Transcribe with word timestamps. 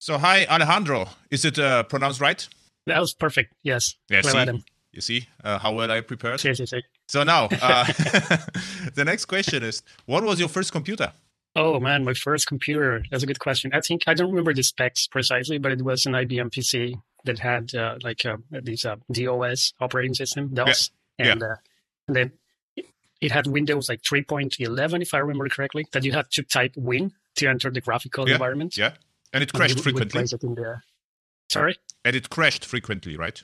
So, 0.00 0.16
hi, 0.16 0.46
Alejandro. 0.46 1.08
Is 1.30 1.44
it 1.44 1.58
uh, 1.58 1.82
pronounced 1.82 2.20
right? 2.22 2.48
That 2.86 2.98
was 3.00 3.12
perfect. 3.12 3.52
Yes. 3.62 3.96
Yeah, 4.08 4.22
Well, 4.24 4.46
see? 4.46 4.64
You 4.92 5.00
see 5.02 5.28
uh, 5.44 5.58
how 5.58 5.72
well 5.74 5.90
I 5.90 6.00
prepared? 6.00 6.42
Yes, 6.42 6.58
yes, 6.58 6.72
yes. 6.72 6.82
So, 7.06 7.22
now, 7.22 7.44
uh, 7.62 7.84
the 8.94 9.04
next 9.04 9.26
question 9.26 9.62
is 9.62 9.82
what 10.06 10.24
was 10.24 10.40
your 10.40 10.48
first 10.48 10.72
computer? 10.72 11.12
Oh 11.54 11.78
man, 11.80 12.04
my 12.04 12.14
first 12.14 12.46
computer. 12.46 13.02
That's 13.10 13.22
a 13.24 13.26
good 13.26 13.40
question. 13.40 13.72
I 13.74 13.80
think 13.80 14.04
I 14.06 14.14
don't 14.14 14.30
remember 14.30 14.54
the 14.54 14.62
specs 14.62 15.06
precisely, 15.06 15.58
but 15.58 15.72
it 15.72 15.82
was 15.82 16.06
an 16.06 16.12
IBM 16.14 16.50
PC 16.50 16.94
that 17.24 17.40
had 17.40 17.74
uh, 17.74 17.96
like 18.02 18.24
uh, 18.24 18.36
these 18.62 18.84
uh, 18.86 18.96
DOS 19.12 19.74
operating 19.80 20.14
system, 20.14 20.54
DOS, 20.54 20.90
Yeah. 21.18 21.32
and, 21.32 21.42
uh, 21.42 21.56
and 22.08 22.16
then 22.16 22.32
it- 22.76 22.86
it 23.20 23.32
had 23.32 23.46
Windows 23.48 23.88
like 23.90 24.00
3.11, 24.02 25.02
if 25.02 25.12
I 25.12 25.18
remember 25.18 25.46
correctly, 25.50 25.86
that 25.92 26.04
you 26.04 26.12
had 26.12 26.30
to 26.30 26.42
type 26.42 26.72
Win 26.76 27.12
to 27.36 27.46
enter 27.48 27.68
the 27.70 27.80
graphical 27.82 28.26
Yeah, 28.26 28.34
environment. 28.36 28.76
Yeah. 28.78 28.92
And 29.32 29.42
it 29.42 29.50
And 29.50 29.52
crashed 29.58 29.70
you 29.70 29.76
would 29.76 29.84
frequently. 29.84 30.18
place 30.18 30.32
it 30.32 30.42
in 30.42 30.54
the. 30.54 30.80
Sorry. 31.50 31.76
And 32.04 32.16
it 32.16 32.30
crashed 32.30 32.64
frequently, 32.64 33.16
right? 33.16 33.42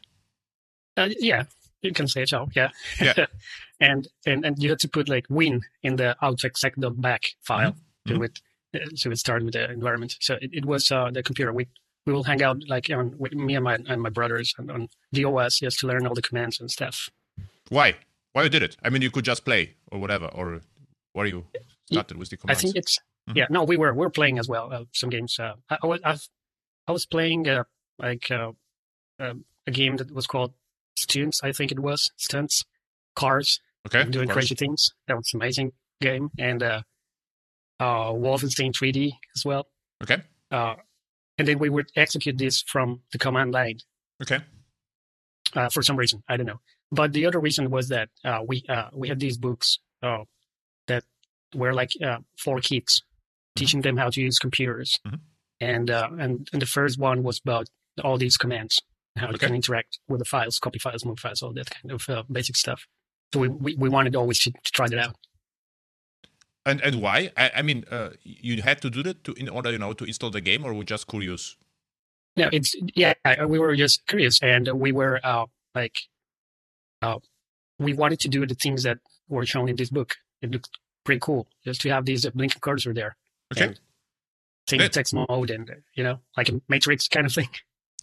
Uh, 0.96 1.08
yeah, 1.18 1.44
you 1.82 1.92
can 1.92 2.08
say 2.08 2.24
so. 2.24 2.48
Yeah. 2.54 2.70
Yeah. 3.00 3.26
and 3.80 4.08
and 4.26 4.44
and 4.44 4.62
you 4.62 4.70
had 4.70 4.78
to 4.80 4.88
put 4.88 5.08
like 5.08 5.26
win 5.28 5.60
in 5.82 5.96
the 5.96 6.16
autoexec.bat 6.22 7.22
file 7.42 7.76
Mhm. 8.08 8.14
to 8.16 8.22
it 8.22 8.40
uh, 8.74 8.78
so 8.94 9.10
it 9.10 9.18
started 9.18 9.44
with 9.44 9.54
the 9.54 9.70
environment. 9.70 10.16
So 10.20 10.34
it, 10.40 10.50
it 10.52 10.64
was 10.64 10.90
uh, 10.90 11.10
the 11.10 11.22
computer. 11.22 11.52
We 11.52 11.66
we 12.06 12.12
will 12.12 12.24
hang 12.24 12.42
out 12.42 12.58
like 12.68 12.88
on 12.90 13.14
with 13.18 13.34
me 13.34 13.54
and 13.56 13.64
my 13.64 13.78
and 13.88 14.00
my 14.00 14.10
brothers 14.10 14.54
on, 14.58 14.70
on 14.70 14.88
DOS 15.12 15.58
just 15.60 15.78
to 15.80 15.86
learn 15.86 16.06
all 16.06 16.14
the 16.14 16.22
commands 16.22 16.60
and 16.60 16.70
stuff. 16.70 17.10
Why? 17.68 17.96
Why 18.32 18.44
you 18.44 18.48
did 18.48 18.62
it? 18.62 18.76
I 18.84 18.90
mean, 18.90 19.02
you 19.02 19.10
could 19.10 19.24
just 19.24 19.44
play 19.44 19.74
or 19.90 19.98
whatever, 19.98 20.26
or 20.26 20.60
why 21.12 21.24
you 21.26 21.46
started 21.90 22.16
with 22.16 22.28
the 22.30 22.36
commands? 22.36 22.60
I 22.60 22.62
think 22.62 22.76
it's 22.76 22.98
Mhm. 23.28 23.36
yeah. 23.36 23.46
No, 23.50 23.64
we 23.64 23.76
were 23.76 23.92
we 23.92 24.00
were 24.00 24.10
playing 24.10 24.38
as 24.38 24.48
well 24.48 24.72
uh, 24.72 24.84
some 24.92 25.10
games. 25.10 25.38
Uh, 25.38 25.54
I, 25.70 25.78
I 25.82 25.86
was 25.86 26.00
I've, 26.04 26.28
I 26.86 26.92
was 26.92 27.06
playing 27.06 27.48
uh, 27.48 27.64
like 27.98 28.30
uh, 28.30 28.52
um, 29.18 29.44
a 29.66 29.70
game 29.70 29.96
that 29.96 30.12
was 30.12 30.26
called 30.26 30.54
Stunts. 30.96 31.40
I 31.42 31.52
think 31.52 31.72
it 31.72 31.78
was 31.80 32.10
Stunts, 32.16 32.64
Cars. 33.14 33.60
okay. 33.86 34.04
doing 34.08 34.28
crazy 34.28 34.54
things. 34.54 34.92
That 35.08 35.16
was 35.16 35.32
an 35.34 35.40
amazing 35.42 35.72
game, 36.00 36.30
and 36.38 36.62
uh, 36.62 36.82
uh, 37.80 38.12
Wolfenstein 38.12 38.72
3D 38.72 39.12
as 39.34 39.44
well. 39.44 39.66
Okay. 40.02 40.22
Uh, 40.50 40.76
and 41.38 41.46
then 41.48 41.58
we 41.58 41.68
would 41.68 41.90
execute 41.96 42.38
this 42.38 42.62
from 42.62 43.00
the 43.12 43.18
command 43.18 43.52
line 43.52 43.78
Okay. 44.22 44.38
uh, 45.54 45.68
for 45.68 45.82
some 45.82 45.96
reason. 45.96 46.22
I 46.28 46.36
don't 46.36 46.46
know. 46.46 46.60
But 46.92 47.12
the 47.12 47.26
other 47.26 47.40
reason 47.40 47.70
was 47.70 47.88
that 47.88 48.08
uh, 48.24 48.40
we 48.46 48.62
uh, 48.68 48.88
we 48.94 49.08
had 49.08 49.18
these 49.18 49.36
books 49.38 49.78
uh, 50.02 50.24
that 50.86 51.04
were 51.54 51.74
like 51.74 51.90
uh, 52.04 52.18
for 52.38 52.60
kids, 52.60 53.02
teaching 53.56 53.80
them 53.82 53.96
how 53.96 54.10
to 54.10 54.20
use 54.20 54.38
computers. 54.38 54.98
Mhm. 55.06 55.20
And, 55.60 55.90
uh, 55.90 56.08
and 56.18 56.48
and 56.52 56.62
the 56.62 56.66
first 56.66 56.98
one 56.98 57.22
was 57.22 57.40
about 57.40 57.68
all 58.04 58.18
these 58.18 58.36
commands, 58.36 58.80
how 59.16 59.30
you 59.30 59.38
can 59.38 59.54
interact 59.54 59.98
with 60.06 60.18
the 60.18 60.24
files, 60.26 60.58
copy 60.58 60.78
files, 60.78 61.04
move 61.04 61.18
files, 61.18 61.42
all 61.42 61.52
that 61.54 61.70
kind 61.70 61.92
of 61.92 62.08
uh, 62.08 62.22
basic 62.30 62.56
stuff. 62.56 62.86
So 63.32 63.40
we, 63.40 63.48
we, 63.48 63.74
we 63.74 63.88
wanted 63.88 64.14
always 64.14 64.38
to, 64.40 64.50
to 64.50 64.70
try 64.72 64.88
that 64.88 64.98
out. 64.98 65.16
And 66.66 66.80
and 66.82 67.00
why? 67.00 67.30
I, 67.36 67.50
I 67.56 67.62
mean, 67.62 67.84
uh, 67.90 68.10
you 68.22 68.60
had 68.60 68.82
to 68.82 68.90
do 68.90 69.02
that 69.04 69.24
to 69.24 69.32
in 69.34 69.48
order, 69.48 69.70
you 69.70 69.78
know, 69.78 69.92
to 69.94 70.04
install 70.04 70.30
the 70.30 70.40
game, 70.40 70.64
or 70.64 70.74
were 70.74 70.84
just 70.84 71.06
curious? 71.06 71.56
No, 72.36 72.50
it's 72.52 72.74
yeah. 72.94 73.14
We 73.46 73.58
were 73.58 73.76
just 73.76 74.06
curious, 74.06 74.40
and 74.42 74.68
we 74.74 74.92
were 74.92 75.20
uh, 75.24 75.46
like, 75.74 75.96
uh, 77.02 77.20
we 77.78 77.94
wanted 77.94 78.20
to 78.20 78.28
do 78.28 78.44
the 78.44 78.54
things 78.54 78.82
that 78.82 78.98
were 79.28 79.46
shown 79.46 79.68
in 79.68 79.76
this 79.76 79.90
book. 79.90 80.16
It 80.42 80.50
looked 80.50 80.70
pretty 81.04 81.20
cool, 81.20 81.46
just 81.64 81.80
to 81.82 81.88
have 81.90 82.04
these 82.04 82.26
uh, 82.26 82.30
blinking 82.34 82.60
cursor 82.60 82.92
there. 82.92 83.16
Okay. 83.52 83.74
Yeah. 84.72 84.88
text 84.88 85.14
mode, 85.14 85.50
and 85.50 85.70
you 85.94 86.02
know, 86.04 86.20
like 86.36 86.48
a 86.48 86.60
matrix 86.68 87.08
kind 87.08 87.26
of 87.26 87.32
thing. 87.32 87.48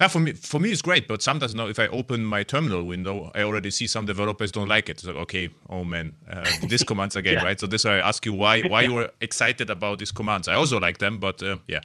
Yeah, 0.02 0.08
for 0.08 0.20
me, 0.20 0.32
for 0.34 0.60
me, 0.60 0.72
it's 0.72 0.82
great. 0.82 1.08
But 1.08 1.22
sometimes, 1.22 1.54
now, 1.54 1.68
if 1.68 1.78
I 1.78 1.88
open 1.88 2.26
my 2.26 2.44
terminal 2.44 2.84
window, 2.84 3.32
I 3.36 3.44
already 3.44 3.70
see 3.70 3.86
some 3.86 4.06
developers 4.06 4.52
don't 4.52 4.68
like 4.68 4.90
it. 4.90 5.00
So, 5.00 5.12
okay, 5.12 5.50
oh 5.70 5.84
man, 5.84 6.16
uh, 6.30 6.50
these 6.68 6.84
commands 6.88 7.16
again, 7.16 7.34
Yeah. 7.34 7.44
right? 7.44 7.60
So 7.60 7.68
this, 7.68 7.86
I 7.86 7.98
ask 7.98 8.26
you 8.26 8.34
why, 8.34 8.62
why 8.64 8.82
you 8.82 8.94
were 8.94 9.12
excited 9.22 9.70
about 9.70 10.00
these 10.00 10.12
commands. 10.12 10.48
I 10.48 10.56
also 10.56 10.80
like 10.80 10.98
them, 10.98 11.20
but 11.20 11.44
uh, 11.44 11.58
yeah. 11.68 11.82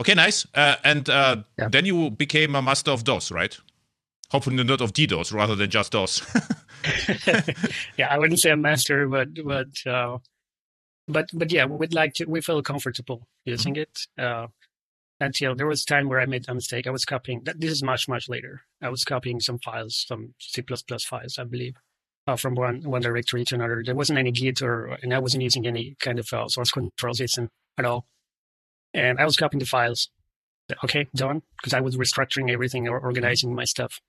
Okay, 0.00 0.14
nice. 0.14 0.46
Uh, 0.54 0.76
and 0.84 1.08
uh, 1.08 1.36
Yeah. 1.58 1.68
then 1.68 1.84
you 1.86 2.10
became 2.10 2.54
a 2.56 2.62
master 2.62 2.90
of 2.90 3.04
DOS, 3.04 3.30
right? 3.30 3.56
Hopefully 4.30 4.62
not 4.62 4.80
of 4.80 4.92
DDoS 4.92 5.32
rather 5.32 5.54
than 5.54 5.70
just 5.70 5.92
DOS. 5.92 6.22
yeah, 7.96 8.08
I 8.10 8.18
wouldn't 8.18 8.40
say 8.40 8.50
a 8.50 8.56
master, 8.56 9.08
but 9.08 9.28
but 9.44 9.68
uh, 9.86 10.18
but 11.08 11.30
but 11.32 11.52
yeah, 11.52 11.64
we'd 11.66 11.94
like 11.94 12.14
to. 12.14 12.24
We 12.26 12.40
felt 12.40 12.64
comfortable 12.64 13.26
using 13.44 13.76
it. 13.76 14.06
Uh, 14.18 14.48
until 15.20 15.56
there 15.56 15.66
was 15.66 15.82
a 15.82 15.86
time 15.86 16.08
where 16.08 16.20
I 16.20 16.26
made 16.26 16.48
a 16.48 16.54
mistake. 16.54 16.86
I 16.86 16.90
was 16.90 17.04
copying. 17.04 17.42
This 17.44 17.72
is 17.72 17.82
much 17.82 18.08
much 18.08 18.28
later. 18.28 18.62
I 18.80 18.88
was 18.88 19.04
copying 19.04 19.40
some 19.40 19.58
files, 19.58 20.04
some 20.06 20.34
C 20.38 20.62
files, 20.62 21.38
I 21.38 21.44
believe, 21.44 21.74
uh, 22.26 22.36
from 22.36 22.54
one 22.54 22.82
one 22.82 23.02
directory 23.02 23.44
to 23.46 23.56
another. 23.56 23.82
There 23.84 23.96
wasn't 23.96 24.20
any 24.20 24.30
Git 24.30 24.62
or, 24.62 24.98
and 25.02 25.12
I 25.12 25.18
wasn't 25.18 25.42
using 25.42 25.66
any 25.66 25.96
kind 25.98 26.18
of 26.20 26.32
uh, 26.32 26.48
source 26.48 26.70
control 26.70 27.14
system 27.14 27.50
at 27.76 27.84
all. 27.84 28.06
And 28.94 29.18
I 29.18 29.24
was 29.24 29.36
copying 29.36 29.58
the 29.58 29.66
files. 29.66 30.08
Okay, 30.84 31.08
done. 31.14 31.42
Because 31.56 31.74
I 31.74 31.80
was 31.80 31.96
restructuring 31.96 32.50
everything 32.50 32.86
or 32.88 33.00
organizing 33.00 33.54
my 33.54 33.64
stuff. 33.64 34.00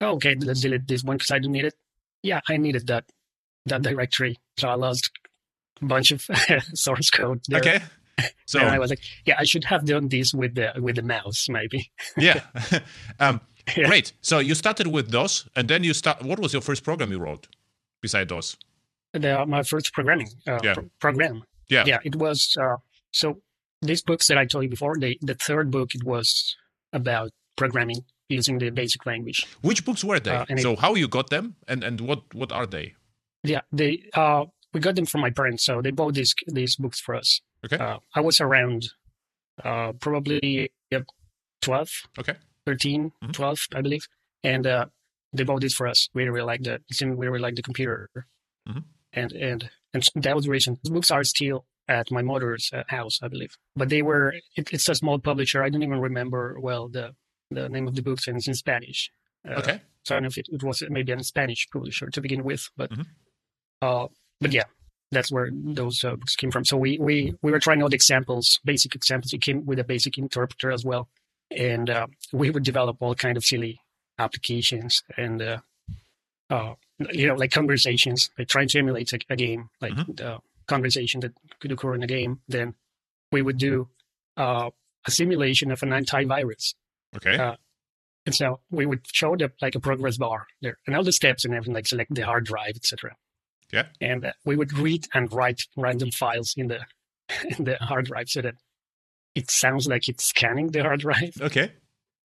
Oh, 0.00 0.14
okay, 0.14 0.34
let's 0.34 0.62
delete 0.62 0.88
this 0.88 1.04
one 1.04 1.18
because 1.18 1.30
I 1.30 1.38
don't 1.38 1.52
need 1.52 1.66
it 1.66 1.74
yeah, 2.22 2.40
I 2.48 2.56
needed 2.56 2.86
that 2.88 3.04
that 3.66 3.82
directory, 3.82 4.38
so 4.56 4.68
I 4.68 4.74
lost 4.74 5.10
bunch 5.82 6.10
of 6.12 6.26
source 6.74 7.10
code. 7.10 7.40
There. 7.48 7.60
okay. 7.60 7.80
So 8.44 8.58
and 8.58 8.68
I 8.68 8.78
was 8.78 8.90
like, 8.90 9.00
yeah, 9.24 9.36
I 9.38 9.44
should 9.44 9.64
have 9.64 9.86
done 9.86 10.08
this 10.08 10.34
with 10.34 10.54
the 10.54 10.72
with 10.78 10.96
the 10.96 11.02
mouse, 11.02 11.46
maybe. 11.48 11.90
yeah, 12.18 12.40
um, 13.18 13.40
Yeah. 13.76 13.86
great. 13.88 14.12
So 14.20 14.40
you 14.40 14.54
started 14.54 14.88
with 14.88 15.10
DOS, 15.10 15.48
and 15.56 15.68
then 15.68 15.84
you 15.84 15.94
start. 15.94 16.22
What 16.22 16.38
was 16.38 16.52
your 16.52 16.60
first 16.62 16.84
program 16.84 17.10
you 17.12 17.18
wrote 17.18 17.46
beside 18.02 18.28
DOS? 18.28 18.56
The, 19.14 19.46
my 19.46 19.62
first 19.62 19.92
programming 19.94 20.28
uh, 20.46 20.58
Yeah. 20.62 20.74
pro- 20.74 20.90
program. 21.00 21.44
Yeah. 21.70 21.84
yeah, 21.86 21.98
it 22.04 22.16
was. 22.16 22.56
Uh, 22.60 22.76
so 23.12 23.40
these 23.80 24.02
books 24.02 24.26
that 24.26 24.36
I 24.36 24.44
told 24.44 24.64
you 24.64 24.70
before, 24.70 24.98
the 24.98 25.16
the 25.22 25.34
third 25.34 25.70
book, 25.70 25.94
it 25.94 26.04
was 26.04 26.56
about 26.92 27.30
programming 27.56 28.04
using 28.28 28.58
the 28.58 28.70
basic 28.70 29.06
language. 29.06 29.46
Which 29.62 29.84
books 29.86 30.04
were 30.04 30.20
they? 30.20 30.32
Uh, 30.36 30.44
and 30.50 30.58
it- 30.58 30.62
so 30.62 30.76
how 30.76 30.94
you 30.94 31.08
got 31.08 31.30
them, 31.30 31.54
and 31.68 31.82
and 31.84 32.00
what 32.00 32.20
what 32.34 32.52
are 32.52 32.66
they? 32.66 32.94
Yeah, 33.44 33.62
they 33.72 34.10
uh, 34.14 34.44
we 34.72 34.80
got 34.80 34.94
them 34.96 35.06
from 35.06 35.20
my 35.20 35.30
parents, 35.30 35.64
so 35.64 35.80
they 35.82 35.90
bought 35.90 36.14
these 36.14 36.34
these 36.46 36.76
books 36.76 37.00
for 37.00 37.14
us. 37.14 37.40
Okay. 37.64 37.76
Uh, 37.76 37.98
I 38.14 38.20
was 38.20 38.40
around 38.40 38.88
uh, 39.64 39.92
probably 40.00 40.70
yep, 40.90 41.04
12, 41.62 41.90
Okay. 42.18 42.34
13, 42.66 43.12
Mhm. 43.22 43.32
12, 43.32 43.58
I 43.74 43.80
believe. 43.82 44.06
And 44.42 44.66
uh, 44.66 44.86
they 45.32 45.44
bought 45.44 45.60
this 45.60 45.74
for 45.74 45.86
us. 45.86 46.08
We 46.14 46.24
really 46.24 46.46
liked 46.46 46.64
the, 46.64 46.74
it 46.74 46.94
seemed 46.94 47.16
we 47.18 47.26
really 47.28 47.40
liked 47.42 47.56
the 47.56 47.62
computer. 47.62 48.08
Mhm. 48.68 48.84
And, 49.12 49.32
and, 49.32 49.70
and 49.92 50.08
that 50.14 50.34
was 50.36 50.44
the 50.46 50.50
reason. 50.50 50.78
The 50.84 50.90
books 50.92 51.10
are 51.10 51.24
still 51.24 51.66
at 51.88 52.10
my 52.10 52.22
mother's 52.22 52.70
uh, 52.72 52.84
house, 52.88 53.18
I 53.22 53.28
believe. 53.28 53.56
But 53.76 53.88
they 53.90 54.00
were, 54.02 54.34
it, 54.56 54.72
it's 54.72 54.88
a 54.88 54.94
small 54.94 55.18
publisher. 55.18 55.62
I 55.62 55.68
don't 55.68 55.82
even 55.82 56.00
remember 56.00 56.56
well 56.60 56.88
the, 56.88 57.14
the 57.50 57.68
name 57.68 57.86
of 57.88 57.94
the 57.96 58.02
books, 58.02 58.26
and 58.28 58.36
it's 58.38 58.48
in 58.48 58.54
Spanish. 58.54 59.10
Uh, 59.46 59.54
Okay. 59.58 59.82
So 60.04 60.14
I 60.14 60.16
don't 60.16 60.22
know 60.22 60.28
if 60.28 60.38
it, 60.38 60.46
it 60.50 60.62
was 60.62 60.82
maybe 60.88 61.12
a 61.12 61.22
Spanish 61.22 61.68
publisher 61.70 62.08
to 62.08 62.20
begin 62.22 62.42
with, 62.44 62.70
but 62.76 62.90
Mhm. 62.90 63.06
Uh, 64.40 64.44
but 64.44 64.52
yeah, 64.52 64.64
that's 65.12 65.32
where 65.32 65.50
those 65.52 66.04
uh, 66.04 66.16
books 66.16 66.36
came 66.36 66.50
from. 66.50 66.64
So 66.64 66.76
we 66.76 66.98
we 66.98 67.34
we 67.42 67.50
were 67.50 67.60
trying 67.60 67.82
out 67.82 67.92
examples, 67.92 68.60
basic 68.64 68.94
examples. 68.94 69.32
It 69.32 69.42
came 69.42 69.66
with 69.66 69.78
a 69.78 69.84
basic 69.84 70.18
interpreter 70.18 70.70
as 70.70 70.84
well, 70.84 71.08
and 71.50 71.90
uh, 71.90 72.06
we 72.32 72.50
would 72.50 72.62
develop 72.62 72.98
all 73.00 73.14
kind 73.14 73.36
of 73.36 73.44
silly 73.44 73.80
applications 74.18 75.02
and 75.16 75.42
uh, 75.42 75.58
uh, 76.50 76.74
you 77.12 77.26
know 77.26 77.34
like 77.34 77.50
conversations, 77.50 78.30
like 78.38 78.48
trying 78.48 78.68
to 78.68 78.78
emulate 78.78 79.12
a, 79.12 79.18
a 79.30 79.36
game, 79.36 79.70
like 79.80 79.94
the 79.96 80.38
conversation 80.66 81.20
that 81.20 81.32
could 81.60 81.72
occur 81.72 81.94
in 81.94 82.02
a 82.02 82.06
game. 82.06 82.40
Then 82.48 82.74
we 83.32 83.42
would 83.42 83.58
do 83.58 83.88
uh, 84.36 84.70
a 85.06 85.10
simulation 85.10 85.70
of 85.70 85.82
an 85.82 85.90
antivirus. 85.90 86.74
Okay. 87.16 87.36
Uh, 87.36 87.56
and 88.26 88.34
so 88.34 88.60
we 88.70 88.86
would 88.86 89.00
show 89.10 89.34
the 89.34 89.50
like 89.60 89.74
a 89.74 89.80
progress 89.80 90.18
bar 90.18 90.46
there 90.60 90.78
and 90.86 90.94
all 90.94 91.02
the 91.02 91.12
steps 91.12 91.44
and 91.44 91.54
everything, 91.54 91.74
like 91.74 91.86
select 91.86 92.14
the 92.14 92.22
hard 92.22 92.44
drive, 92.44 92.76
etc. 92.76 93.16
Yeah. 93.72 93.86
And 94.00 94.24
uh, 94.24 94.32
we 94.44 94.56
would 94.56 94.72
read 94.72 95.06
and 95.14 95.32
write 95.32 95.62
random 95.76 96.10
files 96.10 96.54
in 96.56 96.68
the 96.68 96.80
in 97.58 97.64
the 97.64 97.76
hard 97.76 98.06
drive 98.06 98.28
so 98.28 98.42
that 98.42 98.54
it 99.34 99.50
sounds 99.50 99.86
like 99.86 100.08
it's 100.08 100.24
scanning 100.24 100.68
the 100.72 100.82
hard 100.82 101.00
drive, 101.00 101.34
okay. 101.40 101.72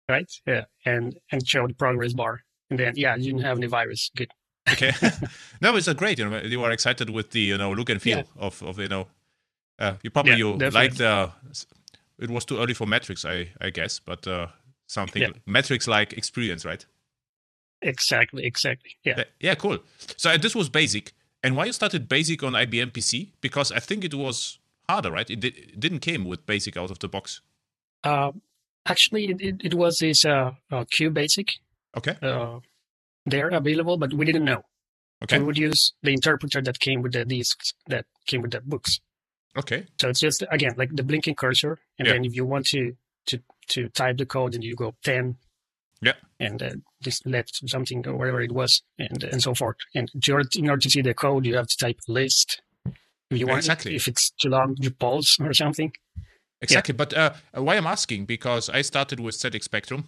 right? 0.09 0.29
Yeah. 0.45 0.65
And 0.85 1.17
and 1.31 1.47
show 1.47 1.67
the 1.67 1.73
progress 1.73 2.13
bar. 2.13 2.41
And 2.69 2.79
then 2.79 2.93
yeah, 2.95 3.15
you 3.15 3.31
didn't 3.31 3.45
have 3.45 3.57
any 3.57 3.67
virus. 3.67 4.11
Good. 4.15 4.31
Okay. 4.71 4.91
no, 5.61 5.75
it's 5.75 5.87
a 5.87 5.93
great. 5.93 6.19
You 6.19 6.29
know, 6.29 6.39
you 6.41 6.63
are 6.63 6.71
excited 6.71 7.09
with 7.09 7.31
the 7.31 7.39
you 7.39 7.57
know 7.57 7.71
look 7.71 7.89
and 7.89 8.01
feel 8.01 8.17
Yeah. 8.17 8.23
of 8.37 8.61
of 8.63 8.79
you 8.79 8.87
know. 8.89 9.07
Uh, 9.79 9.93
you 10.03 10.09
probably 10.09 10.31
Yeah, 10.33 10.37
you 10.37 10.69
like 10.71 10.95
the. 10.95 11.31
It 12.19 12.29
was 12.29 12.43
too 12.43 12.57
early 12.59 12.73
for 12.73 12.85
metrics, 12.85 13.23
I 13.23 13.47
I 13.61 13.69
guess, 13.69 13.99
but 13.99 14.27
uh, 14.27 14.47
something 14.87 15.21
Yeah. 15.21 15.31
Matrix 15.45 15.87
like 15.87 16.11
experience, 16.17 16.65
right? 16.65 16.85
Exactly, 17.81 18.45
exactly. 18.45 18.91
Yeah. 19.05 19.23
Yeah, 19.39 19.55
cool. 19.55 19.79
So 20.17 20.31
uh, 20.31 20.37
this 20.37 20.53
was 20.53 20.67
basic, 20.69 21.13
and 21.43 21.55
why 21.55 21.65
you 21.65 21.73
started 21.73 22.07
basic 22.09 22.43
on 22.43 22.53
IBM 22.53 22.91
PC? 22.91 23.31
Because 23.41 23.71
I 23.71 23.79
think 23.79 24.03
it 24.03 24.13
was 24.13 24.59
harder, 24.87 25.11
right? 25.11 25.29
It, 25.29 25.43
it 25.43 25.79
didn't 25.79 25.99
came 25.99 26.25
with 26.25 26.45
basic 26.45 26.77
out 26.77 26.91
of 26.91 26.99
the 26.99 27.07
box. 27.07 27.41
Uh, 28.03 28.31
Actually, 28.85 29.25
it, 29.25 29.61
it, 29.63 29.73
was 29.75 29.97
this 29.99 30.25
uh, 30.25 30.51
uh, 30.71 30.83
QBasic 30.85 31.49
Okay. 31.97 32.15
uh, 32.23 32.59
there 33.25 33.49
available, 33.49 33.97
but 33.97 34.13
we 34.13 34.25
didn't 34.25 34.45
know. 34.45 34.63
Okay. 35.21 35.35
So 35.35 35.39
we 35.41 35.45
would 35.45 35.57
use 35.57 35.93
the 36.01 36.11
interpreter 36.11 36.61
that 36.61 36.79
came 36.79 37.01
with 37.01 37.11
the 37.11 37.25
discs 37.25 37.73
that 37.87 38.05
came 38.25 38.41
with 38.41 38.51
the 38.51 38.61
books. 38.61 38.99
Okay. 39.57 39.85
So 39.99 40.09
it's 40.09 40.21
just 40.21 40.43
again 40.49 40.73
like 40.77 40.95
the 40.95 41.03
blinking 41.03 41.35
cursor, 41.35 41.77
and 41.99 42.07
Yeah. 42.07 42.13
then 42.13 42.25
if 42.25 42.35
you 42.35 42.45
want 42.45 42.67
to 42.67 42.95
to 43.27 43.39
to 43.67 43.89
type 43.89 44.17
the 44.17 44.25
code, 44.25 44.55
and 44.55 44.63
you 44.63 44.75
go 44.75 44.95
ten, 45.03 45.35
Yeah. 46.01 46.13
and 46.39 46.63
uh, 46.63 46.69
this 47.01 47.21
led 47.25 47.47
to 47.47 47.67
something 47.67 48.07
or 48.07 48.15
whatever 48.15 48.41
it 48.41 48.51
was, 48.53 48.81
and 48.97 49.23
and 49.23 49.41
so 49.43 49.53
forth. 49.53 49.77
And 49.93 50.09
in 50.57 50.69
order 50.69 50.79
to 50.81 50.89
see 50.89 51.01
the 51.01 51.13
code, 51.13 51.45
you 51.45 51.55
have 51.57 51.67
to 51.67 51.77
type 51.77 51.99
list. 52.07 52.61
If 53.31 53.37
you 53.39 53.45
want, 53.47 53.59
Exactly. 53.59 53.95
if 53.95 54.07
it's 54.07 54.31
too 54.31 54.49
long, 54.49 54.75
you 54.79 54.91
pause 54.91 55.37
or 55.39 55.53
something. 55.53 55.91
Exactly. 56.61 56.93
But 56.93 57.13
uh, 57.13 57.33
why 57.53 57.75
I'm 57.75 57.87
asking 57.87 58.25
because 58.25 58.69
I 58.69 58.81
started 58.81 59.19
with 59.19 59.35
ZX 59.35 59.63
Spectrum, 59.63 60.05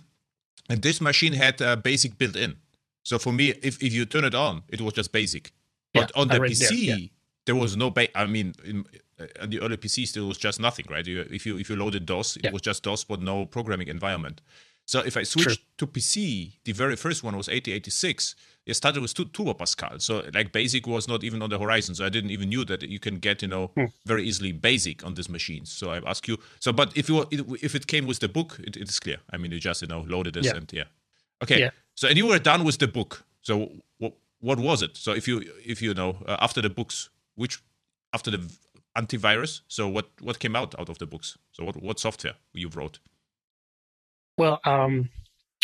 and 0.70 0.82
this 0.82 1.00
machine 1.02 1.34
had 1.34 1.62
uh, 1.62 1.76
basic 1.76 2.18
built 2.18 2.36
in. 2.36 2.56
So 3.04 3.18
for 3.20 3.32
me, 3.34 3.54
if, 3.62 3.82
if 3.82 3.94
you 3.94 4.06
turn 4.06 4.26
it 4.26 4.36
on, 4.36 4.64
it 4.70 4.82
was 4.82 4.94
just 4.94 5.12
basic. 5.12 5.52
But 5.94 6.12
Yeah, 6.16 6.22
on 6.22 6.28
the 6.30 6.40
PC, 6.40 6.70
there, 6.70 6.98
yeah. 6.98 7.08
there 7.46 7.56
was 7.56 7.76
no. 7.76 7.90
Ba- 7.90 8.16
I 8.18 8.26
mean, 8.26 8.54
in, 8.64 8.86
uh, 9.20 9.26
on 9.42 9.50
the 9.50 9.60
early 9.62 9.78
PCs, 9.78 10.14
there 10.14 10.24
was 10.24 10.38
just 10.38 10.60
nothing, 10.60 10.86
right? 10.90 11.06
You, 11.06 11.22
if 11.32 11.46
you 11.46 11.58
if 11.58 11.70
you 11.70 11.76
loaded 11.76 12.06
DOS, 12.06 12.38
it 12.38 12.46
Yeah. 12.46 12.52
was 12.52 12.62
just 12.62 12.84
DOS, 12.84 13.04
but 13.04 13.22
no 13.22 13.46
programming 13.46 13.88
environment. 13.88 14.42
So 14.86 15.00
if 15.00 15.16
I 15.18 15.24
switched 15.24 15.62
to 15.78 15.88
PC, 15.88 16.52
the 16.66 16.74
very 16.74 16.96
first 16.96 17.24
one 17.24 17.38
was 17.38 17.48
8086. 17.48 18.36
It 18.66 18.76
started 18.76 19.02
with 19.02 19.14
tu- 19.14 19.26
Turbo 19.26 19.54
Pascal, 19.56 20.00
so 20.00 20.24
like 20.34 20.52
Basic 20.52 20.86
was 20.86 21.08
not 21.08 21.24
even 21.24 21.42
on 21.42 21.50
the 21.50 21.58
horizon. 21.58 21.96
So 21.96 22.06
I 22.06 22.10
didn't 22.10 22.30
even 22.30 22.50
knew 22.50 22.64
that 22.66 22.84
you 22.84 23.00
can 23.00 23.16
get 23.20 23.42
you 23.42 23.48
know 23.48 23.68
Hmm. 23.76 23.86
very 24.06 24.24
easily 24.28 24.52
Basic 24.52 25.04
on 25.04 25.16
these 25.16 25.30
machines. 25.30 25.72
So 25.72 25.90
I 25.92 25.98
ask 26.06 26.28
you. 26.28 26.38
So, 26.60 26.72
but 26.74 26.96
if 26.96 27.10
you 27.10 27.26
if 27.62 27.74
it 27.76 27.88
came 27.88 28.06
with 28.06 28.20
the 28.20 28.28
book, 28.30 28.60
it, 28.64 28.78
it 28.78 28.90
is 28.90 29.00
clear. 29.00 29.18
I 29.34 29.38
mean, 29.38 29.52
you 29.52 29.60
just 29.60 29.82
you 29.82 29.88
know 29.88 30.02
loaded 30.08 30.34
this 30.36 30.46
Yeah. 30.46 30.58
and 30.58 30.72
yeah. 30.74 30.84
Okay. 31.44 31.60
Yeah. 31.60 31.72
So 31.96 32.08
and 32.08 32.18
you 32.18 32.28
were 32.28 32.40
done 32.40 32.64
with 32.64 32.78
the 32.78 32.88
book. 32.88 33.24
So 33.42 33.72
what 33.98 34.14
what 34.42 34.60
was 34.60 34.82
it? 34.84 34.96
So 34.98 35.14
if 35.14 35.28
you 35.28 35.42
if 35.66 35.82
you 35.82 35.94
know 35.96 36.18
uh, 36.28 36.38
after 36.40 36.62
the 36.62 36.70
books, 36.70 37.10
which 37.36 37.60
after 38.14 38.30
the 38.32 38.42
antivirus, 38.96 39.62
so 39.68 39.88
what 39.88 40.06
what 40.22 40.38
came 40.40 40.56
out 40.56 40.78
out 40.80 40.90
of 40.90 40.98
the 40.98 41.06
books? 41.08 41.38
So 41.52 41.64
what 41.64 41.82
what 41.82 42.00
software 42.00 42.36
you 42.54 42.70
wrote? 42.70 43.00
Well, 44.38 44.60
um, 44.66 45.10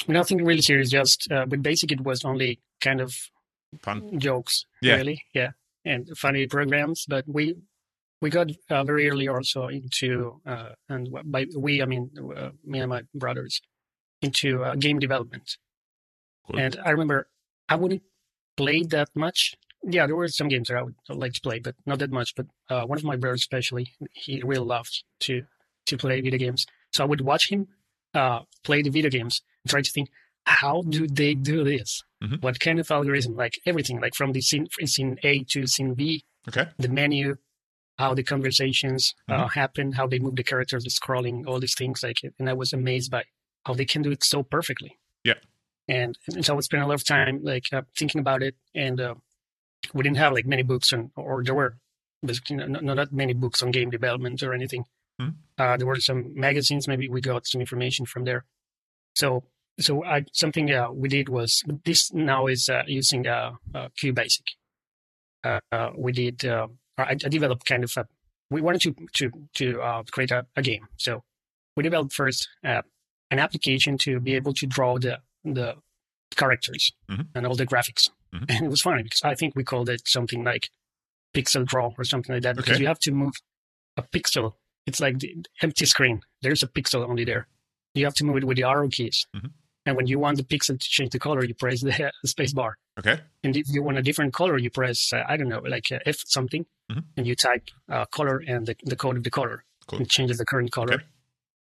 nothing 0.08 0.44
really 0.44 0.62
serious. 0.62 0.90
Just 0.90 1.32
uh, 1.32 1.46
with 1.50 1.64
basic, 1.64 1.92
it 1.92 2.02
was 2.02 2.24
only 2.26 2.60
kind 2.82 3.02
of 3.02 3.16
Fun. 3.82 4.20
jokes, 4.20 4.66
Yeah. 4.82 4.96
really, 4.96 5.24
yeah, 5.34 5.52
and 5.86 6.08
funny 6.18 6.48
programs. 6.48 7.06
But 7.08 7.26
we 7.28 7.56
we 8.22 8.30
got 8.30 8.52
uh, 8.70 8.84
very 8.84 9.10
early 9.10 9.28
also 9.28 9.68
into 9.68 10.42
uh, 10.46 10.70
and 10.90 11.10
by 11.26 11.46
we 11.56 11.82
I 11.82 11.86
mean 11.86 12.10
uh, 12.36 12.50
me 12.64 12.80
and 12.80 12.90
my 12.90 13.04
brothers 13.14 13.62
into 14.22 14.64
uh, 14.64 14.76
game 14.76 15.00
development. 15.00 15.58
Cool. 16.48 16.60
And 16.60 16.78
I 16.84 16.92
remember 16.92 17.28
I 17.70 17.76
wouldn't 17.76 18.04
play 18.56 18.84
that 18.84 19.10
much. 19.16 19.56
Yeah, 19.84 20.08
there 20.08 20.16
were 20.16 20.28
some 20.28 20.48
games 20.48 20.70
that 20.70 20.78
I 20.78 20.82
would 20.84 20.96
like 21.10 21.34
to 21.34 21.42
play, 21.42 21.60
but 21.60 21.76
not 21.86 22.00
that 22.00 22.12
much. 22.12 22.34
But 22.36 22.48
uh, 22.70 22.86
one 22.86 22.98
of 22.98 23.04
my 23.04 23.16
brothers, 23.16 23.42
especially, 23.42 23.94
he 24.14 24.42
really 24.44 24.66
loved 24.66 25.04
to 25.22 25.44
to 25.86 25.98
play 25.98 26.22
video 26.22 26.40
games. 26.40 26.66
So 26.94 27.04
I 27.04 27.08
would 27.08 27.22
watch 27.22 27.50
him 27.50 27.68
uh, 28.18 28.40
play 28.68 28.80
the 28.82 28.90
video 28.98 29.10
games 29.18 29.36
and 29.64 29.70
try 29.70 29.82
to 29.82 29.92
think, 29.92 30.10
how 30.46 30.82
do 30.96 31.02
they 31.08 31.34
do 31.36 31.58
this? 31.72 32.04
Mhm. 32.24 32.42
What 32.42 32.60
kind 32.60 32.80
of 32.80 32.90
algorithm? 32.98 33.34
Like 33.44 33.56
everything, 33.66 33.98
like 34.06 34.16
from 34.16 34.32
the 34.32 34.42
scene, 34.42 34.68
scene 34.86 35.18
A 35.24 35.44
to 35.52 35.68
scene 35.68 35.94
B, 35.94 36.24
Okay. 36.50 36.66
the 36.78 36.90
menu, 37.00 37.36
how 38.02 38.14
the 38.14 38.24
conversations 38.24 39.02
uh, 39.28 39.46
Mhm. 39.46 39.54
happen, 39.62 39.86
how 40.00 40.08
they 40.08 40.20
move 40.20 40.36
the 40.36 40.44
characters, 40.52 40.84
the 40.84 40.90
scrolling, 41.00 41.46
all 41.48 41.60
these 41.60 41.76
things. 41.82 41.98
Like, 42.04 42.20
and 42.40 42.50
I 42.50 42.54
was 42.54 42.72
amazed 42.74 43.10
by 43.12 43.24
how 43.66 43.74
they 43.74 43.86
can 43.86 44.02
do 44.02 44.12
it 44.12 44.24
so 44.24 44.44
perfectly. 44.44 44.92
Yeah. 45.30 45.40
And, 45.88 46.18
and 46.34 46.44
so 46.46 46.54
I 46.54 46.56
would 46.56 46.66
spend 46.70 46.84
a 46.84 46.88
lot 46.88 46.96
of 47.02 47.06
time 47.06 47.36
like 47.44 47.68
uh, 47.74 47.84
thinking 48.00 48.20
about 48.26 48.42
it, 48.48 48.56
and 48.76 48.98
uh, 49.08 49.16
we 49.94 50.04
didn't 50.04 50.18
have 50.24 50.34
like 50.34 50.46
many 50.46 50.64
books, 50.64 50.92
on, 50.94 51.12
or 51.16 51.44
there 51.44 51.56
were 51.56 51.78
basically 52.26 52.56
not, 52.58 52.84
not 52.84 52.96
that 52.98 53.12
many 53.12 53.34
books 53.34 53.62
on 53.64 53.72
game 53.72 53.90
development 53.90 54.42
or 54.44 54.54
anything. 54.54 54.84
Mhm. 55.22 55.36
Uh, 55.58 55.78
there 55.78 55.88
were 55.88 56.00
some 56.00 56.34
magazines. 56.36 56.88
Maybe 56.88 57.10
we 57.10 57.22
got 57.22 57.48
some 57.48 57.62
information 57.62 58.06
from 58.06 58.24
there. 58.26 58.46
So, 59.16 59.44
so 59.80 60.04
I, 60.04 60.26
something 60.34 60.72
uh, 60.72 60.92
we 60.92 61.10
did 61.10 61.30
was 61.30 61.64
this 61.86 62.14
now 62.14 62.48
is 62.48 62.70
uh, 62.70 62.84
using 62.88 63.26
uh, 63.28 63.54
uh, 63.74 63.90
QBasic. 64.00 64.44
Uh, 65.44 65.60
uh, 65.72 65.90
we 65.98 66.12
did. 66.12 66.46
I, 66.46 66.68
I 66.98 67.16
developed 67.16 67.66
kind 67.66 67.84
of 67.84 67.94
a. 67.98 68.06
We 68.50 68.62
wanted 68.62 68.82
to 68.82 68.96
to 69.14 69.32
to 69.56 69.82
uh, 69.82 70.04
create 70.12 70.32
a, 70.32 70.46
a 70.56 70.62
game, 70.62 70.88
so 70.98 71.24
we 71.76 71.84
developed 71.84 72.14
first 72.14 72.48
uh, 72.64 72.82
an 73.32 73.40
application 73.40 73.98
to 74.00 74.20
be 74.20 74.36
able 74.36 74.54
to 74.54 74.66
draw 74.68 74.98
the 74.98 75.20
the 75.44 75.76
characters 76.36 76.92
Mhm. 77.10 77.28
and 77.36 77.46
all 77.48 77.56
the 77.56 77.66
graphics. 77.66 78.10
Mhm. 78.34 78.46
And 78.50 78.66
it 78.66 78.70
was 78.70 78.82
funny 78.82 79.04
because 79.04 79.22
I 79.24 79.36
think 79.36 79.56
we 79.56 79.64
called 79.64 79.90
it 79.90 80.08
something 80.08 80.44
like 80.44 80.70
pixel 81.36 81.66
draw 81.66 81.92
or 81.98 82.04
something 82.04 82.34
like 82.36 82.44
that 82.44 82.56
because 82.56 82.74
Okay. 82.74 82.82
you 82.82 82.88
have 82.88 83.00
to 83.00 83.12
move 83.12 83.34
a 83.96 84.04
pixel. 84.04 84.54
It's 84.88 85.00
like 85.00 85.20
the 85.20 85.36
empty 85.62 85.86
screen. 85.86 86.22
There's 86.42 86.64
a 86.64 86.68
pixel 86.68 87.08
only 87.08 87.26
there. 87.26 87.48
You 87.94 88.06
have 88.06 88.16
to 88.16 88.26
move 88.26 88.38
it 88.38 88.44
with 88.46 88.58
the 88.58 88.64
arrow 88.64 88.88
keys. 88.90 89.26
Mhm. 89.36 89.52
And 89.86 89.96
when 89.96 90.08
you 90.08 90.20
want 90.20 90.38
the 90.38 90.44
pixel 90.44 90.80
to 90.80 90.90
change 90.96 91.12
the 91.12 91.20
color, 91.20 91.44
you 91.46 91.54
press 91.54 91.82
the 91.88 92.12
space 92.26 92.54
bar. 92.54 92.78
Okay. 93.00 93.20
And 93.44 93.56
if 93.56 93.68
you 93.70 93.84
want 93.84 93.98
a 93.98 94.02
different 94.02 94.34
color, 94.34 94.58
you 94.58 94.70
press, 94.70 95.14
uh, 95.14 95.24
I 95.28 95.38
don't 95.38 95.50
know, 95.50 95.60
like 95.76 95.92
uh, 95.92 96.00
F 96.06 96.18
something, 96.26 96.66
Mhm. 96.92 97.04
and 97.18 97.28
you 97.28 97.36
type 97.36 97.66
uh, 97.90 98.06
color 98.06 98.38
and 98.48 98.66
the, 98.66 98.76
the 98.84 98.96
code 98.96 99.18
of 99.18 99.24
the 99.24 99.30
color. 99.30 99.64
Cool. 99.88 100.00
And 100.00 100.10
changes 100.10 100.38
the 100.38 100.46
current 100.46 100.72
color 100.72 100.94
Okay. 100.96 101.04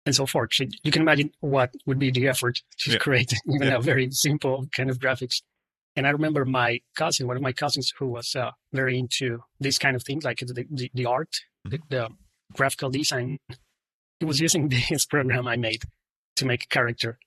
and 0.07 0.15
so 0.15 0.25
forth. 0.27 0.55
So 0.55 0.65
you 0.85 0.91
can 0.93 1.03
imagine 1.03 1.31
what 1.41 1.71
would 1.87 1.99
be 1.99 2.11
the 2.11 2.29
effort 2.29 2.63
to 2.81 2.93
Yeah. 2.93 2.99
create 2.99 3.33
even 3.55 3.69
Yeah. 3.69 3.77
a 3.77 3.81
very 3.81 4.11
simple 4.11 4.67
kind 4.77 4.91
of 4.91 4.99
graphics. 4.99 5.43
And 5.97 6.07
I 6.07 6.11
remember 6.11 6.45
my 6.45 6.81
cousin, 6.97 7.27
one 7.27 7.37
of 7.37 7.43
my 7.43 7.53
cousins 7.53 7.93
who 7.99 8.07
was 8.09 8.35
uh, 8.37 8.51
very 8.73 8.99
into 8.99 9.43
this 9.61 9.79
kind 9.79 9.97
of 9.97 10.03
things, 10.05 10.25
like 10.25 10.39
the, 10.41 10.67
the, 10.71 10.91
the 10.95 11.07
art, 11.07 11.35
Mm-hmm. 11.67 11.77
the 11.89 12.09
graphical 12.53 12.91
design. 12.91 13.39
He 14.21 14.27
was 14.27 14.41
using 14.41 14.69
this 14.91 15.05
program 15.07 15.47
I 15.47 15.57
made 15.57 15.83
to 16.37 16.45
make 16.47 16.65
a 16.65 16.69
character 16.69 17.19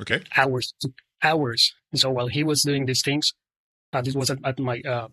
Okay. 0.00 0.22
hours, 0.36 0.72
hours. 1.22 1.74
And 1.92 2.00
so 2.00 2.10
while 2.10 2.26
he 2.28 2.42
was 2.44 2.62
doing 2.62 2.86
these 2.86 3.02
things, 3.02 3.32
uh, 3.92 4.02
this 4.02 4.14
was 4.14 4.30
at, 4.30 4.38
at 4.44 4.58
my 4.58 4.80
uh, 4.80 5.08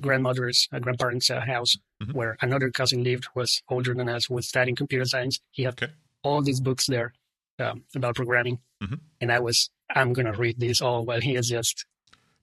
grandmother's, 0.00 0.68
uh, 0.72 0.78
grandparents' 0.78 1.30
uh, 1.30 1.40
house, 1.40 1.76
Mhm. 2.02 2.14
where 2.14 2.36
another 2.40 2.70
cousin 2.70 3.02
lived, 3.04 3.26
was 3.34 3.62
older 3.68 3.94
than 3.94 4.08
us, 4.08 4.28
was 4.30 4.48
studying 4.48 4.76
computer 4.76 5.04
science. 5.04 5.40
He 5.50 5.62
had 5.64 5.74
Okay. 5.82 5.92
all 6.22 6.42
these 6.42 6.60
books 6.60 6.86
there 6.86 7.12
um, 7.58 7.84
about 7.94 8.14
programming. 8.16 8.58
Mhm. 8.82 9.00
And 9.20 9.30
I 9.30 9.38
was, 9.40 9.70
I'm 9.94 10.12
going 10.14 10.26
to 10.26 10.32
read 10.32 10.58
this 10.58 10.80
all 10.80 11.04
while 11.04 11.20
he 11.20 11.36
is 11.36 11.48
just 11.48 11.84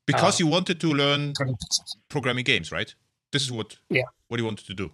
Because 0.06 0.36
Uh, 0.42 0.46
you 0.46 0.48
wanted 0.52 0.80
to 0.80 0.88
learn 0.94 1.34
programming 2.10 2.44
games, 2.44 2.72
right? 2.72 2.96
This 3.32 3.44
is 3.44 3.52
what 3.52 3.78
Yeah. 3.90 4.06
what 4.28 4.40
you 4.40 4.46
wanted 4.46 4.66
to 4.68 4.74
do. 4.74 4.92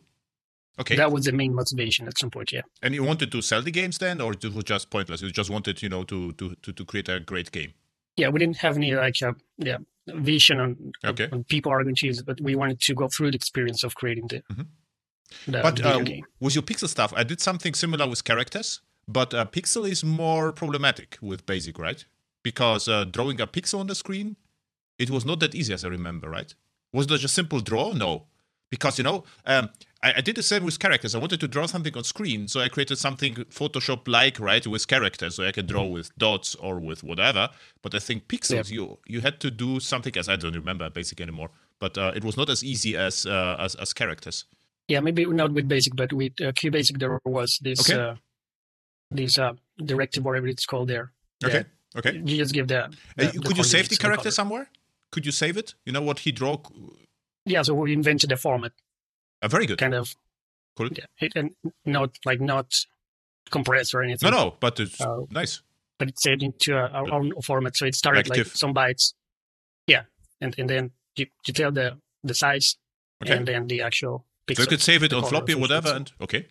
Okay. 0.80 0.96
That 0.98 1.12
was 1.12 1.26
the 1.26 1.32
main 1.32 1.54
motivation 1.56 2.08
at 2.08 2.18
some 2.18 2.30
point, 2.30 2.52
yeah. 2.52 2.62
and 2.82 2.94
you 2.94 3.04
wanted 3.04 3.32
to 3.32 3.42
sell 3.42 3.62
the 3.62 3.72
games 3.72 3.98
then, 3.98 4.20
or 4.20 4.34
it 4.34 4.44
was 4.54 4.64
just 4.66 4.90
pointless? 4.90 5.22
You 5.22 5.32
just 5.32 5.50
wanted, 5.50 5.82
you 5.82 5.90
know, 5.90 6.04
to 6.04 6.34
to 6.34 6.56
to, 6.64 6.74
to 6.74 6.84
create 6.86 7.08
a 7.10 7.20
great 7.20 7.52
game. 7.52 7.74
Yeah, 8.18 8.30
we 8.30 8.40
didn't 8.40 8.58
have 8.58 8.76
any 8.76 8.94
like 8.96 9.22
uh, 9.22 9.34
yeah 9.58 9.78
vision 10.08 10.60
on, 10.60 10.92
Okay. 11.04 11.28
on 11.32 11.44
people 11.46 11.72
are 11.72 11.84
going 11.84 11.96
to 11.96 12.06
use 12.08 12.20
it, 12.20 12.26
but 12.26 12.40
we 12.42 12.56
wanted 12.56 12.80
to 12.82 12.94
go 12.94 13.08
through 13.08 13.32
the 13.32 13.36
experience 13.38 13.84
of 13.84 13.96
creating 13.96 14.28
the, 14.28 14.42
Mhm. 14.54 14.68
the 15.48 15.62
but 15.64 15.78
video 15.78 16.00
uh, 16.00 16.04
game. 16.04 16.26
with 16.40 16.54
your 16.56 16.62
pixel 16.64 16.88
stuff, 16.88 17.12
I 17.16 17.24
did 17.24 17.42
something 17.42 17.74
similar 17.74 18.08
with 18.08 18.24
characters, 18.24 18.82
but 19.08 19.34
uh, 19.34 19.46
pixel 19.46 19.90
is 19.90 20.04
more 20.04 20.52
problematic 20.52 21.18
with 21.22 21.46
basic, 21.46 21.80
right? 21.80 22.06
Because 22.44 22.88
uh, 22.88 23.06
drawing 23.06 23.42
a 23.42 23.48
pixel 23.48 23.80
on 23.80 23.88
the 23.88 23.96
screen, 23.96 24.36
it 25.00 25.10
was 25.10 25.26
not 25.26 25.40
that 25.40 25.56
easy 25.56 25.74
as 25.74 25.84
I 25.84 25.88
remember, 25.88 26.30
right? 26.30 26.54
Was 26.94 27.06
it 27.10 27.18
just 27.18 27.34
simple 27.34 27.60
draw? 27.60 27.92
No. 27.94 28.28
Because, 28.76 28.98
you 29.00 29.04
know, 29.10 29.24
um, 29.46 29.70
I, 30.04 30.10
I 30.18 30.22
did 30.22 30.36
the 30.36 30.44
same 30.44 30.64
with 30.66 30.78
characters. 30.86 31.16
I 31.16 31.20
wanted 31.20 31.40
to 31.40 31.48
draw 31.48 31.66
something 31.66 31.96
on 31.96 32.04
screen, 32.04 32.48
so 32.48 32.60
I 32.60 32.68
created 32.76 32.98
something 32.98 33.34
Photoshop 33.60 34.02
like, 34.08 34.38
right, 34.50 34.66
with 34.68 34.86
characters, 34.88 35.36
so 35.36 35.42
I 35.50 35.52
can 35.58 35.66
draw 35.66 35.86
with 35.86 36.08
dots 36.18 36.56
or 36.56 36.74
with 36.90 37.02
whatever. 37.10 37.50
But 37.82 37.96
I 37.96 38.00
think 38.00 38.28
pixels, 38.28 38.70
you 38.76 38.84
you 39.14 39.20
had 39.28 39.40
to 39.46 39.50
do 39.66 39.80
something 39.80 40.16
as 40.18 40.28
I 40.34 40.36
don't 40.36 40.56
remember 40.64 40.90
basic 40.90 41.22
anymore. 41.22 41.50
But 41.80 41.98
uh, 41.98 42.12
it 42.18 42.24
was 42.24 42.36
not 42.42 42.50
as 42.50 42.64
easy 42.64 42.92
as 43.08 43.26
uh, 43.26 43.56
as, 43.66 43.76
as 43.84 43.94
characters. 43.94 44.38
Yeah, 44.92 45.00
maybe 45.08 45.26
not 45.26 45.52
with 45.58 45.68
basic, 45.76 45.94
but 45.96 46.12
with 46.22 46.34
uh, 46.42 46.52
QBasic 46.60 47.00
there 47.00 47.20
was 47.38 47.60
this 47.68 47.80
Okay. 47.90 48.00
uh, 48.00 48.16
this 49.12 49.38
uh, 49.46 49.54
directive, 49.92 50.24
whatever 50.26 50.48
it's 50.48 50.66
called 50.66 50.90
there. 50.90 51.12
Okay. 51.44 51.64
that 51.64 52.06
Okay. 52.06 52.14
You 52.28 52.38
just 52.44 52.54
give 52.54 52.68
the. 52.68 52.80
Uh, 52.86 52.90
the- 53.16 53.26
you- 53.26 53.32
the 53.32 53.48
could 53.48 53.58
you 53.58 53.64
save 53.64 53.88
the 53.90 53.96
character 54.06 54.32
somewhere? 54.32 54.68
Could 55.12 55.26
you 55.26 55.32
save 55.32 55.56
it? 55.58 55.76
You 55.86 55.94
know 55.96 56.02
what 56.10 56.20
he 56.26 56.32
draw? 56.32 56.58
Yeah, 57.46 57.62
so 57.62 57.74
we 57.76 57.94
invented 57.94 58.32
a 58.32 58.38
format, 58.38 58.72
Uh, 59.42 59.48
very 59.48 59.66
good. 59.66 59.78
kind 59.78 59.94
of. 59.94 60.16
Cool. 60.76 60.90
Yeah, 60.92 61.06
it, 61.20 61.32
and 61.36 61.52
not 61.86 62.18
like 62.26 62.42
not 62.42 62.74
compressed 63.52 63.94
or 63.94 64.04
anything. 64.04 64.30
No, 64.30 64.38
no, 64.38 64.58
but 64.60 64.80
it's 64.80 65.00
Oh. 65.02 65.28
nice. 65.32 65.62
but 65.98 66.10
it's 66.10 66.22
saved 66.24 66.44
into 66.44 66.76
uh, 66.78 66.90
our 66.90 67.10
own 67.14 67.32
format. 67.42 67.78
So 67.78 67.86
it 67.86 67.96
started 67.96 68.28
like 68.30 68.46
some 68.48 68.74
bytes. 68.74 69.14
Yeah, 69.88 70.04
and 70.42 70.54
and 70.60 70.70
then 70.70 70.92
you, 71.16 71.28
you 71.48 71.54
tell 71.54 71.72
the 71.72 71.98
the 72.24 72.34
size 72.34 72.76
Okay. 73.24 73.38
and 73.38 73.48
then 73.48 73.68
the 73.68 73.82
actual 73.82 74.26
pixel. 74.48 74.56
so 74.58 74.62
you 74.64 74.68
could 74.68 74.82
save 74.82 75.04
it 75.04 75.14
on 75.14 75.24
floppy 75.24 75.54
or 75.54 75.60
whatever. 75.60 75.90
pixel. 75.90 75.96
And 75.96 76.12
okay. 76.22 76.48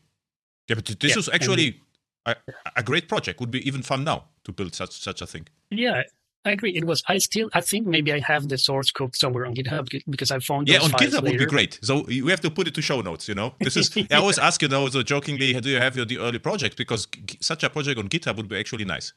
Yeah, 0.68 0.76
but 0.76 0.86
this 0.86 1.10
Yeah, 1.10 1.16
was 1.16 1.28
actually 1.28 1.80
a, 2.24 2.36
a 2.76 2.82
great 2.82 3.06
project 3.08 3.38
would 3.40 3.50
be 3.50 3.66
even 3.68 3.82
fun 3.82 4.04
now 4.04 4.28
to 4.44 4.52
build 4.52 4.74
such 4.74 4.92
such 4.92 5.20
a 5.20 5.26
thing. 5.26 5.46
Yeah, 5.70 6.04
I 6.46 6.50
agree. 6.50 6.72
It 6.76 6.84
was. 6.84 7.02
I 7.08 7.18
still. 7.18 7.48
I 7.54 7.60
think 7.62 7.86
maybe 7.86 8.12
I 8.12 8.20
have 8.20 8.48
the 8.48 8.58
source 8.58 8.90
code 8.90 9.16
somewhere 9.16 9.46
on 9.46 9.54
GitHub 9.54 9.88
because 10.10 10.30
I 10.30 10.38
found. 10.40 10.68
Yeah, 10.68 10.80
on 10.80 10.90
GitHub 10.90 11.22
would 11.22 11.38
be 11.38 11.46
great. 11.46 11.78
So 11.82 12.02
we 12.02 12.30
have 12.30 12.40
to 12.42 12.50
put 12.50 12.68
it 12.68 12.74
to 12.74 12.82
show 12.82 13.00
notes. 13.00 13.28
You 13.28 13.34
know, 13.34 13.54
this 13.60 13.76
is. 13.76 13.90
I 14.10 14.16
always 14.16 14.38
ask 14.48 14.60
you 14.62 14.68
though, 14.68 14.88
so 14.90 15.02
jokingly, 15.02 15.52
do 15.60 15.68
you 15.70 15.78
have 15.78 15.96
your 15.96 16.04
the 16.04 16.18
early 16.18 16.38
project? 16.38 16.76
Because 16.76 17.06
g- 17.06 17.38
such 17.40 17.62
a 17.64 17.70
project 17.70 17.98
on 17.98 18.08
GitHub 18.08 18.36
would 18.36 18.48
be 18.48 18.58
actually 18.58 18.84
nice. 18.84 19.12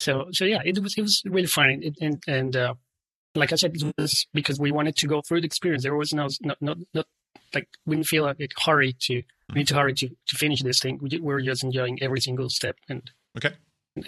So 0.00 0.28
so 0.32 0.44
yeah, 0.44 0.62
it 0.64 0.78
was 0.82 0.96
it 0.98 1.02
was 1.02 1.22
really 1.24 1.46
fun. 1.46 1.80
It, 1.82 1.96
and 2.00 2.22
and 2.26 2.56
uh, 2.56 2.74
like 3.34 3.52
I 3.52 3.56
said, 3.56 3.76
it 3.76 3.84
was 3.98 4.26
because 4.34 4.58
we 4.58 4.72
wanted 4.72 4.96
to 4.96 5.06
go 5.06 5.22
through 5.22 5.42
the 5.42 5.46
experience. 5.46 5.84
There 5.84 5.94
was 5.96 6.12
no 6.12 6.28
not 6.40 6.60
not, 6.60 6.78
not 6.94 7.06
like 7.54 7.68
we 7.86 7.94
didn't 7.96 8.08
feel 8.08 8.24
like 8.24 8.40
a 8.40 8.48
hurry 8.66 8.94
to 9.06 9.14
we 9.50 9.58
need 9.60 9.68
to 9.68 9.74
hurry 9.76 9.94
to 9.94 10.08
to 10.08 10.36
finish 10.36 10.62
this 10.62 10.80
thing. 10.80 10.98
We, 11.00 11.08
we 11.10 11.20
were 11.20 11.40
just 11.42 11.62
enjoying 11.62 12.02
every 12.02 12.20
single 12.20 12.48
step, 12.50 12.76
and 12.88 13.08
Okay. 13.36 13.52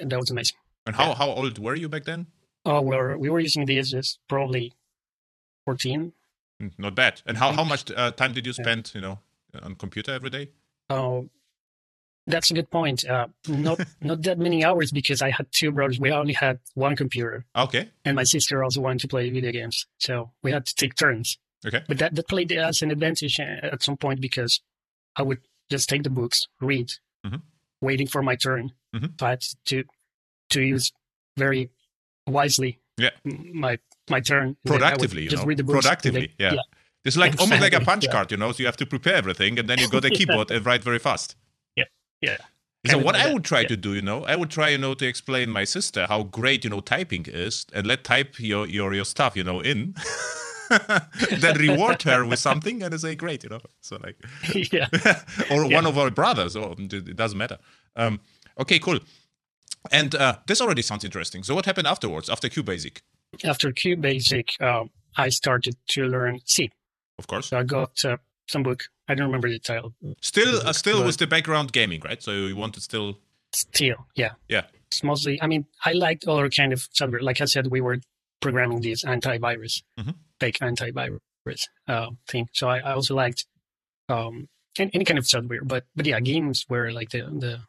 and 0.00 0.10
that 0.10 0.18
was 0.18 0.30
amazing. 0.32 0.56
And 0.86 0.96
how 0.96 1.10
Yeah. 1.10 1.14
how 1.14 1.28
old 1.28 1.58
were 1.58 1.76
you 1.76 1.88
back 1.88 2.04
then? 2.04 2.26
Oh, 2.64 2.80
we 2.80 2.96
were 2.96 3.18
we 3.18 3.28
were 3.30 3.40
using 3.40 3.66
the 3.66 3.78
as 3.78 4.18
probably 4.28 4.72
fourteen. 5.64 6.12
Mm, 6.62 6.72
Not 6.78 6.94
bad. 6.94 7.22
And 7.26 7.36
how, 7.36 7.50
Mm. 7.50 7.56
how 7.56 7.64
much 7.64 7.90
uh, 7.90 8.10
time 8.12 8.32
did 8.32 8.46
you 8.46 8.52
spend, 8.52 8.92
you 8.94 9.00
know, 9.00 9.18
on 9.62 9.74
computer 9.74 10.12
every 10.12 10.30
day? 10.30 10.50
Oh, 10.88 11.28
that's 12.26 12.50
a 12.50 12.54
good 12.54 12.70
point. 12.70 13.04
Uh, 13.04 13.26
not 13.48 13.80
not 14.00 14.22
that 14.22 14.38
many 14.38 14.64
hours 14.64 14.90
because 14.92 15.20
I 15.20 15.30
had 15.30 15.46
two 15.52 15.72
brothers. 15.72 15.98
We 16.00 16.12
only 16.12 16.32
had 16.34 16.58
one 16.74 16.96
computer, 16.96 17.44
Okay. 17.54 17.90
and 18.04 18.16
my 18.16 18.24
sister 18.24 18.62
also 18.64 18.80
wanted 18.80 19.00
to 19.00 19.08
play 19.08 19.28
video 19.30 19.52
games, 19.52 19.86
so 19.98 20.30
we 20.42 20.52
had 20.52 20.64
to 20.66 20.74
take 20.74 20.94
turns. 20.94 21.38
Okay. 21.66 21.82
But 21.88 21.98
that 21.98 22.14
that 22.14 22.28
played 22.28 22.52
as 22.52 22.82
an 22.82 22.90
advantage 22.90 23.38
uh, 23.40 23.66
at 23.72 23.82
some 23.82 23.96
point 23.96 24.20
because 24.20 24.60
I 25.16 25.22
would 25.22 25.40
just 25.70 25.88
take 25.88 26.02
the 26.02 26.10
books, 26.10 26.46
read, 26.60 26.92
Mhm. 27.26 27.42
waiting 27.80 28.06
for 28.06 28.22
my 28.22 28.36
turn. 28.36 28.72
Mhm. 28.94 29.18
So 29.20 29.26
I 29.26 29.30
had 29.30 29.44
to 29.66 29.84
to 30.50 30.60
use 30.62 30.92
very 31.36 31.70
wisely 32.26 32.78
Yeah. 32.98 33.10
my 33.24 33.78
my 34.10 34.20
turn. 34.20 34.56
Productively, 34.66 35.22
you 35.22 35.28
just 35.30 35.42
know. 35.42 35.46
read 35.48 35.58
the 35.58 35.64
books. 35.64 35.84
Productively, 35.86 36.32
then- 36.38 36.54
yeah. 36.54 36.60
It's 37.04 37.16
like 37.18 37.38
almost 37.38 37.60
like 37.60 37.74
a 37.74 37.80
punch 37.80 38.04
yeah. 38.04 38.12
card, 38.12 38.30
you 38.30 38.38
know. 38.38 38.50
So 38.52 38.60
you 38.60 38.66
have 38.66 38.78
to 38.78 38.86
prepare 38.86 39.14
everything, 39.14 39.58
and 39.58 39.68
then 39.68 39.78
you 39.78 39.88
go 39.90 40.00
to 40.00 40.08
the 40.08 40.14
keyboard 40.18 40.50
and 40.50 40.64
write 40.64 40.82
very 40.82 40.98
fast. 40.98 41.36
yeah. 41.76 41.84
Yeah. 42.22 42.38
So 42.86 42.98
what 42.98 43.14
I 43.16 43.32
would 43.32 43.44
try 43.44 43.60
yeah. 43.60 43.68
to 43.68 43.76
do, 43.78 43.94
you 43.94 44.02
know, 44.02 44.24
I 44.24 44.36
would 44.36 44.50
try, 44.50 44.68
you 44.70 44.78
know, 44.78 44.92
to 44.94 45.06
explain 45.06 45.48
my 45.50 45.64
sister 45.64 46.06
how 46.06 46.22
great, 46.24 46.64
you 46.64 46.70
know, 46.70 46.80
typing 46.80 47.24
is, 47.26 47.64
and 47.74 47.86
let 47.86 48.04
type 48.04 48.38
your 48.38 48.66
your 48.66 48.94
your 48.94 49.04
stuff, 49.04 49.36
you 49.36 49.44
know, 49.44 49.60
in. 49.60 49.94
then 51.40 51.56
reward 51.58 52.02
her 52.02 52.24
with 52.24 52.38
something, 52.38 52.82
and 52.82 52.98
say 53.00 53.14
great, 53.14 53.44
you 53.44 53.50
know. 53.50 53.60
So 53.80 53.98
like, 54.02 54.16
yeah. 54.72 54.88
or 55.50 55.64
Yeah. 55.66 55.76
one 55.76 55.86
of 55.86 55.98
our 55.98 56.10
brothers, 56.10 56.56
or 56.56 56.74
it 56.78 57.16
doesn't 57.16 57.38
matter. 57.38 57.58
Um, 57.96 58.20
okay, 58.58 58.78
cool. 58.78 58.98
And 59.90 60.14
uh, 60.14 60.36
this 60.46 60.60
already 60.60 60.82
sounds 60.82 61.04
interesting. 61.04 61.42
So 61.42 61.54
what 61.54 61.66
happened 61.66 61.86
afterwards, 61.86 62.28
after 62.30 62.48
QBasic? 62.48 62.98
After 63.44 63.70
QBasic, 63.72 64.60
um, 64.62 64.90
I 65.16 65.28
started 65.28 65.76
to 65.88 66.04
learn 66.06 66.40
C. 66.44 66.70
Of 67.18 67.26
course, 67.26 67.48
So 67.48 67.58
I 67.58 67.62
got 67.62 67.92
uh, 68.04 68.16
some 68.48 68.62
book. 68.62 68.84
I 69.08 69.14
don't 69.14 69.26
remember 69.26 69.48
the 69.48 69.58
title. 69.58 69.94
still, 70.20 70.66
uh, 70.66 70.72
still 70.72 70.98
But- 71.00 71.06
with 71.06 71.16
the 71.18 71.26
background 71.26 71.72
gaming, 71.72 72.00
right? 72.04 72.22
So 72.22 72.30
you 72.32 72.56
wanted 72.56 72.82
still, 72.82 73.18
Still, 73.52 74.06
yeah. 74.16 74.32
yeah, 74.48 74.62
It's 74.88 75.02
mostly, 75.04 75.40
I 75.40 75.46
mean, 75.46 75.66
I 75.84 75.92
liked 75.92 76.26
other 76.26 76.48
kind 76.50 76.72
of 76.72 76.88
software. 76.92 77.20
Like 77.22 77.40
I 77.40 77.44
said, 77.44 77.68
we 77.68 77.80
were 77.80 77.98
programming 78.40 78.80
this 78.80 79.04
antivirus, 79.04 79.82
Mhm. 79.98 80.14
fake 80.40 80.58
antivirus 80.60 81.68
uh, 81.86 82.10
thing. 82.26 82.48
So 82.52 82.68
I, 82.68 82.78
I 82.78 82.92
also 82.94 83.14
liked 83.14 83.46
um, 84.08 84.48
any, 84.78 84.90
any 84.94 85.04
kind 85.04 85.18
of 85.18 85.26
software. 85.26 85.62
But 85.64 85.84
but 85.94 86.04
yeah, 86.06 86.18
games 86.20 86.66
were 86.68 86.90
like 86.92 87.10
the 87.10 87.22
the 87.22 87.60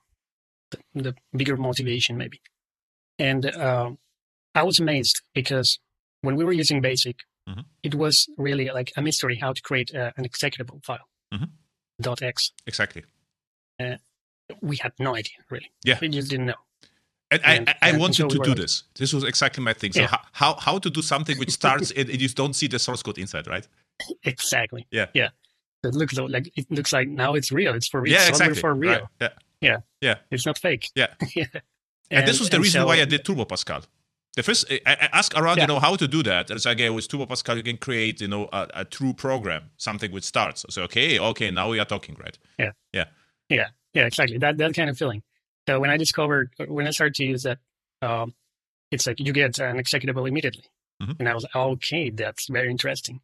the, 0.93 1.15
bigger 1.35 1.57
motivation 1.57 2.17
maybe. 2.17 2.39
And 3.19 3.45
uh, 3.45 3.91
I 4.53 4.63
was 4.63 4.79
amazed 4.79 5.21
because 5.33 5.79
when 6.21 6.35
we 6.35 6.43
were 6.43 6.53
using 6.53 6.81
Basic, 6.81 7.17
Mhm. 7.47 7.65
it 7.83 7.93
was 7.95 8.27
really 8.37 8.69
like 8.69 8.91
a 8.97 9.01
mystery 9.01 9.35
how 9.35 9.53
to 9.53 9.61
create 9.61 9.93
uh, 9.93 10.11
an 10.17 10.23
executable 10.27 10.83
file. 10.83 11.07
Mhm. 11.33 11.49
Dot 12.01 12.21
.x. 12.21 12.51
exactly. 12.67 13.03
We 14.61 14.77
had 14.77 14.93
no 14.99 15.15
idea 15.15 15.37
really. 15.49 15.71
Yeah. 15.83 15.97
we 16.01 16.09
just 16.09 16.29
didn't 16.29 16.45
know. 16.47 16.61
And, 17.31 17.41
And- 17.43 17.69
I, 17.69 17.75
I, 17.81 17.89
and 17.89 17.99
wanted 17.99 18.15
so 18.15 18.27
to 18.27 18.37
do 18.37 18.49
like- 18.49 18.57
this. 18.57 18.83
This 18.95 19.11
was 19.13 19.23
exactly 19.23 19.63
my 19.63 19.73
thing. 19.73 19.91
So 19.93 20.01
Yeah. 20.01 20.07
ho- 20.07 20.25
how 20.33 20.55
how 20.55 20.77
to 20.79 20.89
do 20.89 21.01
something 21.01 21.37
which 21.39 21.51
starts 21.61 21.91
and 21.91 22.09
and 22.09 22.21
you 22.21 22.29
don't 22.29 22.53
see 22.55 22.67
the 22.67 22.79
source 22.79 23.01
code 23.03 23.17
inside, 23.17 23.47
right? 23.47 23.67
Exactly. 24.23 24.85
Yeah. 24.91 25.07
Yeah. 25.13 25.29
It 25.83 25.93
looks 25.95 26.17
like 26.17 26.51
it 26.55 26.69
looks 26.71 26.91
like 26.93 27.07
now 27.07 27.33
it's 27.35 27.51
real. 27.51 27.73
It's 27.75 27.87
for 27.87 28.01
real. 28.01 28.13
Yeah, 28.13 28.27
exactly. 28.27 28.59
for 28.61 28.73
real. 28.73 28.91
Right. 28.91 29.03
Yeah. 29.21 29.29
It's 30.31 30.45
not 30.45 30.57
fake. 30.57 30.89
Yeah. 30.95 31.07
yeah. 31.35 31.45
And, 32.11 32.27
this 32.27 32.39
was 32.39 32.49
the 32.49 32.59
reason 32.59 32.81
so- 32.81 32.87
why 32.87 33.01
I 33.01 33.05
did 33.05 33.25
Turbo 33.25 33.45
Pascal. 33.45 33.81
The 34.35 34.43
first, 34.43 34.65
I, 34.69 34.81
I 34.85 35.09
asked 35.13 35.33
around, 35.33 35.59
you 35.59 35.67
know, 35.67 35.79
how 35.79 35.95
to 35.95 36.07
do 36.09 36.21
that. 36.23 36.49
And 36.49 36.57
it's 36.57 36.65
like, 36.65 36.75
okay, 36.77 36.89
with 36.89 37.07
Turbo 37.07 37.25
Pascal, 37.25 37.55
you 37.55 37.63
can 37.63 37.77
create, 37.77 38.19
you 38.19 38.27
know, 38.27 38.49
a, 38.51 38.67
a 38.73 38.85
true 38.85 39.13
program, 39.13 39.71
something 39.77 40.11
which 40.11 40.25
starts. 40.25 40.65
So, 40.69 40.83
okay, 40.83 41.17
okay, 41.17 41.51
now 41.51 41.69
we 41.69 41.79
are 41.79 41.85
talking, 41.85 42.15
right? 42.19 42.37
Yeah, 42.59 42.71
Yeah. 42.91 43.05
Yeah. 43.49 43.67
Yeah, 43.93 44.07
exactly. 44.07 44.37
That 44.37 44.57
that 44.57 44.73
kind 44.75 44.89
of 44.89 44.97
feeling. 44.97 45.23
So 45.69 45.79
when 45.79 45.89
I 45.89 45.95
discovered 45.95 46.53
when 46.67 46.85
I 46.85 46.91
started 46.91 47.15
to 47.15 47.23
use 47.23 47.43
that, 47.43 47.59
um, 48.01 48.33
it's 48.91 49.07
like 49.07 49.21
you 49.21 49.31
get 49.31 49.57
an 49.59 49.77
executable 49.77 50.27
immediately, 50.27 50.65
Mhm. 51.01 51.15
and 51.17 51.29
I 51.29 51.33
was 51.33 51.45
okay, 51.55 52.09
that's 52.09 52.47
very 52.49 52.69
interesting. 52.69 53.21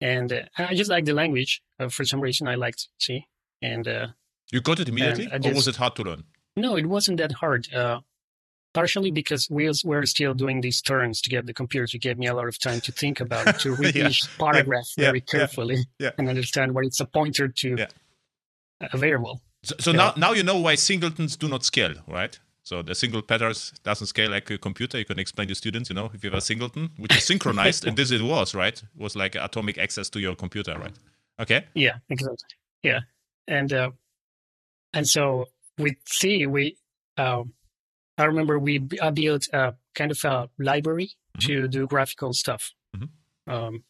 And 0.00 0.32
uh, 0.32 0.42
I 0.58 0.74
just 0.74 0.90
like 0.90 1.04
the 1.04 1.14
language. 1.14 1.62
Uh, 1.78 1.88
for 1.88 2.04
some 2.04 2.20
reason, 2.20 2.48
I 2.48 2.56
liked 2.56 2.88
C. 2.98 3.28
And 3.62 3.86
uh, 3.86 4.08
You 4.52 4.60
got 4.60 4.80
it 4.80 4.88
immediately, 4.88 5.28
or 5.32 5.54
was 5.54 5.68
it 5.68 5.76
hard 5.76 5.96
to 5.96 6.02
learn? 6.02 6.24
no, 6.56 6.76
it 6.76 6.86
wasn't 6.86 7.18
that 7.18 7.32
hard. 7.32 7.72
Uh, 7.74 8.00
partially 8.74 9.10
because 9.10 9.48
we 9.48 9.70
were 9.84 10.04
still 10.04 10.34
doing 10.34 10.60
these 10.60 10.82
turns 10.82 11.20
to 11.22 11.30
get 11.30 11.46
the 11.46 11.54
computer 11.54 11.86
to 11.86 11.98
give 11.98 12.18
me 12.18 12.26
a 12.26 12.34
lot 12.34 12.48
of 12.48 12.58
time 12.58 12.80
to 12.80 12.92
think 12.92 13.20
about 13.20 13.46
it, 13.46 13.58
to 13.60 13.74
read 13.78 13.94
Yeah, 13.94 14.08
each 14.08 14.26
paragraph 14.38 14.88
yeah, 14.96 15.06
very 15.06 15.20
carefully 15.20 15.86
yeah. 15.98 16.10
and 16.18 16.28
understand 16.28 16.74
what 16.74 16.84
it's 16.84 17.00
a 17.00 17.06
pointer 17.06 17.48
to 17.48 17.86
a 18.80 18.96
variable. 18.96 19.40
So, 19.62 19.74
so 19.78 19.92
now, 19.92 20.12
now 20.16 20.32
you 20.32 20.42
know 20.42 20.58
why 20.58 20.74
singletons 20.74 21.36
do 21.36 21.48
not 21.48 21.64
scale, 21.64 21.94
right? 22.06 22.38
So 22.64 22.82
the 22.82 22.94
single 22.94 23.22
patterns 23.22 23.72
doesn't 23.84 24.06
scale 24.08 24.30
like 24.30 24.50
a 24.50 24.58
computer. 24.58 24.98
You 24.98 25.04
can 25.04 25.18
explain 25.18 25.48
to 25.48 25.54
students, 25.54 25.90
you 25.90 25.94
know, 25.94 26.10
if 26.12 26.24
you 26.24 26.30
have 26.30 26.38
a 26.38 26.40
singleton, 26.40 26.90
which 26.96 27.14
is 27.16 27.24
synchronized, 27.24 27.84
and 27.86 27.96
this 27.96 28.10
it 28.10 28.22
was, 28.22 28.54
right? 28.54 28.76
It 28.76 29.00
was 29.00 29.14
like 29.14 29.34
atomic 29.34 29.78
access 29.78 30.08
to 30.10 30.20
your 30.20 30.34
computer, 30.34 30.76
right? 30.78 30.94
Okay. 31.38 31.64
Yeah, 31.74 31.96
exactly. 32.08 32.36
Yeah, 32.82 33.00
and 33.48 33.72
uh, 33.72 33.90
and 34.94 35.06
so 35.08 35.46
with 35.78 35.96
C, 36.06 36.46
we 36.46 36.76
um, 37.16 37.52
I 38.16 38.24
remember 38.24 38.58
we 38.58 38.88
I 39.02 39.10
built 39.10 39.48
a 39.52 39.74
kind 39.94 40.10
of 40.10 40.18
a 40.24 40.48
library 40.58 41.10
Mhm. 41.36 41.46
to 41.46 41.68
do 41.68 41.86
graphical 41.86 42.32
stuff. 42.32 42.72
Mhm. 42.96 43.08
Um, 43.46 43.84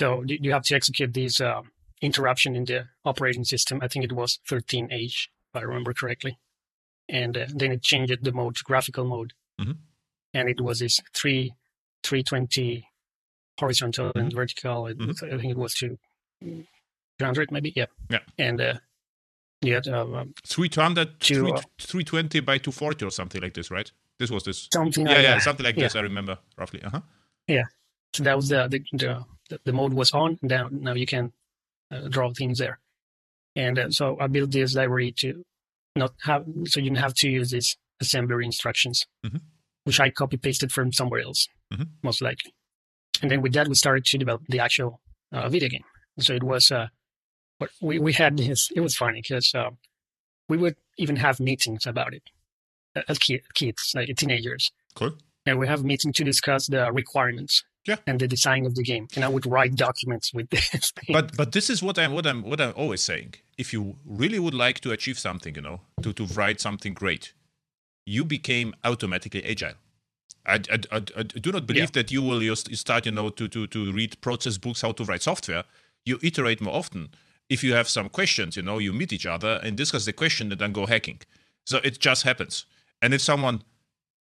so 0.00 0.22
you 0.26 0.52
have 0.52 0.62
to 0.64 0.74
execute 0.74 1.12
these 1.14 1.40
uh, 1.40 1.62
interruption 2.00 2.56
in 2.56 2.64
the 2.64 2.88
operating 3.04 3.44
system. 3.44 3.78
I 3.82 3.88
think 3.88 4.04
it 4.04 4.12
was 4.12 4.38
13H, 4.48 5.28
if 5.48 5.56
I 5.56 5.60
remember 5.62 5.92
correctly, 5.94 6.38
and 7.08 7.36
uh, 7.36 7.46
then 7.54 7.72
it 7.72 7.82
changed 7.82 8.22
the 8.22 8.32
mode 8.32 8.56
to 8.56 8.64
graphical 8.64 9.04
mode, 9.04 9.32
Mhm. 9.60 9.78
and 10.34 10.48
it 10.48 10.60
was 10.60 10.78
this 10.80 11.00
three 11.14 11.54
320 12.02 12.88
horizontal 13.60 14.10
and 14.14 14.32
Mhm. 14.32 14.34
vertical. 14.34 14.84
Mhm. 14.84 15.32
I 15.34 15.38
think 15.38 15.52
it 15.52 15.56
was 15.58 15.74
to 15.74 15.98
200 17.18 17.50
maybe. 17.52 17.72
Yeah. 17.76 17.86
Yeah. 18.10 18.20
And 18.38 18.60
you 19.62 19.74
had 19.74 19.88
uh, 19.88 20.02
um, 20.14 20.34
300, 20.46 21.20
To, 21.20 21.34
three- 21.34 21.52
uh, 21.52 21.60
320 21.78 22.40
by 22.40 22.58
240 22.58 23.04
or 23.06 23.10
something 23.10 23.40
like 23.40 23.54
this, 23.54 23.70
right? 23.70 23.90
This 24.18 24.30
was 24.30 24.44
this. 24.44 24.68
something 24.72 25.06
Yeah, 25.06 25.12
like 25.14 25.22
yeah, 25.22 25.34
that. 25.34 25.42
something 25.42 25.64
like 25.64 25.76
Yeah. 25.76 25.84
this. 25.84 25.96
I 25.96 26.00
remember 26.00 26.38
roughly. 26.56 26.82
Uh 26.82 26.90
huh. 26.90 27.00
Yeah. 27.46 27.64
So 28.14 28.22
that 28.24 28.36
was 28.36 28.48
the 28.48 28.68
the, 28.68 29.24
the, 29.48 29.60
the 29.64 29.72
mode 29.72 29.94
was 29.94 30.12
on. 30.12 30.38
Now 30.42 30.68
now 30.70 30.94
you 30.94 31.06
can 31.06 31.32
uh, 31.90 32.08
draw 32.08 32.30
things 32.32 32.58
there. 32.58 32.78
And 33.56 33.78
uh, 33.78 33.90
so 33.90 34.18
I 34.20 34.26
built 34.28 34.50
this 34.52 34.74
library 34.74 35.12
to 35.18 35.44
not 35.96 36.12
have 36.24 36.44
so 36.66 36.80
you 36.80 36.84
didn't 36.90 36.98
have 36.98 37.14
to 37.14 37.28
use 37.28 37.50
these 37.50 37.76
assembler 38.02 38.44
instructions, 38.44 39.06
Mhm. 39.26 39.40
which 39.84 40.00
I 40.00 40.10
copy 40.10 40.36
pasted 40.36 40.72
from 40.72 40.92
somewhere 40.92 41.20
else, 41.20 41.48
Mhm. 41.72 41.88
most 42.02 42.20
likely. 42.22 42.52
And 43.22 43.30
then 43.30 43.42
with 43.42 43.52
that 43.54 43.68
we 43.68 43.74
started 43.74 44.04
to 44.06 44.18
develop 44.18 44.42
the 44.48 44.60
actual 44.60 45.00
uh, 45.32 45.48
video 45.48 45.68
game. 45.68 45.84
So 46.18 46.34
it 46.34 46.42
was 46.42 46.70
uh, 46.70 46.88
but 47.62 47.70
we 47.88 47.98
we 48.06 48.12
had 48.22 48.32
this. 48.36 48.60
It 48.78 48.80
was 48.86 48.94
funny 48.96 49.20
because 49.22 49.48
uh, 49.54 49.70
we 50.50 50.56
would 50.62 50.76
even 50.98 51.16
have 51.16 51.36
meetings 51.50 51.86
about 51.86 52.12
it 52.14 52.22
as 53.10 53.18
kids, 53.58 53.82
like 53.96 54.08
teenagers. 54.16 54.64
Cool. 54.94 55.12
and 55.46 55.58
we 55.58 55.66
have 55.72 55.80
a 55.80 55.86
meeting 55.92 56.12
to 56.18 56.24
discuss 56.32 56.62
the 56.74 56.82
requirements 57.02 57.54
Yeah. 57.90 57.96
and 58.08 58.16
the 58.20 58.28
design 58.28 58.62
of 58.66 58.74
the 58.78 58.82
game. 58.92 59.06
And 59.16 59.24
I 59.24 59.28
would 59.34 59.46
write 59.54 59.74
documents 59.88 60.26
with 60.36 60.48
this 60.54 60.92
thing. 60.96 61.12
But 61.18 61.26
but 61.40 61.48
this 61.56 61.66
is 61.74 61.78
what 61.86 61.96
I'm 62.02 62.12
what 62.16 62.26
I'm 62.30 62.40
what 62.50 62.60
I'm 62.60 62.74
always 62.82 63.02
saying. 63.10 63.30
If 63.62 63.72
you 63.74 63.82
really 64.22 64.38
would 64.44 64.54
like 64.66 64.78
to 64.84 64.90
achieve 64.96 65.18
something, 65.18 65.54
you 65.58 65.62
know, 65.68 65.78
to 66.04 66.12
to 66.12 66.24
write 66.38 66.58
something 66.60 66.94
great, 67.02 67.24
you 68.16 68.22
became 68.36 68.68
automatically 68.84 69.42
agile. 69.52 69.78
I, 70.54 70.56
I, 70.74 70.78
I, 70.96 71.00
I 71.20 71.22
do 71.46 71.50
not 71.56 71.64
believe 71.70 71.90
Yeah. 71.90 71.98
that 72.02 72.10
you 72.14 72.22
will 72.28 72.40
just 72.40 72.64
start, 72.76 73.06
you 73.06 73.12
know, 73.18 73.30
to, 73.38 73.46
to, 73.54 73.66
to 73.74 73.92
read 73.98 74.10
process 74.20 74.58
books 74.58 74.82
how 74.82 74.92
to 74.92 75.04
write 75.08 75.22
software. 75.22 75.64
You 76.08 76.18
iterate 76.22 76.60
more 76.60 76.74
often. 76.74 77.02
If 77.54 77.62
you 77.64 77.74
have 77.74 77.88
some 77.88 78.08
questions, 78.08 78.56
you 78.56 78.62
know, 78.68 78.78
you 78.86 78.92
meet 78.92 79.12
each 79.12 79.26
other 79.34 79.52
and 79.64 79.76
discuss 79.76 80.04
the 80.04 80.12
question 80.12 80.44
and 80.52 80.60
then 80.60 80.72
go 80.72 80.86
hacking. 80.86 81.20
So 81.70 81.76
it 81.88 81.94
just 82.08 82.22
happens. 82.24 82.66
And 83.02 83.12
if 83.14 83.20
someone 83.20 83.58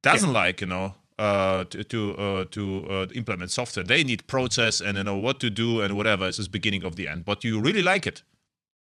doesn't 0.03 0.33
like, 0.43 0.61
you 0.61 0.67
know, 0.67 0.87
uh, 1.17 1.63
to 1.71 1.83
to, 1.83 1.99
uh, 2.25 2.45
to 2.55 2.61
uh, 2.89 3.07
implement 3.13 3.51
software, 3.51 3.85
they 3.85 4.03
need 4.03 4.21
process 4.27 4.81
and 4.81 4.97
you 4.97 5.03
know 5.03 5.17
what 5.25 5.39
to 5.39 5.49
do 5.49 5.81
and 5.83 5.91
whatever. 5.97 6.27
It's 6.27 6.37
the 6.37 6.49
beginning 6.49 6.85
of 6.85 6.93
the 6.95 7.07
end. 7.11 7.25
But 7.25 7.43
you 7.43 7.59
really 7.67 7.83
like 7.93 8.07
it. 8.07 8.23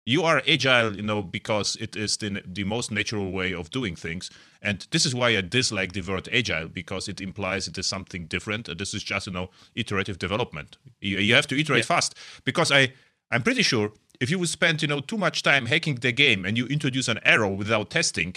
You 0.07 0.23
are 0.25 0.43
agile, 0.47 0.97
you 0.97 1.03
know, 1.03 1.23
because 1.23 1.77
it 1.81 1.97
is 1.97 2.17
the 2.19 2.43
the 2.59 2.65
most 2.65 2.91
natural 2.91 3.31
way 3.39 3.55
of 3.55 3.71
doing 3.71 3.97
things. 3.97 4.31
And 4.61 4.87
this 4.91 5.07
is 5.07 5.15
why 5.15 5.29
I 5.39 5.43
dislike 5.43 5.93
the 5.93 6.03
word 6.03 6.29
agile 6.33 6.69
because 6.69 7.09
it 7.13 7.21
implies 7.21 7.69
it 7.69 7.79
is 7.79 7.87
something 7.87 8.27
different. 8.29 8.67
This 8.79 8.95
is 8.95 9.05
just 9.05 9.27
you 9.27 9.33
know 9.33 9.49
iterative 9.75 10.19
development. 10.19 10.77
You, 11.01 11.19
you 11.19 11.35
have 11.35 11.47
to 11.47 11.55
iterate 11.59 11.85
Yeah. 11.85 11.95
fast 11.97 12.15
because 12.45 12.71
I 12.81 12.93
I'm 13.35 13.43
pretty 13.43 13.63
sure 13.63 13.93
if 14.21 14.31
you 14.31 14.39
would 14.39 14.49
spend 14.59 14.81
you 14.83 14.89
know 14.89 15.01
too 15.01 15.19
much 15.27 15.43
time 15.43 15.67
hacking 15.67 15.97
the 15.97 16.13
game 16.13 16.45
and 16.47 16.57
you 16.59 16.67
introduce 16.67 17.09
an 17.09 17.19
error 17.25 17.49
without 17.49 17.91
testing, 17.91 18.35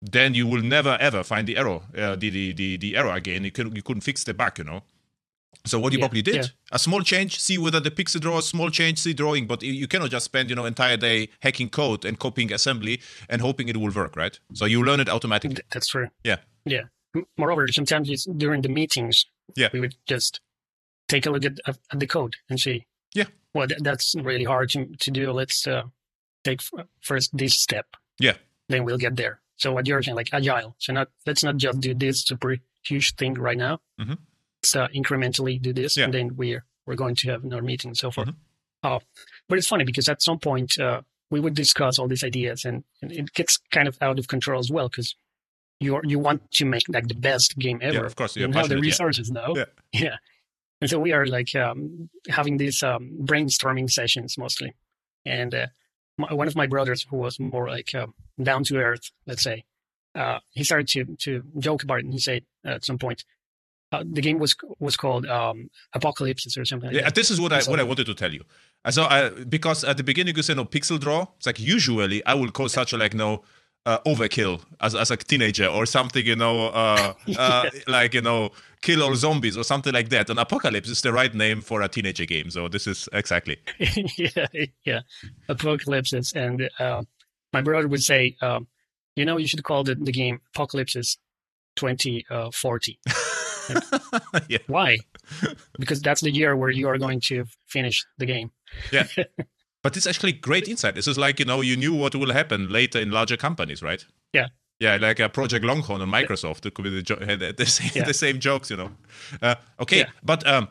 then 0.00 0.34
you 0.34 0.46
will 0.46 0.62
never 0.62 0.96
ever 1.08 1.22
find 1.22 1.46
the 1.46 1.56
error, 1.56 1.80
uh, 1.96 2.16
the, 2.16 2.28
the 2.30 2.52
the 2.52 2.68
the 2.84 2.96
error 2.96 3.12
again. 3.20 3.44
You 3.44 3.50
couldn't 3.56 3.76
you 3.76 3.82
couldn't 3.82 4.02
fix 4.10 4.24
the 4.24 4.34
bug, 4.34 4.58
you 4.58 4.64
know. 4.64 4.80
So 5.66 5.78
what 5.78 5.92
you 5.92 5.98
Yeah, 5.98 6.04
probably 6.06 6.22
did 6.22 6.34
yeah. 6.34 6.46
a 6.72 6.78
small 6.78 7.02
change, 7.02 7.40
see 7.40 7.56
whether 7.58 7.80
the 7.80 7.90
pixel 7.90 8.20
draw, 8.20 8.40
small 8.40 8.70
change, 8.70 8.98
see 8.98 9.14
drawing, 9.14 9.46
but 9.46 9.62
you- 9.62 9.72
you 9.82 9.86
cannot 9.92 10.10
just 10.10 10.24
spend 10.26 10.50
you 10.50 10.56
know 10.56 10.66
entire 10.66 10.96
day 10.98 11.28
hacking 11.40 11.70
code 11.70 12.04
and 12.04 12.18
copying 12.18 12.52
assembly 12.52 13.00
and 13.30 13.40
hoping 13.40 13.68
it 13.68 13.76
will 13.76 13.92
work, 14.02 14.14
right? 14.16 14.38
So 14.52 14.64
you 14.66 14.82
learn 14.84 15.00
it 15.00 15.08
automatically. 15.08 15.62
That's 15.72 15.88
true. 15.88 16.08
Yeah. 16.30 16.38
Yeah. 16.66 16.84
Moreover, 17.38 17.68
sometimes 17.68 18.10
it's 18.10 18.24
during 18.24 18.62
the 18.62 18.68
meetings, 18.68 19.26
Yeah. 19.56 19.68
we 19.72 19.80
would 19.80 19.94
just 20.06 20.40
take 21.08 21.24
a 21.26 21.30
look 21.30 21.44
at, 21.44 21.56
at 21.92 22.00
the 22.00 22.06
code 22.06 22.34
and 22.50 22.58
see. 22.60 22.78
Yeah. 23.14 23.24
Well, 23.54 23.68
th- 23.68 23.80
that's 23.82 24.14
really 24.16 24.44
hard 24.44 24.70
to, 24.70 24.86
to 24.86 25.10
do. 25.10 25.32
Let's 25.32 25.66
uh, 25.66 25.84
take 26.44 26.60
f- 26.60 26.86
first 27.00 27.30
this 27.36 27.54
step. 27.58 27.86
Yeah. 28.18 28.34
Then 28.68 28.84
we'll 28.84 28.98
get 28.98 29.16
there. 29.16 29.40
So 29.56 29.72
what 29.72 29.86
you're 29.86 30.02
saying, 30.02 30.16
like 30.16 30.30
agile. 30.32 30.74
So 30.78 30.92
not 30.92 31.08
let's 31.26 31.44
not 31.44 31.56
just 31.56 31.80
do 31.80 31.94
this 31.94 32.22
super 32.24 32.56
huge 32.84 33.14
thing 33.14 33.34
right 33.34 33.56
now. 33.56 33.80
Mm-hmm. 34.00 34.14
Let's 34.62 34.76
uh, 34.76 34.88
incrementally 34.88 35.60
do 35.60 35.72
this, 35.72 35.96
Yeah. 35.96 36.04
and 36.06 36.14
then 36.14 36.36
we're 36.36 36.64
we're 36.86 36.96
going 36.96 37.14
to 37.16 37.30
have 37.30 37.44
another 37.44 37.62
meeting 37.62 37.90
and 37.90 37.96
so 37.96 38.10
forth. 38.10 38.28
Mhm. 38.28 38.34
Oh, 38.82 39.00
but 39.48 39.58
it's 39.58 39.68
funny 39.68 39.84
because 39.84 40.08
at 40.08 40.22
some 40.22 40.38
point 40.38 40.78
uh, 40.78 41.02
we 41.30 41.40
would 41.40 41.54
discuss 41.54 41.98
all 41.98 42.08
these 42.08 42.24
ideas, 42.24 42.64
and, 42.64 42.84
and 43.00 43.12
it 43.12 43.32
gets 43.32 43.58
kind 43.70 43.86
of 43.88 43.96
out 44.02 44.18
of 44.18 44.26
control 44.28 44.58
as 44.58 44.70
well 44.70 44.88
because 44.88 45.14
you 45.80 46.00
you 46.04 46.18
want 46.18 46.50
to 46.52 46.64
make 46.64 46.82
like 46.88 47.06
the 47.08 47.14
best 47.14 47.56
game 47.58 47.78
ever. 47.82 47.98
Yeah, 48.00 48.04
of 48.06 48.16
course. 48.16 48.36
You 48.36 48.42
have 48.42 48.52
the 48.52 48.58
passionate, 48.58 48.76
yeah. 48.78 48.82
resources 48.90 49.30
now. 49.30 49.54
Yeah. 49.54 49.64
yeah. 49.92 50.16
And 50.84 50.90
so 50.90 50.98
we 50.98 51.12
are 51.12 51.24
like 51.24 51.54
um, 51.54 52.10
having 52.28 52.58
these 52.58 52.82
um, 52.82 53.10
brainstorming 53.22 53.90
sessions 53.90 54.36
mostly. 54.36 54.74
And 55.24 55.54
uh, 55.54 55.66
my, 56.18 56.30
one 56.34 56.46
of 56.46 56.54
my 56.56 56.66
brothers, 56.66 57.06
who 57.08 57.16
was 57.16 57.40
more 57.40 57.70
like 57.70 57.94
um, 57.94 58.12
down 58.42 58.64
to 58.64 58.76
earth, 58.76 59.10
let's 59.26 59.42
say, 59.42 59.64
uh, 60.14 60.40
he 60.50 60.62
started 60.62 60.86
to 60.88 61.16
to 61.24 61.42
joke 61.58 61.82
about 61.84 62.00
it, 62.00 62.04
and 62.04 62.12
he 62.12 62.20
said 62.20 62.42
at 62.66 62.84
some 62.84 62.98
point, 62.98 63.24
uh, 63.92 64.04
the 64.16 64.20
game 64.20 64.38
was 64.38 64.54
was 64.78 64.94
called 64.94 65.24
um, 65.24 65.70
Apocalypse 65.94 66.54
or 66.58 66.66
something. 66.66 66.88
Like 66.90 66.96
Yeah, 66.96 67.04
that. 67.04 67.14
this 67.14 67.30
is 67.30 67.40
what 67.40 67.52
I 67.54 67.60
So- 67.60 67.70
what 67.70 67.80
I 67.80 67.84
wanted 67.84 68.04
to 68.04 68.14
tell 68.14 68.34
you. 68.34 68.42
Uh, 68.84 68.90
So 68.90 69.04
I, 69.04 69.30
because 69.30 69.84
at 69.84 69.96
the 69.96 70.04
beginning 70.04 70.36
you 70.36 70.42
said 70.42 70.56
no 70.58 70.66
pixel 70.66 71.00
draw. 71.00 71.20
It's 71.38 71.46
like 71.46 71.58
usually 71.58 72.18
I 72.26 72.34
will 72.34 72.50
call 72.50 72.68
such 72.68 72.92
a 72.92 72.98
like 72.98 73.14
no 73.14 73.42
uh, 73.86 73.98
overkill 74.06 74.60
as 74.80 74.94
as 74.94 75.10
a 75.10 75.16
teenager 75.16 75.66
or 75.66 75.86
something, 75.86 76.24
you 76.24 76.36
know, 76.36 76.68
uh, 76.68 77.14
uh, 77.38 77.70
like 77.86 78.14
you 78.14 78.22
know, 78.22 78.50
kill 78.80 79.02
all 79.02 79.14
zombies 79.14 79.56
or 79.56 79.64
something 79.64 79.92
like 79.92 80.08
that. 80.10 80.30
And 80.30 80.38
apocalypse 80.38 80.88
is 80.88 81.02
the 81.02 81.12
right 81.12 81.34
name 81.34 81.60
for 81.60 81.82
a 81.82 81.88
teenager 81.88 82.24
game. 82.24 82.50
So 82.50 82.68
this 82.68 82.86
is 82.86 83.08
exactly. 83.12 83.58
yeah, 84.16 84.46
yeah, 84.84 85.00
apocalypses. 85.48 86.32
And 86.32 86.70
uh, 86.78 87.02
my 87.52 87.62
brother 87.62 87.88
would 87.88 88.02
say, 88.02 88.36
um, 88.40 88.66
you 89.16 89.24
know, 89.24 89.36
you 89.36 89.46
should 89.46 89.62
call 89.64 89.84
the, 89.84 89.94
the 89.94 90.12
game 90.12 90.40
Apocalypses 90.54 91.18
2040. 91.76 92.98
yeah, 94.48 94.58
Why? 94.66 94.98
because 95.78 96.02
that's 96.02 96.20
the 96.20 96.30
year 96.30 96.56
where 96.56 96.70
you 96.70 96.88
are 96.88 96.98
going 96.98 97.20
to 97.20 97.44
finish 97.66 98.04
the 98.18 98.26
game. 98.26 98.50
yeah. 98.92 99.06
But 99.84 99.96
it's 99.96 100.06
actually 100.06 100.32
great 100.32 100.66
insight. 100.66 100.94
This 100.96 101.06
is 101.06 101.16
like 101.18 101.38
you 101.38 101.44
know 101.44 101.60
you 101.60 101.76
knew 101.76 101.94
what 101.94 102.14
will 102.14 102.32
happen 102.32 102.68
later 102.70 102.98
in 102.98 103.10
larger 103.10 103.36
companies, 103.36 103.82
right? 103.82 104.04
Yeah. 104.32 104.48
Yeah, 104.80 104.96
like 104.96 105.20
a 105.20 105.28
Project 105.28 105.64
Longhorn 105.64 106.00
on 106.00 106.10
Microsoft. 106.10 106.66
It 106.66 106.74
could 106.74 106.82
be 106.82 106.90
the, 106.90 107.02
jo- 107.02 107.14
the, 107.62 107.66
same, 107.66 107.90
Yeah. 107.94 108.04
the 108.04 108.14
same 108.14 108.40
jokes, 108.40 108.70
you 108.70 108.76
know. 108.76 108.90
Uh, 109.40 109.54
okay, 109.78 109.98
Yeah. 109.98 110.10
but 110.24 110.44
um, 110.46 110.68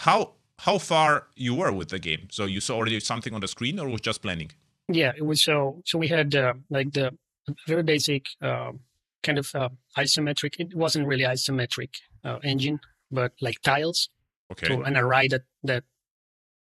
how 0.00 0.32
how 0.58 0.78
far 0.78 1.26
you 1.36 1.54
were 1.54 1.72
with 1.72 1.88
the 1.88 1.98
game? 1.98 2.28
So 2.30 2.44
you 2.44 2.60
saw 2.60 2.74
already 2.76 3.00
something 3.00 3.32
on 3.34 3.40
the 3.40 3.48
screen, 3.48 3.78
or 3.78 3.88
was 3.88 4.00
just 4.02 4.20
planning? 4.20 4.50
Yeah, 4.88 5.12
it 5.16 5.24
was 5.24 5.42
so. 5.42 5.80
So 5.86 5.98
we 5.98 6.08
had 6.08 6.34
uh, 6.34 6.54
like 6.70 6.92
the 6.92 7.16
very 7.66 7.82
basic 7.82 8.26
um, 8.42 8.80
kind 9.22 9.38
of 9.38 9.54
uh, 9.54 9.68
isometric. 9.96 10.58
It 10.58 10.74
wasn't 10.74 11.06
really 11.06 11.24
isometric 11.24 11.90
uh, 12.24 12.38
engine, 12.42 12.80
but 13.10 13.32
like 13.40 13.62
tiles. 13.62 14.10
Okay. 14.52 14.66
So 14.68 14.82
an 14.82 14.96
array 14.96 15.28
that 15.28 15.42
that 15.62 15.84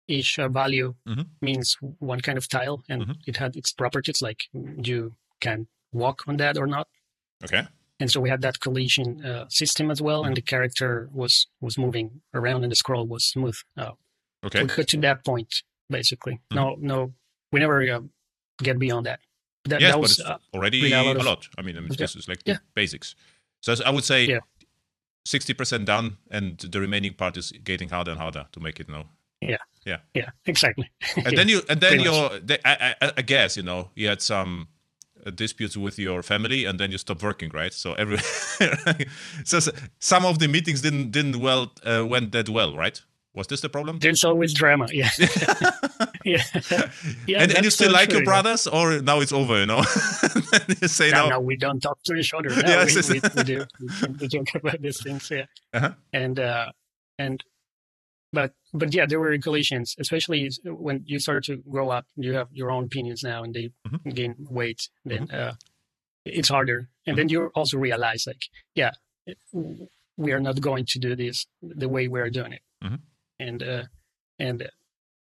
each 0.06 0.38
uh, 0.38 0.48
value 0.48 0.94
Mhm. 1.06 1.26
means 1.40 1.76
one 1.98 2.20
kind 2.20 2.38
of 2.38 2.48
tile, 2.48 2.84
and 2.88 3.02
Mhm. 3.02 3.16
it 3.26 3.36
had 3.36 3.56
its 3.56 3.72
properties 3.72 4.20
like 4.22 4.48
you 4.52 5.16
can 5.40 5.66
walk 5.92 6.22
on 6.28 6.36
that 6.38 6.56
or 6.58 6.66
not. 6.66 6.88
Okay. 7.44 7.66
And 8.00 8.10
so 8.10 8.20
we 8.20 8.28
had 8.30 8.40
that 8.42 8.58
collision 8.60 9.24
uh, 9.24 9.48
system 9.48 9.90
as 9.90 10.00
well, 10.02 10.20
Mm-hmm. 10.20 10.28
and 10.28 10.36
the 10.36 10.42
character 10.42 11.08
was 11.12 11.46
was 11.60 11.78
moving 11.78 12.22
around, 12.32 12.62
and 12.64 12.70
the 12.72 12.76
scroll 12.76 13.06
was 13.06 13.24
smooth. 13.24 13.56
Uh, 13.76 13.92
Okay. 14.44 14.62
we 14.62 14.68
got 14.68 14.88
to 14.88 15.00
that 15.00 15.24
point 15.24 15.62
basically. 15.90 16.34
Mhm. 16.50 16.56
No, 16.56 16.76
no, 16.80 17.14
we 17.52 17.60
never 17.60 17.82
uh, 17.96 18.00
get 18.62 18.78
beyond 18.78 19.06
that. 19.06 19.20
That, 19.64 19.80
yes, 19.80 19.90
that 19.90 19.96
but 19.96 20.00
was 20.02 20.18
it's 20.18 20.28
uh, 20.28 20.38
already 20.52 20.92
a 20.92 21.00
a 21.00 21.02
lot 21.04 21.16
of- 21.16 21.24
lot. 21.24 21.48
I 21.58 21.62
mean, 21.62 21.76
I 21.76 21.80
mean 21.80 21.90
Yeah. 21.92 21.96
this 22.04 22.16
is 22.16 22.28
like 22.28 22.40
Yeah. 22.44 22.54
the 22.56 22.60
basics. 22.74 23.14
So 23.60 23.74
I 23.86 23.90
would 23.90 24.04
say 24.04 24.26
Yeah. 24.26 24.40
sixty 25.26 25.54
percent 25.54 25.86
done, 25.86 26.18
and 26.30 26.58
the 26.58 26.80
remaining 26.80 27.14
part 27.14 27.36
is 27.36 27.52
getting 27.64 27.88
harder 27.90 28.10
and 28.12 28.20
harder 28.20 28.46
to 28.52 28.60
make 28.60 28.80
it 28.80 28.88
now. 28.88 29.04
Yeah, 29.48 29.56
yeah 29.84 29.98
yeah 30.14 30.30
exactly. 30.46 30.90
and 31.16 31.36
then 31.38 31.48
you 31.48 31.60
and 31.68 31.80
then 31.80 31.90
pretty 31.98 32.04
you 32.04 32.40
the, 32.40 32.58
I, 32.66 32.94
I, 33.02 33.12
I 33.18 33.22
guess 33.22 33.56
you 33.56 33.62
know 33.62 33.90
you 33.94 34.08
had 34.08 34.22
some 34.22 34.68
uh, 35.26 35.30
disputes 35.30 35.76
with 35.76 35.98
your 35.98 36.22
family 36.22 36.64
and 36.64 36.78
then 36.78 36.90
you 36.90 36.98
stopped 36.98 37.22
working 37.22 37.50
right 37.54 37.72
so 37.72 37.92
every 37.94 38.18
so, 39.44 39.60
so 39.60 39.72
some 39.98 40.24
of 40.24 40.38
the 40.38 40.48
meetings 40.48 40.80
didn't 40.80 41.10
didn't 41.10 41.40
well 41.40 41.72
uh, 41.84 42.04
went 42.06 42.32
that 42.32 42.48
well 42.48 42.74
right 42.76 43.02
was 43.34 43.48
this 43.48 43.60
the 43.62 43.68
problem 43.68 43.98
There's 43.98 44.22
always 44.22 44.54
drama. 44.54 44.86
Yeah, 44.92 45.10
yeah, 46.24 46.42
yeah. 47.26 47.42
and, 47.42 47.50
and 47.52 47.64
you 47.64 47.70
still 47.70 47.88
so 47.88 47.92
like 47.92 48.10
true, 48.10 48.18
your 48.18 48.22
yeah. 48.22 48.42
brothers 48.42 48.66
or 48.68 49.02
now 49.02 49.18
it's 49.20 49.32
over 49.32 49.58
you 49.58 49.66
know 49.66 49.82
you 50.80 50.88
say 50.88 51.10
No, 51.10 51.24
no, 51.24 51.28
no, 51.30 51.40
we 51.40 51.56
don't 51.56 51.80
talk 51.80 51.98
to 52.04 52.14
each 52.14 52.32
other. 52.32 52.50
No, 52.50 52.62
Yes, 52.64 53.10
we, 53.10 53.18
we, 53.18 53.28
we 53.36 53.42
do. 53.42 53.64
We, 53.80 54.08
we 54.20 54.28
joke 54.28 54.46
about 54.54 54.80
these 54.80 55.02
things. 55.02 55.28
Yeah, 55.30 55.46
Uh-huh. 55.72 55.90
and 56.12 56.38
uh, 56.38 56.70
and 57.18 57.42
but 58.38 58.50
but 58.80 58.88
yeah, 58.96 59.06
there 59.10 59.20
were 59.20 59.36
collisions, 59.38 59.88
especially 60.04 60.40
when 60.64 60.96
you 61.06 61.18
start 61.26 61.44
to 61.44 61.54
grow 61.74 61.86
up. 61.96 62.04
You 62.16 62.32
have 62.38 62.48
your 62.60 62.70
own 62.74 62.84
opinions 62.90 63.22
now, 63.22 63.38
and 63.44 63.52
they 63.56 63.66
Mhm. 63.86 64.14
gain 64.18 64.32
weight. 64.58 64.80
Then 65.10 65.22
Mm-hmm. 65.28 65.40
uh, 65.50 65.54
it's 66.38 66.48
harder, 66.56 66.78
and 67.06 67.16
then 67.18 67.28
you 67.32 67.40
also 67.58 67.76
realize, 67.88 68.22
like, 68.30 68.44
yeah, 68.74 68.92
we 70.16 70.32
are 70.32 70.40
not 70.48 70.60
going 70.60 70.84
to 70.92 70.98
do 70.98 71.14
this 71.16 71.46
the 71.62 71.88
way 71.94 72.08
we 72.08 72.20
are 72.20 72.30
doing 72.38 72.52
it, 72.58 72.62
Mhm. 72.84 73.00
and 73.46 73.62
uh, 73.62 73.84
and 74.38 74.68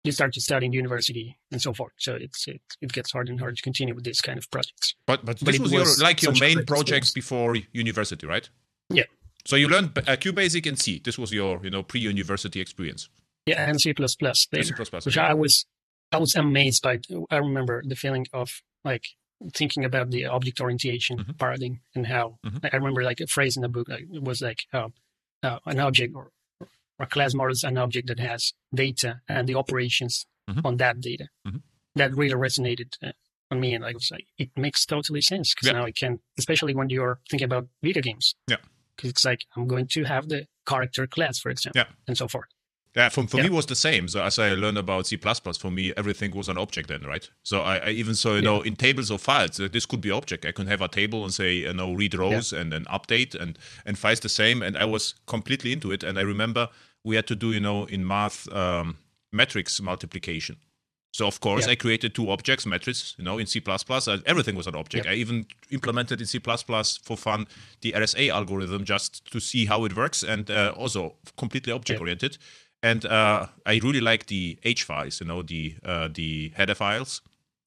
you 0.06 0.12
start 0.12 0.34
to 0.34 0.41
study 0.41 0.65
in 0.65 0.73
university 0.73 1.38
and 1.52 1.62
so 1.62 1.73
forth. 1.73 1.93
So 1.97 2.12
it's 2.15 2.47
it, 2.47 2.62
it 2.82 2.91
gets 2.97 3.12
harder 3.12 3.32
and 3.32 3.39
harder 3.39 3.56
to 3.56 3.62
continue 3.69 3.95
with 3.95 4.04
these 4.04 4.21
kind 4.28 4.38
of 4.38 4.45
projects. 4.56 4.95
but 5.10 5.19
but 5.26 5.39
But 5.39 5.52
this 5.54 5.60
was, 5.60 5.71
your 5.71 5.88
like 6.08 6.21
your 6.26 6.36
main 6.39 6.65
projects 6.65 7.12
before 7.21 7.56
university 7.86 8.26
right 8.28 8.49
Yeah. 8.89 9.08
So 9.45 9.56
you 9.56 9.67
learned 9.67 9.97
uh, 9.97 10.01
QBasic 10.23 10.65
and 10.67 10.77
C 10.79 10.99
this 11.03 11.17
was 11.17 11.32
your 11.32 11.60
you 11.63 11.69
know 11.69 11.84
pre-university 11.84 12.60
experience 12.62 13.10
Yeah, 13.45 13.69
and 13.69 13.79
C 13.82 13.93
plus 13.93 14.15
plus. 14.15 14.47
C++, 14.51 14.73
which. 15.06 15.17
I 15.17 15.34
was 15.34 15.65
I 16.12 16.17
was 16.17 16.36
amazed 16.36 16.82
by. 16.84 16.99
I 17.32 17.38
remember 17.38 17.84
the 17.86 17.95
feeling 17.95 18.25
of 18.34 18.62
like 18.86 19.06
thinking 19.53 19.84
about 19.84 20.12
the 20.12 20.25
object 20.25 20.62
orientation 20.62 21.17
Mhm. 21.19 21.38
paradigm 21.38 21.82
and 21.95 22.08
how 22.08 22.38
Mhm. 22.45 22.60
I 22.71 22.75
remember 22.77 23.03
like 23.03 23.19
a 23.19 23.27
phrase 23.27 23.58
in 23.58 23.62
the 23.63 23.69
book 23.75 23.89
like, 23.89 24.06
it 24.17 24.23
was 24.23 24.41
like 24.41 24.62
uh, 24.71 24.89
uh, 25.47 25.60
an 25.65 25.79
object 25.79 26.15
or 26.15 26.32
or 26.99 27.06
class 27.08 27.34
model 27.34 27.51
is 27.51 27.63
an 27.63 27.77
object 27.77 28.08
that 28.08 28.19
has 28.19 28.53
data 28.73 29.21
and 29.27 29.49
the 29.49 29.56
operations 29.56 30.25
Mhm. 30.49 30.63
on 30.65 30.77
that 30.77 31.01
data. 31.01 31.27
Mhm. 31.47 31.62
That 31.95 32.15
really 32.15 32.36
resonated 32.36 32.91
uh, 33.03 33.12
on 33.51 33.60
me, 33.60 33.73
and 33.75 33.84
I 33.84 33.91
was 33.93 34.10
like, 34.12 34.27
it 34.38 34.51
makes 34.56 34.86
totally 34.86 35.21
sense 35.21 35.53
because 35.53 35.67
Yeah. 35.67 35.73
now 35.79 35.86
I 35.86 35.91
can, 35.91 36.19
especially 36.38 36.73
when 36.75 36.89
you're 36.89 37.19
thinking 37.29 37.45
about 37.51 37.67
video 37.82 38.01
games. 38.01 38.36
Yeah. 38.47 38.58
Because 38.95 39.10
it's 39.12 39.25
like 39.25 39.45
I'm 39.56 39.67
going 39.67 39.88
to 39.88 40.03
have 40.03 40.29
the 40.29 40.45
character 40.65 41.08
class, 41.08 41.39
for 41.39 41.49
example, 41.49 41.79
Yeah. 41.82 41.88
and 42.08 42.17
so 42.17 42.27
forth. 42.27 42.47
Yeah, 42.95 43.10
for, 43.10 43.25
for 43.27 43.38
Yeah. 43.38 43.43
me 43.43 43.49
was 43.49 43.65
the 43.65 43.75
same. 43.75 44.08
So 44.08 44.21
as 44.21 44.38
I 44.38 44.53
learned 44.53 44.77
about 44.77 45.08
C++, 45.08 45.17
for 45.17 45.71
me 45.71 45.93
everything 45.97 46.29
was 46.36 46.47
an 46.47 46.60
object 46.60 46.89
then, 46.89 47.01
right? 47.01 47.27
So 47.41 47.62
I, 47.62 47.77
I 47.77 47.89
even 47.89 48.13
so 48.13 48.36
you 48.36 48.43
know, 48.43 48.62
in 48.62 48.75
tables 48.75 49.10
or 49.10 49.17
files, 49.17 49.60
uh, 49.60 49.67
this 49.71 49.88
could 49.88 49.99
be 50.01 50.12
object. 50.12 50.45
I 50.45 50.51
can 50.51 50.67
have 50.67 50.82
a 50.82 50.88
table 50.88 51.23
and 51.23 51.34
say, 51.34 51.53
you 51.53 51.73
know, 51.73 51.93
read 51.93 52.13
rows 52.13 52.53
and 52.53 52.71
then 52.71 52.86
update 52.86 53.34
and 53.34 53.58
and 53.86 53.97
files 53.97 54.19
the 54.19 54.29
same. 54.29 54.62
And 54.62 54.77
I 54.77 54.86
was 54.86 55.15
completely 55.25 55.71
into 55.73 55.91
it. 55.91 56.03
And 56.03 56.19
I 56.19 56.21
remember 56.21 56.69
we 57.03 57.15
had 57.15 57.25
to 57.27 57.36
do, 57.36 57.51
you 57.51 57.60
know, 57.60 57.86
in 57.86 58.06
math 58.06 58.47
um, 58.53 58.97
matrix 59.32 59.82
multiplication. 59.82 60.58
So 61.13 61.28
of 61.28 61.39
course 61.39 61.65
Yeah. 61.65 61.73
I 61.73 61.76
created 61.76 62.13
two 62.15 62.30
objects, 62.32 62.65
metrics, 62.65 63.15
you 63.17 63.23
know, 63.23 63.38
in 63.38 63.45
C++. 63.45 63.62
and 63.65 64.23
Everything 64.26 64.56
was 64.56 64.67
an 64.67 64.76
object. 64.76 65.06
Yeah. 65.06 65.12
I 65.12 65.15
even 65.15 65.45
implemented 65.69 66.19
in 66.19 66.28
C++ 66.28 66.39
for 66.39 67.15
fun 67.17 67.47
the 67.82 67.91
RSA 67.93 68.30
algorithm 68.30 68.84
just 68.84 69.32
to 69.32 69.39
see 69.39 69.65
how 69.67 69.86
it 69.86 69.95
works, 69.95 70.23
and 70.23 70.49
uh, 70.49 70.73
also 70.76 71.15
completely 71.38 71.71
object 71.71 72.02
oriented. 72.02 72.38
And 72.82 73.06
uh, 73.06 73.45
I 73.65 73.80
really 73.84 74.02
like 74.02 74.26
the 74.26 74.58
H 74.63 74.84
files, 74.84 75.21
you 75.21 75.28
know, 75.28 75.43
the 75.43 75.76
uh, 75.86 76.10
the 76.12 76.52
header 76.56 76.76
files. 76.76 77.21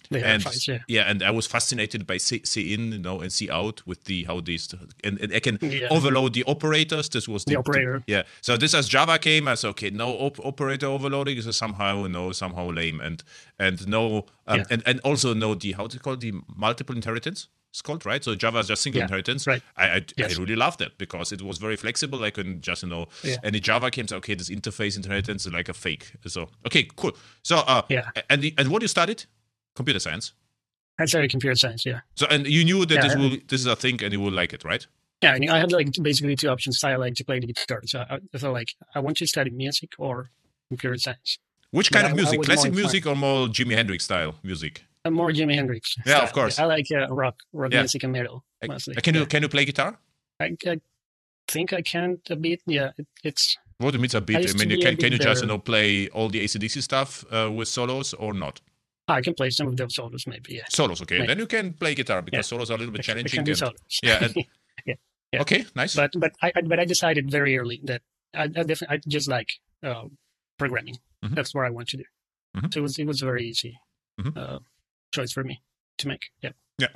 They 0.09 0.23
and 0.23 0.41
files, 0.41 0.69
yeah. 0.87 1.11
and 1.11 1.21
I 1.21 1.33
was 1.33 1.49
fascinated 1.49 2.07
by 2.07 2.19
see, 2.19 2.41
C 2.45 2.73
in, 2.73 2.93
you 2.93 2.99
know, 2.99 3.21
and 3.21 3.33
see 3.33 3.51
out 3.51 3.85
with 3.87 4.05
the 4.05 4.23
how 4.25 4.39
these 4.41 4.73
and, 5.03 5.19
and 5.21 5.35
I 5.35 5.41
can 5.41 5.59
Yeah. 5.61 5.89
overload 5.91 6.33
the 6.35 6.45
operators. 6.45 7.09
This 7.09 7.27
was 7.27 7.45
the, 7.45 7.55
The 7.55 7.59
operator. 7.59 8.05
yeah. 8.07 8.23
So 8.41 8.57
this 8.57 8.73
as 8.73 8.87
Java 8.89 9.19
came, 9.19 9.49
I 9.49 9.57
said, 9.57 9.69
okay, 9.71 9.91
no 9.91 10.11
op- 10.11 10.39
operator 10.45 10.87
overloading 10.87 11.39
is 11.39 11.57
somehow 11.57 12.03
you 12.05 12.09
know 12.09 12.31
somehow 12.31 12.71
lame, 12.71 13.01
and 13.01 13.25
and 13.59 13.89
no 13.89 14.27
um, 14.47 14.59
Yeah. 14.59 14.65
and 14.71 14.83
and 14.87 15.01
also 15.01 15.35
no 15.35 15.57
the 15.57 15.73
how 15.73 15.89
to 15.89 15.99
call 15.99 16.13
it, 16.13 16.21
the 16.21 16.33
multiple 16.55 16.95
inheritance. 16.95 17.49
It's 17.71 17.83
called 17.83 18.07
right. 18.07 18.23
So 18.25 18.35
Java 18.37 18.61
is 18.61 18.69
just 18.69 18.83
single 18.83 19.01
Yeah, 19.01 19.07
inheritance. 19.07 19.45
right. 19.49 19.63
I 19.77 19.87
I, 19.97 20.05
Yes. 20.17 20.37
I 20.39 20.41
really 20.41 20.55
loved 20.57 20.79
that 20.79 20.97
because 20.99 21.33
it 21.33 21.43
was 21.43 21.59
very 21.59 21.75
flexible. 21.77 22.23
I 22.23 22.31
can 22.31 22.61
just 22.61 22.85
you 22.85 22.89
know 22.91 23.09
Yeah. 23.25 23.39
and 23.43 23.57
the 23.57 23.61
Java 23.61 23.91
came. 23.91 24.07
So 24.07 24.19
okay, 24.19 24.35
this 24.37 24.51
interface 24.51 24.97
inheritance 24.97 25.47
is 25.47 25.53
like 25.53 25.69
a 25.69 25.75
fake. 25.75 26.13
So 26.29 26.49
okay, 26.65 26.87
cool. 26.95 27.17
So 27.43 27.57
uh 27.57 27.83
Yeah. 27.89 28.09
and 28.31 28.41
the, 28.41 28.55
and 28.57 28.69
what 28.69 28.83
you 28.83 28.89
studied? 28.89 29.25
Computer 29.77 30.01
science. 30.01 30.33
I 30.99 31.05
studied 31.05 31.31
computer 31.31 31.55
science, 31.55 31.85
yeah. 31.85 32.01
So 32.15 32.27
and 32.31 32.47
you 32.47 32.65
knew 32.65 32.87
that 32.87 32.95
Yeah, 32.95 33.03
this 33.03 33.17
will 33.17 33.31
this 33.49 33.61
is 33.61 33.67
a 33.67 33.77
thing 33.77 34.03
and 34.03 34.13
you 34.13 34.21
will 34.21 34.33
like 34.33 34.53
it, 34.55 34.65
right? 34.65 34.85
Yeah, 35.23 35.33
I, 35.33 35.39
mean, 35.39 35.51
I 35.51 35.59
had 35.59 35.73
like 35.73 35.89
basically 36.03 36.37
two 36.37 36.49
options. 36.49 36.83
I 36.85 36.97
like 36.97 37.15
to 37.15 37.25
play 37.25 37.39
the 37.41 37.47
guitar, 37.47 37.81
so 37.85 38.05
I, 38.11 38.19
I 38.35 38.39
felt 38.39 38.55
like 38.55 38.71
I 38.95 39.01
want 39.01 39.17
to 39.19 39.27
study 39.27 39.51
music 39.51 39.91
or 39.99 40.31
computer 40.71 40.97
science. 40.99 41.39
Which 41.71 41.91
kind 41.91 42.05
Yeah, 42.05 42.13
of 42.13 42.19
I- 42.19 42.21
I 42.21 42.23
music? 42.23 42.43
Classic 42.43 42.73
music 42.75 43.07
or 43.07 43.15
more 43.17 43.49
Jimi 43.49 43.75
Hendrix 43.75 44.05
style 44.05 44.35
music? 44.43 44.85
Uh, 45.05 45.11
more 45.11 45.31
Jimi 45.31 45.55
Hendrix. 45.55 45.97
Yeah, 46.07 46.23
of 46.23 46.33
course. 46.33 46.59
I 46.59 46.65
like 46.65 46.87
uh, 46.91 47.07
rock, 47.15 47.37
rock 47.53 47.73
Yeah. 47.73 47.81
music 47.83 48.03
and 48.05 48.13
metal 48.13 48.45
mostly. 48.67 48.95
Can 48.97 49.15
you 49.15 49.27
can 49.27 49.43
you 49.43 49.49
play 49.49 49.65
guitar? 49.65 49.99
I, 50.41 50.57
I 50.67 50.81
think 51.49 51.73
I 51.73 51.83
can 51.83 52.19
a 52.31 52.37
bit. 52.37 52.61
Yeah, 52.67 52.91
it, 52.99 53.07
it's 53.23 53.57
What 53.79 53.91
do 53.93 53.97
you 53.99 54.03
mean 54.03 54.11
a 54.17 54.21
bit? 54.21 54.37
I 54.37 54.51
I, 54.51 54.67
mean, 54.67 54.81
can 54.81 54.97
can 54.97 55.13
you 55.13 55.19
just 55.19 55.43
you 55.43 55.49
know 55.49 55.59
play 55.59 56.09
all 56.09 56.29
the 56.31 56.41
AC/DC 56.41 56.83
stuff 56.83 57.25
uh, 57.31 57.51
with 57.53 57.69
solos 57.69 58.15
or 58.15 58.33
not? 58.35 58.61
I 59.09 59.21
can 59.23 59.35
play 59.35 59.51
some 59.51 59.69
of 59.69 59.77
those 59.77 59.95
solos, 59.95 60.27
maybe. 60.27 60.55
Yeah, 60.55 60.65
Solos, 60.69 61.01
okay. 61.03 61.19
Right. 61.21 61.29
Then 61.29 61.39
you 61.39 61.47
can 61.47 61.73
play 61.75 61.95
guitar 61.95 62.23
because 62.23 62.39
Yeah. 62.39 62.43
solos 62.43 62.71
are 62.71 62.75
a 62.75 62.79
little 62.79 62.93
bit 62.93 63.03
challenging. 63.03 63.39
and- 63.49 63.57
solos. 63.59 63.75
yeah, 64.03 64.25
and- 64.25 64.35
Yeah. 65.33 65.41
Okay, 65.43 65.65
nice. 65.75 65.95
but 65.97 66.13
but 66.19 66.33
I, 66.41 66.53
but 66.67 66.79
I 66.79 66.85
decided 66.85 67.31
very 67.31 67.59
early 67.59 67.81
that 67.85 68.01
I, 68.33 68.45
I 68.45 68.47
definitely 68.49 68.89
I 68.97 69.01
just 69.09 69.29
like 69.29 69.51
uh, 69.83 70.05
programming. 70.57 70.99
Mhm. 71.25 71.35
That's 71.35 71.53
what 71.55 71.67
I 71.67 71.71
want 71.71 71.89
to 71.89 71.97
do. 71.97 72.05
Mhm. 72.57 72.73
So 72.73 72.79
it 72.79 72.83
was 72.83 72.99
it 72.99 73.07
was 73.07 73.23
a 73.23 73.25
very 73.27 73.45
easy 73.49 73.77
Mhm. 74.21 74.37
uh, 74.37 74.59
choice 75.13 75.33
for 75.33 75.43
me 75.43 75.61
to 75.99 76.09
make. 76.09 76.31
Yeah. 76.43 76.53
Yeah. 76.79 76.89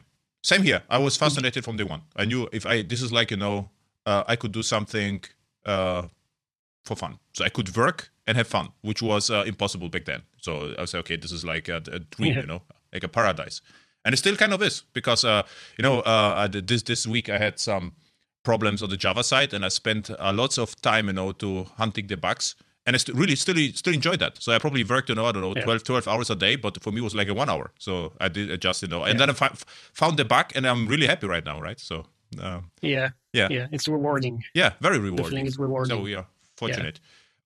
Same 0.44 0.62
here. 0.62 0.82
I 0.88 0.98
was 0.98 1.16
fascinated 1.16 1.64
from 1.64 1.76
day 1.76 1.84
one. 1.84 2.02
I 2.14 2.24
knew 2.24 2.48
if 2.52 2.64
I 2.66 2.82
this 2.82 3.02
is 3.02 3.10
like 3.12 3.30
you 3.32 3.36
know 3.36 3.68
uh, 4.06 4.22
I 4.28 4.36
could 4.36 4.52
do 4.52 4.62
something 4.62 5.24
uh, 5.66 6.02
for 6.84 6.96
fun, 6.96 7.18
so 7.34 7.44
I 7.44 7.48
could 7.50 7.76
work 7.76 8.10
and 8.30 8.36
have 8.38 8.46
fun, 8.48 8.68
which 8.82 9.02
was 9.02 9.30
uh, 9.30 9.42
impossible 9.46 9.88
back 9.88 10.04
then. 10.04 10.22
So 10.40 10.74
I 10.78 10.80
was 10.82 10.94
like, 10.94 11.00
okay, 11.04 11.16
this 11.16 11.32
is 11.32 11.44
like 11.44 11.68
a, 11.68 11.76
a 11.92 11.98
dream, 12.14 12.32
Yeah. 12.34 12.40
you 12.40 12.46
know, 12.46 12.62
like 12.92 13.04
a 13.04 13.08
paradise, 13.08 13.60
and 14.04 14.12
it 14.14 14.18
still 14.18 14.36
kind 14.36 14.52
of 14.54 14.62
is 14.62 14.84
because 14.94 15.24
uh, 15.24 15.42
you 15.78 15.82
know 15.82 16.00
uh, 16.00 16.48
this 16.66 16.82
this 16.82 17.06
week 17.06 17.28
I 17.28 17.38
had 17.38 17.58
some 17.58 17.92
problems 18.42 18.82
on 18.82 18.88
the 18.90 18.96
Java 18.96 19.22
side, 19.22 19.54
and 19.54 19.64
I 19.64 19.68
spent 19.70 20.10
uh, 20.10 20.32
lots 20.32 20.58
of 20.58 20.74
time, 20.80 21.06
you 21.08 21.12
know, 21.14 21.32
to 21.32 21.64
hunting 21.76 22.06
the 22.08 22.16
bugs. 22.16 22.54
And 22.86 22.96
I 22.96 22.98
st- 22.98 23.16
really 23.18 23.36
still 23.36 23.56
still 23.74 23.94
enjoyed 23.94 24.20
that. 24.20 24.42
So 24.42 24.52
I 24.52 24.58
probably 24.58 24.84
worked, 24.84 25.08
you 25.10 25.14
know, 25.14 25.26
I 25.26 25.32
don't 25.32 25.42
know, 25.42 25.54
Yeah. 25.54 25.64
12, 25.64 25.84
12 25.84 26.08
hours 26.08 26.30
a 26.30 26.34
day, 26.34 26.56
but 26.56 26.82
for 26.82 26.90
me 26.92 26.98
it 27.00 27.04
was 27.04 27.14
like 27.14 27.28
a 27.30 27.34
one 27.34 27.50
hour. 27.50 27.70
So 27.78 28.12
I 28.24 28.28
did 28.28 28.50
adjust, 28.50 28.82
you 28.82 28.88
know, 28.88 29.04
and 29.04 29.20
then 29.20 29.28
I 29.30 29.34
found 30.00 30.16
the 30.16 30.24
bug, 30.24 30.46
and 30.56 30.64
I'm 30.66 30.86
really 30.88 31.06
happy 31.06 31.26
right 31.26 31.44
now, 31.44 31.60
right? 31.60 31.78
So 31.78 32.06
um, 32.40 32.70
Yeah. 32.80 33.10
Yeah. 33.34 33.48
Yeah. 33.50 33.66
It's 33.70 33.86
rewarding. 33.86 34.42
yeah, 34.54 34.70
very 34.80 34.96
The 34.96 35.02
rewarding. 35.04 35.26
feeling 35.30 35.46
is 35.46 35.58
rewarding. 35.58 35.96
So 35.96 36.02
we 36.02 36.14
are 36.14 36.26
fortunate. 36.56 37.00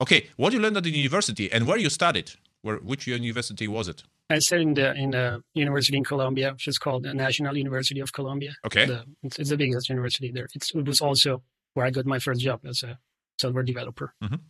Okay, 0.04 0.20
what 0.36 0.52
you 0.52 0.60
learned 0.60 0.76
at 0.76 0.84
the 0.84 0.90
university 0.90 1.46
and 1.54 1.66
where 1.66 1.78
you 1.84 1.90
studied? 1.90 2.28
Where 2.64 2.76
which 2.90 3.06
university 3.06 3.66
was 3.68 3.88
it? 3.88 4.02
I 4.28 4.38
studied 4.40 4.68
in 4.68 4.74
the 4.74 4.88
in 5.04 5.14
a 5.14 5.26
university 5.54 5.96
in 5.96 6.04
Colombia, 6.04 6.52
which 6.52 6.68
is 6.68 6.78
called 6.78 7.02
the 7.04 7.14
National 7.14 7.56
University 7.56 8.00
of 8.00 8.10
Colombia. 8.12 8.52
Okay. 8.66 8.86
The, 8.86 9.04
it's, 9.22 9.38
it's 9.38 9.50
the 9.50 9.56
biggest 9.56 9.88
university 9.88 10.30
there. 10.36 10.48
It's, 10.54 10.74
it 10.74 10.86
was 10.86 11.00
also 11.00 11.42
where 11.74 11.86
I 11.86 11.90
got 11.90 12.04
my 12.06 12.18
first 12.18 12.40
job 12.40 12.60
as 12.72 12.82
a 12.82 12.98
software 13.40 13.64
developer. 13.64 14.14
Mhm. 14.22 14.40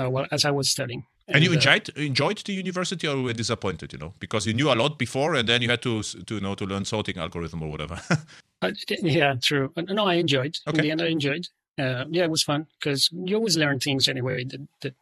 Uh, 0.00 0.10
well, 0.10 0.26
as 0.30 0.44
I 0.44 0.50
was 0.50 0.70
studying. 0.70 1.02
And, 1.28 1.44
you 1.44 1.50
uh, 1.50 1.54
enjoyed 1.54 1.88
enjoyed 1.96 2.38
the 2.44 2.52
university, 2.64 3.06
or 3.08 3.22
were 3.22 3.32
disappointed? 3.34 3.92
You 3.92 3.98
know, 3.98 4.12
because 4.18 4.46
you 4.48 4.54
knew 4.54 4.72
a 4.72 4.76
lot 4.82 4.98
before, 4.98 5.34
and 5.38 5.48
then 5.48 5.62
you 5.62 5.70
had 5.70 5.82
to 5.82 6.02
to 6.02 6.34
you 6.34 6.40
know 6.40 6.54
to 6.54 6.64
learn 6.64 6.84
sorting 6.84 7.18
algorithm 7.18 7.62
or 7.62 7.70
whatever. 7.70 8.00
Uh, 8.60 8.72
yeah, 9.02 9.36
true. 9.40 9.72
Uh, 9.76 9.82
No, 9.82 10.04
I 10.12 10.14
enjoyed. 10.14 10.54
Okay. 10.66 10.78
In 10.78 10.84
the 10.84 10.90
end, 10.90 11.02
I 11.02 11.06
enjoyed. 11.06 11.46
Uh, 11.78 12.04
yeah, 12.10 12.24
it 12.24 12.30
was 12.30 12.42
fun 12.42 12.66
because 12.80 13.08
you 13.12 13.36
always 13.36 13.56
learn 13.56 13.78
things 13.78 14.08
anyway, 14.08 14.44
that, 14.44 14.66
that 14.82 14.94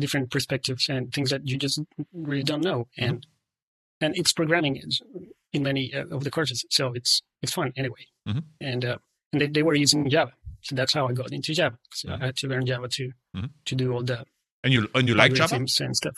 different 0.00 0.30
perspectives 0.30 0.88
and 0.88 1.12
things 1.12 1.30
that 1.30 1.46
you 1.46 1.56
just 1.56 1.80
really 2.12 2.42
don't 2.42 2.62
know. 2.64 2.88
Mm-hmm. 2.98 3.04
And 3.04 3.26
and 4.00 4.16
it's 4.16 4.32
programming 4.32 4.76
is 4.76 5.00
in 5.52 5.62
many 5.62 5.92
uh, 5.94 6.06
of 6.10 6.24
the 6.24 6.30
courses, 6.30 6.64
so 6.70 6.92
it's 6.92 7.22
it's 7.42 7.52
fun 7.52 7.72
anyway. 7.76 8.06
Mhm. 8.28 8.44
And 8.60 8.84
uh, 8.84 8.98
and 9.32 9.40
they, 9.40 9.46
they 9.46 9.62
were 9.62 9.74
using 9.74 10.08
Java, 10.10 10.32
so 10.62 10.74
that's 10.74 10.92
how 10.94 11.08
I 11.08 11.12
got 11.12 11.32
into 11.32 11.54
Java. 11.54 11.78
So 11.92 12.08
Mhm. 12.08 12.22
I 12.22 12.26
had 12.26 12.36
to 12.36 12.48
learn 12.48 12.66
Java 12.66 12.88
to 12.88 13.12
Mhm. 13.36 13.50
to 13.64 13.74
do 13.74 13.92
all 13.92 14.02
the 14.02 14.24
and 14.64 14.72
you 14.72 14.88
and 14.94 15.08
you 15.08 15.14
like 15.14 15.32
Java? 15.34 15.54
and 15.56 15.70
stuff. 15.96 16.16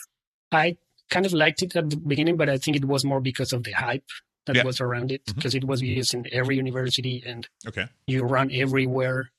I 0.51 0.77
kind 1.09 1.25
of 1.25 1.33
liked 1.33 1.61
it 1.61 1.75
at 1.75 1.89
the 1.89 1.97
beginning, 1.97 2.35
but 2.37 2.49
I 2.49 2.57
think 2.57 2.75
it 2.77 2.85
was 2.85 3.05
more 3.05 3.21
because 3.21 3.53
of 3.53 3.63
the 3.63 3.71
hype 3.71 4.09
that 4.47 4.55
Yeah. 4.55 4.63
was 4.63 4.81
around 4.81 5.11
it, 5.11 5.21
because 5.35 5.53
it 5.55 5.63
was 5.65 5.81
used 5.81 6.13
in 6.13 6.25
every 6.31 6.55
university 6.57 7.21
and 7.25 7.47
Okay. 7.67 7.87
you 8.07 8.23
run 8.23 8.51
everywhere. 8.51 9.31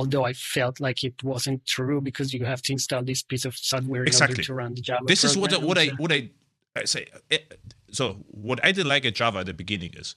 Although 0.00 0.24
I 0.30 0.34
felt 0.56 0.76
like 0.86 0.98
it 1.08 1.16
wasn't 1.32 1.60
true 1.76 2.00
because 2.08 2.28
you 2.36 2.42
have 2.52 2.60
to 2.66 2.70
install 2.78 3.02
this 3.10 3.22
piece 3.30 3.44
of 3.48 3.54
software 3.72 4.02
in 4.04 4.08
Exactly. 4.12 4.34
order 4.34 4.42
to 4.50 4.54
run 4.62 4.70
the 4.76 4.82
Java. 4.88 5.04
this 5.12 5.22
is 5.28 5.32
what 5.40 5.50
I, 5.56 5.58
what 5.68 5.78
I 5.84 5.86
what 6.02 6.10
I, 6.16 6.20
I 6.80 6.84
say. 6.94 7.02
eh, 7.34 7.38
So 7.98 8.04
what 8.48 8.58
I 8.68 8.70
did 8.78 8.86
like 8.94 9.04
at 9.10 9.14
Java 9.20 9.38
at 9.42 9.46
the 9.46 9.54
beginning 9.62 9.92
is, 10.02 10.08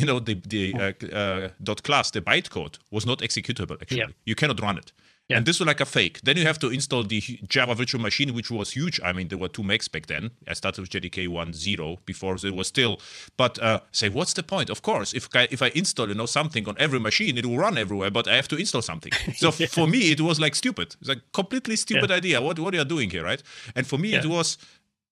you 0.00 0.04
know, 0.08 0.18
the 0.28 0.34
the 0.54 0.64
uh, 0.84 0.92
uh, 1.22 1.48
dot 1.68 1.80
class, 1.88 2.06
the 2.16 2.20
bytecode 2.30 2.74
was 2.90 3.04
not 3.10 3.18
executable. 3.26 3.76
Actually, 3.82 3.98
Yeah. 4.04 4.30
you 4.30 4.34
cannot 4.40 4.58
run 4.66 4.76
it. 4.82 4.88
Yeah. 5.32 5.38
And 5.38 5.46
this 5.46 5.58
was 5.60 5.66
like 5.66 5.80
a 5.80 5.86
fake. 5.86 6.20
Then 6.22 6.36
you 6.36 6.44
have 6.44 6.58
to 6.60 6.68
install 6.68 7.02
the 7.04 7.20
Java 7.48 7.74
virtual 7.74 8.00
machine, 8.00 8.34
which 8.34 8.50
was 8.50 8.72
huge. 8.72 9.00
I 9.02 9.12
mean, 9.12 9.28
there 9.28 9.38
were 9.38 9.48
two 9.48 9.62
megs 9.62 9.90
back 9.90 10.06
then. 10.06 10.30
I 10.46 10.54
started 10.54 10.80
with 10.82 10.90
JDK 10.90 11.28
1.0 11.28 11.98
before 12.04 12.38
so 12.38 12.46
it 12.46 12.54
was 12.54 12.68
still. 12.68 13.00
But 13.36 13.58
uh, 13.62 13.80
say, 13.92 14.08
what's 14.08 14.34
the 14.34 14.42
point? 14.42 14.70
Of 14.70 14.82
course, 14.82 15.12
if 15.14 15.28
I, 15.34 15.48
if 15.50 15.62
I 15.62 15.70
install 15.74 16.08
you 16.08 16.14
know 16.14 16.26
something 16.26 16.68
on 16.68 16.76
every 16.78 17.00
machine, 17.00 17.38
it 17.38 17.46
will 17.46 17.58
run 17.58 17.76
everywhere. 17.78 18.10
But 18.10 18.28
I 18.28 18.36
have 18.36 18.48
to 18.48 18.56
install 18.56 18.82
something. 18.82 19.12
So 19.42 19.48
f- 19.48 19.70
for 19.70 19.86
me, 19.88 20.10
it 20.12 20.20
was 20.20 20.38
like 20.38 20.54
stupid. 20.54 20.94
It's 21.00 21.08
like 21.08 21.22
completely 21.32 21.76
stupid 21.76 22.10
idea. 22.10 22.40
What 22.40 22.58
what 22.58 22.74
are 22.74 22.78
you 22.78 22.84
doing 22.84 23.10
here, 23.10 23.24
right? 23.24 23.42
And 23.74 23.86
for 23.86 23.98
me, 23.98 24.14
it 24.14 24.26
was 24.26 24.58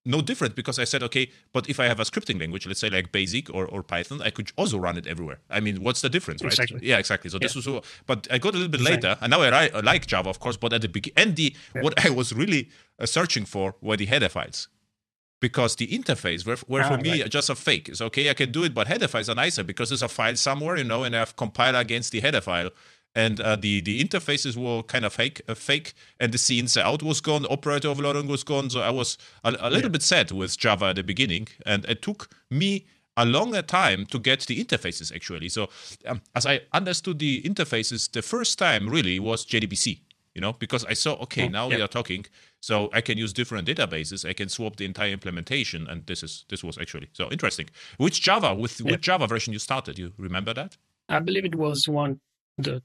no 0.04 0.22
different 0.22 0.54
because 0.54 0.78
I 0.78 0.84
said, 0.84 1.02
okay, 1.02 1.30
but 1.52 1.68
if 1.68 1.78
I 1.78 1.84
have 1.86 2.00
a 2.00 2.04
scripting 2.04 2.40
language, 2.40 2.66
let's 2.66 2.80
say 2.80 2.88
like 2.90 3.12
Basic 3.12 3.52
or, 3.52 3.66
or 3.66 3.82
Python, 3.82 4.22
I 4.22 4.30
could 4.30 4.50
also 4.56 4.78
run 4.78 4.96
it 4.96 5.06
everywhere. 5.06 5.40
I 5.50 5.60
mean, 5.60 5.82
what's 5.82 6.00
the 6.00 6.08
difference, 6.08 6.42
right? 6.42 6.52
Exactly. 6.52 6.80
Yeah, 6.82 6.98
exactly. 6.98 7.28
So 7.30 7.38
this 7.38 7.54
was, 7.54 7.66
but 8.06 8.26
I 8.30 8.38
got 8.38 8.54
a 8.54 8.56
little 8.56 8.68
bit 8.70 8.80
Exactly. 8.80 9.08
later, 9.08 9.18
and 9.20 9.30
now 9.30 9.42
I, 9.42 9.68
I 9.74 9.80
like 9.80 10.06
Java, 10.06 10.30
of 10.30 10.40
course. 10.40 10.56
But 10.56 10.72
at 10.72 10.80
the 10.82 10.88
beginning, 10.88 11.16
and 11.18 11.36
the 11.36 11.54
what 11.82 12.04
I 12.04 12.10
was 12.10 12.32
really 12.32 12.70
uh, 12.98 13.06
searching 13.06 13.44
for 13.44 13.74
were 13.82 13.96
the 13.96 14.06
header 14.06 14.28
files. 14.30 14.68
Because 15.40 15.76
the 15.76 15.86
interface 15.86 16.46
were, 16.46 16.58
were 16.68 16.84
for 16.84 16.94
Ah, 16.94 16.96
me 16.98 17.22
right. 17.22 17.30
just 17.30 17.48
a 17.48 17.54
fake. 17.54 17.88
It's 17.88 18.02
okay, 18.02 18.28
I 18.28 18.34
can 18.34 18.52
do 18.52 18.62
it, 18.62 18.74
but 18.74 18.86
header 18.88 19.08
files 19.08 19.28
are 19.30 19.34
nicer 19.34 19.62
because 19.64 19.88
there's 19.88 20.02
a 20.02 20.08
file 20.08 20.36
somewhere, 20.36 20.76
you 20.76 20.84
know, 20.84 21.02
and 21.02 21.16
I 21.16 21.20
have 21.20 21.34
compiler 21.34 21.78
against 21.78 22.12
the 22.12 22.20
header 22.20 22.42
file 22.42 22.68
and 23.14 23.40
uh, 23.40 23.56
the 23.56 23.80
the 23.80 24.02
interfaces 24.02 24.56
were 24.56 24.82
kind 24.82 25.04
of 25.04 25.12
fake, 25.12 25.40
uh, 25.48 25.54
fake, 25.54 25.94
and 26.18 26.32
the 26.32 26.38
scenes 26.38 26.76
out 26.76 27.02
was 27.02 27.20
gone, 27.20 27.46
operator 27.50 27.88
overloading 27.88 28.26
was 28.28 28.44
gone. 28.44 28.70
So 28.70 28.80
I 28.80 28.90
was 28.90 29.18
a, 29.44 29.54
a 29.60 29.70
little 29.70 29.90
bit 29.90 30.02
sad 30.02 30.30
with 30.30 30.56
Java 30.58 30.86
at 30.86 30.96
the 30.96 31.02
beginning, 31.02 31.48
and 31.66 31.84
it 31.86 32.02
took 32.02 32.28
me 32.50 32.86
a 33.16 33.24
longer 33.26 33.62
time 33.62 34.06
to 34.06 34.18
get 34.18 34.40
the 34.46 34.64
interfaces 34.64 35.14
actually. 35.14 35.48
So 35.48 35.68
um, 36.06 36.20
as 36.34 36.46
I 36.46 36.60
understood 36.72 37.18
the 37.18 37.42
interfaces, 37.42 38.10
the 38.10 38.22
first 38.22 38.58
time 38.58 38.88
really 38.88 39.18
was 39.18 39.44
JDBC. 39.44 40.00
You 40.34 40.40
know, 40.40 40.52
because 40.52 40.84
I 40.84 40.94
saw 40.94 41.14
okay, 41.22 41.48
now 41.48 41.68
we 41.68 41.82
are 41.82 41.88
talking, 41.88 42.24
so 42.60 42.88
I 42.92 43.00
can 43.00 43.18
use 43.18 43.32
different 43.32 43.66
databases. 43.66 44.24
I 44.28 44.32
can 44.32 44.48
swap 44.48 44.76
the 44.76 44.84
entire 44.84 45.10
implementation, 45.10 45.88
and 45.88 46.06
this 46.06 46.22
is 46.22 46.44
this 46.48 46.62
was 46.62 46.78
actually 46.78 47.08
so 47.12 47.28
interesting. 47.32 47.68
Which 47.98 48.22
Java 48.22 48.54
with 48.54 48.80
Yeah. 48.80 48.92
which 48.92 49.00
Java 49.00 49.26
version 49.26 49.52
you 49.52 49.58
started? 49.58 49.98
You 49.98 50.12
remember 50.16 50.54
that? 50.54 50.76
I 51.08 51.18
believe 51.18 51.44
it 51.44 51.56
was 51.56 51.88
one 51.88 52.20
the 52.58 52.80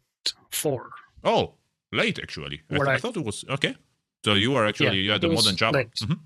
four. 0.52 0.90
Oh, 1.24 1.54
late 1.92 2.20
actually. 2.20 2.62
I, 2.70 2.76
th- 2.76 2.88
I 2.88 2.98
thought 2.98 3.18
it 3.18 3.26
was 3.26 3.44
okay. 3.50 3.76
So 4.24 4.34
you 4.34 4.56
are 4.56 4.66
actually 4.66 4.98
Yeah, 4.98 5.04
you 5.04 5.12
had 5.12 5.22
the 5.22 5.28
it 5.30 5.36
was 5.36 5.46
modern 5.46 5.74
late. 5.74 5.94
Mhm. 5.96 6.20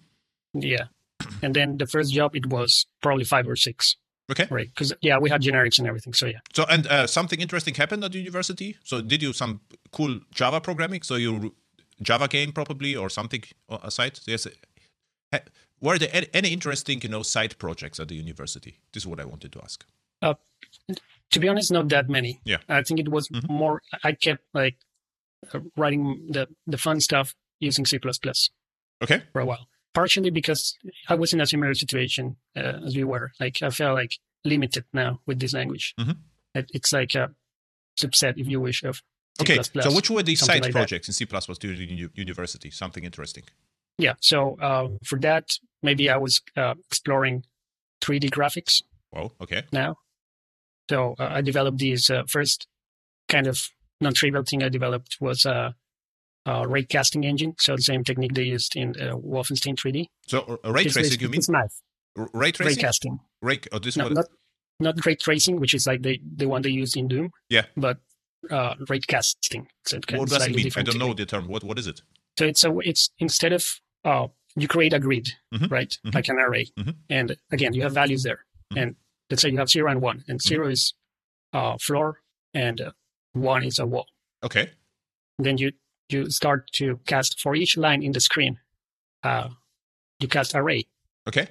Yeah. 0.53 0.85
And 1.43 1.53
then 1.53 1.77
the 1.77 1.85
first 1.85 2.13
job 2.13 2.35
it 2.35 2.45
was 2.45 2.85
probably 3.01 3.25
five 3.25 3.47
or 3.47 3.55
six. 3.55 3.97
Okay. 4.31 4.47
Right. 4.49 4.69
Because 4.73 4.93
yeah, 5.01 5.17
we 5.17 5.29
had 5.29 5.41
generics 5.41 5.79
and 5.79 5.88
everything. 5.88 6.13
So 6.13 6.25
yeah. 6.27 6.39
So 6.53 6.65
and 6.69 6.88
uh, 6.88 7.07
something 7.07 7.41
interesting 7.41 7.75
happened 7.75 8.03
at 8.03 8.12
the 8.12 8.19
university. 8.19 8.77
So 8.83 9.01
did 9.01 9.21
you 9.21 9.33
some 9.33 9.59
cool 9.91 10.19
Java 10.31 10.62
programming? 10.62 11.01
So 11.03 11.15
you 11.15 11.55
Java 12.01 12.27
game 12.27 12.51
probably 12.51 12.95
or 12.95 13.09
something 13.09 13.43
aside? 13.69 14.19
Yes. 14.27 14.47
Ha- 15.33 15.41
were 15.81 15.97
there 15.97 16.09
any, 16.13 16.27
any 16.33 16.49
interesting, 16.49 17.01
you 17.01 17.09
know, 17.09 17.23
side 17.23 17.57
projects 17.57 17.99
at 17.99 18.07
the 18.07 18.15
university? 18.15 18.79
This 18.93 19.03
is 19.03 19.07
what 19.07 19.19
I 19.19 19.25
wanted 19.25 19.51
to 19.53 19.62
ask. 19.63 19.85
Uh, 20.21 20.33
to 21.31 21.39
be 21.39 21.47
honest, 21.47 21.71
not 21.71 21.89
that 21.89 22.09
many. 22.09 22.39
Yeah. 22.43 22.57
I 22.67 22.81
think 22.83 22.99
it 22.99 23.09
was 23.09 23.27
Mhm. 23.29 23.49
more. 23.49 23.81
I 24.03 24.13
kept 24.13 24.43
like 24.53 24.77
uh, 25.53 25.59
writing 25.77 26.27
the 26.31 26.47
the 26.67 26.77
fun 26.77 26.99
stuff 26.99 27.33
using 27.59 27.85
C++ 27.85 27.99
Okay. 29.03 29.21
for 29.33 29.41
a 29.41 29.45
while. 29.45 29.67
Partially 29.93 30.29
because 30.29 30.77
I 31.07 31.15
was 31.15 31.33
in 31.33 31.41
a 31.41 31.45
similar 31.45 31.73
situation 31.73 32.37
uh, 32.55 32.79
as 32.85 32.95
we 32.95 33.03
were. 33.03 33.31
Like 33.39 33.61
I 33.61 33.69
felt 33.69 33.95
like 33.95 34.17
limited 34.45 34.85
now 34.93 35.21
with 35.25 35.39
this 35.39 35.53
language. 35.53 35.93
Mhm. 35.99 36.17
It, 36.55 36.69
it's 36.73 36.91
like 36.93 37.15
a 37.15 37.33
subset, 37.99 38.33
if 38.37 38.47
you 38.47 38.59
wish, 38.61 38.83
of 38.83 39.01
C++. 39.39 39.41
Okay. 39.57 39.59
So 39.81 39.93
which 39.93 40.09
were 40.09 40.23
the 40.23 40.35
side 40.35 40.61
like 40.63 40.73
that. 40.73 40.79
projects 40.79 41.07
in 41.07 41.13
C++ 41.13 41.25
during 41.25 42.09
university? 42.15 42.69
Something 42.71 43.03
interesting. 43.03 43.43
Yeah. 43.97 44.15
So 44.21 44.57
uh, 44.61 44.89
for 45.05 45.19
that, 45.19 45.45
maybe 45.83 46.09
I 46.09 46.17
was 46.17 46.41
uh, 46.55 46.75
exploring 46.89 47.45
3D 48.01 48.29
graphics 48.29 48.83
Wow. 49.11 49.31
Okay. 49.41 49.63
now. 49.71 49.97
So 50.89 51.15
uh, 51.19 51.28
I 51.32 51.41
developed 51.41 51.78
these 51.78 52.10
uh, 52.10 52.23
first 52.28 52.67
kind 53.28 53.47
of 53.47 53.69
non-trivial 54.02 54.43
thing 54.43 54.63
I 54.63 54.69
developed 54.69 55.17
was 55.21 55.45
a, 55.45 55.75
a 56.45 56.67
ray 56.67 56.84
casting 56.84 57.23
engine. 57.23 57.54
So 57.60 57.75
the 57.75 57.82
same 57.82 58.04
technique 58.04 58.34
they 58.34 58.43
used 58.43 58.75
in 58.75 58.89
uh, 58.99 59.15
Wolfenstein 59.15 59.75
3D. 59.75 60.08
So 60.28 60.60
uh, 60.65 60.71
ray 60.71 60.84
It's 60.84 60.93
tracing, 60.93 61.04
basically- 61.04 61.23
you 61.25 61.30
mean? 61.32 61.38
It's 61.39 61.49
nice. 61.49 61.82
Ray 62.15 62.28
Ray 62.47 62.52
tracing? 62.52 62.82
casting. 62.82 63.19
Ray, 63.41 63.60
oh, 63.71 63.80
this 63.80 63.95
No, 63.95 64.06
one. 64.06 64.13
not 64.15 64.25
not 64.82 65.06
ray 65.06 65.15
tracing, 65.15 65.60
which 65.60 65.73
is 65.73 65.86
like 65.86 66.02
the 66.02 66.19
the 66.36 66.47
one 66.47 66.62
they 66.63 66.69
used 66.69 66.97
in 66.97 67.08
Doom. 67.08 67.32
Yeah. 67.49 67.65
But 67.78 67.97
uh, 68.49 68.73
ray 68.89 68.99
casting. 68.99 69.67
So 69.86 69.97
it 69.97 70.12
what 70.12 70.23
it's 70.23 70.32
does 70.34 70.47
it 70.47 70.56
mean? 70.56 70.71
I 70.75 70.82
don't 70.82 70.97
know 70.97 71.13
the 71.13 71.25
term. 71.25 71.47
What 71.47 71.63
What 71.63 71.78
is 71.78 71.88
it? 71.88 72.02
So 72.38 72.45
it's 72.45 72.63
a 72.63 72.75
it's 72.80 73.10
instead 73.19 73.54
of 73.54 73.63
uh, 74.04 74.28
you 74.56 74.67
create 74.67 74.93
a 74.93 74.99
grid, 74.99 75.30
Mhm, 75.54 75.69
right, 75.69 75.97
mhm. 76.06 76.15
like 76.15 76.28
an 76.30 76.39
array, 76.39 76.65
Mhm. 76.80 76.95
and 77.10 77.38
again 77.52 77.73
you 77.73 77.84
have 77.84 77.93
values 77.93 78.23
there, 78.23 78.45
Mhm. 78.73 78.82
and 78.82 78.95
let's 79.29 79.41
say 79.41 79.49
you 79.49 79.57
have 79.57 79.69
zero 79.69 79.91
and 79.91 80.01
one, 80.01 80.23
and 80.27 80.39
Mm-hmm. 80.39 80.63
0 80.63 80.67
is 80.69 80.93
uh, 81.53 81.77
floor, 81.79 82.19
and 82.53 82.81
uh, 82.81 82.91
one 83.33 83.63
is 83.63 83.79
a 83.79 83.85
wall. 83.85 84.07
Okay. 84.43 84.71
Then 85.37 85.57
you 85.57 85.71
you 86.09 86.29
start 86.31 86.69
to 86.73 86.99
cast 87.05 87.39
for 87.39 87.55
each 87.55 87.77
line 87.77 88.01
in 88.03 88.11
the 88.13 88.19
screen, 88.19 88.57
uh, 89.23 89.49
you 90.19 90.27
cast 90.27 90.55
array, 90.55 90.85
Okay. 91.27 91.47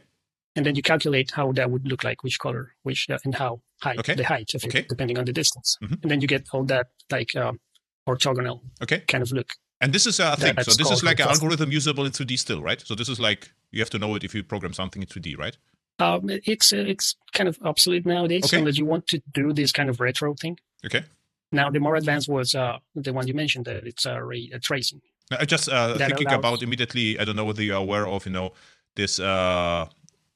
and 0.56 0.66
then 0.66 0.74
you 0.74 0.82
calculate 0.82 1.30
how 1.30 1.52
that 1.52 1.70
would 1.70 1.86
look 1.86 2.02
like, 2.02 2.24
which 2.24 2.38
color, 2.40 2.74
which 2.82 3.08
uh, 3.08 3.18
and 3.24 3.34
how 3.36 3.60
high 3.82 3.94
Okay. 3.98 4.14
the 4.14 4.24
height 4.24 4.52
of 4.54 4.64
Okay. 4.64 4.80
it, 4.80 4.88
depending 4.88 5.16
on 5.18 5.24
the 5.26 5.32
distance, 5.32 5.76
Mhm. 5.82 6.02
and 6.02 6.10
then 6.10 6.20
you 6.20 6.26
get 6.26 6.48
all 6.52 6.64
that 6.64 6.86
like 7.10 7.36
um, 7.36 7.60
orthogonal 8.08 8.60
Okay. 8.82 9.00
kind 9.06 9.22
of 9.22 9.30
look. 9.32 9.52
And 9.80 9.92
this 9.92 10.06
is 10.06 10.18
a 10.18 10.34
thing. 10.36 10.56
So 10.64 10.72
this 10.74 10.90
is 10.90 11.04
like 11.04 11.20
an 11.20 11.28
algorithm 11.28 11.70
usable 11.70 12.04
in 12.04 12.10
3D 12.12 12.36
still, 12.36 12.60
right? 12.62 12.80
So 12.84 12.94
this 12.96 13.08
is 13.08 13.20
like 13.20 13.52
you 13.70 13.80
have 13.80 13.90
to 13.90 13.98
know 13.98 14.16
it 14.16 14.24
if 14.24 14.34
you 14.34 14.42
program 14.42 14.72
something 14.72 15.02
in 15.02 15.06
3D, 15.08 15.36
right? 15.38 15.56
Um, 15.98 16.30
it's 16.30 16.72
it's 16.72 17.16
kind 17.32 17.48
of 17.48 17.58
obsolete 17.62 18.06
nowadays, 18.06 18.44
Okay. 18.44 18.58
unless 18.58 18.78
you 18.78 18.87
want 18.87 19.06
to 19.08 19.20
do 19.32 19.52
this 19.52 19.72
kind 19.72 19.88
of 19.90 20.00
retro 20.00 20.34
thing. 20.34 20.58
Okay. 20.87 21.02
Now, 21.50 21.70
the 21.70 21.80
more 21.80 21.96
advanced 21.96 22.28
was 22.28 22.54
uh, 22.54 22.78
the 22.94 23.12
one 23.12 23.26
you 23.26 23.34
mentioned, 23.34 23.64
that 23.64 23.84
it's 23.87 24.06
uh, 24.06 24.20
ray 24.20 24.50
uh, 24.54 24.58
tracing. 24.62 25.00
I 25.30 25.44
just 25.44 25.68
uh, 25.68 25.96
thinking 25.98 26.26
allows- 26.28 26.38
about 26.38 26.62
immediately. 26.62 27.18
I 27.18 27.24
don't 27.24 27.37
know 27.37 27.44
whether 27.44 27.62
you're 27.62 27.76
aware 27.76 28.06
of, 28.06 28.26
you 28.26 28.32
know, 28.32 28.52
this 28.96 29.18
uh, 29.18 29.87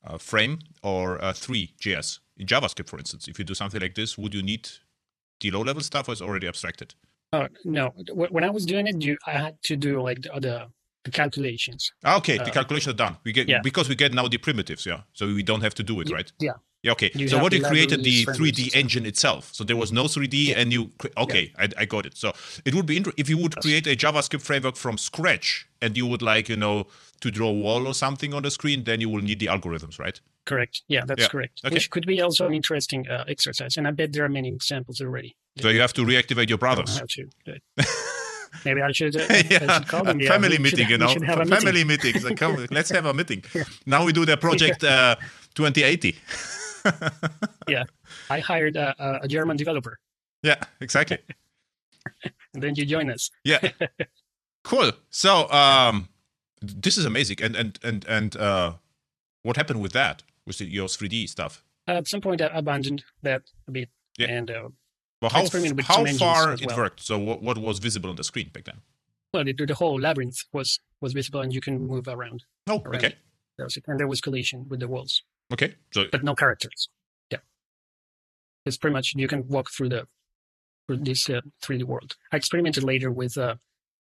uh, 0.05 0.19
frame 0.19 0.59
or 0.83 1.23
uh, 1.23 1.33
three.js 1.33 2.19
in 2.39 2.47
JavaScript, 2.47 2.89
for 2.89 2.99
instance. 2.99 3.29
If 3.29 3.39
you 3.39 3.45
do 3.45 3.55
something 3.55 3.81
like 3.81 3.95
this, 3.95 4.19
would 4.19 4.35
you 4.35 4.43
need 4.43 4.69
the 5.41 5.51
low-level 5.51 5.83
stuff, 5.83 6.09
or 6.09 6.13
is 6.13 6.23
already 6.23 6.47
abstracted? 6.49 6.95
Uh, 7.33 7.49
no, 7.65 7.93
when 8.13 8.45
I 8.45 8.51
was 8.51 8.67
doing 8.67 8.87
it, 8.87 9.01
you, 9.03 9.17
I 9.27 9.33
had 9.33 9.63
to 9.65 9.77
do 9.77 10.03
like 10.03 10.23
the 10.23 10.31
the, 10.41 10.67
the 11.05 11.11
calculations. 11.11 11.91
Okay, 12.05 12.37
the 12.39 12.45
Uh, 12.51 12.51
calculations 12.53 12.95
are 12.95 12.97
done. 12.97 13.17
We 13.25 13.33
get 13.33 13.49
yeah. 13.49 13.61
because 13.63 13.89
we 13.89 13.95
get 13.95 14.13
now 14.15 14.29
the 14.29 14.39
primitives, 14.39 14.87
yeah. 14.87 15.01
So 15.13 15.27
we 15.27 15.43
don't 15.43 15.63
have 15.63 15.75
to 15.75 15.83
do 15.83 16.01
it, 16.01 16.11
right? 16.11 16.31
Yeah, 16.41 16.53
Yeah, 16.85 16.93
okay. 16.93 17.11
You 17.15 17.29
so 17.29 17.39
what 17.43 17.53
you 17.53 17.63
created 17.63 18.03
the 18.05 18.25
3D 18.27 18.75
engine 18.75 19.07
itself. 19.07 19.51
So 19.53 19.65
there 19.65 19.77
was 19.77 19.91
no 19.93 20.05
3D, 20.09 20.35
Yeah. 20.49 20.59
and 20.61 20.73
you 20.73 20.91
cre- 20.99 21.15
okay, 21.17 21.53
I, 21.59 21.69
I 21.83 21.85
got 21.87 22.07
it. 22.07 22.17
So 22.17 22.33
it 22.65 22.75
would 22.75 22.87
be 22.87 22.97
inter- 22.97 23.13
if 23.17 23.29
you 23.29 23.39
would 23.39 23.55
create 23.57 23.87
a 23.87 23.95
JavaScript 23.97 24.43
framework 24.43 24.77
from 24.77 24.99
scratch, 24.99 25.67
and 25.81 25.97
you 25.97 26.07
would 26.07 26.23
like 26.23 26.49
you 26.49 26.57
know 26.57 26.87
to 27.21 27.31
draw 27.31 27.49
a 27.51 27.53
wall 27.65 27.87
or 27.87 27.95
something 27.95 28.35
on 28.35 28.43
the 28.43 28.51
screen, 28.51 28.83
then 28.85 29.01
you 29.01 29.09
will 29.09 29.23
need 29.23 29.39
the 29.39 29.47
algorithms, 29.47 29.99
right? 29.99 30.21
correct. 30.45 30.83
Yeah, 30.89 31.05
that's 31.07 31.29
correct. 31.29 31.61
okay. 31.65 31.75
Which 31.75 31.89
could 31.91 32.05
be 32.05 32.21
also 32.21 32.47
an 32.47 32.53
interesting 32.55 33.09
uh, 33.09 33.25
exercise, 33.29 33.77
and 33.79 33.87
I 33.87 33.93
bet 33.93 34.13
there 34.13 34.25
are 34.25 34.29
many 34.41 34.49
examples 34.49 35.01
already. 35.01 35.37
So 35.61 35.69
you 35.69 35.81
have 35.81 35.93
to 35.93 36.03
reactivate 36.05 36.49
your 36.49 36.59
brothers. 36.59 36.99
how 36.99 37.07
to. 37.17 37.23
Maybe 38.65 38.83
I 38.83 38.93
should, 38.93 39.17
uh, 39.17 39.27
I 39.31 39.45
yeah, 39.51 39.79
should 39.79 39.89
call 39.89 40.03
a 40.03 40.05
them. 40.05 40.21
Yeah, 40.21 40.29
family 40.33 40.49
we 40.49 40.55
should- 40.55 40.79
meeting, 40.79 40.89
you 40.91 40.99
know, 40.99 41.09
should 41.09 41.23
have 41.25 41.39
a 41.41 41.45
meeting. 41.45 41.61
family 41.61 41.85
meetings. 41.85 42.25
Like, 42.25 42.37
come, 42.37 42.67
let's 42.71 42.91
have 42.91 43.07
a 43.07 43.15
meeting. 43.15 43.43
Now 43.87 44.05
we 44.05 44.13
do 44.13 44.25
the 44.25 44.37
project 44.37 44.85
uh, 44.85 45.17
2080. 45.55 46.17
Yeah, 47.69 47.85
I 48.29 48.41
hired 48.41 48.77
a, 48.77 49.21
a- 49.23 49.29
German 49.29 49.57
developer, 49.57 49.99
Yeah, 50.43 50.57
exactly. 50.81 51.19
and 52.55 52.63
then 52.63 52.75
you 52.75 52.85
join 52.85 53.11
us. 53.11 53.31
Yeah. 53.45 53.61
cool. 54.65 54.93
So 55.11 55.49
um 55.51 56.09
this 56.61 56.97
is 56.99 57.05
amazing. 57.05 57.39
And 57.43 57.55
and 57.57 57.79
and 57.85 58.05
and 58.09 58.37
uh 58.37 58.73
what 59.43 59.57
happened 59.57 59.81
with 59.81 59.93
that? 59.93 60.23
With 60.47 60.59
the, 60.59 60.65
your 60.67 60.89
3D 60.89 61.29
stuff? 61.29 61.63
at 61.87 62.09
some 62.09 62.21
point, 62.21 62.41
I 62.43 62.47
abandoned 62.53 63.05
that 63.23 63.43
a 63.69 63.71
bit, 63.73 63.89
Yeah. 64.19 64.31
and 64.31 64.51
uh, 64.51 64.69
Well, 65.23 65.31
how 65.31 65.43
with 65.43 65.81
how 65.87 66.05
far 66.17 66.53
it 66.53 66.67
well. 66.67 66.77
worked? 66.77 67.01
So 67.01 67.17
what, 67.17 67.43
what 67.43 67.57
was 67.57 67.79
visible 67.79 68.11
on 68.11 68.17
the 68.17 68.25
screen 68.25 68.51
back 68.53 68.65
then? 68.65 68.81
well, 69.33 69.45
the, 69.45 69.53
the 69.55 69.75
whole 69.75 69.99
labyrinth 69.99 70.45
was 70.53 70.79
was 71.01 71.13
visible, 71.15 71.41
and 71.41 71.55
you 71.55 71.61
can 71.61 71.87
move 71.87 72.07
around. 72.09 72.45
Oh, 72.67 72.83
Around. 72.85 72.97
okay. 72.97 73.15
That 73.57 73.65
was 73.65 73.77
it. 73.77 73.85
And 73.87 73.99
there 73.99 74.09
was 74.09 74.21
collision 74.21 74.67
with 74.69 74.81
the 74.81 74.89
walls, 74.89 75.23
Okay. 75.53 75.77
So 75.95 76.05
but 76.11 76.23
no 76.25 76.35
characters. 76.35 76.89
Yeah, 77.31 77.39
it's 78.67 78.77
pretty 78.77 78.93
much 78.95 79.15
you 79.17 79.29
can 79.29 79.47
walk 79.49 79.71
through 79.71 79.91
the 79.91 80.07
through 80.87 80.99
this 80.99 81.31
uh, 81.31 81.41
3D 81.63 81.85
world. 81.85 82.17
I 82.33 82.37
experimented 82.37 82.83
later 82.83 83.11
with 83.11 83.39
uh, 83.39 83.55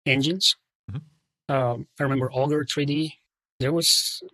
engines. 0.04 0.56
Mhm. 0.90 1.02
Um, 1.48 1.86
I 2.00 2.02
remember 2.02 2.30
Ogre 2.32 2.64
3D. 2.64 3.12
There 3.62 3.72
was 3.78 3.88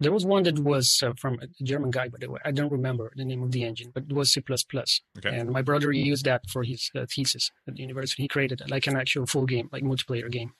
there 0.04 0.14
was 0.16 0.24
one 0.34 0.42
that 0.48 0.58
was 0.72 0.86
uh, 1.04 1.12
from 1.22 1.32
a 1.44 1.46
German 1.70 1.90
guy, 1.98 2.06
by 2.14 2.18
the 2.22 2.30
way. 2.32 2.40
I 2.50 2.52
don't 2.58 2.72
remember 2.78 3.04
the 3.20 3.24
name 3.30 3.42
of 3.46 3.50
the 3.56 3.62
engine, 3.70 3.88
but 3.94 4.02
it 4.08 4.12
was 4.18 4.32
C++. 4.32 4.40
okay. 4.40 5.32
And 5.38 5.46
my 5.58 5.62
brother 5.68 5.90
used 5.92 6.24
that 6.30 6.42
for 6.52 6.62
his 6.72 6.80
uh, 6.94 7.06
thesis 7.14 7.44
at 7.66 7.74
the 7.76 7.82
university. 7.88 8.22
He 8.24 8.28
created 8.36 8.58
like 8.74 8.86
an 8.90 8.96
actual 8.96 9.26
full 9.32 9.46
game, 9.54 9.66
like 9.74 9.82
multiplayer 9.92 10.30
game. 10.38 10.50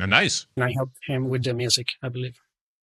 Uh, 0.00 0.06
nice. 0.06 0.46
And 0.56 0.64
I 0.68 0.72
helped 0.72 0.98
him 1.10 1.28
with 1.32 1.42
the 1.44 1.54
music, 1.54 1.88
I 2.06 2.08
believe. 2.16 2.36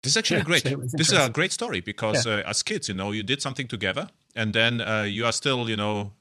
This 0.02 0.12
is 0.12 0.16
actually 0.20 0.38
Yeah, 0.42 0.50
great. 0.50 0.62
so 0.62 0.76
This 1.00 1.10
is 1.12 1.18
a 1.18 1.30
great 1.38 1.52
story 1.52 1.80
because 1.80 2.26
uh, 2.26 2.42
as 2.52 2.62
kids, 2.62 2.88
you 2.88 2.94
know, 2.94 3.10
you 3.12 3.22
did 3.32 3.40
something 3.42 3.66
together, 3.68 4.04
and 4.40 4.52
then 4.52 4.80
uh, 4.80 5.02
you 5.16 5.26
are 5.28 5.32
still, 5.32 5.68
you 5.72 5.76
know, 5.76 6.12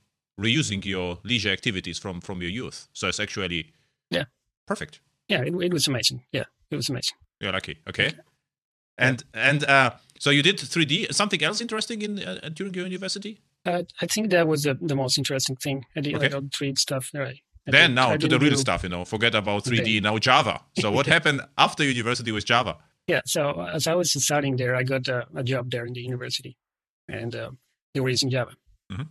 reusing 0.46 0.84
your 0.86 1.20
leisure 1.24 1.52
activities 1.52 1.98
from 2.00 2.22
from 2.22 2.42
your 2.42 2.52
youth. 2.62 2.88
So 2.94 3.08
it's 3.08 3.20
actually 3.20 3.74
Yeah. 4.10 4.26
perfect. 4.66 5.02
Yeah, 5.32 5.42
it, 5.48 5.54
it 5.68 5.74
was 5.74 5.88
amazing. 5.88 6.20
Yeah, 6.32 6.46
it 6.72 6.76
was 6.76 6.90
amazing. 6.90 7.18
You're 7.42 7.54
lucky. 7.54 7.76
Okay. 7.90 8.10
And 8.98 9.24
and 9.34 9.64
uh, 9.66 9.92
so 10.20 10.30
you 10.32 10.42
did 10.44 10.58
3D. 10.58 11.14
Something 11.14 11.44
else 11.44 11.62
interesting 11.62 12.02
in 12.02 12.20
uh, 12.20 12.50
during 12.54 12.74
your 12.74 12.86
university? 12.86 13.42
Uh, 13.66 13.84
I 14.02 14.06
think 14.08 14.30
that 14.32 14.48
was 14.48 14.64
the, 14.64 14.74
the 14.82 14.96
most 14.96 15.18
interesting 15.18 15.56
thing. 15.58 15.86
I 15.96 16.02
did 16.02 16.16
Okay. 16.16 16.26
like 16.26 16.34
all 16.36 16.42
the 16.42 16.50
3D 16.50 16.78
stuff. 16.80 17.12
Right. 17.14 17.40
I 17.68 17.72
then 17.72 17.90
did- 17.92 17.96
now 17.96 18.12
I 18.12 18.18
to 18.18 18.28
the 18.28 18.40
real 18.40 18.52
do- 18.52 18.58
stuff. 18.58 18.84
You 18.84 18.90
know, 18.90 19.06
forget 19.06 19.36
about 19.36 19.64
3D. 19.66 19.82
Okay. 19.82 20.00
Now 20.00 20.18
Java. 20.18 20.62
So 20.80 20.92
what 20.92 21.06
happened 21.16 21.42
after 21.58 21.84
university 21.84 22.32
with 22.32 22.46
Java? 22.46 22.78
Yeah, 23.08 23.22
so 23.26 23.42
uh, 23.52 23.72
as 23.74 23.88
I 23.88 23.96
was 23.96 24.12
studying 24.24 24.56
there, 24.58 24.76
I 24.76 24.84
got 24.84 25.08
uh, 25.08 25.24
a 25.36 25.44
job 25.44 25.70
there 25.72 25.86
in 25.86 25.94
the 25.94 26.02
university, 26.02 26.58
and 27.08 27.34
uh, 27.36 27.52
they 27.94 28.02
were 28.02 28.10
using 28.10 28.30
Java. 28.30 28.52
Mhm. 28.92 29.08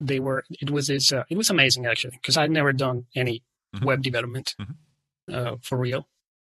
They 0.00 0.20
were. 0.20 0.44
It 0.50 0.70
was 0.70 0.86
this. 0.86 1.12
Uh, 1.12 1.24
it 1.30 1.36
was 1.36 1.50
amazing 1.50 1.84
actually 1.86 2.16
because 2.20 2.36
I'd 2.36 2.50
never 2.50 2.72
done 2.72 3.06
any 3.16 3.42
Mhm. 3.74 3.84
web 3.84 4.02
development 4.02 4.54
Mhm. 4.60 4.74
uh, 5.32 5.56
for 5.62 5.78
real, 5.78 6.08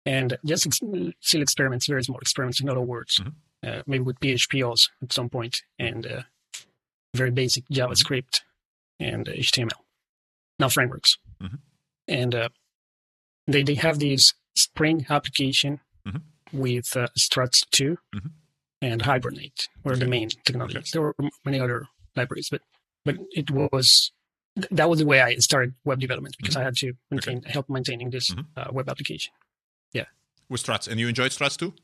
and 0.06 0.38
just 0.44 0.66
ex- 0.66 0.80
still 1.20 1.42
experiments, 1.42 1.86
very 1.86 2.02
small 2.04 2.18
experiments 2.20 2.60
in 2.60 2.68
other 2.70 2.80
words, 2.80 3.18
Mhm. 3.20 3.34
uh, 3.66 3.82
maybe 3.86 4.04
with 4.04 4.18
PHP 4.20 4.62
also 4.66 4.88
at 5.02 5.12
some 5.12 5.28
point, 5.28 5.62
and 5.78 6.06
uh, 6.06 6.22
very 7.14 7.30
basic 7.32 7.64
Mm-hmm. 7.64 7.74
JavaScript 7.82 8.40
and 9.00 9.26
HTML, 9.28 9.84
now 10.58 10.68
frameworks, 10.70 11.18
Mhm. 11.42 11.58
and 12.08 12.34
uh, 12.34 12.48
they 13.46 13.62
they 13.62 13.74
have 13.74 13.98
this 13.98 14.34
Spring 14.54 15.04
application 15.10 15.80
Mhm. 16.08 16.22
with 16.52 16.96
uh, 16.96 17.08
Struts 17.14 17.60
two 17.70 17.98
Mhm. 18.14 18.30
and 18.80 19.02
Hibernate 19.02 19.68
were 19.84 19.96
the 19.96 20.06
main 20.06 20.30
technologies. 20.30 20.78
Okay. 20.78 20.90
There 20.94 21.02
were 21.02 21.14
many 21.44 21.60
other 21.60 21.88
libraries, 22.14 22.48
but 22.50 22.62
but 23.04 23.16
it 23.32 23.50
was 23.50 24.12
that 24.70 24.88
was 24.88 24.98
the 25.00 25.04
way 25.06 25.20
I 25.20 25.36
started 25.36 25.74
web 25.84 26.00
development 26.00 26.36
because 26.38 26.56
I 26.56 26.62
had 26.62 26.76
to 26.78 26.94
maintain 27.10 27.42
help 27.42 27.68
maintaining 27.68 28.08
this 28.10 28.34
uh, 28.56 28.68
web 28.72 28.88
application. 28.88 29.34
With 30.48 30.60
Struts, 30.60 30.86
and 30.86 31.00
you 31.00 31.08
enjoyed 31.08 31.32
Struts 31.32 31.56
too? 31.56 31.74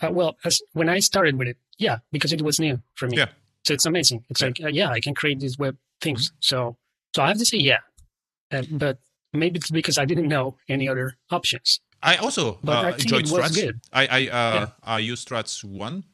Uh, 0.00 0.10
well, 0.10 0.36
as 0.44 0.60
when 0.72 0.88
I 0.88 1.00
started 1.00 1.36
with 1.38 1.48
it, 1.48 1.56
yeah, 1.78 1.98
because 2.10 2.32
it 2.32 2.42
was 2.42 2.58
new 2.58 2.80
for 2.94 3.08
me. 3.08 3.16
Yeah. 3.18 3.26
So 3.64 3.74
it's 3.74 3.86
amazing. 3.86 4.24
It's 4.28 4.40
Yeah. 4.40 4.46
like, 4.48 4.60
uh, 4.64 4.68
yeah, 4.68 4.90
I 4.90 5.00
can 5.00 5.14
create 5.14 5.38
these 5.40 5.58
web 5.58 5.76
things. 6.00 6.28
Mm-hmm. 6.28 6.36
So, 6.40 6.76
so 7.14 7.22
I 7.22 7.28
have 7.28 7.38
to 7.38 7.44
say, 7.44 7.58
yeah, 7.58 7.78
uh, 8.52 8.62
but 8.70 8.98
maybe 9.32 9.58
it's 9.58 9.70
because 9.70 9.98
I 9.98 10.04
didn't 10.04 10.28
know 10.28 10.56
any 10.68 10.88
other 10.88 11.16
options. 11.30 11.80
I 12.02 12.16
also 12.16 12.58
But 12.64 12.84
uh, 12.84 12.88
I 12.88 12.90
enjoyed 12.92 13.28
Struts. 13.28 13.54
good. 13.54 13.80
I 13.92 14.06
I 14.06 14.20
uh, 14.28 14.54
Yeah. 14.54 14.66
I 14.82 14.98
used 14.98 15.22
Struts 15.22 15.62
one. 15.64 16.04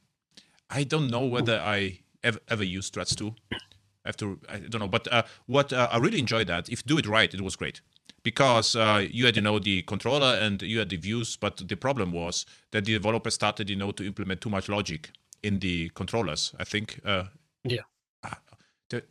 I 0.71 0.85
don't 0.85 1.09
know 1.11 1.25
whether 1.25 1.59
I 1.59 2.01
ever, 2.23 2.39
ever 2.49 2.65
used 2.65 2.89
Struts 2.89 3.15
2. 3.17 3.35
I 3.53 3.57
have 4.05 4.17
to, 4.19 4.39
I 4.49 4.59
don't 4.59 4.81
know. 4.81 4.89
But 4.89 5.11
uh, 5.11 5.23
what 5.47 5.73
uh, 5.73 5.89
I 5.91 5.97
really 5.99 6.19
enjoyed 6.19 6.47
that, 6.49 6.69
if 6.69 6.83
you 6.83 6.89
do 6.97 6.99
it 6.99 7.07
right, 7.07 7.33
it 7.33 7.41
was 7.41 7.57
great. 7.57 7.81
Because 8.29 8.77
uh, 8.77 9.07
you 9.11 9.25
had, 9.25 9.37
you 9.37 9.43
know, 9.43 9.59
the 9.59 9.81
controller 9.83 10.37
and 10.39 10.61
you 10.61 10.81
had 10.81 10.91
the 10.91 10.99
views, 10.99 11.35
but 11.37 11.57
the 11.67 11.77
problem 11.77 12.13
was 12.13 12.45
that 12.73 12.85
the 12.85 12.93
developers 12.93 13.33
started, 13.33 13.71
you 13.71 13.77
know, 13.77 13.91
to 13.93 14.05
implement 14.05 14.43
too 14.43 14.51
much 14.51 14.69
logic 14.69 15.13
in 15.43 15.61
the 15.61 15.89
controllers. 16.01 16.53
I 16.59 16.65
think. 16.65 17.01
Uh, 17.07 17.25
yeah. 17.65 17.85
There, 18.91 19.03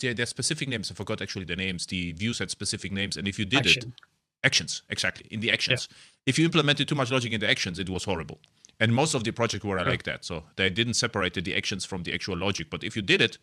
there, 0.00 0.14
there 0.14 0.22
are 0.24 0.26
specific 0.26 0.68
names. 0.68 0.90
I 0.90 0.94
forgot 0.94 1.22
actually 1.22 1.44
the 1.44 1.54
names. 1.54 1.86
The 1.86 2.12
views 2.12 2.40
had 2.40 2.50
specific 2.50 2.90
names, 2.90 3.16
and 3.16 3.28
if 3.28 3.38
you 3.38 3.44
did 3.44 3.60
Action. 3.60 3.94
it, 3.96 4.46
actions 4.46 4.82
exactly 4.88 5.26
in 5.30 5.38
the 5.38 5.52
actions. 5.52 5.88
If 6.26 6.36
you 6.36 6.44
implemented 6.44 6.88
too 6.88 6.96
much 6.96 7.12
logic 7.12 7.32
in 7.32 7.40
the 7.40 7.48
actions, 7.48 7.78
it 7.78 7.88
was 7.88 8.02
horrible. 8.04 8.38
And 8.80 8.92
most 8.92 9.14
of 9.14 9.22
the 9.22 9.30
projects 9.30 9.64
were 9.64 9.78
like 9.84 10.02
that. 10.02 10.24
So 10.24 10.42
they 10.56 10.68
didn't 10.68 10.94
separate 10.94 11.34
the 11.34 11.56
actions 11.56 11.84
from 11.84 12.02
the 12.02 12.12
actual 12.12 12.36
logic. 12.36 12.70
But 12.70 12.82
if 12.82 12.96
you 12.96 13.02
did 13.02 13.20
it, 13.20 13.38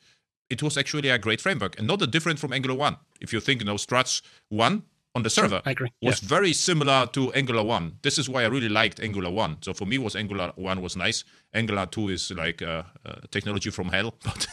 it 0.50 0.62
was 0.62 0.78
actually 0.78 1.08
a 1.08 1.18
great 1.18 1.40
framework 1.40 1.78
and 1.80 1.88
not 1.88 2.00
that 2.00 2.12
different 2.12 2.38
from 2.38 2.52
Angular 2.52 2.76
1. 2.76 2.98
If 3.22 3.32
you 3.32 3.40
think, 3.40 3.62
you 3.62 3.66
know, 3.66 3.78
Struts 3.78 4.22
1 4.50 4.84
on 5.14 5.24
the 5.24 5.30
server 5.30 5.62
I 5.66 5.72
agree. 5.72 5.92
was 6.02 6.20
very 6.20 6.54
similar 6.54 7.06
to 7.08 7.34
Angular 7.34 7.64
1. 7.64 7.98
This 8.02 8.18
is 8.18 8.30
why 8.30 8.44
I 8.44 8.48
really 8.48 8.70
liked 8.70 9.00
Angular 9.00 9.30
1. 9.30 9.58
So 9.62 9.74
for 9.74 9.86
me, 9.86 9.98
was 9.98 10.16
Angular 10.16 10.54
1 10.56 10.82
was 10.82 10.96
nice. 10.96 11.24
Angular 11.54 11.86
2 11.86 12.10
is 12.10 12.32
like 12.32 12.62
uh, 12.62 12.84
uh, 13.06 13.16
technology 13.30 13.70
from 13.72 13.90
hell. 13.90 14.16
But, 14.24 14.48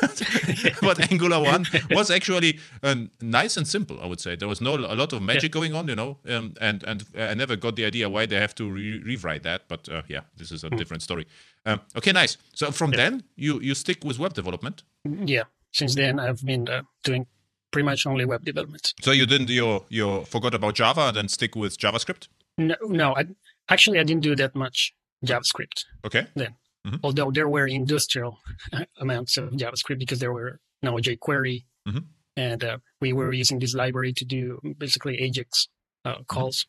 but, 0.00 0.22
but 0.82 1.10
Angular 1.10 1.40
1 1.40 1.66
was 1.90 2.10
actually 2.10 2.58
uh, 2.82 2.94
nice 3.20 3.56
and 3.56 3.66
simple, 3.66 4.00
I 4.02 4.06
would 4.06 4.20
say. 4.20 4.36
There 4.36 4.48
was 4.48 4.60
no 4.60 4.74
a 4.74 4.94
lot 4.94 5.12
of 5.12 5.22
magic 5.22 5.52
going 5.52 5.74
on, 5.74 5.88
you 5.88 5.96
know, 5.96 6.18
um, 6.28 6.54
and, 6.60 6.82
and 6.84 7.04
I 7.16 7.34
never 7.34 7.56
got 7.56 7.76
the 7.76 7.86
idea 7.86 8.08
why 8.08 8.26
they 8.26 8.36
have 8.36 8.54
to 8.56 8.70
re- 8.70 9.00
rewrite 9.02 9.44
that. 9.44 9.62
But 9.68 9.88
uh, 9.88 10.02
yeah, 10.08 10.20
this 10.36 10.52
is 10.52 10.62
a 10.64 10.70
different 10.70 11.02
story. 11.02 11.26
Um, 11.64 11.80
okay, 11.96 12.12
nice. 12.12 12.36
So 12.54 12.70
from 12.70 12.90
then, 12.90 13.22
you, 13.36 13.60
you 13.60 13.74
stick 13.74 14.04
with 14.04 14.18
web 14.18 14.34
development. 14.34 14.82
Yeah. 15.04 15.44
Since 15.72 15.94
then, 15.94 16.20
I've 16.20 16.44
been 16.44 16.68
uh, 16.68 16.82
doing 17.02 17.26
pretty 17.72 17.84
much 17.86 18.06
only 18.06 18.24
web 18.24 18.44
development. 18.44 18.92
So 19.02 19.10
you 19.12 19.26
didn't 19.26 19.48
you 19.50 19.84
you 19.88 20.24
forgot 20.24 20.54
about 20.54 20.74
Java 20.74 21.08
and 21.08 21.16
then 21.16 21.28
stick 21.28 21.56
with 21.56 21.78
JavaScript? 21.78 22.28
No, 22.58 22.76
no. 22.82 23.14
I, 23.16 23.24
actually, 23.68 23.98
I 23.98 24.04
didn't 24.04 24.22
do 24.22 24.36
that 24.36 24.54
much 24.54 24.92
JavaScript 25.24 25.84
Okay. 26.04 26.26
then. 26.34 26.54
Mhm. 26.86 27.00
Although 27.02 27.30
there 27.30 27.48
were 27.48 27.66
industrial 27.66 28.38
amounts 28.98 29.36
of 29.38 29.50
JavaScript 29.50 29.98
because 29.98 30.18
there 30.20 30.32
were 30.32 30.60
no 30.82 30.92
jQuery, 30.96 31.64
Mhm. 31.88 32.04
and 32.36 32.62
uh, 32.64 32.78
we 33.00 33.12
were 33.12 33.32
using 33.32 33.58
this 33.60 33.74
library 33.74 34.12
to 34.12 34.24
do 34.24 34.60
basically 34.78 35.18
Ajax 35.20 35.68
uh, 36.04 36.22
calls 36.26 36.66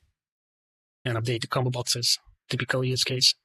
and 1.05 1.17
update 1.17 1.41
the 1.41 1.47
combo 1.47 1.69
boxes, 1.69 2.17
typical 2.49 2.83
use 2.83 3.03
case. 3.03 3.35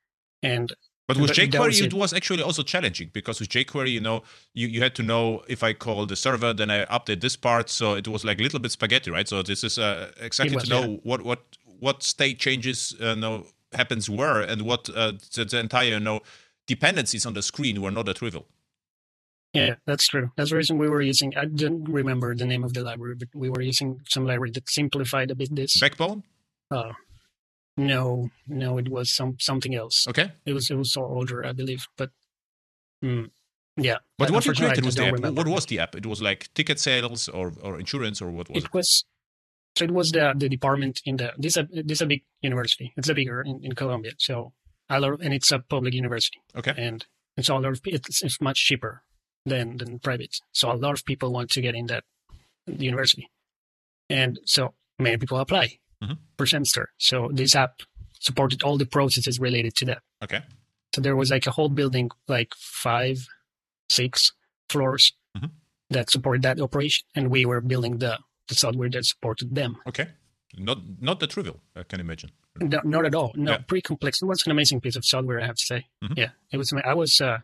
And 0.43 0.73
But 1.09 1.17
with 1.17 1.29
But 1.29 1.37
jQuery, 1.39 1.67
was 1.67 1.81
it. 1.81 1.87
it. 1.87 1.95
was 1.95 2.13
actually 2.13 2.43
also 2.43 2.63
challenging 2.63 3.09
because 3.15 3.41
with 3.41 3.49
jQuery, 3.49 3.91
you 3.91 4.01
know, 4.01 4.23
you, 4.53 4.69
you 4.69 4.83
had 4.83 4.95
to 4.97 5.03
know 5.03 5.43
if 5.49 5.63
I 5.63 5.73
call 5.73 6.05
the 6.05 6.17
server, 6.17 6.53
then 6.53 6.71
I 6.71 6.85
update 6.85 7.23
this 7.23 7.35
part. 7.35 7.71
So 7.71 7.95
it 7.95 8.07
was 8.07 8.27
like 8.27 8.39
a 8.39 8.43
little 8.43 8.61
bit 8.61 8.73
spaghetti, 8.73 9.11
right? 9.11 9.27
So 9.27 9.43
this 9.43 9.65
is 9.65 9.79
uh, 9.79 10.13
exactly 10.21 10.55
was, 10.55 10.65
to 10.65 10.71
know 10.71 11.01
what 11.05 11.23
what 11.23 11.41
what 11.81 12.03
state 12.03 12.39
changes 12.39 12.95
uh, 13.01 13.15
know 13.15 13.47
happens 13.73 14.11
where 14.11 14.41
and 14.43 14.63
what 14.63 14.91
uh, 14.95 15.13
the, 15.35 15.47
the 15.47 15.59
entire 15.59 15.89
you 15.91 16.01
know 16.01 16.21
dependencies 16.67 17.25
on 17.25 17.33
the 17.33 17.43
screen 17.43 17.81
were 17.81 17.91
not 17.91 18.05
that 18.07 18.17
trivial. 18.19 18.47
yeah, 19.55 19.77
that's 19.87 20.07
true. 20.09 20.31
That's 20.37 20.51
the 20.51 20.57
reason 20.57 20.77
we 20.77 20.91
were 20.91 21.01
using. 21.01 21.35
I 21.37 21.47
didn't 21.47 21.85
remember 21.85 22.35
the 22.35 22.45
name 22.45 22.65
of 22.65 22.75
the 22.75 22.83
library, 22.83 23.15
but 23.15 23.29
we 23.35 23.49
were 23.49 23.63
using 23.63 24.01
some 24.07 24.27
library 24.27 24.51
that 24.53 24.69
simplified 24.69 25.31
a 25.31 25.35
bit 25.35 25.55
this. 25.57 25.81
Backbone, 25.81 26.23
Uh, 26.71 26.93
no, 27.79 28.29
no, 28.47 28.79
it 28.79 28.89
was 28.91 29.15
some 29.15 29.37
something 29.39 29.75
else. 29.75 30.07
okay. 30.09 30.33
It 30.45 30.53
was 30.53 30.71
it 30.71 30.75
was 30.77 30.93
so 30.93 31.03
older, 31.05 31.47
I 31.47 31.53
believe. 31.53 31.87
But 31.97 32.11
mm, 33.05 33.31
yeah. 33.77 33.99
But 34.19 34.31
what 34.31 34.45
you 34.47 34.53
created 34.53 34.85
was 34.85 34.97
the 34.97 35.07
app. 35.07 35.15
remember. 35.15 35.39
What 35.41 35.49
was 35.49 35.67
the 35.67 35.79
app? 35.79 35.95
It 35.95 36.05
was 36.07 36.21
like 36.21 36.53
ticket 36.55 36.81
sales 36.81 37.29
or, 37.29 37.53
or 37.63 37.79
insurance 37.79 38.21
or 38.21 38.31
what 38.31 38.49
was 38.51 38.65
it? 38.65 38.67
it 38.67 38.75
was 38.75 39.05
so 39.77 39.85
it 39.85 39.93
was 39.93 40.11
the 40.13 40.35
the 40.37 40.49
department 40.49 41.01
in 41.05 41.17
the 41.17 41.33
this 41.39 41.57
a 41.57 41.69
this 41.73 42.01
a 42.01 42.07
big 42.07 42.23
university. 42.43 42.93
It's 42.97 43.09
a 43.09 43.15
bigger 43.15 43.43
in, 43.43 43.61
in 43.63 43.73
Colombia. 43.75 44.13
So 44.19 44.53
a 44.91 44.99
lot 45.01 45.21
and 45.23 45.33
it's 45.33 45.53
a 45.53 45.61
public 45.61 45.95
university, 45.95 46.41
Okay. 46.57 46.75
and 46.77 47.07
and 47.37 47.47
so 47.47 47.57
a 47.57 47.61
lot 47.61 47.73
of 47.73 47.81
it's, 47.85 48.23
it's 48.23 48.41
much 48.41 48.65
cheaper 48.65 49.03
than 49.47 49.77
than 49.77 50.01
private. 50.01 50.41
So 50.53 50.73
a 50.73 50.75
lot 50.75 50.95
of 50.95 51.05
people 51.05 51.33
want 51.33 51.51
to 51.51 51.61
get 51.61 51.75
in 51.77 51.87
that 51.87 52.05
university, 52.67 53.31
and 54.11 54.41
so 54.45 54.75
many 54.99 55.17
people 55.17 55.39
apply 55.39 55.79
Mhm. 56.03 56.19
per 56.37 56.47
semester. 56.47 56.93
So 56.99 57.29
this 57.33 57.55
app 57.55 57.83
supported 58.21 58.63
all 58.63 58.77
the 58.79 58.87
processes 58.87 59.39
related 59.41 59.75
to 59.77 59.85
that. 59.87 60.03
Okay. 60.23 60.43
So 60.95 61.01
there 61.01 61.17
was 61.17 61.31
like 61.31 61.47
a 61.47 61.51
whole 61.51 61.69
building, 61.69 62.11
like 62.29 62.55
five, 62.57 63.27
six 63.91 64.33
floors 64.69 65.13
Mhm. 65.37 65.51
that 65.91 66.11
supported 66.11 66.43
that 66.43 66.61
operation, 66.61 67.07
and 67.15 67.31
we 67.31 67.45
were 67.45 67.61
building 67.61 67.99
the 67.99 68.19
the 68.49 68.55
software 68.55 68.89
that 68.89 69.05
supported 69.05 69.55
them. 69.55 69.77
Okay. 69.87 70.09
Not 70.57 70.79
not 71.01 71.21
that 71.21 71.31
trivial, 71.31 71.61
I 71.77 71.83
can 71.83 72.01
imagine. 72.01 72.31
No, 72.61 72.81
not 72.85 73.05
at 73.05 73.15
all. 73.15 73.33
No, 73.37 73.53
Yeah. 73.53 73.59
pretty 73.59 73.83
complex. 73.83 74.23
It 74.23 74.25
was 74.25 74.43
an 74.47 74.53
amazing 74.53 74.81
piece 74.81 74.97
of 74.97 75.05
software, 75.05 75.39
I 75.41 75.47
have 75.47 75.57
to 75.57 75.65
say. 75.73 75.87
Mhm. 76.03 76.17
Yeah, 76.17 76.31
it 76.51 76.57
was. 76.57 76.73
I 76.73 76.95
was. 76.95 77.21
Uh, 77.21 77.39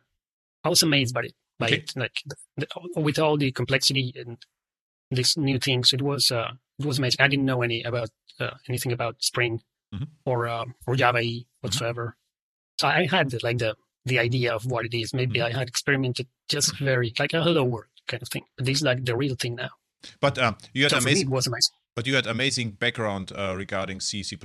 I 0.65 0.69
was 0.71 0.83
amazed 0.83 1.13
by 1.15 1.25
it. 1.25 1.35
By 1.59 1.67
Okay. 1.67 1.77
it, 1.77 1.93
like 1.95 2.23
the, 2.27 2.37
the, 2.57 2.67
with 3.01 3.19
all 3.19 3.37
the 3.37 3.53
complexity 3.53 4.13
and 4.17 4.39
these 5.15 5.37
new 5.37 5.59
things, 5.59 5.93
it 5.93 6.03
was. 6.03 6.31
Uh, 6.31 6.53
it 6.79 6.87
was 6.87 6.99
amazing. 6.99 7.21
I 7.21 7.29
didn't 7.29 7.45
know 7.47 7.63
any 7.63 7.83
about 7.83 8.11
uh, 8.41 8.51
anything 8.69 8.93
about 8.93 9.23
Spring 9.23 9.63
Mhm. 9.95 10.09
or 10.25 10.49
uh, 10.49 10.65
or 10.87 10.97
Java 10.97 11.21
E 11.21 11.47
whatsoever. 11.61 12.17
So 12.81 12.89
I 12.89 13.07
had 13.07 13.31
the, 13.31 13.39
like 13.43 13.59
the 13.59 13.77
the 14.05 14.19
idea 14.19 14.55
of 14.55 14.67
what 14.67 14.85
it 14.85 14.95
is. 14.95 15.15
Maybe 15.15 15.39
Mm-hmm. 15.39 15.55
I 15.57 15.59
had 15.59 15.69
experimented 15.69 16.27
just 16.49 16.77
very 16.79 17.13
like 17.19 17.33
a 17.33 17.43
hello 17.43 17.63
world 17.65 17.93
kind 18.09 18.23
of 18.23 18.29
thing. 18.29 18.45
But 18.57 18.67
this 18.67 18.79
is 18.79 18.83
like 18.83 19.05
the 19.05 19.17
real 19.17 19.37
thing 19.37 19.55
now. 19.55 19.71
But 20.21 20.37
um, 20.39 20.57
you 20.73 20.83
had 20.83 20.91
So 20.91 20.99
amazing 20.99 21.29
it 21.29 21.31
was 21.31 21.47
amazing. 21.47 21.75
But 21.97 22.07
you 22.09 22.15
had 22.17 22.27
amazing 22.27 22.73
background 22.73 23.31
uh, 23.33 23.55
regarding 23.57 24.01
C, 24.01 24.25
C++, 24.25 24.37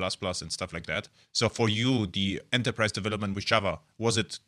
and 0.42 0.52
stuff 0.52 0.72
like 0.72 0.86
that. 0.86 1.10
So 1.32 1.50
for 1.50 1.68
you, 1.68 2.06
the 2.06 2.42
enterprise 2.54 2.92
development 2.92 3.34
with 3.36 3.46
Java 3.46 3.80
was 3.98 4.18
it 4.18 4.40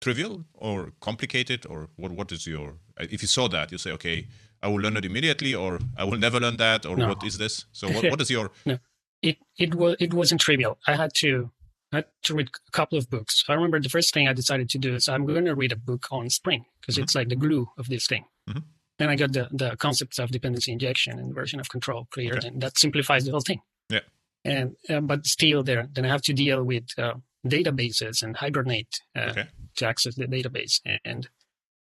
trivial 0.00 0.44
or 0.54 0.92
complicated, 1.00 1.66
or 1.66 1.88
what? 1.96 2.12
What 2.12 2.32
is 2.32 2.46
your? 2.46 2.74
If 2.98 3.22
you 3.22 3.28
saw 3.28 3.48
that, 3.48 3.70
you 3.72 3.78
say, 3.78 3.92
okay, 3.92 4.26
I 4.62 4.68
will 4.68 4.80
learn 4.80 4.96
it 4.96 5.04
immediately, 5.04 5.54
or 5.54 5.78
I 5.96 6.04
will 6.04 6.18
never 6.18 6.40
learn 6.40 6.56
that, 6.56 6.86
or 6.86 6.96
No. 6.96 7.08
what 7.08 7.24
is 7.24 7.38
this? 7.38 7.64
So 7.72 7.88
what? 7.94 8.10
What 8.10 8.20
is 8.20 8.30
your? 8.30 8.50
No. 8.64 8.78
it 9.22 9.38
it 9.58 9.74
was 9.74 9.96
it 10.00 10.12
wasn't 10.14 10.40
trivial. 10.40 10.78
I 10.86 10.96
had 10.96 11.12
to 11.22 11.50
I 11.92 11.96
had 11.98 12.06
to 12.24 12.34
read 12.34 12.48
a 12.68 12.70
couple 12.72 12.98
of 12.98 13.08
books. 13.08 13.44
I 13.48 13.54
remember 13.54 13.80
the 13.80 13.88
first 13.88 14.12
thing 14.12 14.28
I 14.28 14.32
decided 14.32 14.68
to 14.70 14.78
do 14.78 14.94
is 14.94 15.08
I'm 15.08 15.24
going 15.26 15.44
to 15.46 15.54
read 15.54 15.72
a 15.72 15.76
book 15.76 16.06
on 16.10 16.28
Spring 16.30 16.64
because 16.80 16.98
it's 16.98 17.14
like 17.14 17.28
the 17.28 17.36
glue 17.36 17.68
of 17.78 17.86
this 17.88 18.06
thing. 18.06 18.24
Mhm. 18.50 18.62
Then 18.98 19.08
I 19.08 19.16
got 19.16 19.32
the 19.32 19.48
the 19.52 19.76
concepts 19.76 20.18
of 20.18 20.30
dependency 20.30 20.72
injection 20.72 21.18
and 21.18 21.28
inversion 21.28 21.60
of 21.60 21.68
control 21.68 22.06
cleared, 22.10 22.38
Okay. 22.38 22.48
and 22.48 22.60
that 22.62 22.78
simplifies 22.78 23.24
the 23.24 23.30
whole 23.30 23.40
thing. 23.50 23.60
Yeah. 23.90 24.00
And 24.44 24.76
uh, 24.88 25.00
but 25.00 25.26
still, 25.26 25.62
there 25.62 25.88
then 25.94 26.04
I 26.04 26.08
have 26.08 26.22
to 26.22 26.32
deal 26.32 26.62
with 26.64 26.86
uh, 26.98 27.14
databases 27.46 28.22
and 28.22 28.36
Hibernate 28.36 29.00
uh, 29.16 29.30
Okay. 29.30 29.46
to 29.76 29.86
access 29.86 30.14
the 30.16 30.26
database 30.26 30.80
and 31.04 31.28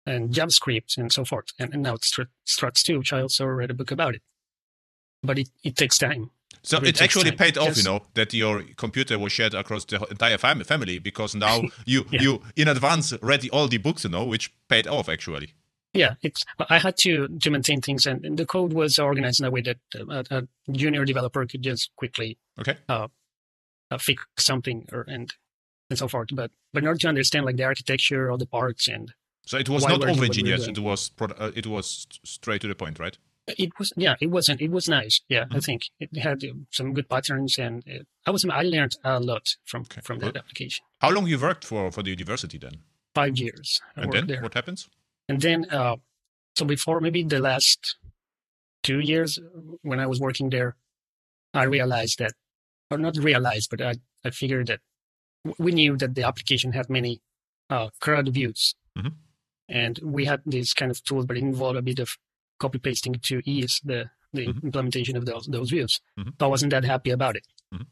and 0.06 0.32
JavaScript 0.34 0.98
and 0.98 1.12
so 1.12 1.24
forth. 1.26 1.48
And, 1.60 1.74
and 1.74 1.84
now 1.84 1.96
it's 1.96 2.18
Struts 2.46 2.84
too, 2.84 3.00
which 3.00 3.14
I 3.14 3.22
also 3.22 3.46
read 3.46 3.72
a 3.72 3.74
book 3.74 3.92
about 3.92 4.16
it. 4.16 4.22
But 5.24 5.38
it, 5.40 5.50
it 5.64 5.76
takes 5.76 5.98
time. 5.98 6.32
So 6.64 6.78
It 6.78 6.88
it 6.90 7.02
actually 7.02 7.32
time. 7.32 7.38
paid 7.38 7.58
off, 7.58 7.78
you 7.78 7.84
know, 7.84 8.02
that 8.14 8.34
your 8.34 8.64
computer 8.76 9.18
was 9.18 9.32
shared 9.32 9.54
across 9.54 9.86
the 9.86 10.06
entire 10.10 10.38
fam- 10.38 10.64
family 10.64 11.00
because 11.00 11.36
now 11.36 11.62
you 11.86 12.06
Yeah. 12.12 12.22
you 12.22 12.42
in 12.56 12.68
advance 12.68 13.14
read 13.22 13.48
all 13.52 13.68
the 13.68 13.78
books, 13.78 14.04
you 14.04 14.10
know, 14.10 14.26
which 14.26 14.52
paid 14.68 14.88
off 14.88 15.10
actually. 15.10 15.54
Yeah, 15.94 16.14
it's. 16.22 16.46
I 16.70 16.78
had 16.80 16.96
to 17.00 17.28
to 17.28 17.50
maintain 17.52 17.82
things, 17.82 18.06
and, 18.06 18.24
and 18.26 18.38
the 18.40 18.46
code 18.46 18.72
was 18.74 18.98
organized 18.98 19.42
in 19.42 19.46
a 19.46 19.52
way 19.52 19.62
that 19.62 19.78
uh, 19.94 20.24
a, 20.32 20.38
a 20.38 20.72
junior 20.72 21.04
developer 21.04 21.46
could 21.46 21.62
just 21.64 21.92
quickly 21.98 22.38
Okay. 22.60 22.78
uh, 22.88 23.08
fix 24.00 24.24
something 24.38 24.88
or 24.94 25.02
and 25.02 25.34
and 25.90 26.00
so 26.00 26.08
forth. 26.08 26.30
But 26.34 26.52
but 26.74 26.84
in 26.84 26.88
order 26.88 27.00
to 27.00 27.10
understand 27.10 27.46
like 27.46 27.58
the 27.58 27.66
architecture 27.66 28.30
of 28.30 28.40
the 28.40 28.46
parts, 28.46 28.88
and 28.88 29.14
So 29.46 29.58
it 29.58 29.70
was 29.70 29.84
Why 29.84 29.90
not 29.92 30.04
over-engineered. 30.08 30.62
It 30.62 30.80
was 30.80 31.10
pro- 31.10 31.36
uh, 31.36 31.52
it 31.56 31.66
was 31.68 32.08
straight 32.24 32.62
to 32.62 32.68
the 32.68 32.76
point, 32.76 33.00
right? 33.00 33.18
it 33.58 33.72
was 33.80 33.92
yeah, 33.98 34.16
it 34.22 34.28
wasn't. 34.28 34.62
It 34.62 34.72
was 34.72 34.88
nice. 34.88 35.22
Yeah, 35.28 35.46
I 35.52 35.56
Mhm. 35.58 35.64
think 35.66 35.82
it 36.00 36.16
had 36.18 36.42
some 36.70 36.94
good 36.94 37.10
patterns, 37.10 37.58
and 37.58 37.84
it, 37.88 38.08
I 38.26 38.32
was 38.32 38.46
I 38.46 38.62
learned 38.62 38.96
a 39.04 39.20
lot 39.20 39.58
from 39.66 39.82
Okay, 39.82 40.02
from 40.02 40.20
that 40.20 40.38
application. 40.38 40.86
How 41.02 41.10
long 41.12 41.28
you 41.28 41.40
worked 41.40 41.66
for 41.66 41.92
for 41.92 42.04
the 42.04 42.12
university 42.12 42.58
then? 42.58 42.84
Five 43.16 43.38
years 43.38 43.82
I 43.98 44.04
And 44.04 44.14
then 44.14 44.28
there. 44.28 44.42
what 44.42 44.54
happens? 44.54 44.90
And 45.28 45.42
then, 45.42 45.70
uh, 45.70 45.98
so 46.56 46.66
before 46.66 47.02
maybe 47.02 47.24
the 47.24 47.40
last 47.40 47.98
two 48.84 49.00
years 49.00 49.40
when 49.82 50.00
I 50.00 50.06
was 50.08 50.20
working 50.20 50.50
there, 50.50 50.76
I 51.54 51.64
realized 51.64 52.20
that, 52.20 52.34
or 52.90 52.98
not 52.98 53.18
realized, 53.18 53.70
but 53.70 53.82
I, 53.82 53.96
I 54.24 54.30
figured 54.30 54.68
that 54.68 54.80
we 55.58 55.72
knew 55.72 55.98
that 55.98 56.16
the 56.16 56.24
application 56.24 56.72
had 56.74 56.90
many 56.90 57.22
uh, 57.70 57.90
CRUD 58.00 58.30
views. 58.34 58.76
Mhm. 58.98 59.14
And 59.72 60.00
we 60.04 60.26
had 60.26 60.42
these 60.46 60.74
kind 60.74 60.92
of 60.92 61.04
tools, 61.04 61.26
but 61.26 61.38
it 61.38 61.44
involved 61.44 61.78
a 61.78 61.82
bit 61.82 62.00
of 62.00 62.18
copy 62.60 62.78
pasting 62.78 63.14
to 63.30 63.42
ease 63.46 63.80
the, 63.84 64.10
the 64.34 64.48
Mhm. 64.48 64.64
implementation 64.64 65.16
of 65.18 65.26
those, 65.26 65.46
those 65.48 65.70
views. 65.72 66.00
Mhm. 66.20 66.34
So 66.40 66.46
I 66.46 66.50
wasn't 66.50 66.72
that 66.72 66.84
happy 66.84 67.10
about 67.12 67.36
it. 67.38 67.48
Mhm. 67.74 67.86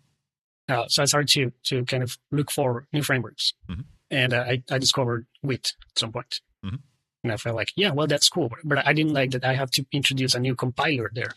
Uh, 0.67 0.88
so 0.88 1.01
I 1.03 1.05
started 1.05 1.30
to, 1.36 1.51
to 1.69 1.86
kind 1.86 2.03
of 2.03 2.17
look 2.32 2.51
for 2.51 2.88
new 2.93 3.01
frameworks. 3.03 3.53
Mhm. 3.69 3.86
and 4.11 4.34
uh, 4.34 4.43
I, 4.51 4.63
I 4.71 4.77
discovered 4.80 5.27
Gwt 5.45 5.73
at 5.91 5.97
some 6.01 6.11
point. 6.11 6.41
Mhm. 6.65 6.80
And 7.23 7.32
I 7.34 7.38
felt 7.38 7.55
like, 7.55 7.71
yeah, 7.75 7.91
well, 7.91 8.07
that's 8.07 8.27
cool. 8.30 8.49
But 8.63 8.77
I 8.88 8.91
didn't 8.93 9.13
like 9.13 9.30
that 9.32 9.45
I 9.45 9.53
have 9.53 9.69
to 9.77 9.86
introduce 9.91 10.34
a 10.34 10.39
new 10.39 10.55
compiler 10.55 11.11
there. 11.13 11.34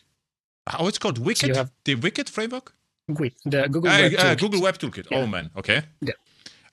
Oh, 0.78 0.86
it's 0.88 0.98
called? 0.98 1.18
Wicket? 1.18 1.54
have- 1.56 1.70
the 1.84 1.94
Wicket 1.96 2.28
framework? 2.30 2.74
Gwt, 3.10 3.34
the 3.44 3.68
Google 3.68 3.90
Uh, 3.90 3.98
Web 4.02 4.12
uh, 4.14 4.16
Toolkit. 4.22 4.38
Google 4.40 4.60
Web 4.62 4.78
Toolkit. 4.78 5.06
Yeah. 5.10 5.18
Oh 5.18 5.26
man, 5.26 5.50
okay. 5.56 5.82
Yeah. 6.00 6.12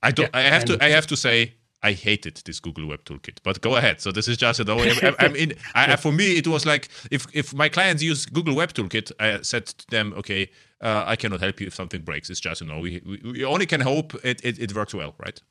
I 0.02 0.12
don't. 0.12 0.30
Yeah, 0.34 0.40
I 0.40 0.44
have 0.56 0.62
and- 0.70 0.80
to. 0.80 0.86
I 0.86 0.90
have 0.98 1.08
to 1.08 1.18
say. 1.18 1.56
I 1.82 1.94
hated 1.94 2.42
this 2.46 2.60
Google 2.60 2.88
Web 2.88 3.06
Toolkit, 3.06 3.38
but 3.44 3.62
go 3.62 3.76
ahead. 3.78 4.02
So 4.02 4.12
this 4.12 4.28
is 4.28 4.36
just 4.38 4.64
know, 4.66 4.80
I, 4.80 5.16
I'm 5.20 5.36
in. 5.36 5.54
I, 5.76 5.96
For 5.96 6.12
me, 6.12 6.38
it 6.38 6.48
was 6.48 6.66
like 6.66 6.90
if 7.10 7.26
if 7.34 7.54
my 7.54 7.70
clients 7.70 8.04
use 8.04 8.26
Google 8.26 8.56
Web 8.56 8.74
Toolkit, 8.74 9.12
I 9.20 9.42
said 9.42 9.68
to 9.68 9.88
them, 9.90 10.14
okay, 10.18 10.50
uh, 10.82 11.04
I 11.08 11.16
cannot 11.16 11.40
help 11.40 11.62
you 11.62 11.68
if 11.68 11.76
something 11.76 12.02
breaks. 12.02 12.30
It's 12.30 12.40
just 12.42 12.62
you 12.62 12.68
know, 12.68 12.80
we 12.80 13.02
we, 13.06 13.32
we 13.32 13.46
only 13.46 13.66
can 13.66 13.82
hope 13.82 14.14
it, 14.26 14.44
it, 14.44 14.60
it 14.60 14.76
works 14.76 14.94
well, 14.94 15.16
right? 15.20 15.42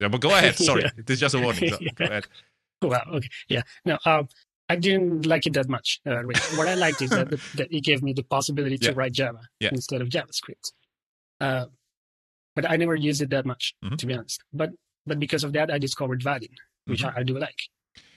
Yeah, 0.00 0.08
but 0.08 0.20
go 0.20 0.30
ahead. 0.30 0.56
Sorry, 0.70 0.82
Yeah. 0.82 0.90
this 0.96 1.14
is 1.14 1.20
just 1.20 1.34
a 1.34 1.40
warning. 1.40 1.70
So 1.70 1.78
Yeah. 1.80 1.90
Go 1.94 2.04
ahead. 2.04 2.26
Wow. 2.82 3.02
Okay. 3.14 3.28
Yeah. 3.48 3.62
No. 3.84 3.98
Um, 4.04 4.28
I 4.68 4.76
didn't 4.76 5.26
like 5.26 5.46
it 5.46 5.52
that 5.54 5.68
much. 5.68 6.00
Uh, 6.06 6.22
really. 6.24 6.40
what 6.56 6.66
I 6.68 6.74
liked 6.74 7.00
is 7.02 7.10
that, 7.10 7.30
that 7.56 7.68
it 7.72 7.84
gave 7.84 8.02
me 8.02 8.12
the 8.12 8.22
possibility 8.24 8.78
to 8.78 8.86
Yeah. 8.86 8.92
write 8.96 9.12
Java 9.12 9.40
instead 9.60 10.00
of 10.02 10.08
JavaScript. 10.08 10.72
Uh, 11.40 11.66
but 12.56 12.70
I 12.70 12.76
never 12.76 12.94
used 12.94 13.22
it 13.22 13.30
that 13.30 13.46
much, 13.46 13.74
Mhm. 13.84 13.96
to 13.98 14.06
be 14.06 14.14
honest. 14.14 14.42
But 14.52 14.70
but 15.06 15.18
because 15.18 15.44
of 15.44 15.52
that, 15.52 15.70
I 15.70 15.78
discovered 15.78 16.22
Vaadin, 16.22 16.50
which 16.86 17.04
I, 17.04 17.12
I 17.18 17.22
do 17.22 17.38
like. 17.38 17.60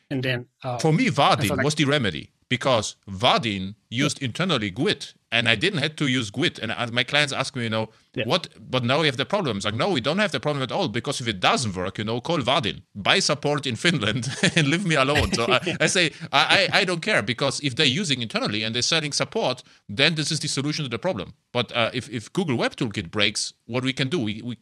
And 0.10 0.22
then 0.24 0.46
uh, 0.64 0.78
For 0.78 0.94
me, 0.94 1.08
Vaadin 1.08 1.48
felt 1.48 1.58
like- 1.58 1.66
was 1.66 1.76
the 1.76 1.86
remedy 1.86 2.32
because 2.50 2.96
Vaadin 3.10 3.76
used 3.90 4.22
internally 4.22 4.72
Gwt, 4.72 5.14
and 5.36 5.50
I 5.54 5.56
didn't 5.64 5.82
have 5.86 5.96
to 6.02 6.06
use 6.20 6.28
Gwt. 6.38 6.56
And 6.64 6.70
my 7.00 7.04
clients 7.12 7.34
ask 7.42 7.52
me, 7.58 7.64
you 7.64 7.74
know, 7.76 7.86
Yeah. 8.16 8.24
what? 8.32 8.44
But 8.74 8.84
now 8.92 8.98
we 9.02 9.08
have 9.12 9.18
the 9.24 9.30
problems. 9.36 9.62
Like, 9.68 9.78
no, 9.84 9.88
we 9.98 10.02
don't 10.08 10.22
have 10.26 10.32
the 10.32 10.40
problem 10.40 10.64
at 10.68 10.72
all 10.72 10.88
because 11.00 11.18
if 11.24 11.28
it 11.34 11.40
doesn't 11.50 11.74
work, 11.76 11.98
you 12.00 12.06
know, 12.10 12.18
call 12.22 12.40
Vaadin, 12.50 12.78
buy 13.08 13.20
support 13.32 13.62
in 13.72 13.76
Finland, 13.86 14.22
and 14.58 14.66
leave 14.72 14.86
me 14.92 14.96
alone. 15.06 15.30
So 15.34 15.44
I, 15.58 15.60
I 15.86 15.88
say, 15.98 16.06
I, 16.32 16.44
I, 16.58 16.62
I 16.80 16.82
don't 16.90 17.04
care 17.10 17.22
because 17.34 17.56
if 17.68 17.72
they're 17.76 18.00
using 18.02 18.20
internally 18.28 18.62
and 18.64 18.72
they're 18.74 18.90
selling 18.96 19.14
support, 19.24 19.58
then 20.00 20.12
this 20.16 20.30
is 20.32 20.40
the 20.40 20.48
solution 20.60 20.82
to 20.86 20.90
the 20.96 21.02
problem. 21.08 21.28
But 21.58 21.68
uh, 21.80 21.90
if, 22.00 22.06
if 22.10 22.24
Google 22.38 22.58
Web 22.64 22.74
Toolkit 22.80 23.08
breaks, 23.18 23.42
what 23.74 23.84
we 23.90 23.94
can 24.00 24.08
do, 24.16 24.20
we, 24.28 24.34
we 24.48 24.54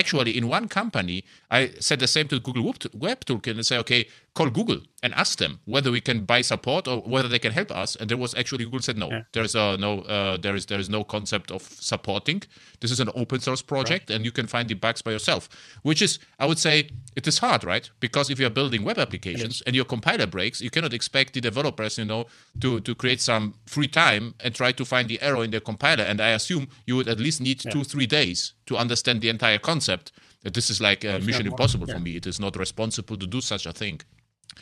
actually 0.00 0.32
in 0.40 0.44
one 0.58 0.66
company, 0.80 1.18
I 1.58 1.60
said 1.88 1.98
the 2.04 2.10
same 2.16 2.26
to 2.28 2.36
Google 2.46 2.64
Web 3.06 3.18
Toolkit 3.28 3.54
and 3.58 3.66
say, 3.70 3.78
okay, 3.84 4.02
call 4.38 4.48
Google 4.58 4.80
and 5.02 5.12
ask 5.14 5.32
them 5.42 5.52
whether 5.72 5.90
we 5.96 6.00
can 6.08 6.18
buy 6.32 6.40
support 6.52 6.82
or 6.90 6.98
whether 7.12 7.28
they 7.32 7.38
can 7.46 7.52
help 7.60 7.70
us. 7.82 7.90
And 7.96 8.06
there 8.10 8.20
was 8.24 8.32
actually 8.40 8.64
Google 8.68 8.80
said 8.88 8.98
no. 9.04 9.08
Yeah. 9.10 9.22
There's 9.34 9.54
uh, 9.64 9.76
no 9.86 9.92
uh, 10.16 10.21
there 10.44 10.56
is 10.58 10.64
there 10.66 10.80
is 10.84 10.88
no 10.88 11.02
concept 11.04 11.50
of 11.50 11.62
supporting. 11.62 12.40
This 12.80 12.90
is 12.90 13.00
an 13.00 13.10
open 13.14 13.40
source 13.40 13.62
project, 13.72 14.10
and 14.10 14.24
you 14.26 14.32
can 14.38 14.46
find 14.46 14.66
the 14.68 14.74
bugs 14.84 15.02
by 15.06 15.12
yourself. 15.12 15.42
Which 15.88 16.00
is, 16.02 16.18
I 16.42 16.46
would 16.46 16.58
say, 16.58 16.88
it 17.16 17.26
is 17.26 17.38
hard, 17.38 17.62
right? 17.64 17.86
Because 18.00 18.26
if 18.32 18.38
you're 18.40 18.50
building 18.60 18.82
web 18.84 18.98
applications 18.98 19.62
and 19.66 19.74
your 19.76 19.84
compiler 19.94 20.26
breaks, 20.26 20.60
you 20.60 20.70
cannot 20.70 20.92
expect 20.92 21.28
the 21.34 21.40
developers, 21.40 21.98
you 21.98 22.04
know, 22.12 22.22
to 22.62 22.80
to 22.80 22.94
create 22.94 23.20
some 23.20 23.44
free 23.66 23.88
time 23.88 24.24
and 24.44 24.54
try 24.54 24.72
to 24.72 24.84
find 24.84 25.06
the 25.08 25.18
error 25.22 25.44
in 25.44 25.50
their 25.50 25.64
compiler. 25.70 26.04
And 26.10 26.20
I 26.20 26.30
assume 26.38 26.64
you 26.86 26.96
would 26.96 27.08
at 27.08 27.18
least 27.20 27.40
need 27.40 27.58
two 27.72 27.84
three 27.84 28.06
days 28.06 28.54
to 28.66 28.76
understand 28.76 29.20
the 29.20 29.28
entire 29.28 29.58
concept. 29.58 30.12
That 30.44 30.54
this 30.54 30.70
is 30.70 30.80
like 30.80 31.04
uh, 31.04 31.20
mission 31.28 31.46
impossible 31.46 31.86
Yeah. 31.86 31.94
for 31.94 32.00
me. 32.00 32.16
It 32.16 32.26
is 32.26 32.38
not 32.40 32.56
responsible 32.56 33.16
to 33.16 33.26
do 33.26 33.40
such 33.40 33.64
a 33.64 33.72
thing. 33.72 34.00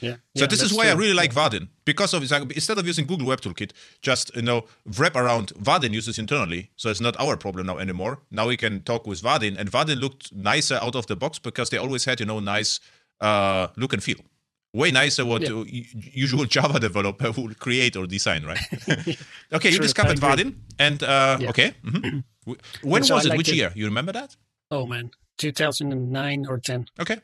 Yeah. 0.01 0.16
So 0.36 0.45
yeah, 0.45 0.47
this 0.47 0.62
is 0.62 0.72
why 0.72 0.88
I 0.88 0.93
really 0.95 1.14
like 1.14 1.32
Vaadin 1.34 1.68
because 1.84 2.14
of 2.14 2.30
like, 2.30 2.53
instead 2.53 2.78
of 2.78 2.86
using 2.86 3.07
Google 3.07 3.26
Web 3.26 3.41
Toolkit, 3.41 3.72
just 4.03 4.34
you 4.36 4.43
know 4.43 4.64
wrap 4.99 5.16
around 5.16 5.49
Vaadin 5.55 5.93
uses 5.93 6.18
internally, 6.18 6.70
so 6.76 6.88
it's 6.91 7.01
not 7.01 7.18
our 7.20 7.36
problem 7.36 7.66
now 7.66 7.78
anymore. 7.78 8.20
Now 8.30 8.47
we 8.49 8.57
can 8.57 8.82
talk 8.82 9.07
with 9.07 9.20
Vaadin, 9.22 9.59
and 9.59 9.70
Vaadin 9.70 10.01
looked 10.01 10.32
nicer 10.32 10.78
out 10.82 10.95
of 10.95 11.07
the 11.07 11.16
box 11.16 11.38
because 11.38 11.70
they 11.70 11.78
always 11.78 12.05
had 12.05 12.20
you 12.20 12.26
know 12.26 12.41
nice 12.41 12.80
uh, 13.20 13.66
look 13.76 13.93
and 13.93 14.03
feel, 14.03 14.16
way 14.72 14.91
nicer 14.91 15.24
what 15.26 15.43
Yeah. 15.43 15.64
usual 16.24 16.45
Java 16.55 16.78
developer 16.80 17.30
would 17.32 17.59
create 17.59 17.97
or 17.97 18.07
design, 18.07 18.45
right? 18.45 18.61
okay, 19.53 19.70
you 19.70 19.78
discovered. 19.78 20.18
Vaadin, 20.20 20.55
and 20.78 21.03
uh, 21.03 21.36
Yeah. 21.41 21.51
okay, 21.51 21.74
mhm. 21.84 22.24
W- 22.47 22.61
when 22.82 23.03
so 23.05 23.14
was 23.16 23.26
I 23.26 23.34
it? 23.34 23.36
Which 23.36 23.49
it. 23.51 23.57
year? 23.57 23.72
You 23.74 23.84
remember 23.86 24.12
that? 24.12 24.36
Oh 24.70 24.86
man, 24.86 25.11
2009 25.38 26.47
or 26.49 26.59
10, 26.59 26.86
Okay, 27.01 27.18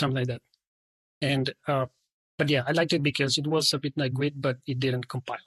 something 0.00 0.16
like 0.16 0.28
that. 0.28 0.40
And 1.22 1.52
uh, 1.68 1.86
but 2.38 2.48
yeah, 2.48 2.62
I 2.66 2.72
liked 2.72 2.92
it 2.92 3.02
because 3.02 3.36
it 3.38 3.46
was 3.46 3.72
a 3.74 3.78
bit 3.78 3.92
like 3.96 4.12
Gwt, 4.12 4.32
but 4.36 4.58
it 4.66 4.80
didn't 4.80 5.08
compile 5.08 5.38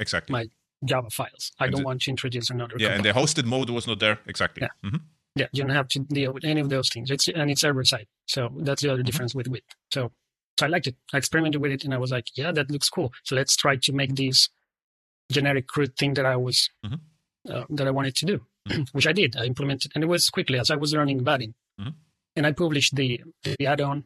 exactly. 0.00 0.32
My 0.32 0.46
Java 0.84 1.10
files. 1.10 1.52
I 1.58 1.64
And 1.64 1.72
don't 1.72 1.82
the- 1.82 1.86
want 1.86 2.02
to 2.02 2.10
introduce 2.10 2.50
another. 2.50 2.76
yeah, 2.78 2.90
and 2.94 3.04
the 3.04 3.10
hosted 3.12 3.44
mode 3.44 3.70
was 3.70 3.86
not 3.86 3.98
there. 4.00 4.18
Exactly. 4.26 4.62
Yeah. 4.62 4.90
Mhm. 4.90 5.00
Yeah, 5.34 5.46
you 5.52 5.62
don't 5.62 5.74
have 5.76 5.88
to 5.88 6.00
deal 6.00 6.32
with 6.32 6.44
any 6.44 6.60
of 6.60 6.68
those 6.68 6.88
things. 6.88 7.10
It's 7.10 7.28
and 7.28 7.50
it's 7.50 7.60
server 7.60 7.84
side, 7.84 8.06
so 8.26 8.50
that's 8.58 8.82
the 8.82 8.90
other 8.92 9.02
difference 9.02 9.34
with 9.34 9.46
Gwt. 9.48 9.62
So, 9.92 10.10
so 10.58 10.66
I 10.66 10.68
liked 10.68 10.86
it. 10.86 10.96
I 11.12 11.18
experimented 11.18 11.60
with 11.60 11.72
it, 11.72 11.84
and 11.84 11.92
I 11.94 11.98
was 11.98 12.10
like, 12.10 12.26
yeah, 12.36 12.50
that 12.52 12.70
looks 12.70 12.88
cool. 12.88 13.12
So 13.24 13.36
let's 13.36 13.54
try 13.56 13.76
to 13.76 13.92
make 13.92 14.14
this 14.16 14.48
generic 15.30 15.66
CRUD 15.66 15.96
thing 15.96 16.14
that 16.14 16.26
I 16.26 16.36
was 16.36 16.70
Mhm. 16.84 17.00
uh, 17.50 17.64
that 17.70 17.86
I 17.86 17.90
wanted 17.90 18.16
to 18.16 18.26
do, 18.26 18.46
which 18.92 19.06
I 19.06 19.12
did. 19.12 19.36
I 19.36 19.44
implemented, 19.44 19.92
and 19.94 20.02
it 20.02 20.06
was 20.08 20.30
quickly 20.30 20.58
as 20.58 20.70
I 20.70 20.76
was 20.76 20.92
learning 20.94 21.20
Vaadin, 21.24 21.54
Mhm. 21.80 21.94
and 22.36 22.46
I 22.46 22.52
published 22.52 22.96
the 22.96 23.20
the 23.44 23.66
add-on 23.66 24.04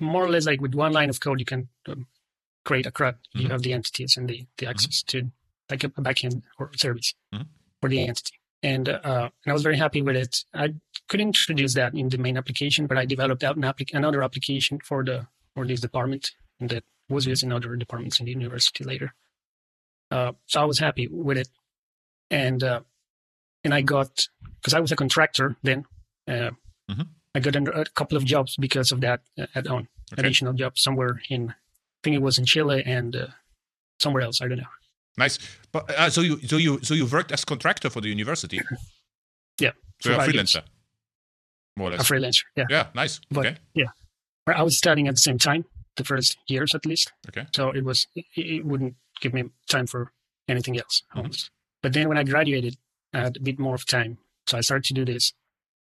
more 0.00 0.24
or 0.24 0.28
less 0.28 0.46
like 0.46 0.60
with 0.60 0.74
one 0.74 0.92
line 0.92 1.10
of 1.10 1.20
code. 1.20 1.38
You 1.40 1.46
can 1.46 1.68
um, 1.88 2.06
create 2.64 2.86
a 2.86 2.90
CRUD. 2.90 3.16
You 3.34 3.48
Mhm. 3.48 3.50
have 3.50 3.62
the 3.62 3.72
entities 3.72 4.16
and 4.16 4.28
the 4.28 4.46
the 4.58 4.66
access 4.66 5.02
to 5.04 5.30
like 5.70 5.84
a 5.84 5.88
backend 5.90 6.42
or 6.58 6.70
service 6.76 7.14
Mhm. 7.34 7.46
for 7.80 7.88
the 7.88 8.00
entity 8.06 8.36
and 8.62 8.88
uh, 8.88 9.30
and 9.44 9.50
I 9.50 9.52
was 9.52 9.62
very 9.62 9.76
happy 9.78 10.02
with 10.02 10.16
it. 10.16 10.44
I 10.52 10.74
couldn't 11.08 11.28
introduce 11.28 11.74
that 11.74 11.94
in 11.94 12.08
the 12.10 12.18
main 12.18 12.36
application, 12.36 12.86
but 12.86 12.98
I 12.98 13.06
developed 13.06 13.42
out 13.44 13.56
an 13.56 13.62
applic- 13.62 13.94
another 13.94 14.22
application 14.22 14.80
for 14.80 15.02
the 15.04 15.26
for 15.54 15.66
this 15.66 15.80
department, 15.80 16.32
and 16.60 16.68
that 16.70 16.84
was 17.08 17.26
used 17.26 17.42
in 17.42 17.52
other 17.52 17.74
departments 17.76 18.20
in 18.20 18.26
the 18.26 18.32
university 18.32 18.84
later. 18.84 19.14
Uh, 20.10 20.32
so 20.46 20.60
I 20.60 20.64
was 20.64 20.78
happy 20.78 21.08
with 21.08 21.38
it, 21.38 21.48
and 22.30 22.62
uh, 22.62 22.80
and 23.64 23.72
I 23.72 23.80
got 23.80 24.28
because 24.56 24.74
I 24.74 24.80
was 24.80 24.92
a 24.92 24.96
contractor 24.96 25.56
then. 25.62 25.86
Uh, 26.28 26.50
Mhm. 26.90 27.08
I 27.34 27.40
got 27.40 27.54
a, 27.56 27.84
couple 27.94 28.16
of 28.16 28.24
jobs 28.24 28.56
because 28.58 28.90
of 28.92 29.00
that 29.02 29.20
uh, 29.38 29.46
add-on, 29.54 29.88
Okay. 30.12 30.22
additional 30.22 30.52
job 30.52 30.76
somewhere 30.76 31.22
in, 31.28 31.50
I 31.50 31.54
think 32.02 32.16
it 32.16 32.22
was 32.22 32.38
in 32.38 32.44
Chile 32.44 32.82
and 32.84 33.14
uh, 33.14 33.26
somewhere 34.00 34.22
else. 34.22 34.40
I 34.40 34.48
don't 34.48 34.58
know. 34.58 34.64
Nice. 35.16 35.38
But 35.70 35.90
uh, 35.90 36.10
so 36.10 36.22
you 36.22 36.40
so 36.40 36.56
you 36.56 36.80
so 36.82 36.94
you 36.94 37.06
worked 37.06 37.30
as 37.32 37.44
contractor 37.44 37.90
for 37.90 38.00
the 38.00 38.08
university. 38.08 38.60
Yeah. 39.60 39.72
So 40.00 40.08
you're 40.08 40.18
a 40.18 40.22
five 40.24 40.34
years. 40.34 40.52
freelancer. 40.52 40.62
More 41.76 41.88
or 41.88 41.90
less. 41.92 42.08
A 42.08 42.12
freelancer. 42.14 42.44
Yeah. 42.56 42.64
yeah. 42.70 42.86
Nice. 42.94 43.20
But 43.30 43.46
okay. 43.46 43.56
yeah, 43.74 43.88
I 44.46 44.62
was 44.62 44.78
studying 44.78 45.06
at 45.06 45.16
the 45.16 45.20
same 45.20 45.36
time, 45.36 45.66
the 45.96 46.04
first 46.04 46.38
years 46.46 46.74
at 46.74 46.86
least. 46.86 47.12
Okay. 47.28 47.46
So 47.54 47.68
it 47.70 47.84
was 47.84 48.06
it, 48.14 48.24
it 48.36 48.64
wouldn't 48.64 48.94
give 49.20 49.34
me 49.34 49.50
time 49.68 49.86
for 49.86 50.12
anything 50.48 50.78
else 50.78 51.02
Mm-hmm. 51.14 51.30
But 51.82 51.92
then 51.92 52.08
when 52.08 52.16
I 52.18 52.24
graduated, 52.24 52.76
I 53.12 53.20
had 53.20 53.36
a 53.36 53.40
bit 53.40 53.58
more 53.58 53.74
of 53.74 53.84
time, 53.86 54.18
so 54.46 54.56
I 54.58 54.62
started 54.62 54.84
to 54.84 54.94
do 54.94 55.04
this. 55.04 55.32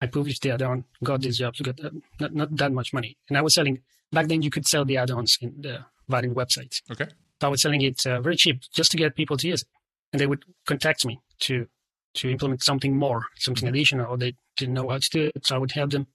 I 0.01 0.07
published 0.07 0.42
the 0.42 0.51
add-on, 0.51 0.84
got 1.03 1.20
these 1.22 1.38
jobs, 1.38 1.61
got 1.61 1.78
uh, 1.82 1.90
not 2.20 2.34
not 2.34 2.57
that 2.57 2.72
much 2.72 2.92
money, 2.92 3.16
and 3.28 3.38
I 3.38 3.42
was 3.42 3.55
selling. 3.55 3.80
Back 4.12 4.28
then, 4.28 4.42
you 4.42 4.51
could 4.51 4.66
sell 4.66 4.84
the 4.84 4.97
add-ons 4.99 5.38
in 5.40 5.55
the 5.61 5.84
Vaadin 6.11 6.34
website. 6.34 6.80
Okay. 6.90 7.07
So 7.40 7.49
I 7.49 7.51
was 7.51 7.62
selling 7.62 7.82
it 7.82 8.07
uh, 8.07 8.20
very 8.20 8.36
cheap 8.36 8.61
just 8.72 8.90
to 8.92 8.97
get 8.97 9.16
people 9.16 9.36
to 9.38 9.49
use 9.49 9.62
it, 9.62 9.68
and 10.12 10.20
they 10.20 10.26
would 10.26 10.44
contact 10.66 11.05
me 11.07 11.20
to 11.40 11.66
to 12.14 12.30
implement 12.30 12.62
something 12.62 12.97
more, 12.97 13.26
something 13.36 13.68
additional, 13.68 14.07
or 14.07 14.16
they 14.16 14.34
didn't 14.57 14.74
know 14.74 14.88
how 14.88 14.99
to 14.99 15.11
do 15.11 15.30
it. 15.34 15.47
So 15.47 15.55
I 15.57 15.59
would 15.59 15.72
help 15.72 15.90
them. 15.90 16.07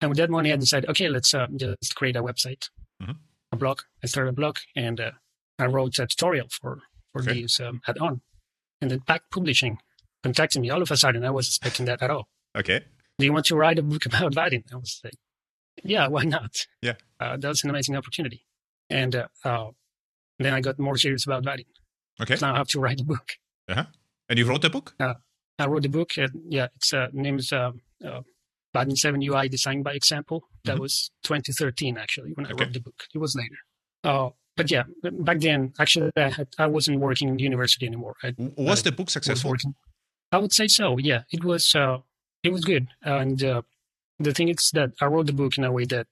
And 0.00 0.08
with 0.10 0.18
that 0.18 0.30
money, 0.30 0.52
I 0.52 0.56
decided, 0.56 0.90
okay, 0.90 1.08
let's 1.08 1.32
uh, 1.34 1.46
just 1.56 1.94
create 1.94 2.16
a 2.16 2.22
website, 2.22 2.68
Mhm. 3.02 3.16
a 3.52 3.56
blog. 3.56 3.80
I 4.02 4.06
started 4.08 4.30
a 4.30 4.32
blog, 4.40 4.56
and 4.74 4.98
uh, 5.00 5.12
I 5.58 5.66
wrote 5.66 5.98
a 5.98 6.06
tutorial 6.06 6.48
for 6.50 6.82
for 7.12 7.22
Okay. 7.22 7.32
these 7.34 7.60
um, 7.60 7.80
add-on. 7.88 8.20
And 8.80 8.90
then 8.90 9.00
Packt 9.00 9.30
Publishing 9.30 9.78
contacted 10.22 10.60
me 10.62 10.70
all 10.70 10.82
of 10.82 10.90
a 10.90 10.96
sudden. 10.96 11.24
I 11.24 11.30
wasn't 11.30 11.52
expecting 11.56 11.86
that 11.86 12.02
at 12.02 12.10
all. 12.10 12.28
Okay. 12.56 12.80
Do 13.18 13.24
you 13.24 13.32
want 13.32 13.46
to 13.46 13.56
write 13.56 13.78
a 13.78 13.82
book 13.82 14.04
about 14.06 14.32
Vaadin? 14.34 14.64
I 14.72 14.76
was 14.76 15.00
like, 15.02 15.14
yeah, 15.82 16.06
why 16.08 16.24
not? 16.24 16.66
Yeah. 16.82 16.94
Uh, 17.18 17.36
that 17.38 17.48
was 17.48 17.64
an 17.64 17.70
amazing 17.70 17.96
opportunity. 17.96 18.44
And 18.90 19.16
uh, 19.16 19.28
uh, 19.44 19.70
then 20.38 20.52
I 20.52 20.60
got 20.60 20.78
more 20.78 20.96
serious 20.98 21.24
about 21.24 21.44
Vaadin. 21.44 21.64
Okay. 22.20 22.36
Now 22.40 22.54
I 22.54 22.58
have 22.58 22.68
to 22.68 22.80
write 22.80 23.00
a 23.00 23.04
book. 23.04 23.32
And 23.68 24.38
you 24.38 24.44
wrote 24.46 24.62
the 24.62 24.70
book? 24.70 24.94
I 25.00 25.66
wrote 25.66 25.82
the 25.82 25.88
book. 25.88 26.10
And 26.18 26.30
yeah, 26.48 26.68
its 26.76 26.92
uh, 26.92 27.08
name 27.12 27.38
is 27.38 27.52
uh, 27.52 27.72
uh, 28.04 28.20
7 28.94 29.22
UI 29.22 29.48
Design 29.48 29.82
by 29.82 29.94
Example. 29.94 30.44
That 30.64 30.76
Mhm. 30.76 30.80
was 30.80 31.10
2013, 31.22 31.96
actually, 31.96 32.32
when 32.34 32.44
I 32.46 32.50
Okay. 32.50 32.64
wrote 32.64 32.72
the 32.74 32.80
book. 32.80 33.04
It 33.14 33.18
was 33.18 33.34
later. 33.34 33.56
Uh, 34.04 34.30
but 34.56 34.70
yeah, 34.70 34.84
back 35.02 35.40
then, 35.40 35.72
actually, 35.78 36.10
I, 36.16 36.28
had, 36.30 36.48
I 36.58 36.66
wasn't 36.66 37.00
working 37.00 37.28
in 37.28 37.38
university 37.38 37.86
anymore. 37.86 38.16
I 38.22 38.34
Was 38.58 38.80
Uh, 38.80 38.90
the 38.90 38.92
book 38.92 39.08
successful? 39.10 39.54
I 40.32 40.38
would 40.38 40.52
say 40.52 40.68
so. 40.68 40.98
Yeah, 40.98 41.22
it 41.30 41.44
was. 41.44 41.74
It 42.46 42.52
was 42.52 42.64
good. 42.64 42.88
And 43.02 43.42
uh, 43.42 43.62
the 44.18 44.32
thing 44.32 44.48
is 44.48 44.70
that 44.72 44.90
I 45.00 45.06
wrote 45.06 45.26
the 45.26 45.32
book 45.32 45.58
in 45.58 45.64
a 45.64 45.72
way 45.72 45.84
that 45.86 46.06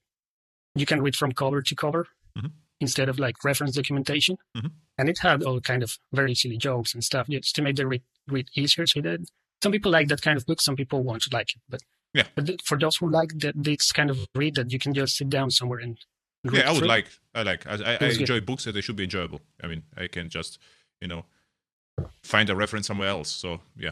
you 0.75 0.85
can 0.85 1.01
read 1.01 1.15
from 1.15 1.31
cover 1.31 1.61
to 1.61 1.75
cover 1.75 2.07
Mhm. 2.37 2.51
instead 2.79 3.07
of 3.09 3.17
like 3.19 3.43
reference 3.43 3.75
documentation. 3.75 4.37
Mhm. 4.57 4.71
And 4.97 5.09
it 5.09 5.19
had 5.19 5.43
all 5.43 5.59
kind 5.61 5.83
of 5.83 5.97
very 6.11 6.35
silly 6.35 6.57
jokes 6.57 6.93
and 6.93 7.03
stuff 7.03 7.27
just 7.29 7.55
to 7.55 7.61
make 7.61 7.75
the 7.77 7.87
read, 7.87 8.03
read 8.27 8.47
easier. 8.55 8.85
So 8.87 9.01
that 9.01 9.19
some 9.63 9.71
people 9.71 9.91
like 9.91 10.07
that 10.09 10.21
kind 10.21 10.37
of 10.37 10.45
book, 10.45 10.61
some 10.61 10.75
people 10.75 11.03
won't 11.03 11.31
like 11.33 11.49
it. 11.55 11.61
But 11.69 11.81
Yeah. 12.13 12.27
But 12.35 12.61
for 12.63 12.77
those 12.77 12.95
who 12.97 13.09
like 13.09 13.31
that, 13.39 13.55
this 13.61 13.91
kind 13.91 14.09
of 14.09 14.17
read 14.35 14.55
that 14.55 14.71
you 14.71 14.79
can 14.79 14.93
just 14.93 15.15
sit 15.17 15.29
down 15.29 15.51
somewhere 15.51 15.79
and. 15.79 15.97
Yeah, 16.43 16.69
I 16.69 16.71
would 16.71 16.79
through. 16.79 16.87
like. 16.95 17.07
I 17.33 17.41
like. 17.43 17.65
I, 17.67 17.71
I, 17.73 17.97
I 17.99 18.05
was 18.05 18.17
good. 18.17 18.21
enjoy 18.29 18.39
books, 18.41 18.63
that 18.65 18.73
they 18.73 18.81
should 18.81 18.95
be 18.95 19.03
enjoyable. 19.03 19.41
I 19.63 19.67
mean, 19.67 19.83
I 19.97 20.07
can 20.07 20.29
just, 20.29 20.59
you 21.01 21.07
know, 21.07 21.25
find 22.23 22.49
a 22.49 22.55
reference 22.55 22.87
somewhere 22.87 23.09
else. 23.09 23.29
So 23.31 23.61
yeah, 23.75 23.91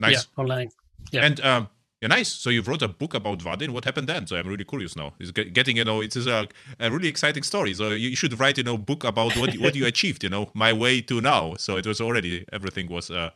nice. 0.00 0.12
Yeah, 0.36 0.42
online. 0.42 0.70
Yeah. 1.14 1.26
And 1.26 1.40
um, 1.40 1.68
yeah, 2.00 2.08
nice. 2.08 2.28
So 2.28 2.50
you 2.50 2.62
wrote 2.62 2.82
a 2.82 2.88
book 2.88 3.14
about 3.14 3.38
Vaadin. 3.38 3.70
What 3.70 3.84
happened 3.84 4.08
then? 4.08 4.26
So 4.26 4.36
I'm 4.36 4.46
really 4.46 4.64
curious 4.64 4.94
now. 4.96 5.14
It's 5.18 5.30
getting, 5.30 5.76
you 5.78 5.84
know, 5.84 6.02
it 6.02 6.14
is 6.16 6.26
a, 6.26 6.48
a 6.78 6.90
really 6.90 7.08
exciting 7.08 7.42
story. 7.42 7.72
So 7.74 7.90
you, 7.90 8.14
should 8.16 8.38
write, 8.38 8.58
you 8.58 8.64
know, 8.64 8.76
book 8.76 9.04
about 9.04 9.36
what 9.36 9.54
you- 9.54 9.60
what 9.64 9.74
you 9.74 9.86
achieved. 9.86 10.22
You 10.22 10.30
know, 10.30 10.50
my 10.54 10.72
way 10.72 11.00
to 11.02 11.20
now. 11.20 11.54
So 11.56 11.76
it 11.76 11.86
was 11.86 12.00
already 12.00 12.44
everything 12.52 12.88
was 12.88 13.10
uh, 13.10 13.30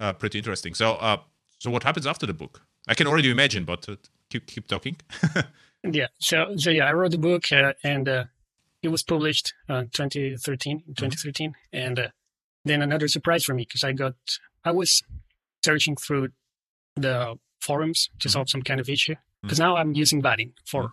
uh 0.00 0.12
pretty 0.14 0.38
interesting. 0.38 0.74
So 0.74 0.94
uh, 0.94 1.18
so 1.58 1.70
what 1.70 1.82
happens 1.84 2.06
after 2.06 2.26
the 2.26 2.34
book? 2.34 2.62
I 2.88 2.94
can 2.94 3.06
already 3.06 3.30
imagine, 3.30 3.64
but 3.64 3.88
uh, 3.88 3.96
keep 4.30 4.46
keep 4.46 4.66
talking. 4.66 4.96
Yeah. 5.84 6.08
So, 6.18 6.56
so 6.56 6.70
yeah, 6.70 6.86
I 6.86 6.92
wrote 6.92 7.10
the 7.10 7.18
book 7.18 7.50
uh, 7.52 7.72
and 7.82 8.08
uh, 8.08 8.24
it 8.82 8.88
was 8.88 9.02
published 9.02 9.54
uh, 9.68 9.82
2013, 9.92 10.78
Mm-hmm. 10.78 10.92
2013. 10.92 11.54
And 11.72 11.98
uh, 11.98 12.08
then 12.64 12.82
another 12.82 13.08
surprise 13.08 13.44
for 13.44 13.54
me 13.54 13.64
because 13.64 13.84
I 13.84 13.92
got, 13.92 14.14
I 14.64 14.70
was 14.70 15.02
searching 15.64 15.96
through 15.96 16.28
the 16.96 17.36
forums 17.60 18.08
to 18.20 18.28
Mm-hmm. 18.28 18.32
solve 18.32 18.48
some 18.50 18.62
kind 18.62 18.80
of 18.80 18.88
issue 18.88 19.14
because 19.42 19.58
now 19.58 19.76
I'm 19.76 19.94
using 19.94 20.22
Vaadin 20.22 20.52
for, 20.66 20.82
Mhm. 20.84 20.92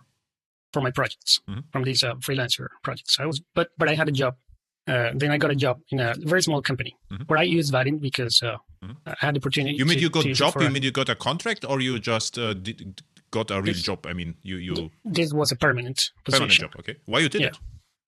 for 0.72 0.80
my 0.82 0.90
projects 0.90 1.40
from 1.72 1.84
these 1.84 2.02
uh, 2.04 2.14
freelancer 2.16 2.68
projects. 2.82 3.18
I 3.20 3.26
was, 3.26 3.40
but, 3.54 3.68
but 3.78 3.88
I 3.88 3.94
had 3.94 4.08
a 4.08 4.12
job. 4.12 4.36
Uh, 4.86 5.10
then 5.14 5.30
I 5.30 5.38
got 5.38 5.50
a 5.50 5.54
job 5.54 5.80
in 5.90 6.00
a 6.00 6.14
very 6.18 6.42
small 6.42 6.62
company 6.62 6.96
where 7.26 7.38
I 7.38 7.42
used 7.44 7.72
Vaadin 7.72 8.00
because 8.00 8.42
uh. 8.42 8.56
I 9.06 9.14
had 9.18 9.34
the 9.34 9.40
opportunity. 9.40 9.76
You 9.76 9.84
mean 9.84 9.98
to, 9.98 10.02
you 10.04 10.08
got 10.10 10.24
it 10.24 10.32
job? 10.32 10.54
You 10.58 10.66
a- 10.66 10.70
mean 10.70 10.82
you 10.82 10.90
got 10.90 11.10
a 11.10 11.14
contract, 11.14 11.66
or 11.68 11.82
you 11.82 11.98
just 11.98 12.38
uh, 12.38 12.54
did, 12.54 13.02
got 13.30 13.50
a 13.50 13.56
real 13.60 13.74
This- 13.74 13.82
job? 13.82 14.06
I 14.06 14.14
mean, 14.14 14.36
you 14.42 14.56
you 14.56 14.90
this 15.04 15.34
was 15.34 15.52
a 15.52 15.56
permanent 15.56 16.10
position. 16.24 16.46
permanent 16.48 16.60
job. 16.60 16.70
Okay, 16.80 16.96
why 17.04 17.18
you 17.20 17.28
did 17.28 17.40
Yeah. 17.42 17.48
it? 17.48 17.58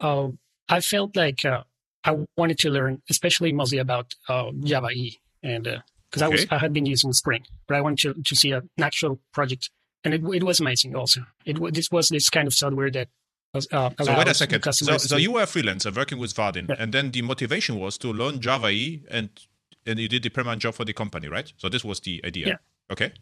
uh, 0.00 0.28
I 0.70 0.80
felt 0.80 1.14
like 1.14 1.44
uh, 1.44 1.64
I 2.04 2.10
wanted 2.38 2.58
to 2.60 2.70
learn, 2.70 3.02
especially 3.10 3.52
mostly 3.52 3.78
about 3.78 4.14
uh, 4.30 4.50
Java 4.64 4.88
E, 4.92 5.20
and 5.42 5.82
because 6.12 6.22
I 6.22 6.28
was 6.28 6.46
I 6.50 6.58
had 6.58 6.72
been 6.72 6.84
using 6.86 7.12
Spring, 7.14 7.42
but 7.66 7.76
I 7.76 7.80
wanted 7.80 8.14
to, 8.14 8.22
to 8.22 8.34
see 8.36 8.52
an 8.52 8.68
actual 8.78 9.18
project, 9.32 9.70
and 10.04 10.12
it, 10.14 10.22
it 10.34 10.42
was 10.44 10.60
amazing. 10.60 10.94
Also, 10.94 11.22
it 11.46 11.56
this 11.72 11.90
was 11.90 12.08
this 12.10 12.28
kind 12.30 12.46
of 12.46 12.54
software 12.54 12.90
that. 12.90 13.08
Uh, 13.54 13.90
So 14.00 14.16
wait 14.16 14.28
a 14.28 14.34
second. 14.34 14.62
So, 14.72 14.96
so 14.98 15.16
you 15.16 15.32
were 15.32 15.42
a 15.42 15.46
freelancer 15.46 15.94
working 15.94 16.18
with 16.18 16.32
Vaadin, 16.34 16.68
Yeah. 16.68 16.76
and 16.82 16.92
then 16.92 17.10
the 17.10 17.22
motivation 17.22 17.78
was 17.78 17.98
to 17.98 18.08
learn 18.12 18.40
Java 18.40 18.68
E, 18.68 19.02
and 19.10 19.28
and 19.86 19.98
you 19.98 20.08
did 20.08 20.22
the 20.22 20.30
permanent 20.30 20.62
job 20.62 20.74
for 20.74 20.84
the 20.86 20.92
company, 20.94 21.28
right? 21.28 21.52
So 21.58 21.68
this 21.68 21.84
was 21.84 22.00
the 22.00 22.14
idea. 22.24 22.46
Yeah. 22.46 22.56
Okay. 22.90 23.12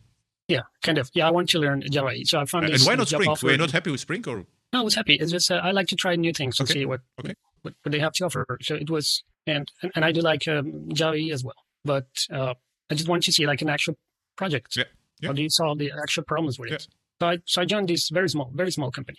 yeah, 0.48 0.62
kind 0.82 0.98
of 0.98 1.10
yeah. 1.14 1.26
I 1.28 1.30
want 1.32 1.48
to 1.50 1.58
learn 1.58 1.82
Java 1.90 2.10
E, 2.12 2.24
so 2.24 2.38
I 2.40 2.44
found 2.44 2.64
And, 2.64 2.74
this 2.74 2.82
and 2.82 2.88
why 2.88 2.96
not 2.96 3.08
Spring? 3.08 3.34
Were 3.42 3.52
you 3.52 3.56
not 3.58 3.70
happy 3.72 3.90
with 3.90 4.00
Spring, 4.00 4.22
or 4.28 4.44
No, 4.72 4.80
I 4.80 4.82
was 4.82 4.94
happy. 4.94 5.14
It's 5.14 5.32
just 5.32 5.50
uh, 5.50 5.60
I 5.68 5.70
like 5.72 5.88
to 5.88 5.96
try 5.96 6.14
new 6.16 6.32
things 6.32 6.60
and 6.60 6.68
Okay. 6.70 6.80
see 6.80 6.86
what, 6.86 7.00
Okay. 7.18 7.34
what 7.62 7.74
what 7.82 7.90
they 7.92 7.98
have 7.98 8.12
to 8.18 8.24
offer. 8.26 8.46
So 8.62 8.74
it 8.76 8.88
was, 8.90 9.24
and 9.46 9.66
and, 9.82 9.90
and 9.96 10.04
I 10.04 10.12
do 10.12 10.20
like 10.20 10.46
um, 10.48 10.88
Java 10.92 11.16
E 11.16 11.32
as 11.32 11.42
well, 11.44 11.60
but 11.84 12.06
uh, 12.32 12.54
I 12.90 12.94
just 12.94 13.08
want 13.08 13.22
to 13.24 13.32
see 13.32 13.46
like 13.46 13.62
an 13.62 13.68
actual 13.70 13.96
project. 14.36 14.76
Yeah. 14.76 14.84
Yeah. 15.20 15.28
How 15.28 15.32
do 15.34 15.42
you 15.42 15.50
solve 15.50 15.78
the 15.78 15.92
actual 16.02 16.24
problems 16.24 16.58
with 16.58 16.70
Yeah. 16.70 16.76
it? 16.76 16.88
So 17.20 17.26
I 17.28 17.38
so 17.44 17.62
I 17.62 17.64
joined 17.64 17.88
this 17.88 18.08
very 18.08 18.28
small, 18.28 18.50
very 18.54 18.70
small 18.72 18.90
company, 18.90 19.18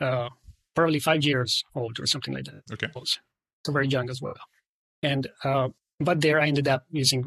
uh, 0.00 0.28
probably 0.74 1.00
five 1.00 1.22
years 1.24 1.64
old 1.74 1.98
or 2.00 2.06
something 2.06 2.34
like 2.34 2.44
that. 2.44 2.62
okay? 2.72 2.88
So 3.64 3.72
very 3.72 3.88
young 3.88 4.08
as 4.10 4.20
well. 4.22 4.34
And 5.02 5.26
uh, 5.42 5.68
but 6.00 6.20
there 6.20 6.40
I 6.40 6.46
ended 6.48 6.68
up 6.68 6.84
using. 6.90 7.24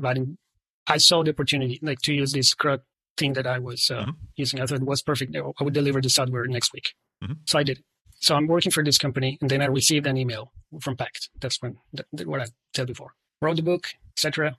I 0.89 0.97
saw 0.97 1.23
the 1.23 1.31
opportunity 1.31 1.79
like 1.81 1.99
to 2.03 2.13
use 2.13 2.31
this 2.31 2.53
CRUD 2.55 2.79
thing 3.17 3.33
that 3.33 3.45
I 3.47 3.59
was 3.59 3.91
uh, 3.91 4.05
Mhm. 4.05 4.15
using. 4.37 4.61
I 4.61 4.65
thought 4.65 4.81
it 4.81 4.85
was 4.93 5.01
perfect. 5.01 5.35
I 5.35 5.63
would 5.63 5.73
deliver 5.73 5.99
the 6.01 6.09
software 6.09 6.45
next 6.47 6.71
week. 6.73 6.93
Mhm. 7.23 7.37
So 7.49 7.59
I 7.59 7.63
did. 7.63 7.79
it. 7.79 7.85
So 8.19 8.35
I'm 8.35 8.47
working 8.47 8.71
for 8.71 8.83
this 8.83 8.97
company, 8.97 9.37
and 9.41 9.49
then 9.51 9.61
I 9.61 9.65
received 9.65 10.07
an 10.07 10.17
email 10.17 10.51
from 10.81 10.95
Packt. 10.97 11.29
That's 11.41 11.61
when 11.61 11.77
that, 11.93 12.05
that 12.13 12.27
what 12.27 12.41
I 12.41 12.45
said 12.75 12.87
before. 12.87 13.11
Wrote 13.41 13.57
the 13.57 13.63
book, 13.71 13.83
etc. 14.15 14.55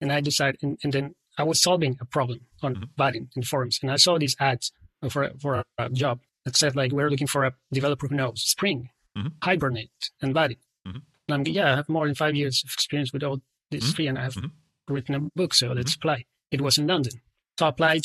And 0.00 0.12
I 0.12 0.20
decided, 0.20 0.62
and, 0.62 0.78
and 0.82 0.92
then 0.92 1.14
I 1.38 1.42
was 1.42 1.60
solving 1.62 1.96
a 2.00 2.04
problem 2.04 2.40
on 2.62 2.74
Mhm. 2.76 2.88
Vaadin 2.98 3.28
in 3.36 3.42
forums, 3.42 3.78
and 3.82 3.90
I 3.90 3.96
saw 3.96 4.18
these 4.18 4.36
ads 4.40 4.72
for 5.10 5.22
a- 5.24 5.38
for 5.38 5.64
a, 5.78 5.88
job 5.90 6.20
that 6.44 6.56
said 6.56 6.74
like 6.76 6.92
we're 6.92 7.10
looking 7.10 7.26
for 7.26 7.44
a 7.44 7.54
developer 7.72 8.06
who 8.08 8.16
knows 8.16 8.42
Spring, 8.42 8.90
Mhm. 9.16 9.32
Hibernate, 9.42 10.10
and 10.22 10.34
Vaadin. 10.34 10.58
Mhm. 10.86 11.02
And 11.28 11.34
I'm 11.34 11.46
yeah, 11.46 11.72
I 11.72 11.76
have 11.76 11.88
more 11.88 12.06
than 12.06 12.14
five 12.14 12.34
years 12.34 12.62
of 12.64 12.70
experience 12.72 13.12
with 13.12 13.22
all 13.22 13.40
these 13.70 13.92
three, 13.94 14.06
and 14.08 14.18
I 14.18 14.22
have 14.22 14.34
Mhm. 14.34 14.50
written 14.88 15.14
a 15.14 15.20
book, 15.36 15.54
so 15.54 15.72
let's 15.72 15.94
apply. 15.94 16.24
It 16.50 16.60
was 16.60 16.78
in 16.78 16.86
London, 16.86 17.20
so 17.58 17.66
I 17.66 17.68
applied, 17.68 18.04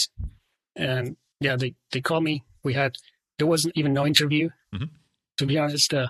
and 0.75 1.17
yeah, 1.39 1.55
they 1.55 1.75
they 1.91 2.01
called 2.01 2.23
me. 2.23 2.43
We 2.63 2.73
had 2.73 2.97
there 3.37 3.47
wasn't 3.47 3.75
even 3.77 3.93
no 3.93 4.05
interview. 4.05 4.49
To 5.37 5.45
be 5.45 5.57
honest, 5.57 5.93
uh, 5.93 6.09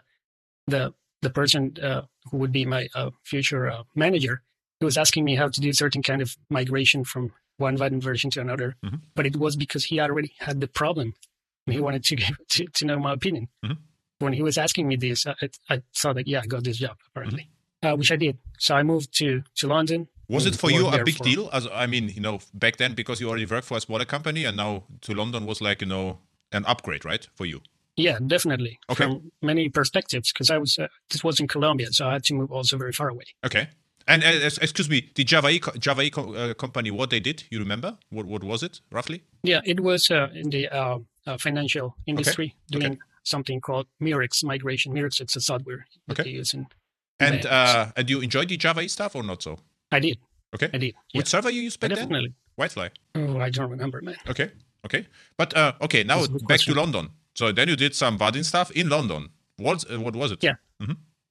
the 0.67 0.93
the 1.21 1.29
person 1.31 1.75
uh, 1.81 2.03
who 2.29 2.37
would 2.37 2.51
be 2.51 2.65
my 2.65 2.87
uh, 2.93 3.09
future 3.23 3.67
uh, 3.69 3.83
manager, 3.95 4.43
he 4.85 4.87
was 4.93 4.97
asking 4.97 5.23
me 5.25 5.35
how 5.35 5.47
to 5.49 5.59
do 5.61 5.71
certain 5.73 6.03
kind 6.03 6.21
of 6.21 6.37
migration 6.49 7.03
from 7.03 7.31
one 7.57 7.77
Vaadin 7.77 8.01
version 8.01 8.29
to 8.31 8.41
another, 8.41 8.75
Mhm. 8.85 9.01
but 9.15 9.25
it 9.25 9.35
was 9.35 9.55
because 9.55 9.85
he 9.89 9.99
already 9.99 10.31
had 10.39 10.59
the 10.61 10.67
problem, 10.67 11.07
and 11.65 11.73
he 11.75 11.79
wanted 11.81 12.03
to 12.05 12.15
to, 12.53 12.65
to 12.77 12.85
know 12.85 12.99
my 12.99 13.13
opinion. 13.13 13.47
Mhm. 13.63 13.77
When 14.19 14.33
he 14.33 14.41
was 14.43 14.57
asking 14.57 14.87
me 14.87 14.95
this, 14.95 15.25
I, 15.27 15.35
I 15.73 15.81
saw 15.91 16.13
that 16.13 16.27
yeah, 16.27 16.41
I 16.43 16.47
got 16.47 16.63
this 16.63 16.77
job 16.77 16.97
apparently, 17.07 17.43
Mm-hmm. 17.43 17.87
uh, 17.93 17.95
which 17.99 18.11
I 18.11 18.17
did. 18.25 18.37
So 18.59 18.75
I 18.75 18.83
moved 18.83 19.09
to 19.19 19.27
to 19.59 19.67
London. 19.67 20.07
Was 20.27 20.45
it 20.45 20.55
for 20.55 20.71
you 20.71 20.87
a 20.87 21.03
big 21.03 21.17
for- 21.17 21.23
deal? 21.29 21.49
As 21.53 21.67
I 21.83 21.85
mean, 21.87 22.05
you 22.09 22.21
know, 22.21 22.39
back 22.53 22.77
then 22.77 22.93
because 22.95 23.17
you 23.21 23.29
already 23.29 23.45
worked 23.45 23.67
for 23.67 23.77
a 23.77 23.81
smaller 23.81 24.05
company, 24.05 24.45
and 24.47 24.55
now 24.57 24.83
to 25.01 25.13
London 25.13 25.45
was 25.45 25.59
like 25.61 25.81
you 25.81 25.87
know 25.89 26.17
an 26.51 26.63
upgrade, 26.65 27.03
right, 27.05 27.27
for 27.35 27.45
you? 27.45 27.59
Yeah, 27.97 28.17
definitely. 28.27 28.77
Okay. 28.89 29.03
From 29.05 29.31
many 29.41 29.69
perspectives, 29.69 30.31
because 30.33 30.49
I 30.55 30.57
was 30.57 30.77
uh, 30.77 30.87
this 31.11 31.23
was 31.23 31.39
in 31.39 31.47
Colombia, 31.47 31.87
so 31.91 32.07
I 32.09 32.13
had 32.13 32.23
to 32.25 32.33
move 32.33 32.51
also 32.51 32.77
very 32.77 32.91
far 32.93 33.07
away. 33.09 33.25
Okay. 33.45 33.67
And 34.07 34.23
uh, 34.23 34.49
excuse 34.61 34.89
me, 34.89 35.09
the 35.15 35.23
Java 35.23 35.49
E, 35.49 35.59
Java 35.79 36.01
E 36.03 36.09
co- 36.11 36.33
uh, 36.35 36.53
company, 36.53 36.91
what 36.91 37.09
they 37.09 37.19
did, 37.19 37.43
you 37.49 37.59
remember? 37.59 37.97
What 38.09 38.25
what 38.27 38.43
was 38.43 38.61
it 38.63 38.81
roughly? 38.91 39.23
Yeah, 39.43 39.61
it 39.65 39.79
was 39.79 40.11
uh, 40.11 40.29
in 40.33 40.49
the 40.51 40.67
uh, 40.69 40.99
uh, 41.25 41.37
financial 41.37 41.95
industry 42.05 42.55
doing 42.69 42.99
something 43.23 43.59
called 43.61 43.87
Murex 43.99 44.43
migration. 44.43 44.93
Murex 44.93 45.19
it's 45.21 45.35
a 45.35 45.41
software 45.41 45.87
that 46.07 46.19
Okay. 46.19 46.23
they 46.29 46.37
use 46.37 46.53
in. 46.53 46.67
And 47.19 47.45
uh, 47.45 47.91
and 47.97 48.09
you 48.09 48.21
enjoyed 48.21 48.49
the 48.49 48.57
Java 48.57 48.81
E 48.81 48.87
stuff 48.87 49.15
or 49.15 49.23
not 49.23 49.41
so? 49.41 49.57
I 49.91 49.99
did. 49.99 50.17
Okay. 50.53 50.69
I 50.73 50.77
did. 50.77 50.93
Yeah, 51.13 51.19
Which 51.19 51.27
server 51.27 51.49
you 51.49 51.61
used 51.63 51.79
back 51.79 51.89
then? 51.89 51.97
definitely. 51.99 52.33
WildFly. 52.59 52.89
Oh, 53.15 53.39
I 53.39 53.49
don't 53.49 53.69
remember, 53.71 54.01
man. 54.01 54.15
Okay. 54.29 54.51
Okay. 54.85 55.07
But 55.37 55.55
uh, 55.57 55.73
okay, 55.81 56.03
now 56.03 56.17
That's 56.17 56.27
a 56.27 56.31
good 56.31 56.47
back 56.47 56.59
to. 56.61 56.73
London. 56.73 57.09
So 57.33 57.51
then 57.51 57.67
you 57.69 57.75
did 57.75 57.95
some 57.95 58.17
Vaadin 58.19 58.45
stuff 58.45 58.69
in 58.71 58.87
London. 58.89 59.29
What 59.57 59.83
uh, 59.91 59.99
what 59.99 60.15
was 60.15 60.31
it? 60.31 60.43
Yeah. 60.43 60.55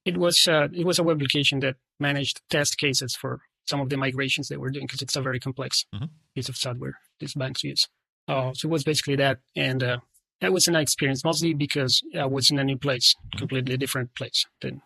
It 0.05 0.17
was 0.19 0.47
uh, 0.49 0.69
it 0.73 0.85
was 0.87 0.99
a 0.99 1.03
web 1.03 1.17
application 1.17 1.61
that 1.61 1.77
managed 1.99 2.43
test 2.51 2.77
cases 2.79 3.15
for 3.17 3.41
some 3.67 3.81
of 3.81 3.89
the 3.89 3.97
migrations 3.97 4.49
they 4.49 4.57
were 4.59 4.71
doing 4.71 4.87
because 4.87 5.01
it's 5.03 5.17
a 5.17 5.23
very 5.23 5.41
complex 5.41 5.87
Mhm. 5.95 6.11
piece 6.35 6.49
of 6.49 6.57
software 6.57 6.99
these 7.21 7.35
banks 7.35 7.65
use. 7.65 7.89
Uh, 8.29 8.53
so 8.55 8.69
it 8.69 8.71
was 8.73 8.85
basically 8.85 9.17
that, 9.17 9.41
and 9.57 9.83
uh, 9.83 9.99
that 10.41 10.53
was 10.53 10.67
a 10.69 10.71
nice 10.73 10.85
experience, 10.85 11.25
mostly 11.25 11.55
because 11.55 12.03
I 12.19 12.27
was 12.27 12.51
in 12.51 12.59
a 12.59 12.65
new 12.65 12.77
place, 12.79 13.15
completely 13.37 13.77
different 13.77 14.15
place 14.15 14.47
than 14.61 14.83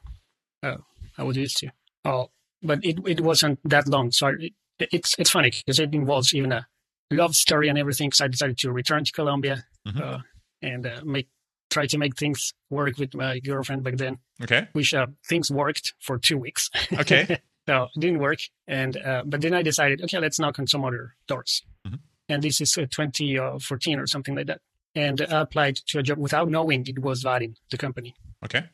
uh, 0.62 0.76
I 1.16 1.22
was 1.24 1.36
used 1.36 1.56
to. 1.58 1.68
Uh, 2.04 2.26
but 2.62 2.84
it 2.84 2.98
it 3.06 3.20
wasn't 3.20 3.58
that 3.64 3.86
long, 3.88 4.10
so 4.12 4.28
I, 4.28 4.32
it, 4.38 4.52
it's 4.92 5.14
it's 5.18 5.30
funny 5.30 5.50
because 5.50 5.78
it 5.80 5.94
involves 5.94 6.34
even 6.34 6.52
a 6.52 6.66
love 7.10 7.34
story 7.34 7.68
and 7.68 7.78
everything. 7.78 8.12
So 8.12 8.24
I 8.24 8.28
decided 8.28 8.58
to 8.58 8.72
return 8.72 9.04
to 9.04 9.12
Colombia 9.12 9.64
Mhm. 9.86 10.00
uh, 10.00 10.18
and 10.62 10.86
uh, 10.86 11.00
make 11.04 11.28
try 11.70 11.86
to 11.86 11.98
make 11.98 12.16
things 12.16 12.52
work 12.70 12.98
with 12.98 13.14
my 13.14 13.38
girlfriend 13.40 13.82
back 13.82 13.96
then 13.96 14.18
Okay. 14.42 14.68
which 14.72 14.94
uh, 14.94 15.06
things 15.28 15.50
worked 15.50 15.94
for 16.00 16.18
two 16.18 16.38
weeks. 16.38 16.70
Okay. 16.92 17.40
so 17.68 17.88
it 17.94 18.00
didn't 18.00 18.20
work, 18.20 18.38
and 18.66 18.96
uh, 18.96 19.22
but 19.26 19.40
then 19.40 19.52
I 19.54 19.62
decided, 19.62 20.02
okay, 20.04 20.18
let's 20.18 20.38
knock 20.38 20.58
on 20.58 20.66
some 20.66 20.84
other 20.84 21.14
doors. 21.26 21.62
Mhm. 21.86 21.98
And 22.30 22.42
this 22.42 22.60
is 22.60 22.76
uh, 22.78 22.86
2014 22.90 23.98
or 23.98 24.06
something 24.06 24.34
like 24.36 24.46
that. 24.46 24.60
And 24.94 25.20
I 25.20 25.40
applied 25.40 25.76
to 25.88 25.98
a 25.98 26.02
job 26.02 26.18
without 26.18 26.48
knowing 26.50 26.86
it 26.86 26.98
was 27.00 27.22
Vaadin, 27.24 27.54
the 27.70 27.76
company, 27.78 28.14
Okay. 28.44 28.64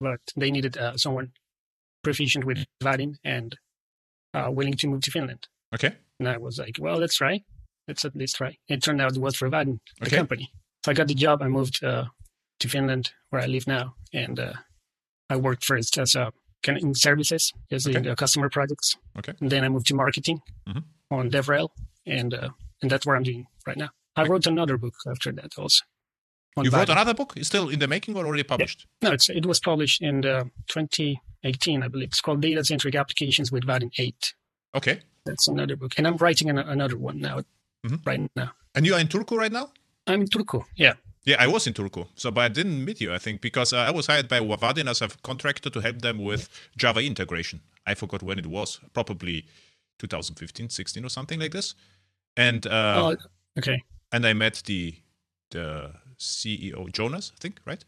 but 0.00 0.20
they 0.36 0.50
needed 0.50 0.76
uh, 0.76 0.96
someone 0.96 1.32
proficient 2.02 2.44
with 2.44 2.64
Vaadin 2.82 3.16
and 3.24 3.56
uh, 4.34 4.50
willing 4.50 4.74
to 4.74 4.86
move 4.88 5.02
to 5.02 5.10
Finland. 5.10 5.48
Okay. 5.74 5.94
And 6.20 6.28
I 6.28 6.36
was 6.36 6.58
like, 6.58 6.76
well, 6.78 6.98
let's 6.98 7.16
try. 7.16 7.42
Let's 7.88 8.04
at 8.04 8.14
least 8.16 8.36
try. 8.36 8.56
It 8.68 8.82
turned 8.82 9.00
out 9.00 9.16
it 9.16 9.20
was 9.20 9.36
for 9.36 9.48
Vaadin, 9.50 9.80
the 10.00 10.06
Okay. 10.06 10.16
company. 10.16 10.50
So 10.84 10.92
I 10.92 10.94
got 10.94 11.08
the 11.08 11.14
job. 11.14 11.42
I 11.42 11.48
moved 11.48 11.82
uh, 11.82 12.04
to 12.60 12.68
Finland, 12.68 13.12
where 13.30 13.42
I 13.42 13.46
live 13.46 13.66
now, 13.66 13.94
and 14.12 14.38
uh, 14.38 14.52
I 15.30 15.36
worked 15.36 15.64
first 15.64 15.98
as 15.98 16.14
a 16.14 16.32
kind 16.62 16.78
of 16.78 16.84
in 16.84 16.94
services, 16.94 17.52
doing 17.68 17.96
Okay. 17.96 18.10
uh, 18.10 18.14
customer 18.14 18.48
projects. 18.48 18.96
Okay. 19.18 19.34
And 19.40 19.50
then 19.50 19.64
I 19.64 19.68
moved 19.68 19.86
to 19.88 19.94
marketing 19.94 20.40
Mhm. 20.68 20.84
on 21.10 21.30
DevRel, 21.30 21.68
and 22.06 22.32
uh, 22.34 22.50
and 22.82 22.90
that's 22.90 23.06
what 23.06 23.16
I'm 23.16 23.22
doing 23.24 23.46
right 23.66 23.76
now. 23.78 23.90
I 24.16 24.22
wrote 24.26 24.46
another 24.46 24.76
book 24.78 24.94
after 25.06 25.32
that 25.32 25.58
also. 25.58 25.84
You 26.62 26.70
wrote 26.70 26.88
another 26.88 27.14
book? 27.14 27.32
It's 27.36 27.48
still 27.48 27.68
in 27.68 27.80
the 27.80 27.88
making 27.88 28.16
or 28.16 28.24
already 28.26 28.44
published? 28.44 28.86
No, 29.02 29.10
it's, 29.10 29.28
it 29.28 29.44
was 29.44 29.58
published 29.58 30.00
in 30.00 30.24
uh, 30.24 30.44
2018, 30.68 31.82
I 31.82 31.88
believe. 31.88 32.08
It's 32.08 32.20
called 32.20 32.40
Data 32.40 32.64
Centric 32.64 32.94
Applications 32.94 33.50
with 33.50 33.64
Vaadin 33.64 33.90
8. 33.98 34.34
Okay. 34.76 35.00
That's 35.26 35.48
another 35.48 35.74
book, 35.76 35.94
and 35.98 36.06
I'm 36.06 36.16
writing 36.18 36.48
an, 36.50 36.58
another 36.58 36.96
one 36.96 37.18
now, 37.20 37.40
Mhm. 37.86 38.06
right 38.06 38.30
now. 38.36 38.52
And 38.74 38.86
you 38.86 38.94
are 38.94 39.00
in 39.00 39.08
Turku 39.08 39.36
right 39.36 39.50
now? 39.52 39.72
I'm 40.06 40.20
in 40.20 40.28
Turku. 40.28 40.64
Yeah. 40.76 40.94
Yeah, 41.24 41.36
I 41.38 41.46
was 41.46 41.66
in 41.66 41.72
Turku. 41.72 42.06
So, 42.16 42.30
but 42.30 42.42
I 42.42 42.48
didn't 42.48 42.84
meet 42.84 43.00
you, 43.00 43.12
I 43.12 43.18
think, 43.18 43.40
because 43.40 43.72
uh, 43.72 43.78
I 43.78 43.90
was 43.90 44.06
hired 44.06 44.28
by 44.28 44.40
Vaadin 44.40 44.88
as 44.88 45.00
a 45.00 45.08
contractor 45.22 45.70
to 45.70 45.80
help 45.80 46.02
them 46.02 46.18
with 46.18 46.48
Java 46.76 47.00
integration. 47.00 47.60
I 47.86 47.94
forgot 47.94 48.22
when 48.22 48.38
it 48.38 48.46
was, 48.46 48.80
probably 48.92 49.46
2015, 49.98 50.68
16 50.68 51.04
or 51.04 51.08
something 51.08 51.40
like 51.40 51.52
this. 51.52 51.74
And 52.36 52.66
uh, 52.66 53.14
oh, 53.16 53.16
okay. 53.58 53.82
And 54.12 54.26
I 54.26 54.32
met 54.32 54.62
the 54.66 54.94
the 55.50 55.92
CEO 56.18 56.90
Joonas, 56.90 57.32
I 57.32 57.36
think, 57.40 57.60
right? 57.64 57.84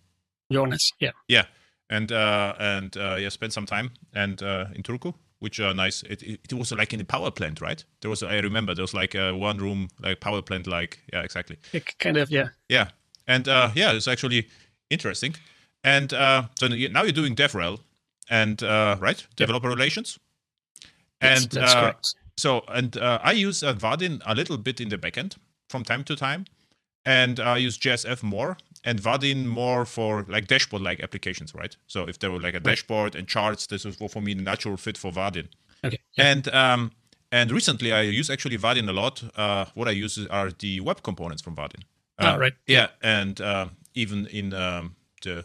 Joonas, 0.53 0.93
yeah. 1.01 1.11
Yeah, 1.29 1.47
and 1.91 2.13
uh, 2.13 2.55
and 2.59 2.97
uh, 2.97 3.17
yeah, 3.19 3.29
spent 3.29 3.53
some 3.53 3.67
time 3.67 3.91
and 4.15 4.43
uh, 4.43 4.67
in 4.75 4.83
Turku, 4.83 5.15
which 5.41 5.61
are 5.61 5.75
nice. 5.75 6.03
It, 6.05 6.23
it, 6.23 6.41
it 6.45 6.55
was 6.55 6.73
like 6.73 6.93
in 6.93 6.99
the 6.99 7.05
power 7.05 7.31
plant, 7.31 7.61
right? 7.61 7.85
There 8.01 8.11
was 8.11 8.23
I 8.23 8.39
remember 8.39 8.75
there 8.75 8.85
was 8.85 8.95
like 8.95 9.15
a 9.15 9.35
one 9.37 9.59
room 9.59 9.89
like 10.01 10.21
power 10.21 10.43
plant, 10.43 10.67
like 10.67 11.01
yeah, 11.13 11.23
exactly. 11.23 11.59
It 11.73 11.99
kind 11.99 12.17
of 12.17 12.31
yeah. 12.31 12.49
Yeah, 12.69 12.89
and 13.27 13.49
uh, 13.49 13.71
yeah, 13.75 13.93
it's 13.93 14.09
actually 14.09 14.49
interesting. 14.91 15.35
And 15.85 16.13
uh, 16.13 16.45
so 16.59 16.69
now 16.69 17.03
you're 17.03 17.13
doing 17.13 17.37
DevRel, 17.37 17.81
and 18.29 18.63
uh, 18.63 18.97
right, 19.01 19.27
developer 19.37 19.69
relations. 19.69 20.19
Yes, 21.23 21.43
and 21.43 21.51
that's 21.53 21.75
uh, 21.75 21.81
correct. 21.81 22.15
so 22.37 22.65
and 22.69 22.97
uh, 22.97 23.21
I 23.23 23.33
use 23.33 23.63
uh, 23.63 23.75
Vaadin 23.75 24.21
a 24.27 24.35
little 24.35 24.59
bit 24.59 24.81
in 24.81 24.89
the 24.89 24.99
backend 24.99 25.37
from 25.69 25.85
time 25.85 26.05
to 26.05 26.17
time, 26.17 26.47
and 27.05 27.39
I 27.41 27.59
use 27.59 27.79
JSF 27.79 28.23
more 28.23 28.57
and 28.85 29.01
Vaadin 29.01 29.47
more 29.47 29.85
for 29.85 30.25
like 30.29 30.47
dashboard 30.47 30.83
like 30.83 31.01
applications, 31.01 31.55
right? 31.55 31.77
So 31.87 32.09
if 32.09 32.19
there 32.19 32.31
were 32.31 32.41
like 32.41 32.55
a 32.55 32.61
dashboard 32.61 33.15
and 33.15 33.27
charts, 33.27 33.67
this 33.67 33.85
was 33.85 33.97
for 33.97 34.21
me 34.21 34.35
the 34.35 34.43
natural 34.43 34.77
fit 34.77 34.97
for 34.97 35.11
Vaadin. 35.11 35.49
Okay. 35.85 35.99
And 36.17 36.49
um, 36.55 36.93
and 37.33 37.51
recently 37.51 37.93
I 37.93 38.03
use 38.03 38.31
actually 38.31 38.59
Vaadin 38.59 38.89
a 38.89 38.93
lot. 38.93 39.23
Uh, 39.37 39.67
what 39.75 39.89
I 39.89 39.91
use 39.91 40.25
are 40.29 40.51
the 40.51 40.81
web 40.81 41.03
components 41.03 41.43
from 41.43 41.57
Vaadin. 41.57 41.83
Uh, 42.19 42.33
oh, 42.35 42.39
right. 42.39 42.55
Yeah, 42.67 42.89
and 43.03 43.41
uh, 43.41 43.69
even 43.95 44.27
in 44.27 44.53
um, 44.55 44.97
the 45.23 45.45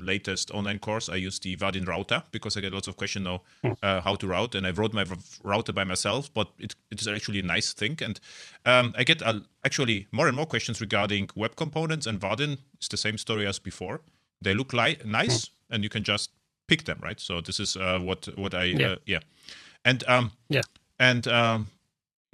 latest 0.00 0.50
online 0.50 0.78
course, 0.78 1.08
I 1.08 1.16
use 1.16 1.38
the 1.38 1.56
Vaadin 1.56 1.86
router 1.86 2.22
because 2.32 2.56
I 2.56 2.60
get 2.60 2.72
lots 2.72 2.88
of 2.88 2.96
questions 2.96 3.24
now 3.24 3.42
uh, 3.82 4.00
how 4.00 4.14
to 4.16 4.26
route, 4.26 4.54
and 4.54 4.66
I 4.66 4.70
wrote 4.70 4.92
my 4.92 5.04
router 5.42 5.72
by 5.72 5.84
myself. 5.84 6.32
But 6.34 6.48
it, 6.58 6.74
it 6.90 7.00
is 7.00 7.08
actually 7.08 7.40
a 7.40 7.44
nice 7.44 7.72
thing, 7.72 7.98
and 8.02 8.20
um, 8.66 8.94
I 8.96 9.04
get 9.04 9.22
uh, 9.22 9.40
actually 9.64 10.06
more 10.12 10.28
and 10.28 10.36
more 10.36 10.46
questions 10.46 10.80
regarding 10.80 11.30
web 11.36 11.56
components. 11.56 12.06
And 12.06 12.20
Vaadin 12.20 12.58
is 12.80 12.88
the 12.88 12.96
same 12.96 13.18
story 13.18 13.46
as 13.46 13.58
before. 13.58 14.00
They 14.42 14.54
look 14.54 14.72
li- 14.72 14.98
nice, 15.04 15.50
and 15.70 15.82
you 15.82 15.88
can 15.88 16.02
just 16.04 16.30
pick 16.66 16.84
them, 16.84 16.98
right? 17.02 17.20
So 17.20 17.40
this 17.40 17.60
is 17.60 17.76
uh, 17.76 17.98
what 18.00 18.28
what 18.36 18.54
I 18.54 18.64
Yeah. 18.64 18.86
uh, 18.92 18.96
yeah, 19.06 19.20
and 19.84 20.04
um, 20.08 20.30
Yeah. 20.48 20.62
and 20.98 21.26
um, 21.26 21.66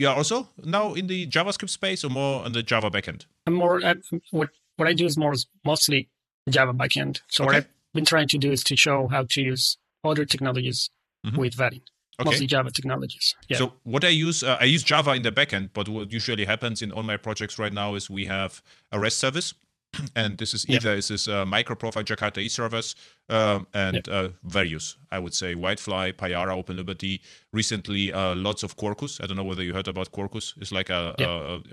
you 0.00 0.08
are 0.08 0.16
also 0.16 0.48
now 0.64 0.94
in 0.94 1.06
the 1.06 1.26
JavaScript 1.26 1.68
space 1.70 2.02
or 2.04 2.08
more 2.08 2.42
on 2.44 2.52
the 2.52 2.62
Java 2.62 2.90
backend. 2.90 3.26
I'm 3.46 3.54
more 3.54 3.84
uh, 3.84 3.94
what 4.30 4.48
what 4.78 4.88
I 4.88 4.94
do 4.94 5.04
is 5.04 5.16
more 5.18 5.34
mostly 5.64 6.08
Java 6.48 6.72
backend. 6.72 7.20
So 7.28 7.44
what 7.44 7.54
I've 7.54 7.68
been 7.92 8.06
trying 8.06 8.28
to 8.28 8.38
do 8.38 8.50
is 8.50 8.64
to 8.64 8.76
show 8.76 9.08
how 9.08 9.24
to 9.34 9.40
use 9.42 9.76
other 10.02 10.24
technologies 10.24 10.88
Mhm. 11.26 11.36
with 11.36 11.54
Vaadin, 11.54 11.82
Okay. 12.18 12.24
mostly 12.30 12.46
Java 12.46 12.70
technologies. 12.70 13.34
Yeah. 13.48 13.58
So 13.58 13.74
what 13.82 14.04
I 14.04 14.08
use, 14.08 14.42
uh, 14.42 14.56
I 14.58 14.64
use 14.64 14.82
Java 14.82 15.12
in 15.12 15.22
the 15.22 15.30
backend, 15.30 15.68
but 15.74 15.86
what 15.86 16.10
usually 16.10 16.46
happens 16.46 16.80
in 16.80 16.90
all 16.92 17.02
my 17.02 17.18
projects 17.18 17.58
right 17.58 17.74
now 17.82 17.94
is 17.94 18.08
we 18.08 18.24
have 18.24 18.62
a 18.90 18.98
REST 18.98 19.18
service, 19.18 19.52
and 20.14 20.38
this 20.38 20.54
is 20.54 20.64
Yeah. 20.68 20.76
either 20.76 20.96
this 20.96 21.10
is 21.10 21.28
a 21.28 21.44
microprofile 21.44 22.04
Jakarta 22.04 22.38
e 22.38 22.48
service 22.48 22.94
um, 23.28 23.66
and 23.74 24.08
uh, 24.08 24.28
various, 24.44 24.96
I 25.10 25.18
would 25.18 25.34
say, 25.34 25.54
WildFly, 25.54 26.12
Payara, 26.14 26.56
Open 26.56 26.76
Liberty. 26.76 27.20
Recently, 27.52 28.12
uh, 28.12 28.34
lots 28.34 28.62
of 28.62 28.76
Quarkus. 28.76 29.20
I 29.22 29.26
don't 29.26 29.36
know 29.36 29.44
whether 29.44 29.62
you 29.62 29.72
heard 29.74 29.88
about 29.88 30.12
Quarkus. 30.12 30.54
It's 30.60 30.72
like 30.72 30.90
a, 30.90 31.14
a, 31.18 31.24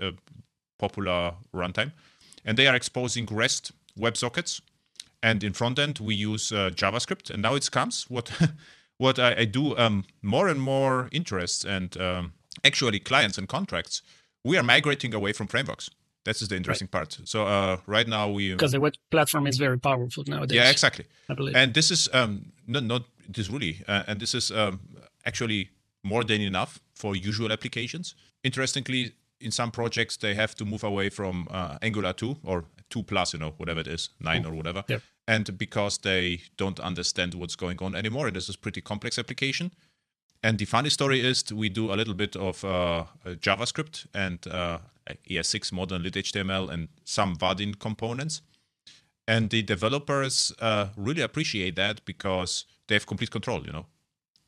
a, 0.04 0.08
a 0.08 0.12
popular 0.78 1.34
runtime, 1.54 1.92
and 2.44 2.56
they 2.56 2.66
are 2.66 2.74
exposing 2.76 3.26
REST 3.26 3.72
WebSockets. 3.98 4.60
And 5.22 5.42
in 5.42 5.52
front 5.52 5.78
end, 5.80 5.98
we 5.98 6.14
use 6.14 6.52
uh, 6.52 6.70
JavaScript. 6.72 7.30
And 7.30 7.42
now 7.42 7.54
it 7.56 7.68
comes 7.70 8.06
what 8.08 8.30
what 8.98 9.18
I, 9.18 9.34
I 9.40 9.44
do 9.46 9.76
um, 9.76 10.04
more 10.22 10.48
and 10.48 10.60
more 10.60 11.08
interests 11.12 11.64
and 11.64 11.96
um, 12.00 12.32
actually 12.64 13.00
clients 13.00 13.38
and 13.38 13.48
contracts. 13.48 14.02
We 14.44 14.56
are 14.56 14.62
migrating 14.62 15.14
away 15.14 15.32
from 15.32 15.46
frameworks. 15.48 15.90
That 16.24 16.42
is 16.42 16.48
the 16.48 16.56
interesting 16.56 16.88
part. 16.88 17.18
So 17.24 17.46
uh, 17.46 17.78
right 17.86 18.06
now 18.06 18.30
we 18.30 18.52
because 18.52 18.72
the 18.72 18.80
web 18.80 18.94
platform 19.10 19.46
is 19.46 19.56
very 19.56 19.78
powerful 19.78 20.24
nowadays. 20.26 20.56
yeah 20.56 20.70
exactly. 20.70 21.06
I 21.28 21.34
believe. 21.34 21.56
And 21.56 21.74
this 21.74 21.90
is 21.90 22.08
um, 22.12 22.52
not 22.66 22.84
not 22.84 23.02
it 23.28 23.38
is 23.38 23.50
really 23.50 23.82
uh, 23.88 24.02
and 24.06 24.20
this 24.20 24.34
is 24.34 24.50
um, 24.50 24.80
actually 25.24 25.70
more 26.02 26.24
than 26.24 26.40
enough 26.40 26.80
for 26.94 27.16
usual 27.16 27.52
applications. 27.52 28.14
Interestingly, 28.44 29.12
in 29.40 29.50
some 29.50 29.70
projects 29.70 30.16
they 30.16 30.34
have 30.34 30.54
to 30.56 30.64
move 30.64 30.84
away 30.84 31.10
from 31.10 31.48
uh, 31.50 31.78
Angular 31.82 32.12
2 32.12 32.36
or 32.44 32.64
2 32.90 33.02
plus, 33.02 33.32
you 33.32 33.38
know, 33.38 33.54
whatever 33.56 33.80
it 33.80 33.86
is, 33.86 34.10
9 34.20 34.46
or 34.46 34.54
whatever. 34.54 34.84
Yep. 34.88 35.02
And 35.26 35.58
because 35.58 35.98
they 35.98 36.40
don't 36.56 36.80
understand 36.80 37.34
what's 37.34 37.56
going 37.56 37.78
on 37.80 37.94
anymore, 37.94 38.30
this 38.30 38.48
is 38.48 38.56
pretty 38.56 38.80
complex 38.80 39.18
application. 39.18 39.72
And 40.42 40.58
the 40.58 40.64
funny 40.64 40.88
story 40.88 41.20
is 41.20 41.52
we 41.52 41.68
do 41.68 41.92
a 41.92 41.96
little 41.96 42.14
bit 42.14 42.36
of 42.36 42.64
uh, 42.64 43.04
JavaScript 43.26 44.06
and 44.14 44.46
uh, 44.46 44.78
ES6 45.28 45.72
modern 45.72 46.02
lit 46.02 46.14
HTML 46.14 46.70
and 46.70 46.88
some 47.04 47.36
Vaadin 47.36 47.78
components. 47.78 48.42
And 49.26 49.50
the 49.50 49.62
developers 49.62 50.52
uh, 50.60 50.88
really 50.96 51.20
appreciate 51.22 51.76
that 51.76 52.04
because 52.04 52.64
they 52.86 52.94
have 52.94 53.06
complete 53.06 53.30
control, 53.30 53.64
you 53.64 53.72
know. 53.72 53.86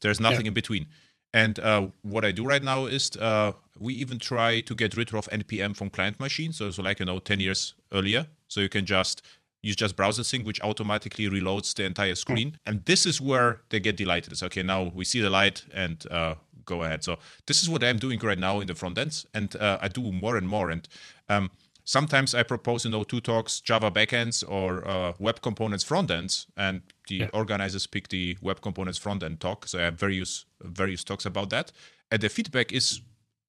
There's 0.00 0.20
nothing 0.20 0.46
in 0.46 0.54
between. 0.54 0.86
And 1.32 1.58
uh, 1.58 1.88
what 2.02 2.24
I 2.24 2.32
do 2.32 2.44
right 2.44 2.62
now 2.62 2.86
is 2.86 3.10
uh, 3.16 3.52
we 3.78 3.94
even 3.94 4.18
try 4.18 4.60
to 4.60 4.74
get 4.74 4.96
rid 4.96 5.14
of 5.14 5.28
NPM 5.28 5.76
from 5.76 5.90
client 5.90 6.18
machines. 6.18 6.56
So, 6.56 6.70
so 6.70 6.82
like, 6.82 6.98
you 6.98 7.06
know, 7.06 7.18
10 7.18 7.40
years 7.40 7.74
earlier. 7.92 8.26
So 8.48 8.60
you 8.60 8.68
can 8.68 8.86
just 8.86 9.22
use 9.62 9.76
just 9.76 9.96
browser 9.96 10.24
sync, 10.24 10.46
which 10.46 10.60
automatically 10.62 11.28
reloads 11.28 11.74
the 11.74 11.84
entire 11.84 12.14
screen. 12.14 12.58
And 12.66 12.84
this 12.86 13.06
is 13.06 13.20
where 13.20 13.60
they 13.68 13.78
get 13.78 13.96
delighted. 13.96 14.32
It's 14.32 14.42
okay, 14.42 14.62
now 14.62 14.90
we 14.94 15.04
see 15.04 15.20
the 15.20 15.30
light 15.30 15.64
and 15.72 16.04
uh, 16.10 16.34
go 16.74 16.82
ahead. 16.84 17.00
So 17.04 17.12
this 17.46 17.58
is 17.62 17.68
what 17.72 17.82
I'm 17.84 17.98
doing 17.98 18.18
right 18.30 18.38
now 18.48 18.60
in 18.62 18.66
the 18.66 18.74
front 18.74 18.98
ends. 18.98 19.26
And 19.34 19.48
uh, 19.56 19.84
I 19.84 19.88
do 19.88 20.02
more 20.24 20.36
and 20.40 20.46
more. 20.54 20.72
And 20.74 20.82
um, 21.28 21.50
sometimes 21.84 22.34
I 22.34 22.42
propose, 22.44 22.84
you 22.86 22.90
know, 22.94 23.04
two 23.04 23.20
talks, 23.20 23.60
Java 23.68 23.90
backends 23.90 24.44
or 24.56 24.68
uh, 24.94 25.12
web 25.18 25.40
components 25.40 25.84
front 25.84 26.10
ends. 26.10 26.46
And 26.56 26.80
the 27.08 27.16
Yeah. 27.16 27.30
organizers 27.32 27.86
pick 27.94 28.08
the 28.08 28.36
web 28.40 28.58
components 28.60 28.98
front 29.04 29.22
end 29.22 29.38
talk. 29.40 29.66
So 29.68 29.78
I 29.78 29.82
have 29.82 29.96
various 30.06 30.46
various 30.80 31.04
talks 31.04 31.26
about 31.26 31.48
that. 31.50 31.72
And 32.12 32.20
the 32.22 32.28
feedback 32.28 32.72
is 32.72 33.00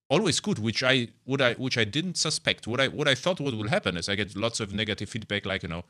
always 0.10 0.42
good, 0.42 0.60
which 0.60 0.82
I 0.84 1.08
would 1.26 1.42
I 1.42 1.54
which 1.66 1.78
I 1.78 1.86
didn't 1.86 2.18
suspect. 2.18 2.68
What 2.68 2.80
I 2.80 2.88
what 3.00 3.08
I 3.08 3.16
thought 3.16 3.40
what 3.40 3.54
will 3.60 3.70
happen 3.70 3.98
is 3.98 4.10
I 4.10 4.16
get 4.16 4.36
lots 4.36 4.60
of 4.60 4.68
negative 4.74 5.10
feedback, 5.14 5.46
like 5.46 5.64
you 5.66 5.70
know, 5.70 5.84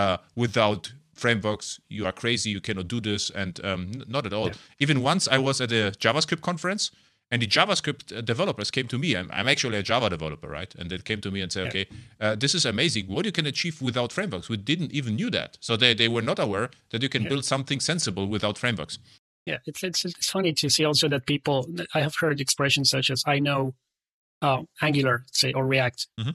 uh, 0.00 0.16
without 0.34 0.92
frameworks 1.14 1.80
you 1.88 2.06
are 2.06 2.12
crazy, 2.12 2.50
you 2.50 2.60
cannot 2.60 2.88
do 2.88 3.00
this, 3.00 3.30
and 3.30 3.64
um, 3.64 3.92
not 4.08 4.26
at 4.26 4.32
all. 4.32 4.50
Even 4.78 5.02
once 5.02 5.28
I 5.28 5.38
was 5.38 5.60
at 5.60 5.72
a 5.72 5.92
JavaScript 5.98 6.40
conference. 6.40 6.90
And 7.30 7.40
the 7.40 7.46
JavaScript 7.46 8.14
uh, 8.14 8.20
developers 8.20 8.70
came 8.70 8.86
to 8.88 8.98
me. 8.98 9.16
I'm, 9.16 9.30
I'm 9.32 9.48
actually 9.48 9.78
a 9.78 9.82
Java 9.82 10.10
developer, 10.10 10.48
right? 10.48 10.74
And 10.74 10.90
they 10.90 10.98
came 10.98 11.22
to 11.22 11.30
me 11.30 11.40
and 11.40 11.50
said, 11.50 11.68
"Okay, 11.68 11.86
uh, 12.20 12.34
this 12.34 12.54
is 12.54 12.66
amazing. 12.66 13.06
What 13.06 13.24
you 13.24 13.32
can 13.32 13.46
achieve 13.46 13.80
without 13.80 14.12
frameworks. 14.12 14.50
We 14.50 14.58
didn't 14.58 14.92
even 14.92 15.16
knew 15.16 15.30
that. 15.30 15.56
So 15.58 15.74
they, 15.78 15.94
they 15.94 16.08
were 16.08 16.20
not 16.20 16.38
aware 16.38 16.68
that 16.90 17.02
you 17.02 17.08
can 17.08 17.24
build 17.24 17.46
something 17.46 17.80
sensible 17.80 18.26
without 18.26 18.58
frameworks. 18.58 18.98
Yeah, 19.46 19.58
it's, 19.64 19.82
it's 19.82 20.04
it's 20.04 20.30
funny 20.30 20.52
to 20.52 20.68
see 20.68 20.84
also 20.84 21.08
that 21.08 21.24
people. 21.24 21.66
I 21.94 22.00
have 22.02 22.16
heard 22.16 22.38
expressions 22.38 22.90
such 22.90 23.10
as 23.10 23.24
"I 23.26 23.38
know 23.38 23.72
uh, 24.42 24.64
Angular," 24.82 25.24
say, 25.32 25.54
or 25.54 25.64
React. 25.66 26.08
Mhm. 26.20 26.34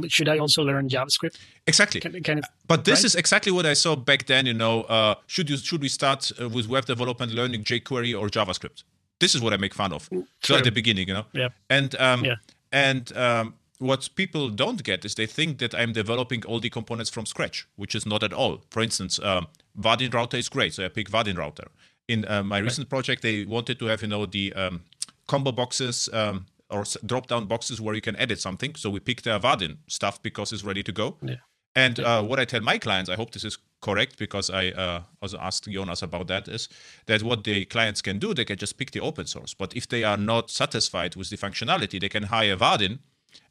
But 0.00 0.10
Should 0.12 0.28
I 0.28 0.38
also 0.38 0.62
learn 0.62 0.88
JavaScript? 0.88 1.36
Exactly. 1.66 2.00
Kind, 2.00 2.24
kind 2.24 2.38
of. 2.40 2.44
But 2.66 2.84
this 2.84 3.00
Right? 3.00 3.04
is 3.06 3.14
exactly 3.14 3.52
what 3.52 3.66
I 3.66 3.74
saw 3.74 3.96
back 3.96 4.26
then. 4.26 4.46
You 4.46 4.54
know, 4.54 4.82
uh, 4.82 5.14
should 5.26 5.48
you 5.50 5.56
should 5.56 5.82
we 5.82 5.88
start 5.88 6.30
uh, 6.40 6.48
with 6.48 6.68
web 6.68 6.84
development 6.86 7.32
learning 7.32 7.64
jQuery 7.64 8.18
or 8.18 8.28
JavaScript? 8.28 8.84
This 9.20 9.34
is 9.34 9.40
what 9.40 9.52
I 9.52 9.56
make 9.56 9.74
fun 9.74 9.92
of. 9.92 10.08
So 10.42 10.56
at 10.56 10.64
the 10.64 10.70
beginning, 10.70 11.08
you 11.08 11.14
know, 11.14 11.26
Yeah. 11.32 11.48
and 11.68 11.94
um, 12.00 12.24
Yeah. 12.24 12.36
and 12.72 13.16
um, 13.16 13.54
what 13.78 14.08
people 14.14 14.48
don't 14.48 14.82
get 14.82 15.04
is 15.04 15.14
they 15.14 15.26
think 15.26 15.58
that 15.58 15.74
I'm 15.74 15.92
developing 15.92 16.44
all 16.46 16.60
the 16.60 16.70
components 16.70 17.10
from 17.10 17.26
scratch, 17.26 17.66
which 17.76 17.94
is 17.94 18.06
not 18.06 18.22
at 18.22 18.32
all. 18.32 18.62
For 18.70 18.82
instance, 18.82 19.18
um, 19.22 19.46
Vaadin 19.80 20.12
router 20.12 20.36
is 20.36 20.48
great, 20.48 20.74
so 20.74 20.84
I 20.84 20.88
pick 20.88 21.10
Vaadin 21.10 21.36
router. 21.36 21.68
In 22.08 22.24
uh, 22.26 22.42
my 22.42 22.58
recent 22.58 22.88
project, 22.88 23.22
they 23.22 23.44
wanted 23.44 23.78
to 23.78 23.86
have 23.86 24.02
you 24.02 24.08
know 24.08 24.26
the 24.26 24.52
um, 24.54 24.80
combo 25.26 25.52
boxes. 25.52 26.08
Um, 26.12 26.46
or 26.70 26.84
drop 27.04 27.26
down 27.26 27.46
boxes 27.46 27.80
where 27.80 27.94
you 27.94 28.00
can 28.00 28.16
edit 28.16 28.40
something. 28.40 28.74
So 28.74 28.90
we 28.90 29.00
picked 29.00 29.24
the 29.24 29.38
Vaadin 29.38 29.78
stuff 29.86 30.22
because 30.22 30.52
it's 30.52 30.64
ready 30.64 30.82
to 30.82 30.92
go. 30.92 31.16
Yeah. 31.22 31.36
And 31.74 32.00
uh, 32.00 32.22
what 32.22 32.40
I 32.40 32.44
tell 32.44 32.60
my 32.60 32.78
clients, 32.78 33.08
I 33.08 33.14
hope 33.14 33.30
this 33.30 33.44
is 33.44 33.58
correct 33.80 34.18
because 34.18 34.50
I 34.50 34.70
uh, 34.70 35.02
also 35.22 35.38
asked 35.38 35.68
Joonas 35.68 36.02
about 36.02 36.26
that, 36.26 36.48
is 36.48 36.68
that 37.06 37.22
what 37.22 37.44
the 37.44 37.64
clients 37.66 38.02
can 38.02 38.18
do, 38.18 38.34
they 38.34 38.44
can 38.44 38.56
just 38.56 38.78
pick 38.78 38.90
the 38.90 39.00
open 39.00 39.26
source. 39.26 39.54
But 39.54 39.76
if 39.76 39.88
they 39.88 40.02
are 40.02 40.16
not 40.16 40.50
satisfied 40.50 41.14
with 41.14 41.30
the 41.30 41.36
functionality, 41.36 42.00
they 42.00 42.08
can 42.08 42.24
hire 42.24 42.56
Vaadin, 42.56 42.98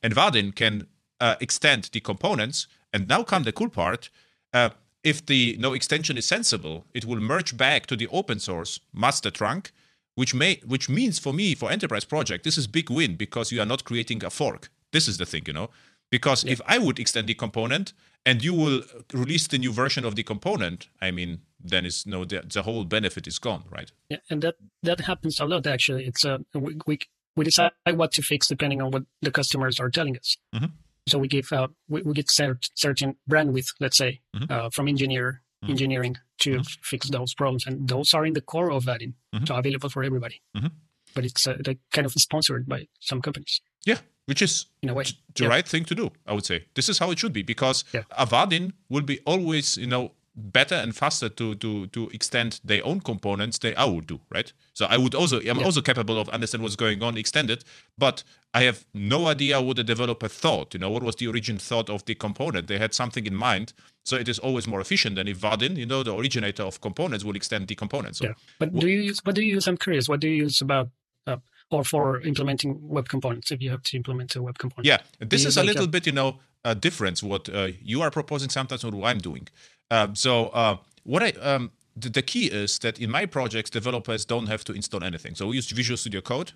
and 0.04 0.14
Vaadin 0.14 0.54
can 0.54 0.88
uh, 1.22 1.36
extend 1.40 1.90
the 1.94 2.02
components. 2.02 2.68
And 2.92 3.08
now 3.08 3.24
come 3.24 3.44
the 3.44 3.52
cool 3.52 3.70
part. 3.70 4.10
Uh, 4.54 4.70
if 5.04 5.26
the 5.26 5.56
no 5.60 5.74
extension 5.74 6.18
is 6.18 6.26
sensible, 6.26 6.86
it 6.94 7.06
will 7.06 7.20
merge 7.22 7.56
back 7.56 7.86
to 7.88 7.96
the 7.96 8.08
open 8.08 8.40
source 8.40 8.80
master 8.94 9.32
trunk, 9.32 9.72
which 10.20 10.34
may 10.42 10.54
which 10.74 10.90
means 10.90 11.16
for 11.20 11.34
me 11.34 11.48
for 11.56 11.68
enterprise 11.72 12.06
project 12.06 12.44
this 12.44 12.58
is 12.58 12.66
big 12.80 12.90
win 12.98 13.16
because 13.16 13.52
you 13.54 13.62
are 13.62 13.70
not 13.74 13.84
creating 13.90 14.24
a 14.26 14.30
fork. 14.30 14.70
This 14.92 15.08
is 15.08 15.18
the 15.18 15.26
thing, 15.26 15.44
you 15.48 15.54
know. 15.54 15.70
Because 16.10 16.44
if 16.54 16.60
I 16.74 16.78
would 16.86 16.98
extend 17.00 17.28
the 17.28 17.34
component 17.36 17.94
and 18.26 18.44
you 18.48 18.54
will 18.62 18.82
release 19.14 19.46
the 19.48 19.58
new 19.58 19.74
version 19.74 20.06
of 20.06 20.14
the 20.16 20.24
component, 20.24 20.88
I 21.02 21.12
mean, 21.12 21.32
then 21.72 21.86
it's 21.86 22.06
no 22.06 22.26
the, 22.26 22.40
the 22.54 22.62
whole 22.64 22.86
benefit 22.86 23.28
is 23.28 23.40
gone, 23.40 23.64
right? 23.78 23.92
Yeah, 24.10 24.22
and 24.30 24.42
that 24.42 24.56
that 24.84 25.00
happens 25.02 25.40
a 25.40 25.46
lot 25.46 25.68
actually. 25.68 26.06
It's 26.10 26.24
a 26.26 26.34
we 26.54 26.78
we, 26.88 26.96
we 27.36 27.44
decide 27.46 27.72
what 28.02 28.12
to 28.14 28.22
fix 28.22 28.48
depending 28.48 28.82
on 28.82 28.90
what 28.92 29.04
the 29.22 29.32
customers 29.32 29.80
are 29.80 29.90
telling 29.92 30.16
us. 30.18 30.38
Mhm. 30.56 30.72
So 31.10 31.20
we 31.20 31.28
give 31.28 31.52
uh, 31.54 31.68
we, 31.94 32.02
we 32.08 32.14
get 32.14 32.28
cert- 32.28 32.70
certain 32.76 33.16
bandwidth, 33.30 33.70
let's 33.80 33.98
say, 33.98 34.22
Mhm. 34.36 34.50
uh, 34.52 34.70
from 34.76 34.88
engineer 34.88 35.42
Mhm. 35.64 35.70
engineering 35.70 36.16
to 36.40 36.50
Mhm. 36.52 36.60
f- 36.60 36.78
fix 36.82 37.10
those 37.10 37.34
problems, 37.34 37.66
and 37.66 37.88
those 37.88 38.14
are 38.14 38.26
in 38.26 38.34
the 38.34 38.42
core 38.42 38.72
of 38.72 38.86
Vaadin, 38.86 39.14
Mhm. 39.34 39.48
so 39.48 39.56
available 39.56 39.90
for 39.90 40.04
everybody. 40.04 40.42
Mhm. 40.56 40.72
But 41.16 41.26
it's 41.26 41.48
uh, 41.48 41.58
like 41.66 41.80
kind 41.92 42.06
of 42.06 42.14
sponsored 42.14 42.68
by 42.68 42.88
some 43.00 43.22
companies 43.22 43.62
Yeah, 43.86 44.00
which 44.26 44.42
is 44.42 44.68
in 44.84 44.90
a 44.90 44.94
way. 44.94 45.06
the 45.36 45.44
Yeah. 45.44 45.50
right 45.50 45.68
thing 45.68 45.86
to 45.86 45.96
do, 45.96 46.12
I 46.28 46.34
would 46.34 46.46
say. 46.46 46.66
This 46.76 46.90
is 46.90 47.00
how 47.00 47.10
it 47.12 47.18
should 47.20 47.34
be 47.34 47.42
because 47.44 47.84
Yeah. 47.94 48.04
Avadin 48.12 48.74
will 48.90 49.02
be 49.04 49.20
always, 49.26 49.78
you 49.78 49.88
know, 49.88 50.14
better 50.38 50.76
and 50.76 50.96
faster 50.96 51.28
to 51.30 51.56
to 51.56 51.88
to 51.88 52.10
extend 52.14 52.62
their 52.64 52.86
own 52.86 53.02
components 53.02 53.58
than 53.58 53.74
I 53.76 53.86
would 53.86 54.06
do, 54.06 54.22
right? 54.30 54.54
So 54.74 54.86
I 54.86 54.98
would 54.98 55.16
also 55.16 55.40
I'm 55.40 55.58
Yeah. 55.60 55.66
also 55.66 55.82
capable 55.82 56.20
of 56.20 56.30
understand 56.30 56.62
what's 56.64 56.76
going 56.76 57.02
on, 57.02 57.18
extend 57.18 57.50
it, 57.50 57.64
but 57.98 58.24
I 58.54 58.64
have 58.64 58.86
no 58.94 59.28
idea 59.28 59.60
what 59.62 59.78
the 59.78 59.84
developer 59.84 60.28
thought. 60.28 60.74
You 60.74 60.80
know, 60.80 60.92
what 60.92 61.04
was 61.04 61.16
the 61.16 61.28
origin 61.28 61.58
thought 61.58 61.90
of 61.90 62.06
the 62.06 62.16
component? 62.16 62.68
They 62.68 62.78
had 62.78 62.94
something 62.94 63.26
in 63.26 63.36
mind, 63.36 63.74
so 64.06 64.16
it 64.16 64.30
is 64.30 64.38
always 64.40 64.68
more 64.68 64.80
efficient 64.80 65.16
than 65.16 65.28
if 65.28 65.40
Vaadin, 65.40 65.76
you 65.76 65.86
know, 65.88 66.04
the 66.04 66.16
originator 66.16 66.64
of 66.64 66.80
components, 66.82 67.26
will 67.26 67.36
extend 67.36 67.68
the 67.68 67.76
components. 67.76 68.20
So 68.20 68.26
Yeah. 68.26 68.34
But 68.60 68.74
do 68.76 68.88
you 68.88 69.02
use 69.02 69.20
what 69.26 69.36
do 69.36 69.42
you 69.42 69.56
use? 69.56 69.68
I'm 69.68 69.78
curious. 69.78 70.08
What 70.08 70.20
do 70.20 70.28
you 70.30 70.44
use 70.44 70.62
about 70.62 70.90
uh, 71.26 71.38
or 71.72 71.84
for 71.84 72.22
implementing 72.22 72.78
web 72.88 73.10
components 73.10 73.52
if 73.52 73.62
you 73.62 73.72
have 73.72 73.82
to 73.84 73.98
implement 73.98 74.36
a 74.36 74.42
web 74.42 74.58
component? 74.60 74.86
Yeah, 74.86 75.00
this 75.20 75.46
is 75.46 75.58
a 75.58 75.64
little 75.64 75.88
bit, 75.88 76.06
you 76.06 76.14
know, 76.14 76.40
a 76.64 76.76
difference 76.76 77.24
what 77.24 77.50
uh, 77.50 77.70
you 77.82 78.02
are 78.02 78.12
proposing 78.12 78.50
sometimes 78.50 78.84
and 78.84 78.94
what 78.94 79.10
I'm 79.10 79.20
doing. 79.20 79.48
Um, 79.92 80.16
so 80.16 80.48
uh, 80.48 80.78
what 81.04 81.24
I 81.24 81.30
um, 81.42 81.72
the, 81.96 82.10
the 82.10 82.22
key 82.22 82.48
is 82.48 82.80
that 82.80 83.00
in 83.00 83.10
my 83.10 83.26
projects, 83.26 83.70
developers 83.70 84.26
don't 84.26 84.48
have 84.48 84.64
to 84.66 84.74
install 84.74 85.04
anything. 85.04 85.36
So 85.36 85.48
we 85.48 85.56
use 85.56 85.70
Visual 85.72 85.98
Studio 85.98 86.22
Code, 86.22 86.52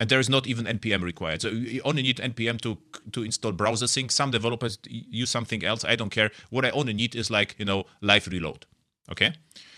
and 0.00 0.08
there 0.10 0.20
is 0.20 0.28
not 0.28 0.46
even 0.46 0.66
npm 0.66 1.02
required. 1.02 1.40
So 1.42 1.48
you 1.48 1.80
only 1.84 2.02
need 2.02 2.16
npm 2.18 2.60
to 2.60 2.76
to 3.12 3.22
install 3.22 3.52
browser 3.52 3.86
sync. 3.86 4.10
Some 4.12 4.30
developers 4.30 4.78
use 4.88 5.30
something 5.30 5.64
else. 5.64 5.84
I 5.84 5.96
don't 5.96 6.10
care. 6.10 6.30
What 6.50 6.64
I 6.64 6.70
only 6.70 6.92
need 6.92 7.14
is 7.14 7.30
like 7.30 7.54
you 7.58 7.64
know 7.64 7.84
live 8.00 8.26
reload. 8.28 8.66
Okay. 9.10 9.32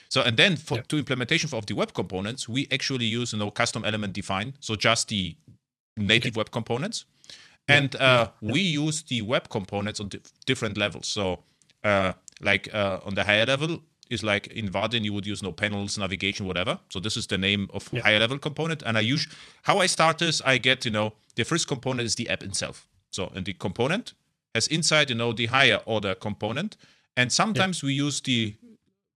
So 0.08 0.22
and 0.22 0.36
then 0.36 0.56
for 0.56 0.76
Yeah. 0.78 0.84
to 0.88 0.96
implementation 0.98 1.50
of 1.54 1.66
the 1.66 1.74
web 1.74 1.92
components, 1.92 2.48
we 2.48 2.66
actually 2.72 3.04
use 3.04 3.32
you 3.32 3.38
know 3.38 3.50
custom 3.50 3.84
element 3.84 4.14
define. 4.14 4.54
So 4.60 4.74
just 4.74 5.08
the 5.08 5.36
native 5.96 6.36
web 6.36 6.50
components, 6.50 7.04
and 7.68 7.94
uh, 7.96 8.30
we 8.40 8.60
use 8.60 9.02
the 9.02 9.20
web 9.22 9.48
components 9.48 10.00
on 10.00 10.08
dif- 10.08 10.32
different 10.46 10.76
levels. 10.78 11.06
So 11.06 11.44
uh, 11.84 12.12
like 12.40 12.72
uh, 12.74 13.00
on 13.04 13.14
the 13.14 13.24
higher 13.24 13.46
level 13.46 13.80
is 14.10 14.22
like 14.22 14.46
in 14.48 14.68
Vaadin 14.70 15.04
you 15.04 15.12
would 15.12 15.26
use 15.26 15.42
no 15.42 15.52
panels, 15.52 15.98
navigation, 15.98 16.46
whatever. 16.46 16.78
So 16.88 17.00
this 17.00 17.16
is 17.16 17.26
the 17.26 17.38
name 17.38 17.68
of 17.74 17.88
Yeah. 17.92 18.02
higher 18.02 18.18
level 18.18 18.38
component. 18.38 18.82
And 18.82 18.96
I 18.96 19.00
use 19.02 19.26
how 19.62 19.78
I 19.78 19.86
start 19.86 20.18
this. 20.18 20.40
I 20.46 20.58
get 20.58 20.84
you 20.84 20.90
know 20.90 21.12
the 21.34 21.44
first 21.44 21.66
component 21.68 22.06
is 22.06 22.14
the 22.14 22.28
app 22.28 22.42
itself. 22.42 22.86
So 23.10 23.30
and 23.34 23.44
the 23.44 23.52
component 23.52 24.14
has 24.54 24.66
inside 24.68 25.10
you 25.10 25.16
know 25.16 25.32
the 25.32 25.46
higher 25.46 25.80
order 25.84 26.14
component, 26.14 26.76
and 27.16 27.30
sometimes 27.32 27.82
we 27.82 27.92
use 27.92 28.20
the 28.22 28.54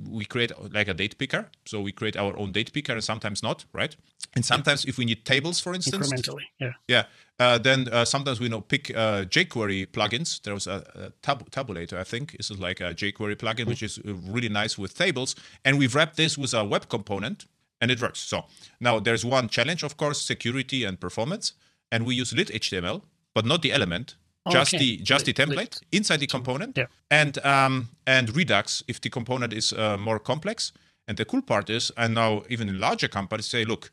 we 0.08 0.24
create 0.24 0.52
like 0.72 0.88
a 0.88 0.94
date 0.94 1.18
picker. 1.18 1.50
So 1.64 1.80
we 1.80 1.92
create 1.92 2.16
our 2.16 2.36
own 2.38 2.52
date 2.52 2.72
picker 2.72 2.92
and 2.92 3.04
sometimes 3.04 3.42
not, 3.42 3.64
right? 3.72 3.96
And 4.34 4.44
sometimes 4.44 4.84
if 4.84 4.98
we 4.98 5.04
need 5.04 5.24
tables, 5.24 5.60
for 5.60 5.74
instance, 5.74 6.12
incrementally. 6.12 6.44
Yeah. 6.58 6.72
yeah. 6.88 7.04
Uh, 7.38 7.58
then 7.58 7.88
uh, 7.88 8.04
sometimes 8.04 8.40
we 8.40 8.48
know 8.48 8.60
pick 8.60 8.90
uh, 8.90 9.24
jQuery 9.24 9.88
plugins. 9.88 10.40
There 10.42 10.54
was 10.54 10.66
a, 10.66 10.84
a 10.94 11.10
tab- 11.22 11.50
tabulator, 11.50 11.98
I 11.98 12.04
think. 12.04 12.36
This 12.36 12.50
is 12.50 12.58
like 12.58 12.80
a 12.80 12.94
jQuery 12.94 13.36
plugin, 13.36 13.66
which 13.66 13.82
is 13.82 13.98
uh, 13.98 14.14
really 14.14 14.48
nice 14.48 14.78
with 14.78 14.96
tables. 14.96 15.34
And 15.64 15.78
we've 15.78 15.94
wrapped 15.94 16.16
this 16.16 16.38
with 16.38 16.54
a 16.54 16.64
web 16.64 16.88
component, 16.88 17.46
and 17.80 17.90
it 17.90 18.00
works. 18.00 18.20
So 18.20 18.44
now 18.80 19.00
there's 19.00 19.24
one 19.24 19.48
challenge, 19.48 19.82
of 19.82 19.96
course, 19.96 20.20
security 20.22 20.84
and 20.84 21.00
performance. 21.00 21.54
And 21.90 22.06
we 22.06 22.14
use 22.14 22.32
lit 22.32 22.48
HTML, 22.48 23.02
but 23.34 23.44
not 23.44 23.62
the 23.62 23.72
element, 23.72 24.16
just 24.50 24.74
Okay. 24.74 24.78
the 24.84 24.96
just 24.98 25.24
the 25.26 25.32
template 25.32 25.80
inside 25.92 26.18
the 26.20 26.26
component. 26.26 26.76
Yeah. 26.76 26.86
And 27.10 27.38
um, 27.44 27.88
and 28.06 28.34
Redux 28.36 28.82
if 28.88 29.00
the 29.00 29.10
component 29.10 29.52
is 29.52 29.72
uh, 29.72 29.96
more 29.98 30.18
complex. 30.18 30.72
And 31.08 31.16
the 31.16 31.24
cool 31.24 31.42
part 31.42 31.68
is, 31.68 31.90
and 31.96 32.14
now 32.14 32.42
even 32.48 32.68
in 32.68 32.78
larger 32.78 33.08
companies 33.08 33.46
say, 33.46 33.64
look, 33.64 33.90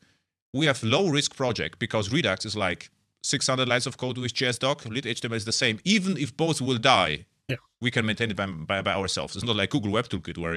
we 0.54 0.68
have 0.68 0.84
low 0.84 1.10
risk 1.10 1.36
project 1.36 1.80
because 1.80 2.12
Redux 2.12 2.45
is 2.45 2.56
like 2.56 2.91
600 3.24 3.68
lines 3.68 3.88
of 3.88 3.97
code 3.97 4.18
with 4.20 4.34
JSDoc. 4.34 4.86
Lit 4.89 5.06
HTML 5.06 5.36
is 5.36 5.45
the 5.45 5.52
same. 5.52 5.80
Even 5.84 6.18
if 6.18 6.38
both 6.38 6.62
will 6.62 6.78
die, 6.78 7.26
Yeah. 7.50 7.58
we 7.82 7.89
can 7.89 8.06
maintain 8.06 8.30
it 8.30 8.38
by, 8.38 8.45
by, 8.45 8.82
by 8.84 8.93
ourselves. 8.93 9.36
It's 9.36 9.43
not 9.43 9.56
like 9.56 9.72
Google 9.72 9.91
Web 9.91 10.08
Toolkit 10.08 10.38
where 10.38 10.54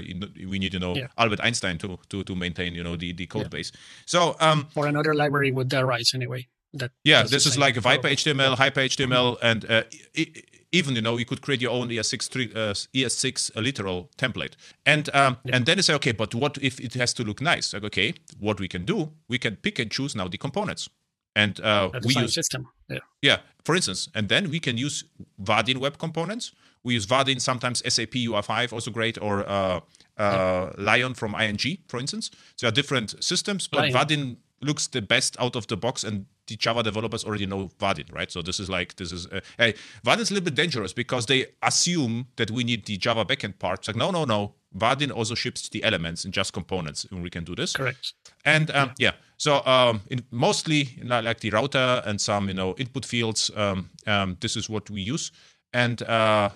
we 0.50 0.58
need, 0.58 0.74
you 0.74 0.78
know, 0.80 0.94
Yeah. 0.94 1.08
Albert 1.16 1.40
Einstein 1.40 1.78
to, 1.78 1.98
to, 2.10 2.22
to 2.22 2.34
maintain, 2.36 2.74
you 2.74 2.82
know, 2.84 2.96
the, 2.96 3.12
the 3.14 3.26
code 3.26 3.48
base. 3.48 3.72
So, 4.04 4.36
um, 4.38 4.68
Or 4.74 4.86
another 4.86 5.14
library 5.14 5.52
would 5.52 5.72
arise 5.72 6.12
anyway. 6.14 6.48
That 6.74 6.92
yeah, 7.04 7.22
this 7.22 7.46
is 7.46 7.58
like 7.58 7.76
Viper 7.76 8.08
HTML, 8.08 8.56
Hyper 8.56 8.80
HTML, 8.80 9.36
and 9.42 9.70
uh, 9.70 9.82
e- 10.14 10.32
even 10.72 10.96
you 10.96 11.02
know 11.02 11.18
you 11.18 11.26
could 11.26 11.42
create 11.42 11.60
your 11.60 11.70
own 11.70 11.88
ES6 11.88 12.30
three, 12.30 12.50
uh, 12.54 12.72
ES6 12.94 13.54
literal 13.56 14.10
template, 14.16 14.54
and 14.86 15.14
um, 15.14 15.36
and 15.52 15.66
then 15.66 15.76
you 15.76 15.82
say, 15.82 15.94
okay, 15.94 16.12
but 16.12 16.34
what 16.34 16.56
if 16.62 16.80
it 16.80 16.94
has 16.94 17.12
to 17.14 17.24
look 17.24 17.40
nice? 17.40 17.74
Like, 17.74 17.84
okay, 17.84 18.14
what 18.40 18.58
we 18.58 18.68
can 18.68 18.84
do, 18.84 19.12
we 19.28 19.38
can 19.38 19.56
pick 19.56 19.78
and 19.78 19.90
choose 19.90 20.16
now 20.16 20.28
the 20.28 20.38
components, 20.38 20.88
and 21.36 21.60
uh, 21.60 21.90
we 22.04 22.14
use 22.14 22.34
system. 22.34 22.66
Yeah. 22.88 22.98
yeah, 23.20 23.38
for 23.64 23.76
instance, 23.76 24.08
and 24.14 24.28
then 24.28 24.50
we 24.50 24.58
can 24.58 24.78
use 24.78 25.04
Vaadin 25.42 25.76
web 25.76 25.98
components. 25.98 26.52
We 26.84 26.94
use 26.94 27.06
Vaadin 27.06 27.40
sometimes 27.40 27.82
SAP 27.86 28.12
UI5 28.12 28.72
also 28.72 28.90
great, 28.90 29.20
or 29.20 29.48
uh, 29.48 29.80
uh, 30.18 30.72
Lion 30.78 31.14
from 31.14 31.34
ING, 31.34 31.78
for 31.86 32.00
instance. 32.00 32.30
There 32.60 32.68
are 32.68 32.72
different 32.72 33.22
systems, 33.22 33.68
but 33.68 33.80
Lion. 33.80 33.94
Vaadin 33.94 34.36
looks 34.62 34.86
the 34.86 35.02
best 35.02 35.36
out 35.40 35.56
of 35.56 35.66
the 35.66 35.76
box, 35.76 36.04
and 36.04 36.26
the 36.46 36.56
Java 36.56 36.82
developers 36.82 37.24
already 37.24 37.46
know 37.46 37.70
Vaadin, 37.78 38.12
right? 38.12 38.30
So 38.30 38.42
this 38.42 38.60
is 38.60 38.68
like 38.68 38.96
this 38.96 39.12
is 39.12 39.26
uh, 39.26 39.40
hey, 39.58 39.74
Vaadin 40.04 40.20
is 40.20 40.30
a 40.30 40.34
little 40.34 40.44
bit 40.44 40.54
dangerous 40.54 40.92
because 40.92 41.26
they 41.26 41.46
assume 41.62 42.26
that 42.36 42.50
we 42.50 42.64
need 42.64 42.86
the 42.86 42.96
Java 42.96 43.24
backend 43.24 43.58
part. 43.58 43.80
It's 43.80 43.88
like 43.88 43.96
no, 43.96 44.10
no, 44.10 44.24
no. 44.24 44.54
Vaadin 44.76 45.14
also 45.14 45.34
ships 45.34 45.68
the 45.68 45.84
elements 45.84 46.24
and 46.24 46.32
just 46.32 46.52
components, 46.52 47.06
and 47.10 47.22
we 47.22 47.30
can 47.30 47.44
do 47.44 47.54
this. 47.54 47.74
Correct. 47.74 48.14
And 48.44 48.70
um, 48.70 48.92
yeah, 48.98 49.12
so 49.36 49.64
um, 49.66 50.00
in 50.10 50.24
mostly 50.30 50.98
like 51.02 51.40
the 51.40 51.50
router 51.50 52.02
and 52.06 52.20
some 52.20 52.48
you 52.48 52.54
know 52.54 52.74
input 52.78 53.04
fields. 53.04 53.50
Um, 53.54 53.90
um, 54.06 54.36
this 54.40 54.56
is 54.56 54.68
what 54.70 54.88
we 54.88 55.02
use, 55.02 55.30
and 55.72 56.02
uh, 56.02 56.50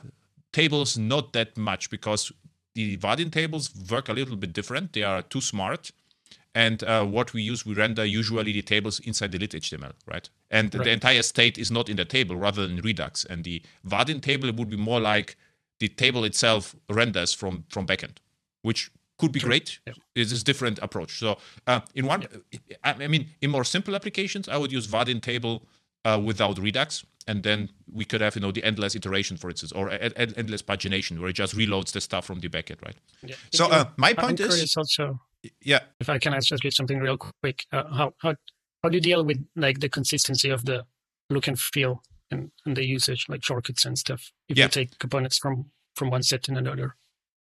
tables 0.53 0.97
not 0.97 1.33
that 1.35 1.57
much 1.57 1.91
because 1.91 2.33
the 2.75 2.97
Vaadin 2.99 3.33
tables 3.33 3.71
work 3.91 4.09
a 4.09 4.13
little 4.13 4.37
bit 4.37 4.53
different. 4.53 4.93
They 4.93 5.03
are 5.03 5.23
too 5.23 5.41
smart, 5.41 5.91
and 6.57 6.83
uh, 6.85 7.05
what 7.05 7.35
we 7.35 7.43
use, 7.43 7.67
we 7.67 7.75
render 7.75 8.03
usually 8.03 8.51
the 8.51 8.63
tables 8.63 8.99
inside 9.01 9.31
the 9.31 9.39
lit 9.39 9.51
HTML, 9.51 9.93
right? 10.07 10.31
And 10.51 10.71
the 10.71 10.91
entire 10.91 11.21
state 11.21 11.59
is 11.59 11.71
not 11.71 11.91
in 11.91 11.97
the 11.99 12.07
table, 12.07 12.35
rather 12.35 12.67
than 12.67 12.79
Redux. 12.79 13.27
And 13.27 13.45
the 13.45 13.61
Vaadin 13.87 14.23
table 14.23 14.51
would 14.51 14.71
be 14.71 14.77
more 14.79 14.99
like 14.99 15.37
the 15.81 15.89
table 15.89 16.25
itself 16.25 16.75
renders 16.89 17.35
from 17.35 17.65
from 17.69 17.87
backend, 17.87 18.17
which 18.63 18.91
could 19.19 19.33
be 19.33 19.41
great. 19.41 19.81
Yeah. 19.87 19.93
It's 20.15 20.33
a 20.33 20.43
different 20.43 20.79
approach. 20.79 21.19
So 21.19 21.37
uh, 21.67 21.81
in 21.95 22.07
one, 22.07 22.27
I 22.83 22.95
I 23.05 23.07
mean, 23.07 23.29
in 23.43 23.51
more 23.51 23.65
simple 23.65 23.95
applications, 23.95 24.49
I 24.49 24.57
would 24.57 24.73
use 24.73 24.87
Vaadin 24.87 25.21
table 25.21 25.67
uh, 26.07 26.19
without 26.25 26.59
Redux, 26.59 27.05
and 27.27 27.43
then 27.43 27.69
we 27.93 28.07
could 28.07 28.23
have 28.23 28.35
you 28.35 28.41
know 28.41 28.51
the 28.51 28.65
endless 28.65 28.95
iteration, 28.95 29.37
for 29.37 29.51
instance, 29.51 29.73
or 29.73 29.91
endless 30.41 30.63
pagination, 30.63 31.19
where 31.19 31.29
it 31.29 31.37
just 31.37 31.55
reloads 31.55 31.93
the 31.93 32.01
stuff 32.01 32.25
from 32.25 32.41
the 32.41 32.49
backend, 32.49 32.81
right? 32.83 32.97
Yeah. 33.23 33.35
So 33.53 33.67
uh, 33.67 33.85
my 33.99 34.11
I'm 34.11 34.17
point 34.17 34.41
is, 34.41 34.47
curious 34.47 34.77
also 34.79 35.21
yeah, 35.61 35.81
if 36.01 36.09
I 36.09 36.19
can 36.19 36.35
ask 36.35 36.51
you 36.65 36.71
something 36.71 36.99
real 36.99 37.17
quick. 37.17 37.67
Uh, 37.73 37.85
how 37.93 38.15
how 38.19 38.35
how 38.83 38.89
do 38.91 38.97
you 38.97 39.01
deal 39.03 39.25
with 39.25 39.45
like 39.57 39.81
the 39.81 39.89
consistency 39.89 40.51
of 40.51 40.65
the 40.65 40.85
look 41.31 41.49
and 41.49 41.59
feel 41.59 42.03
and, 42.31 42.51
and 42.65 42.77
the 42.77 42.85
usage, 42.85 43.27
like 43.29 43.45
shortcuts 43.45 43.85
and 43.85 43.99
stuff? 43.99 44.33
If 44.49 44.57
Yeah. 44.59 44.65
you 44.67 44.71
take 44.71 44.99
components 44.99 45.39
from 45.39 45.71
from 45.95 46.11
one 46.11 46.23
set 46.23 46.43
to 46.45 46.53
another. 46.53 46.97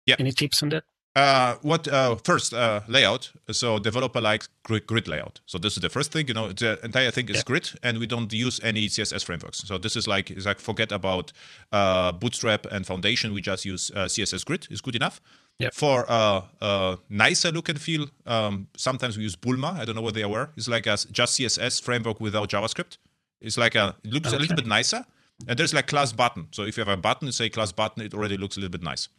Yeah. 0.05 0.15
Any 0.19 0.31
tips 0.31 0.61
on 0.63 0.69
that? 0.69 0.83
Uh, 1.15 1.55
what 1.61 1.87
uh, 1.87 2.15
first 2.15 2.53
uh, 2.53 2.81
layout? 2.87 3.31
So 3.51 3.77
developer 3.79 4.19
likes 4.19 4.49
grid, 4.63 4.87
grid 4.87 5.07
layout. 5.07 5.41
So 5.45 5.59
this 5.59 5.77
is 5.77 5.81
the 5.81 5.89
first 5.89 6.11
thing. 6.11 6.27
You 6.27 6.33
know, 6.33 6.51
the 6.51 6.79
entire 6.83 7.11
thing 7.11 7.29
is 7.29 7.35
Yeah. 7.37 7.43
grid, 7.45 7.69
and 7.83 7.99
we 7.99 8.07
don't 8.07 8.33
use 8.33 8.59
any 8.63 8.89
CSS 8.89 9.23
frameworks. 9.23 9.59
So 9.59 9.77
this 9.77 9.95
is 9.95 10.07
like 10.07 10.31
is 10.31 10.45
like 10.45 10.59
forget 10.59 10.91
about 10.91 11.31
uh, 11.71 12.11
Bootstrap 12.13 12.65
and 12.71 12.85
Foundation. 12.85 13.31
We 13.33 13.41
just 13.41 13.63
use 13.63 13.91
uh, 13.95 14.07
CSS 14.07 14.43
grid. 14.43 14.67
is 14.71 14.81
good 14.81 14.95
enough. 14.95 15.21
Yeah. 15.59 15.69
For 15.71 16.05
uh, 16.09 16.41
uh, 16.61 16.95
nicer 17.09 17.51
look 17.51 17.69
and 17.69 17.79
feel, 17.79 18.07
um, 18.25 18.67
sometimes 18.75 19.17
we 19.17 19.23
use 19.23 19.35
Bulma. 19.35 19.77
I 19.77 19.85
don't 19.85 19.95
know 19.95 20.01
what 20.01 20.13
they 20.13 20.23
are. 20.23 20.25
aware. 20.25 20.49
It's 20.57 20.67
like 20.67 20.87
a 20.87 20.97
just 21.11 21.39
CSS 21.39 21.81
framework 21.81 22.19
without 22.19 22.49
JavaScript. 22.49 22.97
It's 23.39 23.57
like 23.57 23.75
a 23.75 23.95
it 24.03 24.11
looks 24.11 24.33
a 24.33 24.39
little 24.39 24.55
bit 24.55 24.65
nicer. 24.65 25.05
And 25.47 25.57
there's 25.57 25.73
like 25.73 25.87
class 25.87 26.11
button. 26.11 26.47
So 26.51 26.63
if 26.63 26.77
you 26.77 26.81
have 26.81 26.93
a 26.93 26.97
button, 26.97 27.31
say 27.31 27.49
class 27.49 27.71
button, 27.71 28.03
it 28.03 28.13
already 28.13 28.37
looks 28.37 28.55
a 28.57 28.59
little 28.59 28.71
bit 28.71 28.83
nice. 28.83 29.09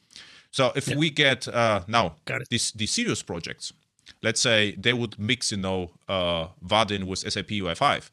So 0.51 0.73
if 0.77 0.89
we 0.89 1.11
get 1.11 1.49
uh, 1.49 1.83
now 1.89 2.17
these 2.51 2.73
these 2.73 2.93
serious 2.93 3.23
projects, 3.23 3.73
let's 4.23 4.41
say 4.41 4.75
they 4.77 4.93
would 4.93 5.19
mix, 5.19 5.51
you 5.53 5.59
know, 5.59 5.91
uh, 6.09 6.49
Vaadin 6.65 7.05
with 7.05 7.21
SAP 7.21 7.49
UI5, 7.49 8.11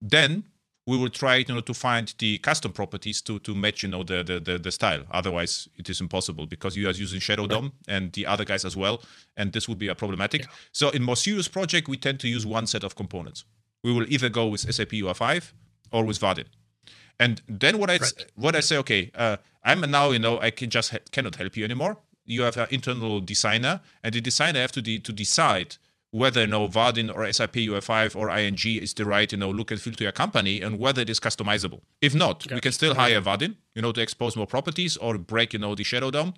then 0.00 0.44
we 0.90 0.96
will 1.00 1.12
try 1.22 1.36
you 1.48 1.54
know 1.54 1.60
to 1.70 1.74
find 1.86 2.06
the 2.22 2.30
custom 2.48 2.70
properties 2.80 3.18
to 3.26 3.32
to 3.46 3.52
match 3.64 3.78
you 3.84 3.90
know 3.94 4.02
the 4.10 4.18
the 4.30 4.36
the, 4.48 4.54
the 4.66 4.72
style 4.78 5.02
otherwise 5.20 5.52
it 5.80 5.86
is 5.92 5.98
impossible 6.06 6.44
because 6.54 6.72
you 6.78 6.84
are 6.90 6.96
using 7.06 7.20
shadow 7.28 7.46
dom 7.52 7.66
and 7.94 8.04
the 8.16 8.24
other 8.32 8.44
guys 8.50 8.64
as 8.70 8.74
well 8.82 8.96
and 9.38 9.46
this 9.54 9.64
would 9.68 9.78
be 9.84 9.88
a 9.94 9.94
problematic 10.02 10.40
Yeah. 10.42 10.50
so 10.80 10.86
in 10.96 11.02
more 11.10 11.18
serious 11.28 11.48
project 11.58 11.84
we 11.92 11.96
tend 12.06 12.18
to 12.24 12.28
use 12.36 12.44
one 12.58 12.66
set 12.74 12.82
of 12.88 12.92
components 13.02 13.38
we 13.84 13.90
will 13.96 14.06
either 14.14 14.28
go 14.40 14.44
with 14.52 14.60
sap 14.76 14.90
ui5 15.00 15.52
or 15.96 16.02
with 16.08 16.18
Vaadin. 16.24 16.48
and 17.24 17.34
then 17.62 17.74
what 17.80 17.90
i 17.94 17.96
Right. 17.96 18.26
what 18.44 18.54
i 18.60 18.62
say 18.68 18.76
okay 18.84 19.02
uh, 19.24 19.36
i'm 19.68 19.80
now 19.98 20.06
you 20.14 20.20
know 20.26 20.34
i 20.48 20.50
can 20.60 20.68
just 20.76 20.88
ha- 20.94 21.04
cannot 21.14 21.34
help 21.42 21.52
you 21.58 21.64
anymore 21.70 21.94
you 22.34 22.40
have 22.48 22.56
an 22.64 22.68
internal 22.78 23.14
designer 23.32 23.74
and 24.02 24.10
the 24.16 24.20
designer 24.30 24.60
have 24.64 24.72
to 24.78 24.82
de- 24.88 25.02
to 25.08 25.12
decide 25.24 25.70
whether 26.12 26.40
you 26.40 26.46
know 26.46 26.66
Vaadin 26.68 27.14
or 27.14 27.30
SAP 27.32 27.52
UI5 27.54 28.16
or 28.16 28.30
ING 28.30 28.58
is 28.64 28.94
the 28.94 29.04
right 29.04 29.30
you 29.30 29.38
know 29.38 29.50
look 29.50 29.70
and 29.70 29.80
feel 29.80 29.94
to 29.94 30.02
your 30.04 30.12
company 30.12 30.60
and 30.60 30.78
whether 30.78 31.02
it 31.02 31.10
is 31.10 31.20
customizable. 31.20 31.80
If 32.00 32.14
not, 32.14 32.50
we 32.50 32.60
can 32.60 32.72
still 32.72 32.94
hire 32.94 33.20
Vaadin, 33.20 33.56
you 33.74 33.82
know, 33.82 33.92
to 33.92 34.00
expose 34.00 34.36
more 34.36 34.46
properties 34.46 34.96
or 34.96 35.18
break 35.18 35.52
you 35.52 35.58
know 35.58 35.74
the 35.74 35.84
shadow 35.84 36.10
DOM. 36.10 36.34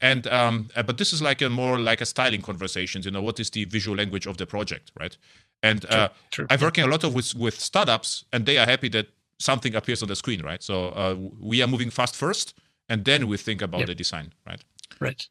And 0.00 0.26
um, 0.28 0.68
uh, 0.76 0.82
but 0.82 0.96
this 0.96 1.12
is 1.12 1.20
like 1.20 1.42
a 1.42 1.50
more 1.50 1.78
like 1.78 2.00
a 2.00 2.06
styling 2.06 2.40
conversations. 2.40 3.04
You 3.04 3.10
know, 3.10 3.20
what 3.22 3.38
is 3.38 3.50
the 3.50 3.64
visual 3.66 3.96
language 3.96 4.26
of 4.26 4.36
the 4.38 4.46
project, 4.46 4.92
right? 4.98 5.16
And 5.62 5.84
uh, 5.90 6.08
true. 6.30 6.46
I'm 6.48 6.60
working 6.60 6.84
a 6.84 6.86
lot 6.86 7.04
of 7.04 7.14
with 7.14 7.34
with 7.34 7.60
startups, 7.60 8.24
and 8.32 8.46
they 8.46 8.56
are 8.56 8.66
happy 8.66 8.88
that 8.90 9.08
something 9.38 9.74
appears 9.74 10.02
on 10.02 10.08
the 10.08 10.16
screen, 10.16 10.42
right? 10.42 10.62
So 10.62 10.88
uh, 10.88 11.16
we 11.38 11.62
are 11.62 11.66
moving 11.66 11.90
fast 11.90 12.16
first, 12.16 12.54
and 12.88 13.04
then 13.04 13.26
we 13.28 13.36
think 13.36 13.60
about 13.60 13.80
Yep. 13.80 13.88
the 13.88 13.94
design, 13.94 14.32
right? 14.46 14.62
Right. 15.00 15.28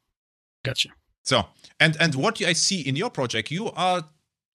Gotcha. 0.64 0.90
So, 1.24 1.46
and 1.80 1.98
and 2.00 2.16
what 2.16 2.42
I 2.42 2.54
see 2.54 2.82
in 2.82 2.96
your 2.96 3.10
project, 3.10 3.52
you 3.52 3.72
are 3.72 4.04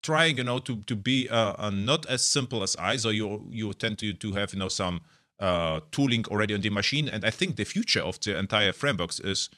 trying, 0.01 0.37
you 0.37 0.43
know, 0.43 0.59
to 0.59 0.77
to 0.83 0.95
be 0.95 1.27
uh, 1.29 1.53
uh, 1.57 1.69
not 1.69 2.05
as 2.05 2.25
simple 2.25 2.63
as 2.63 2.75
I. 2.77 2.97
So 2.97 3.09
you 3.09 3.47
you 3.49 3.73
tend 3.73 3.97
to 3.99 4.13
to 4.13 4.33
have 4.33 4.53
you 4.53 4.59
know 4.59 4.69
some 4.69 5.01
uh, 5.39 5.79
tooling 5.91 6.25
already 6.27 6.53
on 6.53 6.61
the 6.61 6.69
machine, 6.69 7.09
and 7.09 7.25
I 7.25 7.31
think 7.31 7.55
the 7.55 7.65
future 7.65 8.01
of 8.01 8.19
the 8.19 8.37
entire 8.37 8.73
frameworks 8.73 9.19
is 9.19 9.49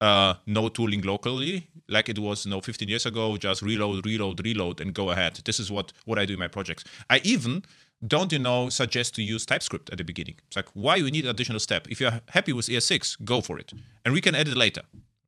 uh, 0.00 0.34
no 0.46 0.68
tooling 0.68 1.02
locally, 1.02 1.68
like 1.88 2.08
it 2.08 2.18
was 2.18 2.44
you 2.44 2.50
know 2.50 2.60
15 2.60 2.88
years 2.88 3.06
ago. 3.06 3.36
Just 3.36 3.62
reload, 3.62 4.04
reload, 4.04 4.44
reload, 4.44 4.80
and 4.80 4.92
go 4.94 5.10
ahead. 5.10 5.40
This 5.44 5.60
is 5.60 5.70
what 5.70 5.92
what 6.04 6.18
I 6.18 6.26
do 6.26 6.34
in 6.34 6.38
my 6.38 6.48
projects. 6.48 6.84
I 7.08 7.20
even 7.24 7.62
don't 8.06 8.32
you 8.32 8.38
know 8.38 8.68
suggest 8.68 9.14
to 9.14 9.22
use 9.22 9.46
TypeScript 9.46 9.90
at 9.90 9.98
the 9.98 10.04
beginning. 10.04 10.36
It's 10.46 10.56
like 10.56 10.68
why 10.74 10.96
you 10.96 11.10
need 11.10 11.26
additional 11.26 11.60
step. 11.60 11.88
If 11.88 12.00
you're 12.00 12.20
happy 12.28 12.52
with 12.52 12.66
ES6, 12.66 13.24
go 13.24 13.40
for 13.40 13.58
it, 13.58 13.72
and 14.04 14.12
we 14.12 14.20
can 14.20 14.34
edit 14.34 14.56
later, 14.56 14.82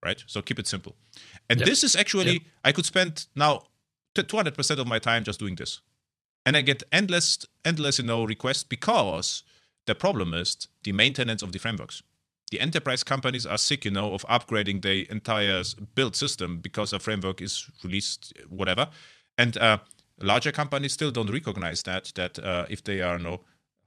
right? 0.07 0.23
So 0.27 0.43
keep 0.43 0.59
it 0.59 0.67
simple. 0.67 0.93
And 1.49 1.59
Yep. 1.61 1.69
this 1.69 1.85
is 1.85 1.97
actually 1.97 2.33
Yep. 2.33 2.43
I 2.69 2.73
could 2.73 2.87
spend 2.87 3.13
now 3.35 3.53
200% 4.15 4.79
of 4.83 4.87
my 4.87 4.99
time 4.99 5.23
just 5.25 5.39
doing 5.39 5.57
this, 5.57 5.81
and 6.47 6.57
I 6.57 6.63
get 6.63 6.83
endless 6.91 7.29
endless 7.65 7.99
you 7.99 8.07
know 8.07 8.27
requests 8.35 8.65
because 8.77 9.45
the 9.87 9.95
problem 9.95 10.35
is 10.35 10.69
the 10.85 10.93
maintenance 10.93 11.43
of 11.45 11.51
the 11.53 11.59
frameworks 11.59 12.03
the 12.51 12.61
enterprise 12.61 13.03
companies 13.03 13.45
are 13.47 13.59
sick, 13.59 13.85
you 13.85 13.91
know, 13.91 14.15
of 14.15 14.23
upgrading 14.29 14.83
their 14.83 15.05
entire 15.11 15.63
build 15.95 16.15
system 16.15 16.59
because 16.61 16.93
a 16.93 16.99
framework 16.99 17.43
is 17.43 17.69
released, 17.83 18.33
whatever. 18.49 18.89
And 19.37 19.57
uh, 19.57 19.79
larger 20.21 20.53
companies 20.53 20.93
still 20.93 21.11
don't 21.11 21.31
recognize 21.31 21.83
that 21.83 22.13
that 22.15 22.39
uh, 22.39 22.67
if 22.71 22.85
they 22.85 23.01
are, 23.01 23.17
you 23.19 23.25
know, 23.25 23.41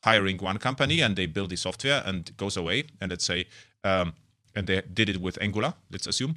hiring 0.04 0.38
one 0.38 0.58
company 0.58 1.02
and 1.02 1.16
they 1.16 1.26
build 1.26 1.50
the 1.50 1.58
software 1.58 2.04
and 2.06 2.30
it 2.30 2.38
goes 2.38 2.58
away, 2.58 2.84
and 3.00 3.12
let's 3.12 3.26
say, 3.26 3.46
um, 3.84 4.14
and 4.60 4.68
they 4.68 4.82
did 4.94 5.08
it 5.10 5.22
with 5.22 5.42
Angular, 5.42 5.74
let's 5.90 6.06
assume, 6.08 6.36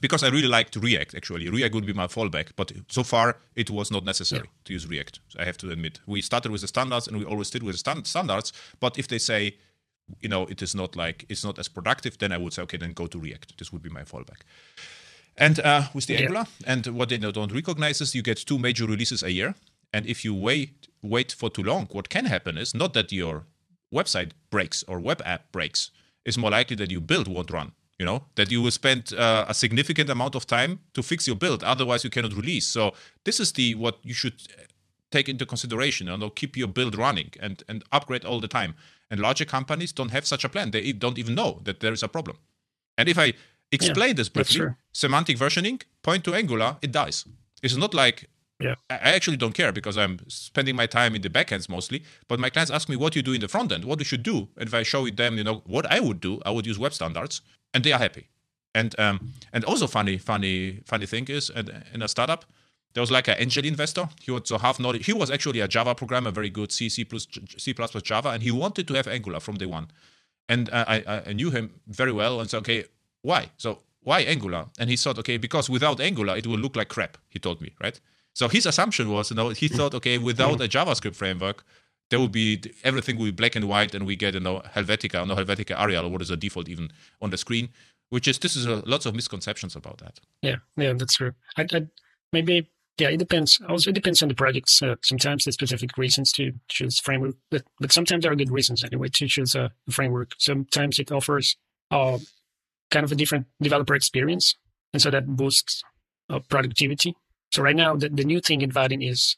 because 0.00 0.22
I 0.24 0.28
really 0.28 0.48
liked 0.48 0.74
React. 0.76 1.14
Actually, 1.14 1.48
React 1.48 1.74
would 1.76 1.86
be 1.86 1.92
my 1.92 2.08
fallback, 2.08 2.48
but 2.56 2.72
so 2.88 3.02
far 3.04 3.36
it 3.54 3.70
was 3.70 3.90
not 3.90 4.04
necessary 4.04 4.48
to 4.64 4.72
use 4.72 4.86
React. 4.88 5.20
I 5.38 5.44
have 5.44 5.56
to 5.58 5.70
admit, 5.70 6.00
we 6.06 6.20
started 6.22 6.50
with 6.50 6.62
the 6.62 6.68
standards 6.68 7.06
and 7.06 7.16
we 7.16 7.24
always 7.24 7.50
did 7.50 7.62
with 7.62 7.74
the 7.74 7.78
stan- 7.78 8.04
standards. 8.04 8.52
But 8.80 8.98
if 8.98 9.06
they 9.06 9.18
say, 9.18 9.54
you 10.20 10.28
know, 10.28 10.42
it 10.46 10.60
is 10.60 10.74
not 10.74 10.96
like 10.96 11.24
it's 11.28 11.44
not 11.44 11.58
as 11.58 11.68
productive, 11.68 12.18
then 12.18 12.32
I 12.32 12.38
would 12.38 12.52
say, 12.52 12.62
okay, 12.62 12.78
then 12.78 12.92
go 12.92 13.06
to 13.06 13.18
React. 13.18 13.58
This 13.58 13.72
would 13.72 13.82
be 13.82 13.90
my 13.90 14.02
fallback. 14.02 14.40
And 15.36 15.60
uh, 15.60 15.82
with 15.94 16.06
the 16.06 16.14
Yeah. 16.14 16.20
Angular, 16.22 16.46
and 16.66 16.86
what 16.86 17.08
they 17.08 17.18
don't 17.18 17.52
recognize 17.52 18.00
is 18.00 18.14
you 18.14 18.22
get 18.22 18.38
two 18.38 18.58
major 18.58 18.86
releases 18.86 19.22
a 19.22 19.30
year. 19.30 19.54
And 19.92 20.06
if 20.06 20.24
you 20.24 20.34
wait 20.34 20.88
wait 21.02 21.30
for 21.32 21.48
too 21.50 21.62
long, 21.62 21.86
what 21.92 22.08
can 22.08 22.24
happen 22.24 22.58
is 22.58 22.74
not 22.74 22.92
that 22.94 23.12
your 23.12 23.44
website 23.92 24.30
breaks 24.50 24.82
or 24.88 24.98
web 25.00 25.22
app 25.24 25.52
breaks. 25.52 25.90
It's 26.26 26.36
more 26.36 26.50
likely 26.50 26.76
that 26.76 26.90
your 26.90 27.00
build 27.00 27.28
won't 27.28 27.50
run. 27.50 27.72
You 27.98 28.04
know 28.04 28.24
that 28.34 28.50
you 28.50 28.60
will 28.60 28.70
spend 28.70 29.14
uh, 29.14 29.46
a 29.48 29.54
significant 29.54 30.10
amount 30.10 30.34
of 30.34 30.46
time 30.46 30.80
to 30.92 31.02
fix 31.02 31.26
your 31.26 31.36
build. 31.36 31.64
Otherwise, 31.64 32.04
you 32.04 32.10
cannot 32.10 32.34
release. 32.34 32.66
So 32.66 32.92
this 33.24 33.40
is 33.40 33.52
the 33.52 33.74
what 33.74 33.96
you 34.02 34.12
should 34.12 34.34
take 35.10 35.30
into 35.30 35.46
consideration. 35.46 36.08
You 36.08 36.18
know, 36.18 36.28
keep 36.28 36.58
your 36.58 36.68
build 36.68 36.94
running 36.98 37.30
and 37.40 37.62
and 37.68 37.82
upgrade 37.92 38.26
all 38.26 38.40
the 38.40 38.48
time. 38.48 38.74
And 39.10 39.20
larger 39.20 39.46
companies 39.46 39.92
don't 39.92 40.10
have 40.10 40.26
such 40.26 40.44
a 40.44 40.48
plan. 40.48 40.72
They 40.72 40.92
don't 40.92 41.18
even 41.18 41.34
know 41.34 41.60
that 41.62 41.80
there 41.80 41.92
is 41.92 42.02
a 42.02 42.08
problem. 42.08 42.36
And 42.98 43.08
if 43.08 43.18
I 43.18 43.32
explain 43.70 44.16
this 44.16 44.28
briefly, 44.28 44.74
semantic 44.92 45.38
versioning, 45.38 45.82
point 46.02 46.24
to 46.24 46.34
Angular, 46.34 46.76
it 46.82 46.92
dies. 46.92 47.24
It's 47.62 47.76
not 47.76 47.94
like 47.94 48.28
Yeah. 48.58 48.76
I 48.88 49.12
actually 49.12 49.36
don't 49.36 49.52
care 49.52 49.70
because 49.70 49.98
I'm 49.98 50.18
spending 50.28 50.76
my 50.76 50.86
time 50.86 51.14
in 51.14 51.22
the 51.22 51.28
backends 51.28 51.68
mostly. 51.68 52.04
But 52.26 52.40
my 52.40 52.48
clients 52.48 52.70
ask 52.70 52.88
me 52.88 52.96
what 52.96 53.14
you 53.14 53.22
do 53.22 53.32
in 53.32 53.40
the 53.40 53.48
front 53.48 53.70
end, 53.70 53.84
what 53.84 53.98
we 53.98 54.04
should 54.04 54.22
do. 54.22 54.48
And 54.56 54.66
if 54.66 54.74
I 54.74 54.82
show 54.82 55.08
them, 55.10 55.36
you 55.36 55.44
know, 55.44 55.62
what 55.66 55.84
I 55.90 56.00
would 56.00 56.20
do, 56.20 56.40
I 56.46 56.50
would 56.50 56.66
use 56.66 56.78
web 56.78 56.94
standards, 56.94 57.42
and 57.74 57.84
they 57.84 57.92
are 57.92 57.98
happy. 57.98 58.28
And 58.74 58.98
um, 58.98 59.32
and 59.52 59.64
also 59.64 59.86
funny, 59.86 60.18
funny, 60.18 60.80
funny 60.86 61.06
thing 61.06 61.26
is, 61.28 61.50
in 61.94 62.02
a 62.02 62.08
startup, 62.08 62.44
there 62.94 63.02
was 63.02 63.10
like 63.10 63.28
an 63.28 63.36
angel 63.38 63.64
investor. 63.64 64.08
He 64.22 64.30
was 64.30 64.42
so 64.46 64.58
half 64.58 64.80
knowledge. 64.80 65.04
He 65.04 65.12
was 65.12 65.30
actually 65.30 65.60
a 65.60 65.68
Java 65.68 65.94
programmer, 65.94 66.30
very 66.30 66.50
good 66.50 66.72
C, 66.72 66.88
C 66.88 67.04
plus 67.04 67.26
C 67.58 67.74
plus 67.74 67.90
plus 67.90 68.02
Java, 68.02 68.30
and 68.30 68.42
he 68.42 68.50
wanted 68.50 68.88
to 68.88 68.94
have 68.94 69.06
Angular 69.06 69.40
from 69.40 69.56
day 69.56 69.66
one. 69.66 69.88
And 70.48 70.70
I, 70.72 71.04
I 71.06 71.22
I 71.26 71.32
knew 71.34 71.50
him 71.50 71.80
very 71.88 72.12
well, 72.12 72.40
and 72.40 72.48
said, 72.48 72.58
okay, 72.58 72.84
why? 73.22 73.50
So 73.58 73.80
why 74.00 74.20
Angular? 74.20 74.66
And 74.78 74.88
he 74.88 74.96
thought, 74.96 75.18
okay, 75.18 75.36
because 75.36 75.68
without 75.68 76.00
Angular, 76.00 76.36
it 76.36 76.46
will 76.46 76.58
look 76.58 76.76
like 76.76 76.88
crap. 76.88 77.18
He 77.28 77.38
told 77.38 77.60
me, 77.60 77.72
right? 77.82 78.00
So 78.36 78.48
his 78.48 78.66
assumption 78.66 79.08
was, 79.08 79.30
you 79.30 79.36
know, 79.36 79.48
he 79.48 79.66
thought, 79.66 79.94
okay, 79.94 80.18
without 80.18 80.60
a 80.60 80.68
JavaScript 80.68 81.16
framework, 81.16 81.64
there 82.10 82.18
will 82.18 82.28
be 82.28 82.62
everything 82.84 83.16
will 83.16 83.24
be 83.24 83.30
black 83.30 83.56
and 83.56 83.66
white, 83.66 83.94
and 83.94 84.04
we 84.04 84.14
get, 84.14 84.34
you 84.34 84.40
know, 84.40 84.60
Helvetica, 84.74 85.26
no 85.26 85.34
Helvetica 85.34 85.74
Arial, 85.80 86.04
or 86.04 86.10
what 86.10 86.20
is 86.20 86.28
the 86.28 86.36
default 86.36 86.68
even 86.68 86.90
on 87.22 87.30
the 87.30 87.38
screen? 87.38 87.70
Which 88.10 88.28
is 88.28 88.38
this 88.38 88.54
is 88.54 88.66
a, 88.66 88.82
lots 88.84 89.06
of 89.06 89.14
misconceptions 89.14 89.74
about 89.74 89.96
that. 90.04 90.20
Yeah, 90.42 90.56
yeah, 90.76 90.92
that's 90.92 91.14
true. 91.14 91.32
I, 91.56 91.66
I 91.72 91.86
maybe 92.30 92.68
yeah, 92.98 93.08
it 93.08 93.16
depends. 93.16 93.58
Also, 93.70 93.88
it 93.88 93.94
depends 93.94 94.22
on 94.22 94.28
the 94.28 94.34
projects. 94.34 94.82
Uh, 94.82 94.96
sometimes 95.02 95.46
there's 95.46 95.54
specific 95.54 95.96
reasons 95.96 96.30
to 96.32 96.52
choose 96.68 97.00
framework, 97.00 97.36
but 97.50 97.62
but 97.80 97.90
sometimes 97.90 98.22
there 98.22 98.32
are 98.32 98.36
good 98.36 98.52
reasons 98.52 98.84
anyway 98.84 99.08
to 99.08 99.26
choose 99.26 99.54
a 99.54 99.72
framework. 99.88 100.34
Sometimes 100.36 100.98
it 100.98 101.10
offers 101.10 101.56
uh, 101.90 102.18
kind 102.90 103.04
of 103.04 103.12
a 103.12 103.14
different 103.14 103.46
developer 103.62 103.94
experience, 103.94 104.56
and 104.92 105.00
so 105.00 105.10
that 105.10 105.26
boosts 105.26 105.82
uh, 106.28 106.40
productivity. 106.50 107.16
So 107.52 107.62
right 107.62 107.76
now, 107.76 107.96
the, 107.96 108.08
the 108.08 108.24
new 108.24 108.40
thing 108.40 108.60
in 108.62 108.70
Vaadin 108.70 109.08
is 109.08 109.36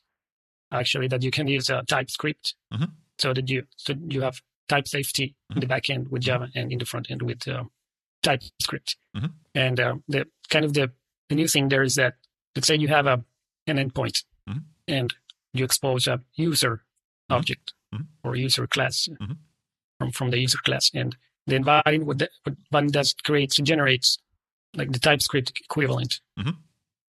actually 0.72 1.08
that 1.08 1.22
you 1.22 1.30
can 1.30 1.46
use 1.48 1.70
uh, 1.70 1.82
TypeScript, 1.88 2.54
Mhm. 2.72 2.90
so 3.18 3.32
that 3.32 3.48
you 3.48 3.64
so 3.76 3.94
you 4.08 4.20
have 4.22 4.40
type 4.68 4.86
safety 4.88 5.34
in 5.54 5.60
the 5.60 5.66
back 5.66 5.88
end 5.88 6.08
with 6.10 6.22
Java 6.22 6.48
and 6.54 6.70
in 6.72 6.78
the 6.78 6.84
front 6.84 7.10
end 7.10 7.22
with 7.22 7.46
uh, 7.48 7.64
TypeScript. 8.22 8.96
Mhm. 9.16 9.32
And 9.54 9.80
uh, 9.80 9.96
the 10.08 10.26
kind 10.50 10.64
of 10.64 10.74
the, 10.74 10.92
the 11.28 11.34
new 11.34 11.48
thing 11.48 11.68
there 11.68 11.82
is 11.82 11.94
that 11.94 12.14
let's 12.54 12.66
say 12.66 12.76
you 12.76 12.88
have 12.88 13.06
a 13.06 13.24
an 13.66 13.76
endpoint 13.76 14.24
Mhm. 14.48 14.64
and 14.86 15.14
you 15.52 15.64
expose 15.64 16.06
a 16.06 16.20
user 16.34 16.82
object 17.30 17.74
or 18.24 18.36
user 18.36 18.66
class 18.66 19.08
from 19.98 20.12
from 20.12 20.30
the 20.30 20.38
user 20.38 20.58
class, 20.64 20.90
and 20.94 21.16
then 21.46 21.64
Vaadin 21.64 22.04
what, 22.04 22.18
the, 22.18 22.28
what 22.44 22.56
Vaadin 22.72 22.90
does 22.92 23.14
creates 23.24 23.58
and 23.58 23.66
generates 23.66 24.18
like 24.74 24.92
the 24.92 24.98
TypeScript 24.98 25.52
equivalent. 25.64 26.20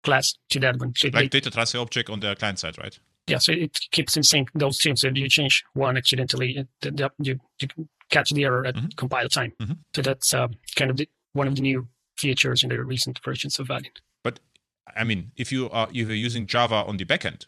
Class 0.09 0.35
to 0.53 0.59
that 0.61 0.75
one. 0.79 0.93
So 0.97 1.09
it 1.09 1.15
Like 1.15 1.31
data 1.31 1.51
transfer 1.51 1.79
object 1.79 2.09
on 2.11 2.21
the 2.21 2.35
client 2.35 2.59
side, 2.59 2.77
right? 2.79 2.99
yeah, 3.33 3.39
so 3.47 3.53
it 3.53 3.75
keeps 3.91 4.17
in 4.17 4.23
sync 4.23 4.49
those 4.55 4.79
two. 4.79 4.95
So 4.97 5.09
if 5.09 5.17
you 5.17 5.29
change 5.29 5.65
one 5.75 5.97
accidentally, 5.99 6.67
the, 6.83 6.91
the, 6.91 7.11
you, 7.27 7.35
you 7.61 7.69
catch 8.11 8.31
the 8.31 8.45
error 8.45 8.65
at 8.67 8.75
Mhm. 8.75 8.97
compile 8.97 9.29
time. 9.29 9.53
Mhm. 9.61 9.77
So 9.95 10.01
that's 10.03 10.33
uh, 10.33 10.49
kind 10.77 10.91
of 10.91 10.97
the, 10.97 11.07
one 11.35 11.47
of 11.51 11.55
the 11.57 11.63
new 11.63 11.87
features 12.17 12.63
in 12.65 12.71
the 12.71 12.83
recent 12.95 13.21
versions 13.25 13.59
of 13.61 13.69
Vaadin. 13.69 13.93
But 14.25 14.41
I 14.97 15.05
mean, 15.05 15.21
if 15.37 15.53
you 15.53 15.69
are 15.71 15.89
if 15.91 16.09
you're 16.09 16.25
using 16.29 16.47
Java 16.47 16.79
on 16.89 16.97
the 16.97 17.05
backend, 17.05 17.41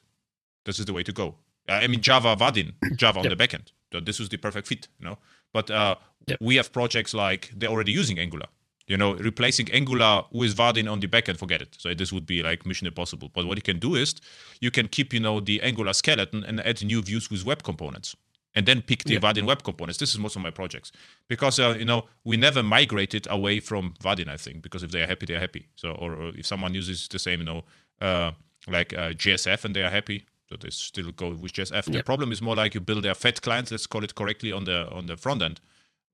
this 0.66 0.78
is 0.78 0.84
the 0.84 0.92
way 0.92 1.02
to 1.02 1.12
go. 1.12 1.26
Uh, 1.68 1.80
I 1.84 1.86
mean, 1.86 2.02
Java 2.08 2.36
Vaadin, 2.36 2.68
Java 3.02 3.18
on 3.20 3.24
Yep. 3.24 3.32
the 3.38 3.40
backend. 3.42 3.66
So 3.92 4.00
this 4.00 4.20
is 4.20 4.28
the 4.28 4.36
perfect 4.36 4.66
fit, 4.68 4.88
you 4.98 5.06
know. 5.06 5.16
But 5.56 5.70
uh, 5.70 5.94
Yep. 6.28 6.38
we 6.48 6.56
have 6.60 6.68
projects 6.72 7.12
like 7.14 7.42
they're 7.56 7.70
already 7.74 7.92
using 8.00 8.18
Angular. 8.18 8.48
You 8.90 8.96
know, 8.96 9.10
replacing 9.14 9.70
Angular 9.72 10.24
with 10.32 10.52
Vaadin 10.56 10.86
on 10.92 10.98
the 11.00 11.06
backend, 11.14 11.36
forget 11.38 11.62
it. 11.62 11.76
So 11.78 11.94
this 11.94 12.12
would 12.12 12.26
be 12.26 12.42
like 12.42 12.66
mission 12.66 12.86
impossible. 12.88 13.28
But 13.36 13.46
what 13.46 13.56
you 13.56 13.62
can 13.62 13.78
do 13.78 13.94
is 13.94 14.14
you 14.60 14.70
can 14.72 14.88
keep, 14.88 15.08
you 15.14 15.20
know, 15.20 15.40
the 15.40 15.56
Angular 15.62 15.92
skeleton 15.92 16.44
and 16.48 16.60
add 16.70 16.82
new 16.82 17.00
views 17.00 17.30
with 17.30 17.44
web 17.44 17.62
components. 17.62 18.16
And 18.56 18.66
then 18.66 18.82
pick 18.82 19.04
the 19.04 19.14
Yeah. 19.14 19.20
Vaadin 19.20 19.46
web 19.46 19.62
components. 19.62 19.98
This 19.98 20.12
is 20.14 20.18
most 20.18 20.34
of 20.36 20.42
my 20.42 20.50
projects 20.50 20.90
because 21.28 21.56
uh, 21.60 21.76
you 21.78 21.84
know 21.84 22.00
we 22.24 22.36
never 22.36 22.62
migrated 22.64 23.24
away 23.30 23.60
from 23.60 23.94
Vaadin. 24.02 24.28
I 24.28 24.36
think 24.44 24.56
because 24.62 24.82
if 24.86 24.90
they 24.90 25.02
are 25.02 25.06
happy, 25.06 25.26
they 25.26 25.36
are 25.36 25.40
happy. 25.48 25.62
So 25.76 25.86
or, 26.02 26.10
or 26.20 26.28
if 26.40 26.44
someone 26.46 26.74
uses 26.74 27.06
the 27.08 27.18
same, 27.20 27.38
you 27.42 27.46
know, 27.50 27.62
uh, 28.00 28.32
like 28.66 28.90
uh, 28.92 29.12
JSF 29.22 29.64
and 29.64 29.72
they 29.76 29.84
are 29.84 29.90
happy, 29.98 30.18
So 30.48 30.56
they 30.56 30.70
still 30.70 31.12
go 31.12 31.28
with 31.42 31.52
JSF. 31.52 31.84
The 31.92 32.02
problem 32.02 32.32
is 32.32 32.40
more 32.42 32.56
like 32.56 32.74
you 32.74 32.80
build 32.80 33.06
a 33.06 33.14
Fed 33.14 33.40
client, 33.40 33.70
let's 33.70 33.86
call 33.86 34.02
it 34.02 34.14
correctly 34.14 34.50
on 34.52 34.64
the 34.64 34.78
on 34.98 35.06
the 35.06 35.16
front 35.16 35.42
end, 35.42 35.60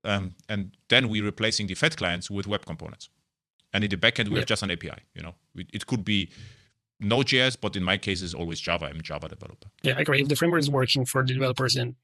um, 0.07 0.35
and 0.49 0.77
then 0.89 1.09
we're 1.09 1.25
replacing 1.25 1.67
the 1.67 1.75
Fed 1.75 1.97
clients 1.97 2.31
with 2.31 2.47
web 2.47 2.65
components. 2.65 3.09
And 3.73 3.85
in 3.85 3.91
the 3.91 3.97
backend, 3.97 4.29
we 4.29 4.35
Yeah. 4.35 4.41
have 4.41 4.47
just 4.49 4.63
an 4.63 4.71
API. 4.71 5.01
You 5.15 5.23
know, 5.23 5.35
it, 5.55 5.67
it 5.73 5.87
could 5.87 6.05
be 6.05 6.31
Node.js, 7.01 7.57
but 7.61 7.77
in 7.77 7.83
my 7.83 7.99
case, 7.99 8.23
it's 8.23 8.33
always 8.35 8.59
Java. 8.61 8.87
I'm 8.87 9.01
a 9.01 9.03
Java 9.03 9.29
developer. 9.29 9.69
Yeah, 9.83 9.95
I 9.99 10.01
agree. 10.01 10.23
If 10.23 10.29
the 10.29 10.37
framework 10.37 10.61
is 10.61 10.71
working 10.71 11.05
for 11.05 11.23
the 11.27 11.35
developers, 11.35 11.75
then 11.75 11.97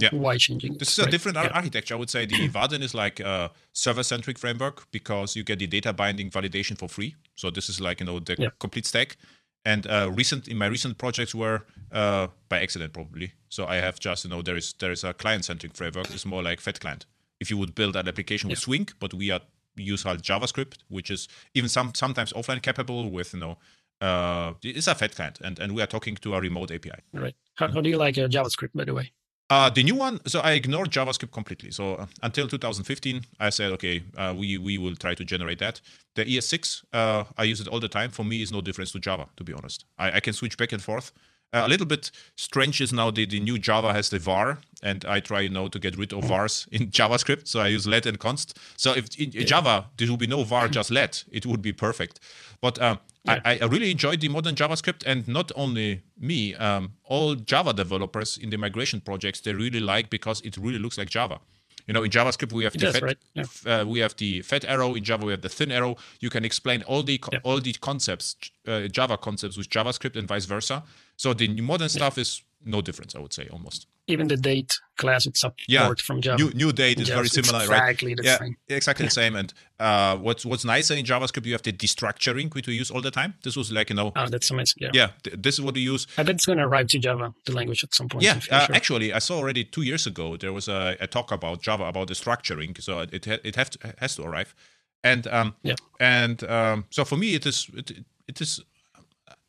Yeah. 0.00 0.10
why 0.12 0.36
changing? 0.36 0.78
This 0.78 0.90
is 0.92 0.98
a 1.06 1.10
different 1.10 1.36
Yeah. 1.36 1.48
architecture. 1.60 1.94
I 1.94 1.98
would 1.98 2.10
say 2.10 2.26
the 2.26 2.48
Vaadin 2.56 2.82
is 2.82 2.94
like 2.94 3.18
a 3.20 3.50
server-centric 3.72 4.38
framework 4.38 4.90
because 4.92 5.34
you 5.36 5.42
get 5.44 5.58
the 5.58 5.66
data 5.66 5.92
binding 5.92 6.30
validation 6.30 6.76
for 6.78 6.88
free. 6.88 7.14
So 7.34 7.50
this 7.50 7.68
is 7.68 7.80
like 7.80 8.00
you 8.00 8.06
know 8.06 8.20
the 8.20 8.36
Yeah. 8.38 8.50
complete 8.58 8.86
stack. 8.86 9.16
And 9.64 9.84
uh, 9.86 10.10
recent 10.14 10.46
in 10.48 10.58
my 10.58 10.66
recent 10.66 10.96
projects 10.96 11.34
were 11.34 11.58
uh, 11.90 12.28
by 12.48 12.60
accident 12.62 12.92
probably. 12.92 13.32
So 13.48 13.66
I 13.66 13.76
have 13.76 13.98
just 13.98 14.24
you 14.24 14.30
know 14.30 14.42
there 14.42 14.56
is 14.56 14.74
there 14.74 14.92
is 14.92 15.02
a 15.04 15.12
client-centric 15.12 15.74
framework. 15.76 16.10
It's 16.10 16.24
more 16.26 16.42
like 16.50 16.60
Fed 16.60 16.78
client. 16.80 17.06
If 17.40 17.50
you 17.50 17.58
would 17.58 17.74
build 17.74 17.96
an 17.96 18.08
application 18.08 18.48
with 18.50 18.58
Swing, 18.58 18.88
but 18.98 19.12
we 19.12 19.30
are 19.30 19.40
use 19.76 20.02
halt 20.04 20.22
JavaScript, 20.22 20.78
which 20.88 21.10
is 21.10 21.28
even 21.54 21.68
some 21.68 21.92
sometimes 21.94 22.32
offline 22.32 22.62
capable 22.62 23.10
with 23.10 23.34
you 23.34 23.40
know 23.40 23.58
uh, 24.00 24.54
it's 24.62 24.86
a 24.86 24.94
fat 24.94 25.14
client, 25.14 25.40
and 25.42 25.58
and 25.58 25.74
we 25.74 25.82
are 25.82 25.86
talking 25.86 26.16
to 26.16 26.34
a 26.34 26.40
remote 26.40 26.70
API. 26.70 27.00
Right. 27.12 27.34
How, 27.56 27.68
how 27.68 27.80
do 27.80 27.88
you 27.88 27.96
like 27.96 28.18
uh, 28.18 28.28
JavaScript, 28.28 28.70
by 28.74 28.84
the 28.84 28.94
way? 28.94 29.12
Uh, 29.48 29.70
the 29.70 29.82
new 29.84 29.94
one, 29.94 30.18
so 30.26 30.40
I 30.40 30.52
ignored 30.52 30.90
JavaScript 30.90 31.30
completely. 31.30 31.70
So 31.70 31.94
uh, 31.94 32.06
until 32.20 32.48
2015, 32.48 33.22
I 33.38 33.50
said, 33.50 33.70
okay, 33.72 34.02
uh, 34.16 34.34
we 34.36 34.58
we 34.58 34.76
will 34.76 34.96
try 34.96 35.14
to 35.14 35.24
generate 35.24 35.60
that. 35.60 35.80
The 36.16 36.24
ES6, 36.24 36.84
uh, 36.92 37.24
I 37.38 37.44
use 37.44 37.60
it 37.60 37.68
all 37.68 37.80
the 37.80 37.88
time. 37.88 38.10
For 38.10 38.24
me, 38.24 38.42
is 38.42 38.50
no 38.50 38.60
difference 38.60 38.90
to 38.92 38.98
Java, 38.98 39.28
to 39.36 39.44
be 39.44 39.52
honest. 39.52 39.84
I, 39.98 40.16
I 40.16 40.20
can 40.20 40.32
switch 40.32 40.56
back 40.58 40.72
and 40.72 40.82
forth. 40.82 41.12
Uh, 41.52 41.62
a 41.64 41.68
little 41.68 41.86
bit 41.86 42.10
strange 42.36 42.80
is 42.80 42.92
now 42.92 43.10
the, 43.10 43.24
the 43.24 43.40
new 43.40 43.58
Java 43.58 43.92
has 43.92 44.10
the 44.10 44.18
var, 44.18 44.58
and 44.82 45.04
I 45.04 45.20
try 45.20 45.40
you 45.40 45.48
know 45.48 45.68
to 45.68 45.78
get 45.78 45.96
rid 45.96 46.12
of 46.12 46.24
vars 46.24 46.66
in 46.72 46.90
JavaScript. 46.98 47.46
So 47.48 47.60
I 47.60 47.68
use 47.68 47.86
let 47.86 48.04
and 48.06 48.18
const. 48.18 48.58
So 48.76 48.92
if 48.94 49.14
in 49.18 49.30
Java 49.46 49.86
there 49.96 50.10
would 50.10 50.20
be 50.20 50.26
no 50.26 50.42
var, 50.44 50.68
just 50.68 50.90
let, 50.90 51.24
it 51.30 51.46
would 51.46 51.62
be 51.62 51.72
perfect. 51.72 52.20
But 52.60 52.80
um, 52.82 52.98
Yeah. 53.24 53.40
I, 53.44 53.58
I 53.62 53.66
really 53.66 53.90
enjoyed 53.90 54.20
the 54.20 54.28
modern 54.28 54.54
JavaScript, 54.54 55.02
and 55.06 55.26
not 55.28 55.50
only 55.56 56.02
me, 56.18 56.54
um, 56.56 56.92
all 57.04 57.34
Java 57.36 57.72
developers 57.72 58.38
in 58.38 58.50
the 58.50 58.56
migration 58.58 59.00
projects 59.00 59.40
they 59.40 59.52
really 59.52 59.80
like 59.80 60.10
because 60.10 60.40
it 60.42 60.56
really 60.56 60.78
looks 60.78 60.98
like 60.98 61.10
Java. 61.10 61.38
You 61.86 61.94
know, 61.94 62.02
in 62.02 62.10
JavaScript 62.10 62.52
we 62.52 62.64
have 62.64 62.74
It 62.74 62.78
the 62.80 62.86
does, 62.86 62.94
fat, 62.98 63.02
right? 63.02 63.18
Yeah. 63.34 63.44
uh, 63.80 63.84
we 63.84 64.00
have 64.00 64.16
the 64.16 64.42
fat 64.42 64.64
arrow. 64.64 64.94
In 64.94 65.04
Java 65.04 65.24
we 65.26 65.32
have 65.32 65.42
the 65.42 65.48
thin 65.48 65.70
arrow. 65.70 65.96
You 66.20 66.30
can 66.30 66.44
explain 66.44 66.82
all 66.82 67.02
the 67.04 67.18
co- 67.18 67.30
Yeah. 67.32 67.38
all 67.44 67.60
the 67.60 67.72
concepts, 67.74 68.34
uh, 68.66 68.88
Java 68.88 69.16
concepts 69.16 69.56
with 69.56 69.68
JavaScript 69.70 70.16
and 70.16 70.26
vice 70.26 70.46
versa. 70.46 70.82
So 71.16 71.34
the 71.34 71.48
new 71.48 71.62
modern 71.62 71.88
stuff 71.88 72.18
is 72.18 72.42
no 72.64 72.80
difference, 72.82 73.14
I 73.14 73.20
would 73.20 73.32
say, 73.32 73.48
almost. 73.52 73.86
Even 74.08 74.28
the 74.28 74.36
date 74.36 74.72
class 74.96 75.26
it's 75.26 75.40
support 75.40 75.60
Yeah, 75.68 75.92
from 75.98 76.20
Java. 76.20 76.42
New 76.42 76.50
new 76.52 76.72
date 76.72 77.00
is 77.00 77.08
Yes, 77.08 77.16
very 77.16 77.28
similar, 77.28 77.66
right? 77.66 77.90
exactly 77.90 78.14
the 78.14 78.22
yeah, 78.22 78.38
same. 78.38 78.56
exactly 78.68 79.04
the 79.06 79.10
same. 79.10 79.34
And 79.34 79.52
uh, 79.80 80.16
what's 80.18 80.44
what's 80.46 80.64
nicer 80.64 80.94
in 80.94 81.04
JavaScript, 81.04 81.44
you 81.46 81.52
have 81.52 81.62
the 81.62 81.72
destructuring, 81.72 82.54
which 82.54 82.66
we 82.68 82.74
use 82.74 82.90
all 82.90 83.00
the 83.00 83.10
time. 83.10 83.34
This 83.42 83.56
was 83.56 83.72
like 83.72 83.90
you 83.90 83.96
know, 83.96 84.12
Oh, 84.14 84.26
that's 84.28 84.50
amazing. 84.50 84.76
Yeah. 84.80 84.90
yeah, 84.94 85.08
th- 85.24 85.36
this 85.42 85.54
is 85.58 85.60
what 85.60 85.74
we 85.74 85.80
use. 85.80 86.06
I 86.18 86.22
bet 86.22 86.36
it's 86.36 86.46
going 86.46 86.58
to 86.58 86.64
arrive 86.64 86.86
to 86.88 86.98
Java, 87.00 87.34
the 87.46 87.52
language, 87.52 87.82
at 87.82 87.94
some 87.94 88.08
point. 88.08 88.22
Yeah, 88.24 88.38
uh, 88.50 88.68
actually, 88.72 89.12
I 89.12 89.18
saw 89.18 89.38
already 89.38 89.64
two 89.64 89.82
years 89.82 90.06
ago 90.06 90.36
there 90.36 90.52
was 90.52 90.68
a, 90.68 90.96
a 91.00 91.06
talk 91.08 91.32
about 91.32 91.62
Java 91.62 91.84
about 91.84 92.08
destructuring, 92.08 92.80
so 92.80 93.00
it 93.00 93.24
ha- 93.24 93.42
it 93.42 93.56
have 93.56 93.70
to, 93.70 93.94
has 93.98 94.14
to 94.16 94.22
arrive, 94.22 94.54
and 95.02 95.26
um, 95.26 95.56
Yeah. 95.64 95.74
and 95.98 96.44
um, 96.44 96.84
so 96.90 97.04
for 97.04 97.16
me 97.16 97.34
it 97.34 97.44
is 97.44 97.68
it, 97.74 97.90
it 98.28 98.40
is 98.40 98.60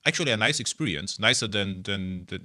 actually 0.08 0.32
a 0.32 0.38
nice 0.38 0.60
experience, 0.60 1.20
nicer 1.20 1.48
than 1.48 1.84
than, 1.84 2.26
than 2.30 2.42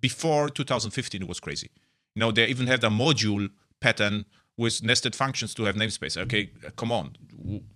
before 0.00 0.48
2015. 0.48 1.22
It 1.22 1.28
was 1.28 1.40
crazy. 1.40 1.70
You 2.14 2.20
know, 2.20 2.32
they 2.32 2.46
even 2.46 2.66
had 2.66 2.84
a 2.84 2.90
module 2.90 3.48
pattern 3.80 4.24
with 4.56 4.82
nested 4.82 5.14
functions 5.14 5.54
to 5.54 5.64
have 5.64 5.76
namespace. 5.76 6.16
Okay, 6.16 6.50
come 6.76 6.92
on, 6.92 7.16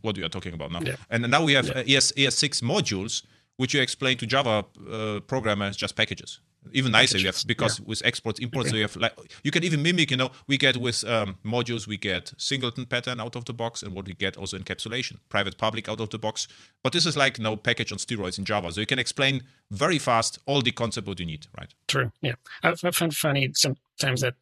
what 0.03 0.16
are 0.16 0.20
you 0.20 0.29
talking 0.29 0.55
about 0.55 0.70
now? 0.70 0.81
Yeah. 0.81 0.97
And 1.11 1.31
now 1.31 1.43
we 1.45 1.55
have 1.55 1.70
uh, 1.70 1.83
ES 1.87 2.12
ES6 2.12 2.62
modules, 2.62 3.22
which 3.57 3.74
you 3.74 3.81
explain 3.81 4.16
to 4.18 4.27
Java 4.27 4.64
uh, 4.91 5.20
programmers 5.20 5.77
just 5.77 5.97
packages. 5.97 6.41
Even 6.73 6.93
nicer, 6.93 7.19
you 7.19 7.27
have 7.27 7.35
Packages, 7.35 7.45
because 7.45 7.81
with 7.81 8.03
exports, 8.05 8.41
imports, 8.41 8.73
you 8.73 8.83
have 8.83 8.97
like 8.97 9.14
you 9.43 9.51
can 9.51 9.64
even 9.64 9.83
mimic. 9.83 10.11
You 10.11 10.17
know, 10.17 10.31
we 10.47 10.57
get 10.59 10.77
with 10.77 11.05
um, 11.05 11.37
modules, 11.45 11.87
we 11.87 11.97
get 11.97 12.33
singleton 12.37 12.87
pattern 12.87 13.21
out 13.21 13.37
of 13.37 13.45
the 13.45 13.53
box, 13.53 13.83
and 13.83 13.95
what 13.95 14.07
we 14.07 14.14
get 14.14 14.37
also 14.37 14.59
encapsulation, 14.59 15.19
private 15.29 15.57
public 15.59 15.89
out 15.89 16.01
of 16.01 16.11
the 16.11 16.19
box. 16.19 16.49
But 16.83 16.93
this 16.93 17.07
is 17.07 17.17
like 17.17 17.39
no 17.39 17.57
package 17.57 17.93
on 17.93 17.99
steroids 17.99 18.39
in 18.39 18.45
Java, 18.45 18.73
so 18.73 18.81
you 18.81 18.87
can 18.87 18.99
explain 18.99 19.43
very 19.71 19.99
fast 19.99 20.39
all 20.47 20.62
the 20.62 20.73
concept 20.73 21.07
what 21.07 21.19
you 21.21 21.27
need, 21.27 21.47
right? 21.59 21.73
True. 21.89 22.12
Yeah. 22.23 22.35
I, 22.62 22.75
I 22.83 22.91
find 22.91 23.14
funny 23.14 23.51
sometimes 23.55 24.21
that 24.21 24.35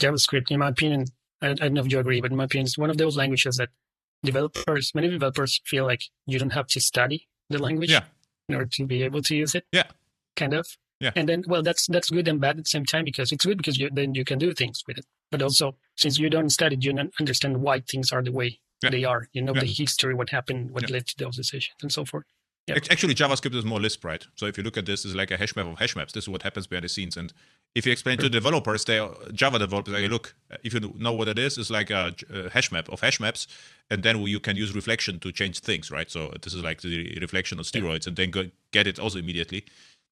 JavaScript, 0.00 0.50
in 0.50 0.58
my 0.60 0.68
opinion, 0.68 1.06
I, 1.42 1.50
I 1.50 1.54
don't 1.54 1.74
know 1.74 1.84
if 1.84 1.92
you 1.92 1.98
agree, 1.98 2.20
but 2.20 2.30
in 2.30 2.36
my 2.36 2.44
opinion, 2.44 2.66
it's 2.66 2.78
one 2.78 2.90
of 2.90 2.96
those 2.98 3.16
languages 3.16 3.56
that 3.56 3.70
developers, 4.22 4.94
many 4.94 5.08
developers 5.08 5.60
feel 5.64 5.84
like 5.84 6.02
you 6.26 6.38
don't 6.38 6.52
have 6.52 6.66
to 6.68 6.80
study 6.80 7.26
the 7.48 7.58
language 7.58 7.90
Yeah. 7.90 8.02
in 8.48 8.54
order 8.54 8.68
to 8.74 8.86
be 8.86 9.02
able 9.02 9.22
to 9.22 9.34
use 9.34 9.54
it. 9.54 9.64
Yeah. 9.72 9.84
Kind 10.36 10.54
of. 10.54 10.76
Yeah. 11.00 11.12
And 11.16 11.28
then, 11.28 11.44
well, 11.46 11.62
that's 11.62 11.86
that's 11.86 12.10
good 12.10 12.28
and 12.28 12.40
bad 12.40 12.58
at 12.58 12.64
the 12.64 12.68
same 12.68 12.84
time 12.84 13.04
because 13.04 13.32
it's 13.32 13.44
good 13.44 13.56
because 13.56 13.78
you, 13.78 13.88
then 13.90 14.14
you 14.14 14.24
can 14.24 14.38
do 14.38 14.52
things 14.52 14.82
with 14.86 14.98
it. 14.98 15.06
But 15.30 15.42
also, 15.42 15.76
since 15.96 16.18
you 16.18 16.28
don't 16.28 16.50
study, 16.50 16.76
you 16.78 16.92
don't 16.92 17.14
understand 17.18 17.56
why 17.62 17.80
things 17.80 18.12
are 18.12 18.22
the 18.22 18.32
way 18.32 18.60
Yeah. 18.82 18.90
they 18.90 19.04
are. 19.04 19.28
You 19.32 19.42
know 19.42 19.54
Yeah. 19.54 19.60
the 19.62 19.66
history, 19.66 20.14
what 20.14 20.30
happened, 20.30 20.70
what 20.72 20.82
Yeah. 20.88 20.94
led 20.94 21.06
to 21.08 21.14
those 21.16 21.36
decisions, 21.36 21.74
and 21.82 21.90
so 21.92 22.04
forth. 22.04 22.26
Yeah. 22.66 22.76
Actually, 22.90 23.14
JavaScript 23.14 23.54
is 23.54 23.64
more 23.64 23.80
Lisp, 23.80 24.04
right? 24.04 24.24
So 24.36 24.46
if 24.46 24.56
you 24.56 24.62
look 24.62 24.76
at 24.76 24.86
this, 24.86 25.04
it's 25.04 25.14
like 25.14 25.30
a 25.30 25.36
hash 25.36 25.56
map 25.56 25.66
of 25.66 25.78
hash 25.78 25.96
maps. 25.96 26.12
This 26.12 26.24
is 26.24 26.28
what 26.28 26.42
happens 26.42 26.66
behind 26.66 26.84
the 26.84 26.88
scenes. 26.88 27.16
And 27.16 27.32
if 27.74 27.84
you 27.86 27.90
explain 27.90 28.18
to 28.18 28.28
developers, 28.28 28.84
they 28.84 28.98
Java 29.32 29.58
developers, 29.58 29.94
like, 29.94 30.08
look, 30.10 30.34
if 30.62 30.74
you 30.74 30.80
know 30.98 31.12
what 31.12 31.26
it 31.28 31.38
is, 31.38 31.56
it's 31.58 31.70
like 31.70 31.90
a, 31.90 32.14
hash 32.52 32.70
map 32.70 32.88
of 32.90 33.00
hash 33.00 33.18
maps, 33.18 33.48
and 33.90 34.02
then 34.02 34.20
you 34.26 34.38
can 34.38 34.56
use 34.56 34.74
reflection 34.74 35.18
to 35.20 35.32
change 35.32 35.60
things, 35.60 35.90
right? 35.90 36.10
So 36.10 36.32
this 36.42 36.52
is 36.54 36.62
like 36.62 36.82
the 36.82 37.18
reflection 37.20 37.58
on 37.58 37.64
steroids, 37.64 38.06
and 38.06 38.14
then 38.16 38.30
go, 38.30 38.50
get 38.72 38.86
it 38.86 38.98
also 39.00 39.18
immediately. 39.18 39.64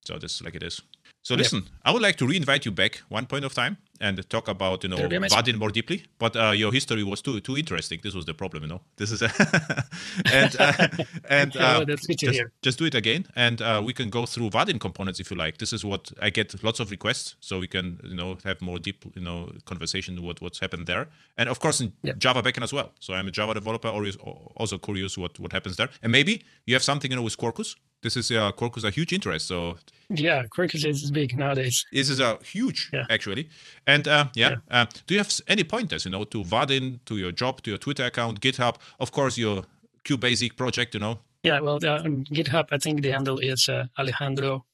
So 0.04 0.18
this 0.18 0.36
is 0.36 0.42
like 0.42 0.54
it 0.54 0.62
is. 0.62 0.80
So 1.22 1.34
listen, 1.34 1.68
I 1.84 1.90
would 1.92 2.00
like 2.00 2.16
to 2.16 2.26
re-invite 2.26 2.64
you 2.64 2.70
back 2.70 3.02
one 3.08 3.26
point 3.26 3.44
of 3.44 3.52
time 3.52 3.76
and 4.00 4.16
talk 4.30 4.48
about 4.48 4.82
you 4.84 4.88
know 4.88 4.96
That'd 4.96 5.10
be 5.10 5.16
amazing. 5.16 5.38
Vaadin 5.38 5.58
more 5.58 5.70
deeply. 5.70 6.04
But 6.18 6.36
uh, 6.36 6.52
your 6.52 6.72
history 6.72 7.02
was 7.04 7.20
too 7.20 7.40
too 7.40 7.56
interesting. 7.56 8.00
This 8.02 8.14
was 8.14 8.24
the 8.24 8.32
problem, 8.34 8.62
you 8.62 8.68
know. 8.68 8.80
This 8.96 9.10
is 9.10 9.20
and 10.32 10.56
uh, 10.58 10.72
and 11.28 11.56
uh, 11.56 11.84
that's 11.84 12.06
good 12.06 12.18
to 12.20 12.26
just, 12.32 12.42
just 12.62 12.78
do 12.78 12.84
it 12.86 12.94
again, 12.94 13.26
and 13.36 13.60
uh, 13.60 13.82
we 13.84 13.92
can 13.92 14.08
go 14.08 14.24
through 14.24 14.50
Vaadin 14.50 14.80
components 14.80 15.20
if 15.20 15.30
you 15.30 15.36
like. 15.36 15.58
This 15.58 15.72
is 15.72 15.84
what 15.84 16.12
I 16.22 16.30
get 16.30 16.62
lots 16.62 16.80
of 16.80 16.90
requests, 16.90 17.36
so 17.40 17.58
we 17.58 17.66
can 17.68 18.00
you 18.04 18.14
know 18.14 18.38
have 18.44 18.62
more 18.62 18.78
deep 18.78 19.04
you 19.14 19.22
know 19.22 19.50
conversation 19.66 20.22
what 20.22 20.40
what's 20.40 20.60
happened 20.60 20.86
there, 20.86 21.08
and 21.36 21.48
of 21.48 21.58
course 21.60 21.80
in 21.80 21.92
Yeah. 22.02 22.14
Java 22.16 22.42
backend 22.42 22.62
as 22.62 22.72
well. 22.72 22.92
So 23.00 23.12
I'm 23.14 23.28
a 23.28 23.32
Java 23.32 23.54
developer, 23.54 23.88
always 23.88 24.16
also 24.56 24.78
curious 24.78 25.18
what 25.18 25.38
what 25.40 25.52
happens 25.52 25.76
there, 25.76 25.90
and 26.02 26.10
maybe 26.12 26.42
you 26.66 26.74
have 26.74 26.84
something 26.84 27.10
you 27.10 27.16
know 27.16 27.22
with 27.22 27.36
Quarkus. 27.36 27.74
This 28.02 28.16
is 28.16 28.30
uh, 28.30 28.52
Quarkus 28.52 28.84
a 28.84 28.90
huge 28.90 29.12
interest, 29.12 29.46
so 29.48 29.76
Yeah, 30.08 30.44
Quarkus 30.46 30.84
is 30.86 31.10
big 31.10 31.36
nowadays. 31.36 31.84
this 31.92 32.08
is 32.08 32.20
a 32.20 32.38
huge 32.44 32.90
Yeah. 32.92 33.06
actually. 33.10 33.48
And 33.86 34.06
uh, 34.06 34.26
yeah, 34.34 34.56
Uh, 34.70 34.86
do 35.06 35.14
you 35.14 35.18
have 35.20 35.30
any 35.48 35.64
pointers, 35.64 36.04
you 36.04 36.10
know, 36.12 36.24
to 36.24 36.44
Vaadin, 36.44 36.98
to 37.06 37.16
your 37.16 37.32
job, 37.32 37.62
to 37.62 37.70
your 37.70 37.78
Twitter 37.78 38.04
account, 38.06 38.40
GitHub, 38.40 38.76
of 39.00 39.10
course 39.10 39.36
your 39.40 39.64
QBasic 40.04 40.56
project, 40.56 40.94
you 40.94 41.00
know? 41.00 41.18
Yeah, 41.42 41.60
well, 41.60 41.78
uh, 41.84 42.02
on 42.04 42.24
GitHub, 42.24 42.66
I 42.72 42.78
think 42.78 43.02
the 43.02 43.10
handle 43.12 43.38
is 43.38 43.68
uh, 43.68 43.86
Alejandro 43.98 44.64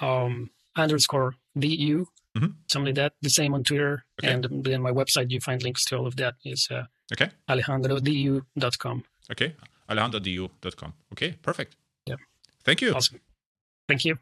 um, 0.00 0.50
underscore 0.76 1.34
DU, 1.58 2.06
Mhm. 2.34 2.54
something 2.66 2.94
like 2.94 2.94
that. 3.02 3.12
The 3.20 3.28
same 3.30 3.52
on 3.54 3.62
Twitter. 3.64 4.04
Okay. 4.18 4.32
And 4.32 4.64
then 4.64 4.80
my 4.82 4.90
website, 4.92 5.30
you 5.30 5.40
find 5.40 5.62
links 5.62 5.84
to 5.86 5.96
all 5.98 6.06
of 6.06 6.16
that, 6.16 6.34
is 6.44 6.68
uh, 6.70 6.84
Okay, 7.12 7.28
alejandrodu.com. 7.48 9.04
okay, 9.30 9.54
alejandrodu.com. 9.88 10.92
Okay, 11.12 11.32
perfect. 11.42 11.76
Thank 12.64 12.80
you. 12.80 12.94
Awesome. 12.94 13.20
Thank 13.88 14.04
you. 14.04 14.18